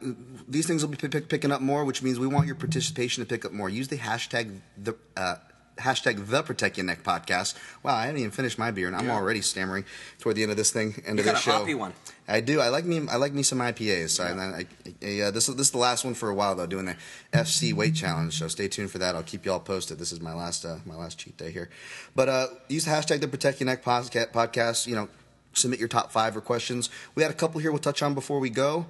these 0.49 0.67
things 0.67 0.83
will 0.83 0.91
be 0.91 0.97
pick, 0.97 1.29
picking 1.29 1.49
up 1.49 1.61
more, 1.61 1.85
which 1.85 2.03
means 2.03 2.19
we 2.19 2.27
want 2.27 2.45
your 2.45 2.55
participation 2.57 3.23
to 3.23 3.27
pick 3.29 3.45
up 3.45 3.53
more. 3.53 3.69
Use 3.69 3.87
the 3.87 3.99
hashtag 3.99 4.59
the 4.77 4.93
uh, 5.15 5.35
hashtag 5.81 6.27
the 6.27 6.41
Protect 6.43 6.77
Ya 6.77 6.83
Neck 6.83 7.03
podcast. 7.03 7.55
Wow, 7.83 7.95
I 7.95 8.05
haven't 8.05 8.19
even 8.19 8.31
finished 8.31 8.57
my 8.59 8.71
beer, 8.71 8.87
and 8.87 8.95
I'm 8.95 9.07
Yeah. 9.07 9.15
already 9.15 9.41
stammering 9.41 9.85
toward 10.19 10.35
the 10.35 10.43
end 10.43 10.51
of 10.51 10.57
this 10.57 10.71
thing, 10.71 11.01
end 11.05 11.17
You 11.17 11.21
of 11.21 11.25
got 11.25 11.31
this 11.33 11.39
a 11.41 11.43
show. 11.43 11.51
hoppy 11.51 11.73
one. 11.75 11.93
I 12.27 12.39
do. 12.39 12.61
I 12.61 12.69
like 12.69 12.85
me. 12.85 13.05
I 13.09 13.17
like 13.17 13.33
me 13.33 13.43
some 13.43 13.59
IPAs. 13.59 14.11
So 14.11 14.23
I, 14.23 14.29
I, 14.29 14.65
I, 15.05 15.19
uh, 15.21 15.31
this 15.31 15.47
this 15.47 15.67
is 15.67 15.71
the 15.71 15.77
last 15.79 16.05
one 16.05 16.13
for 16.13 16.29
a 16.29 16.33
while 16.35 16.55
though. 16.55 16.65
Doing 16.67 16.85
the 16.85 16.95
FC 17.33 17.73
weight 17.73 17.93
challenge. 17.95 18.37
So 18.39 18.47
stay 18.47 18.67
tuned 18.69 18.89
for 18.91 18.99
that. 18.99 19.15
I'll 19.15 19.23
keep 19.23 19.45
you 19.45 19.51
all 19.51 19.59
posted. 19.59 19.99
This 19.99 20.11
is 20.13 20.21
my 20.21 20.33
last 20.33 20.63
uh, 20.63 20.77
my 20.85 20.95
last 20.95 21.17
cheat 21.17 21.35
day 21.35 21.51
here. 21.51 21.69
But 22.15 22.29
uh, 22.29 22.47
use 22.69 22.85
the 22.85 22.91
hashtag 22.91 23.19
the 23.19 23.27
Protect 23.27 23.59
Ya 23.59 23.65
Neck 23.65 23.83
podca- 23.83 24.31
podcast. 24.31 24.87
You 24.87 24.95
know, 24.95 25.09
submit 25.53 25.79
your 25.79 25.89
top 25.89 26.11
five 26.13 26.37
or 26.37 26.41
questions. 26.41 26.89
We 27.15 27.23
had 27.23 27.31
a 27.31 27.35
couple 27.35 27.59
here 27.59 27.71
we'll 27.71 27.79
touch 27.79 28.01
on 28.01 28.13
before 28.13 28.39
we 28.39 28.49
go. 28.49 28.85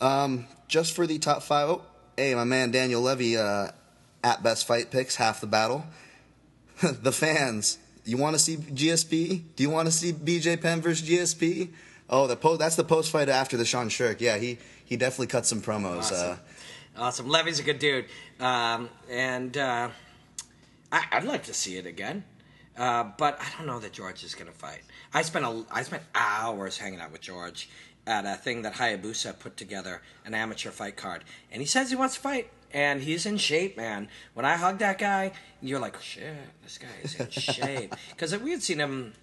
Um, 0.00 0.46
just 0.68 0.94
for 0.94 1.06
the 1.06 1.18
top 1.18 1.42
five. 1.42 1.70
Oh, 1.70 1.82
hey, 2.16 2.34
my 2.34 2.44
man 2.44 2.72
Daniel 2.72 3.00
Levy 3.00 3.36
uh, 3.38 3.68
at 4.22 4.42
Best 4.42 4.66
Fight 4.66 4.90
Picks 4.90 5.16
half 5.16 5.40
the 5.40 5.46
battle. 5.46 5.86
the 7.02 7.12
fans. 7.12 7.78
You 8.04 8.16
want 8.16 8.34
to 8.34 8.38
see 8.38 8.56
GSP? 8.56 9.42
Do 9.56 9.62
you 9.62 9.70
want 9.70 9.86
to 9.86 9.92
see 9.92 10.12
BJ 10.12 10.60
Penn 10.60 10.80
versus 10.80 11.08
GSP? 11.08 11.68
Oh, 12.10 12.26
the 12.26 12.36
po- 12.36 12.56
that's 12.56 12.76
the 12.76 12.84
post 12.84 13.10
fight 13.10 13.28
after 13.28 13.56
the 13.56 13.64
Sean 13.64 13.88
Sherk. 13.88 14.20
Yeah, 14.20 14.38
he 14.38 14.58
he 14.84 14.96
definitely 14.96 15.28
cut 15.28 15.46
some 15.46 15.60
promos. 15.60 16.12
Uh, 16.12 16.14
Awesome. 16.14 16.38
Awesome. 16.96 17.28
Levy's 17.28 17.58
a 17.58 17.62
good 17.62 17.78
dude. 17.78 18.06
Um, 18.38 18.90
and 19.08 19.56
uh, 19.56 19.88
I, 20.90 21.04
I'd 21.12 21.24
like 21.24 21.44
to 21.44 21.54
see 21.54 21.76
it 21.76 21.86
again. 21.86 22.24
Uh, 22.76 23.04
but 23.16 23.38
I 23.40 23.46
don't 23.56 23.66
know 23.66 23.78
that 23.78 23.92
George 23.92 24.24
is 24.24 24.34
going 24.34 24.50
to 24.50 24.56
fight. 24.56 24.80
I 25.14 25.22
spent 25.22 25.44
a, 25.44 25.64
I 25.70 25.82
spent 25.82 26.02
hours 26.14 26.78
hanging 26.78 27.00
out 27.00 27.12
with 27.12 27.20
George 27.20 27.68
at 28.06 28.26
a 28.26 28.34
thing 28.34 28.62
that 28.62 28.74
Hayabusa 28.74 29.38
put 29.38 29.56
together, 29.56 30.02
an 30.24 30.34
amateur 30.34 30.70
fight 30.70 30.96
card, 30.96 31.22
and 31.52 31.62
he 31.62 31.66
says 31.66 31.90
he 31.90 31.96
wants 31.96 32.14
to 32.16 32.20
fight, 32.20 32.50
and 32.72 33.02
he's 33.02 33.26
in 33.26 33.38
shape, 33.38 33.76
man. 33.76 34.08
When 34.34 34.44
I 34.44 34.56
hugged 34.56 34.80
that 34.80 34.98
guy, 34.98 35.32
you're 35.60 35.80
like, 35.80 36.00
shit, 36.00 36.34
this 36.62 36.78
guy 36.78 36.88
is 37.02 37.14
in 37.14 37.30
shape, 37.30 37.94
because 38.10 38.36
we 38.38 38.50
had 38.50 38.62
seen 38.62 38.78
him 38.78 39.14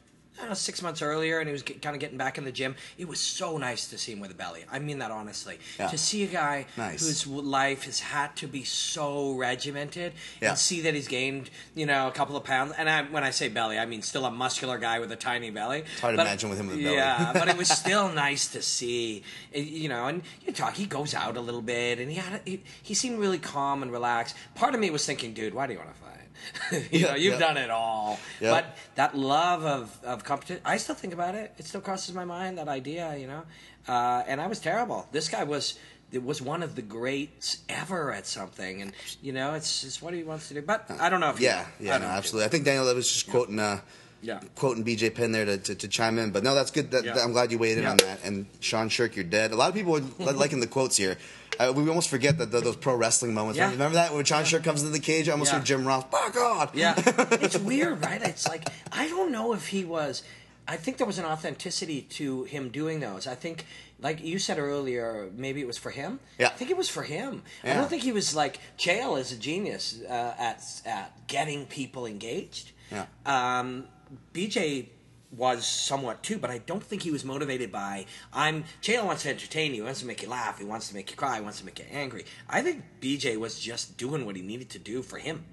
know, 0.47 0.53
six 0.53 0.81
months 0.81 1.01
earlier, 1.01 1.39
and 1.39 1.47
he 1.47 1.51
was 1.51 1.63
get, 1.63 1.81
kind 1.81 1.95
of 1.95 1.99
getting 1.99 2.17
back 2.17 2.37
in 2.37 2.45
the 2.45 2.51
gym. 2.51 2.75
It 2.97 3.07
was 3.07 3.19
so 3.19 3.57
nice 3.57 3.87
to 3.89 3.97
see 3.97 4.13
him 4.13 4.19
with 4.19 4.31
a 4.31 4.35
belly. 4.35 4.63
I 4.71 4.79
mean 4.79 4.99
that 4.99 5.11
honestly. 5.11 5.59
Yeah. 5.79 5.87
To 5.87 5.97
see 5.97 6.23
a 6.23 6.27
guy 6.27 6.65
Nice. 6.77 7.01
whose 7.05 7.27
life 7.27 7.83
has 7.83 7.99
had 7.99 8.35
to 8.37 8.47
be 8.47 8.63
so 8.63 9.33
regimented, 9.33 10.13
Yeah. 10.41 10.49
and 10.49 10.57
see 10.57 10.81
that 10.81 10.93
he's 10.93 11.07
gained, 11.07 11.49
you 11.75 11.85
know, 11.85 12.07
a 12.07 12.11
couple 12.11 12.37
of 12.37 12.43
pounds. 12.43 12.73
And 12.77 12.89
I, 12.89 13.03
when 13.03 13.23
I 13.23 13.31
say 13.31 13.49
belly, 13.49 13.77
I 13.77 13.85
mean 13.85 14.01
still 14.01 14.25
a 14.25 14.31
muscular 14.31 14.77
guy 14.77 14.99
with 14.99 15.11
a 15.11 15.15
tiny 15.15 15.49
belly. 15.49 15.79
It's 15.91 15.99
hard 16.01 16.15
to 16.15 16.21
imagine 16.21 16.49
with 16.49 16.59
him 16.59 16.67
with 16.67 16.77
a 16.79 16.83
belly. 16.83 16.95
Yeah, 16.95 17.33
but 17.33 17.47
it 17.49 17.57
was 17.57 17.67
still 17.83 18.09
nice 18.11 18.47
to 18.53 18.61
see, 18.61 19.23
eh, 19.53 19.59
you 19.59 19.89
know. 19.89 20.05
And 20.07 20.21
you 20.45 20.53
talk, 20.53 20.75
he 20.75 20.85
goes 20.85 21.13
out 21.13 21.35
a 21.37 21.41
little 21.41 21.61
bit, 21.61 21.99
and 21.99 22.09
he 22.09 22.17
had, 22.17 22.41
a, 22.45 22.49
he, 22.49 22.63
he 22.83 22.93
seemed 22.93 23.19
really 23.19 23.39
calm 23.39 23.83
and 23.83 23.91
relaxed. 23.91 24.35
Part 24.55 24.73
of 24.73 24.79
me 24.79 24.89
was 24.89 25.05
thinking, 25.05 25.33
dude, 25.33 25.53
why 25.53 25.67
do 25.67 25.73
you 25.73 25.79
want 25.79 25.93
to 25.93 25.99
fight? 26.01 26.18
you 26.91 27.01
know, 27.07 27.15
you've 27.15 27.33
yeah. 27.33 27.39
done 27.39 27.57
it 27.57 27.69
all. 27.69 28.19
Yeah. 28.41 28.51
But 28.51 28.77
that 28.95 29.15
love 29.17 29.63
of, 29.65 29.97
of 30.03 30.23
competition, 30.23 30.61
I 30.65 30.77
still 30.77 30.95
think 30.95 31.13
about 31.13 31.35
it. 31.35 31.53
It 31.57 31.65
still 31.65 31.81
crosses 31.81 32.13
my 32.15 32.25
mind, 32.25 32.57
that 32.57 32.67
idea, 32.67 33.15
you 33.17 33.27
know. 33.27 33.43
Uh, 33.87 34.23
and 34.27 34.39
I 34.41 34.47
was 34.47 34.59
terrible. 34.59 35.07
This 35.11 35.29
guy 35.29 35.43
was 35.43 35.77
it 36.11 36.23
was 36.23 36.41
one 36.41 36.63
of 36.63 36.75
the 36.75 36.81
greats 36.81 37.59
ever 37.69 38.11
at 38.11 38.25
something. 38.25 38.81
And, 38.81 38.93
you 39.21 39.31
know, 39.31 39.53
it's, 39.53 39.83
it's 39.83 40.01
what 40.01 40.13
he 40.15 40.23
wants 40.23 40.47
to 40.47 40.55
do. 40.55 40.61
But 40.63 40.89
I 40.99 41.07
don't 41.09 41.19
know 41.19 41.29
if 41.29 41.37
he- 41.37 41.45
Yeah, 41.45 41.67
I 41.79 41.83
yeah, 41.83 41.91
don't 41.99 42.01
no, 42.01 42.07
absolutely. 42.07 42.45
I 42.45 42.49
think 42.49 42.65
Daniel 42.65 42.85
Levitt 42.85 42.95
was 42.97 43.11
just 43.11 43.29
quoting, 43.29 43.59
uh, 43.59 43.81
Yeah. 44.23 44.39
quoting 44.55 44.83
BJ 44.83 45.13
Penn 45.13 45.31
there 45.31 45.45
to, 45.45 45.57
to, 45.59 45.75
to 45.75 45.87
chime 45.87 46.17
in. 46.17 46.31
But 46.31 46.43
no, 46.43 46.55
that's 46.55 46.71
good. 46.71 46.89
That, 46.91 47.03
Yeah. 47.05 47.13
that- 47.13 47.23
I'm 47.23 47.31
glad 47.31 47.51
you 47.51 47.59
weighed 47.59 47.77
in 47.77 47.83
Yeah. 47.83 47.91
on 47.91 47.97
that. 47.97 48.23
And 48.23 48.47
Sean 48.59 48.89
Sherk, 48.89 49.15
you're 49.15 49.23
dead. 49.23 49.51
A 49.51 49.55
lot 49.55 49.69
of 49.69 49.75
people 49.75 49.97
are 49.97 50.01
liking 50.33 50.61
the 50.61 50.67
quotes 50.67 50.97
here. 50.97 51.15
Uh, 51.59 51.73
we 51.75 51.87
almost 51.89 52.09
forget 52.09 52.37
that 52.37 52.51
the, 52.51 52.61
those 52.61 52.77
pro 52.77 52.95
wrestling 52.95 53.33
moments. 53.33 53.57
Yeah. 53.57 53.69
Remember 53.71 53.95
that 53.95 54.13
when 54.13 54.23
Sean 54.23 54.43
Sherk 54.43 54.63
comes 54.63 54.81
into 54.81 54.93
the 54.93 54.99
cage? 54.99 55.27
I 55.27 55.33
almost 55.33 55.51
Yeah. 55.51 55.57
heard 55.57 55.65
Jim 55.65 55.85
Ross. 55.85 56.05
By 56.05 56.29
God. 56.33 56.69
Yeah, 56.73 56.93
it's 56.97 57.57
weird, 57.57 58.03
right? 58.03 58.21
It's 58.21 58.47
like 58.47 58.67
I 58.91 59.07
don't 59.09 59.31
know 59.31 59.53
if 59.53 59.67
he 59.67 59.83
was. 59.83 60.23
I 60.67 60.77
think 60.77 60.97
there 60.97 61.07
was 61.07 61.17
an 61.17 61.25
authenticity 61.25 62.03
to 62.03 62.43
him 62.43 62.69
doing 62.69 62.99
those. 62.99 63.25
I 63.25 63.33
think, 63.33 63.65
like 63.99 64.23
you 64.23 64.37
said 64.37 64.59
earlier, 64.59 65.31
maybe 65.35 65.61
it 65.61 65.67
was 65.67 65.79
for 65.79 65.89
him. 65.89 66.19
Yeah. 66.37 66.47
I 66.47 66.51
think 66.51 66.69
it 66.69 66.77
was 66.77 66.87
for 66.87 67.01
him. 67.01 67.41
Yeah. 67.63 67.71
I 67.71 67.75
don't 67.75 67.89
think 67.89 68.03
he 68.03 68.11
was 68.11 68.35
like 68.35 68.59
Chael 68.77 69.19
is 69.19 69.31
a 69.31 69.35
genius 69.37 69.99
uh, 70.07 70.35
at 70.37 70.63
at 70.85 71.27
getting 71.27 71.65
people 71.65 72.05
engaged. 72.05 72.71
Yeah. 72.91 73.05
Um, 73.25 73.85
BJ 74.33 74.89
was 75.35 75.65
somewhat 75.67 76.23
too, 76.23 76.37
but 76.39 76.49
I 76.49 76.57
don't 76.57 76.81
think 76.83 77.03
he 77.03 77.11
was 77.11 77.23
motivated 77.23 77.71
by 77.71 78.05
I'm 78.33 78.63
Chael 78.81 79.05
wants 79.05 79.23
to 79.23 79.29
entertain 79.29 79.71
you, 79.71 79.81
he 79.81 79.81
wants 79.83 79.99
to 79.99 80.05
make 80.07 80.23
you 80.23 80.29
laugh, 80.29 80.57
he 80.57 80.65
wants 80.65 80.89
to 80.89 80.95
make 80.95 81.11
you 81.11 81.15
cry, 81.17 81.35
he 81.37 81.41
wants 81.41 81.59
to 81.59 81.65
make 81.65 81.77
you 81.79 81.85
angry. 81.91 82.25
I 82.49 82.61
think 82.61 82.83
BJ 82.99 83.37
was 83.37 83.59
just 83.59 83.97
doing 83.97 84.25
what 84.25 84.35
he 84.35 84.41
needed 84.41 84.69
to 84.71 84.79
do 84.79 85.01
for 85.03 85.17
him. 85.17 85.45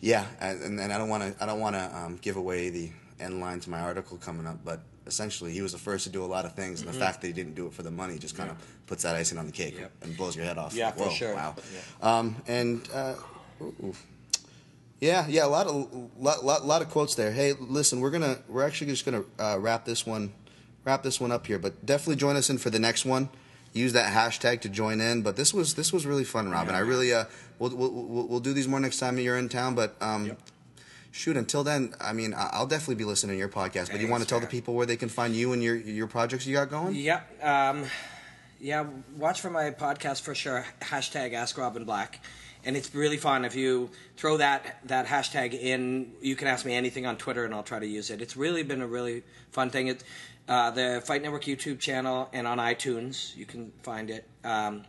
Yeah, 0.00 0.24
and, 0.40 0.78
and 0.78 0.92
I 0.92 0.98
don't 0.98 1.08
want 1.08 1.22
to. 1.36 1.42
I 1.42 1.46
don't 1.46 1.60
want 1.60 1.74
to 1.74 1.96
um, 1.96 2.18
give 2.22 2.36
away 2.36 2.70
the 2.70 2.90
end 3.18 3.40
line 3.40 3.58
to 3.60 3.70
my 3.70 3.80
article 3.80 4.16
coming 4.18 4.46
up, 4.46 4.58
but 4.64 4.80
essentially, 5.06 5.52
he 5.52 5.62
was 5.62 5.72
the 5.72 5.78
first 5.78 6.04
to 6.04 6.10
do 6.10 6.24
a 6.24 6.26
lot 6.26 6.44
of 6.44 6.54
things, 6.54 6.80
and 6.80 6.88
the 6.88 6.92
fact 6.92 7.20
that 7.22 7.26
he 7.26 7.32
didn't 7.32 7.54
do 7.54 7.66
it 7.66 7.72
for 7.72 7.82
the 7.82 7.90
money 7.90 8.18
just 8.18 8.36
kind 8.36 8.50
of 8.50 8.56
puts 8.86 9.02
that 9.02 9.16
icing 9.16 9.38
on 9.38 9.46
the 9.46 9.52
cake 9.52 9.74
Mm-hmm. 9.74 9.82
Yep. 9.82 9.92
and 10.02 10.16
blows 10.16 10.36
your 10.36 10.44
head 10.44 10.58
off. 10.58 10.74
Yeah, 10.74 10.86
Like, 10.86 10.96
for 10.98 11.10
sure. 11.10 11.34
Wow. 11.34 11.56
Um, 12.02 12.36
and 12.46 12.88
uh, 12.94 13.14
ooh. 13.62 13.94
Yeah, 15.04 15.26
yeah, 15.28 15.44
a 15.44 15.48
lot 15.48 15.66
of 15.66 16.10
lot, 16.18 16.44
lot, 16.44 16.64
lot 16.64 16.82
of 16.82 16.88
quotes 16.90 17.14
there. 17.14 17.30
Hey, 17.30 17.52
listen, 17.58 18.00
we're 18.00 18.10
gonna 18.10 18.38
we're 18.48 18.66
actually 18.66 18.90
just 18.90 19.04
gonna 19.04 19.24
uh, 19.38 19.58
wrap 19.60 19.84
this 19.84 20.06
one 20.06 20.32
wrap 20.84 21.02
this 21.02 21.20
one 21.20 21.32
up 21.32 21.46
here, 21.46 21.58
but 21.58 21.84
definitely 21.84 22.16
join 22.16 22.36
us 22.36 22.50
in 22.50 22.58
for 22.58 22.70
the 22.70 22.78
next 22.78 23.04
one. 23.04 23.28
Use 23.72 23.92
that 23.94 24.12
hashtag 24.12 24.60
to 24.60 24.68
join 24.68 25.00
in. 25.00 25.22
But 25.22 25.36
this 25.36 25.52
was 25.52 25.74
this 25.74 25.92
was 25.92 26.06
really 26.06 26.24
fun, 26.24 26.50
Robin. 26.50 26.74
I 26.74 26.78
really 26.78 27.12
uh, 27.12 27.24
we'll, 27.58 27.76
we'll 27.76 27.90
we'll 27.90 28.26
we'll 28.28 28.40
do 28.40 28.52
these 28.52 28.68
more 28.68 28.80
next 28.80 28.98
time 28.98 29.18
you're 29.18 29.36
in 29.36 29.48
town. 29.48 29.74
But 29.74 29.96
um, 30.00 30.36
shoot, 31.10 31.36
until 31.36 31.64
then, 31.64 31.94
I 32.00 32.12
mean, 32.12 32.34
I'll 32.36 32.66
definitely 32.66 32.94
be 32.94 33.04
listening 33.04 33.34
to 33.34 33.38
your 33.38 33.48
podcast. 33.48 33.90
But 33.90 34.00
you 34.00 34.08
want 34.08 34.22
to 34.22 34.28
tell 34.28 34.40
the 34.40 34.46
people 34.46 34.74
where 34.74 34.86
they 34.86 34.96
can 34.96 35.08
find 35.08 35.34
you 35.34 35.52
and 35.52 35.62
your 35.62 35.76
your 35.76 36.06
projects 36.06 36.46
you 36.46 36.54
got 36.54 36.70
going? 36.70 36.94
Yeah, 36.94 37.20
um, 37.42 37.84
yeah. 38.60 38.86
Watch 39.16 39.40
for 39.40 39.50
my 39.50 39.70
podcast 39.70 40.22
for 40.22 40.34
sure. 40.34 40.64
Hashtag 40.80 41.32
Ask 41.34 41.58
Robin 41.58 41.84
Black, 41.84 42.20
and 42.64 42.76
it's 42.76 42.94
really 42.94 43.16
fun. 43.16 43.44
If 43.44 43.54
you 43.54 43.90
throw 44.16 44.36
that 44.38 44.80
that 44.84 45.06
hashtag 45.06 45.54
in, 45.54 46.12
you 46.20 46.36
can 46.36 46.48
ask 46.48 46.64
me 46.64 46.74
anything 46.74 47.06
on 47.06 47.16
Twitter, 47.16 47.44
and 47.44 47.54
I'll 47.54 47.62
try 47.62 47.78
to 47.78 47.86
use 47.86 48.10
it. 48.10 48.20
It's 48.20 48.36
really 48.36 48.62
been 48.62 48.80
a 48.80 48.86
really 48.86 49.22
fun 49.50 49.70
thing. 49.70 49.88
It 49.88 50.04
uh, 50.48 50.70
the 50.70 51.02
Fight 51.04 51.22
Network 51.22 51.44
YouTube 51.44 51.78
channel 51.78 52.28
and 52.32 52.46
on 52.46 52.58
iTunes, 52.58 53.36
you 53.36 53.46
can 53.46 53.72
find 53.82 54.10
it. 54.10 54.28
Um, 54.44 54.84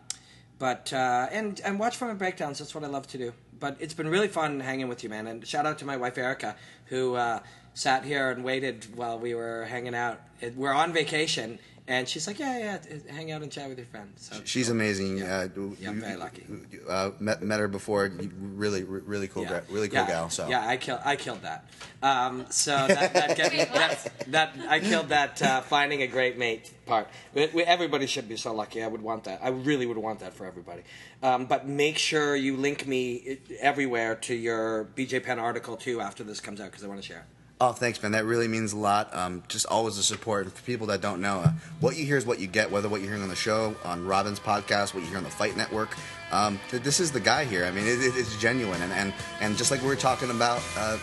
but 0.59 0.91
uh, 0.93 1.27
and 1.31 1.59
and 1.63 1.79
watch 1.79 1.99
my 2.01 2.13
breakdowns. 2.13 2.59
That's 2.59 2.75
what 2.75 2.83
I 2.83 2.87
love 2.87 3.07
to 3.07 3.17
do. 3.17 3.33
But 3.59 3.77
it's 3.79 3.93
been 3.93 4.09
really 4.09 4.27
fun 4.27 4.59
hanging 4.59 4.89
with 4.89 5.03
you, 5.03 5.09
man. 5.09 5.27
And 5.27 5.45
shout 5.47 5.65
out 5.65 5.79
to 5.79 5.85
my 5.85 5.95
wife 5.95 6.17
Erica, 6.17 6.55
who 6.85 7.15
uh, 7.15 7.39
sat 7.73 8.03
here 8.03 8.31
and 8.31 8.43
waited 8.43 8.85
while 8.95 9.17
we 9.17 9.33
were 9.33 9.65
hanging 9.65 9.95
out. 9.95 10.19
We're 10.55 10.73
on 10.73 10.91
vacation, 10.91 11.59
and 11.87 12.07
she's 12.09 12.25
like, 12.25 12.39
"Yeah, 12.39 12.57
yeah, 12.57 13.13
hang 13.13 13.31
out 13.31 13.43
and 13.43 13.51
chat 13.51 13.69
with 13.69 13.77
your 13.77 13.85
friends." 13.87 14.29
So, 14.31 14.41
She's 14.43 14.69
amazing. 14.69 15.17
Yeah. 15.19 15.47
Uh, 15.55 15.69
Yeah, 15.79 15.91
you- 15.91 16.01
very 16.01 16.15
lucky. 16.17 16.43
Uh, 16.89 17.11
met, 17.19 17.41
met 17.43 17.59
her 17.59 17.67
before. 17.67 18.11
Really, 18.39 18.83
really 18.83 19.27
cool, 19.27 19.43
yeah. 19.43 19.49
gal, 19.49 19.61
really 19.69 19.87
cool 19.87 19.99
yeah. 19.99 20.07
gal. 20.07 20.29
So 20.29 20.47
yeah, 20.47 20.67
I 20.67 20.77
killed 20.77 21.01
I 21.05 21.15
killed 21.15 21.41
that. 21.43 21.65
Um, 22.01 22.45
so 22.49 22.71
that 22.87 23.13
that, 23.13 23.37
get, 23.37 23.51
Wait, 23.51 23.71
that, 23.73 24.11
that 24.27 24.55
I 24.67 24.79
killed 24.79 25.09
that 25.09 25.41
uh, 25.41 25.61
finding 25.61 26.01
a 26.01 26.07
great 26.07 26.37
mate 26.37 26.71
part. 26.85 27.07
We, 27.33 27.47
we- 27.47 27.63
everybody 27.63 28.07
should 28.07 28.27
be 28.27 28.37
so 28.37 28.53
lucky. 28.53 28.81
I 28.81 28.87
would 28.87 29.01
want 29.01 29.25
that. 29.25 29.39
I 29.43 29.49
really 29.49 29.85
would 29.85 29.97
want 29.97 30.19
that 30.19 30.33
for 30.33 30.45
everybody. 30.45 30.81
Um, 31.21 31.45
but 31.45 31.67
make 31.67 31.97
sure 31.97 32.35
you 32.35 32.57
link 32.57 32.87
me 32.87 33.37
everywhere 33.59 34.15
to 34.15 34.33
your 34.35 34.85
BJ 34.95 35.23
Penn 35.23 35.39
article 35.39 35.77
too 35.77 36.01
after 36.01 36.23
this 36.23 36.39
comes 36.39 36.59
out 36.59 36.71
because 36.71 36.83
I 36.83 36.87
want 36.87 37.01
to 37.01 37.07
share 37.07 37.19
it. 37.19 37.25
Oh, 37.61 37.71
thanks, 37.71 38.03
man. 38.03 38.11
That 38.11 38.25
really 38.25 38.49
means 38.49 38.73
a 38.73 38.77
lot. 38.77 39.15
Um, 39.15 39.41
just 39.47 39.65
always 39.67 39.95
the 39.95 40.03
support. 40.03 40.51
For 40.51 40.61
people 40.63 40.87
that 40.87 40.99
don't 40.99 41.21
know, 41.21 41.39
uh, 41.39 41.51
what 41.79 41.95
you 41.95 42.05
hear 42.05 42.17
is 42.17 42.25
what 42.25 42.39
you 42.39 42.47
get. 42.47 42.69
Whether 42.69 42.89
what 42.89 42.99
you're 42.99 43.09
hearing 43.09 43.23
on 43.23 43.29
the 43.29 43.35
show, 43.35 43.73
on 43.85 44.05
Robin's 44.05 44.41
podcast, 44.41 44.93
what 44.93 45.03
you 45.03 45.09
hear 45.09 45.17
on 45.17 45.23
the 45.23 45.29
Fight 45.29 45.55
Network, 45.55 45.95
um, 46.33 46.59
th- 46.69 46.83
this 46.83 46.99
is 46.99 47.13
the 47.13 47.19
guy 47.21 47.45
here. 47.45 47.63
I 47.63 47.71
mean, 47.71 47.85
it, 47.87 47.99
it, 48.01 48.17
it's 48.17 48.35
genuine, 48.41 48.81
and, 48.81 48.91
and 48.91 49.13
and 49.39 49.55
just 49.55 49.71
like 49.71 49.81
we 49.81 49.87
were 49.87 49.95
talking 49.95 50.31
about 50.31 50.61
uh, 50.77 50.97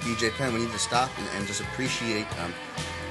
BJ 0.00 0.30
Penn, 0.32 0.54
we 0.54 0.60
need 0.60 0.70
to 0.70 0.78
stop 0.78 1.10
and, 1.18 1.26
and 1.36 1.46
just 1.46 1.60
appreciate. 1.60 2.26
Um, 2.40 2.54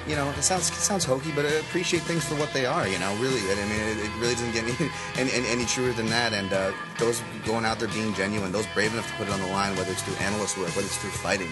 you 0.08 0.16
know, 0.16 0.30
it 0.30 0.43
sounds 0.43 0.70
it 0.70 0.76
sounds 0.76 1.04
hokey, 1.04 1.32
but 1.36 1.43
appreciate 1.46 2.04
things 2.04 2.24
for 2.24 2.36
what 2.36 2.54
they 2.54 2.66
are. 2.66 2.88
You 2.88 3.00
know, 3.00 3.14
really. 3.18 3.41
I 3.41 3.56
mean, 3.68 3.82
it, 3.82 4.06
it 4.06 4.12
really 4.22 4.36
doesn't 4.36 4.54
get 4.54 4.64
any, 4.64 4.89
any, 5.18 5.32
any, 5.34 5.48
any 5.50 5.66
truer 5.66 5.91
than 5.91 6.06
that. 6.08 6.32
And 6.32 6.54
uh, 6.54 6.72
those 6.98 7.22
going 7.46 7.66
out 7.66 7.78
there 7.80 7.89
being 7.89 8.14
genuine, 8.14 8.54
those 8.54 8.68
brave 8.68 8.93
enough 8.93 9.10
to 9.12 9.18
put 9.18 9.28
it 9.28 9.34
on 9.34 9.41
the 9.41 9.48
line, 9.48 9.76
whether 9.76 9.91
it's 9.91 10.04
through 10.04 10.16
analyst 10.24 10.58
work, 10.58 10.70
whether 10.78 10.88
it's 10.88 10.98
through 10.98 11.10
fighting, 11.10 11.50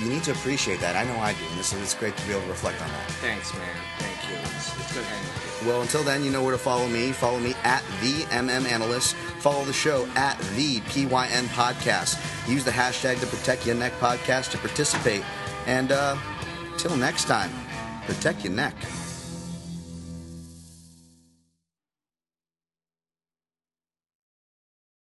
you 0.00 0.08
need 0.08 0.22
to 0.24 0.32
appreciate 0.32 0.80
that. 0.80 0.96
I 0.96 1.04
know 1.04 1.18
I 1.20 1.32
do, 1.32 1.44
and 1.50 1.58
it's, 1.58 1.72
it's 1.72 1.94
great 1.94 2.16
to 2.16 2.26
be 2.26 2.32
able 2.32 2.42
to 2.42 2.48
reflect 2.48 2.80
on 2.82 2.88
that. 2.88 3.10
Thanks, 3.22 3.52
man. 3.54 3.76
Thank 3.98 4.30
you. 4.30 4.36
It's, 4.56 4.78
it's 4.78 4.94
good 4.94 5.04
hanging 5.04 5.24
with 5.34 5.62
you. 5.62 5.68
Well, 5.68 5.82
until 5.82 6.02
then, 6.02 6.24
you 6.24 6.30
know 6.30 6.42
where 6.42 6.52
to 6.52 6.58
follow 6.58 6.86
me. 6.88 7.12
Follow 7.12 7.38
me 7.40 7.54
at 7.64 7.82
the 8.00 8.22
MM 8.30 8.66
Analyst. 8.70 9.14
Follow 9.40 9.64
the 9.64 9.72
show 9.72 10.06
at 10.14 10.38
the 10.56 10.80
PYN 10.80 11.44
Podcast. 11.46 12.18
Use 12.48 12.64
the 12.64 12.70
hashtag 12.70 13.18
the 13.20 13.26
Protect 13.26 13.66
Ya 13.66 13.74
Neck 13.74 13.92
Podcast 14.00 14.50
to 14.52 14.58
participate. 14.58 15.24
And 15.66 15.92
uh, 15.92 16.16
till 16.78 16.96
next 16.96 17.24
time, 17.24 17.50
protect 18.06 18.44
your 18.44 18.52
neck. 18.52 18.74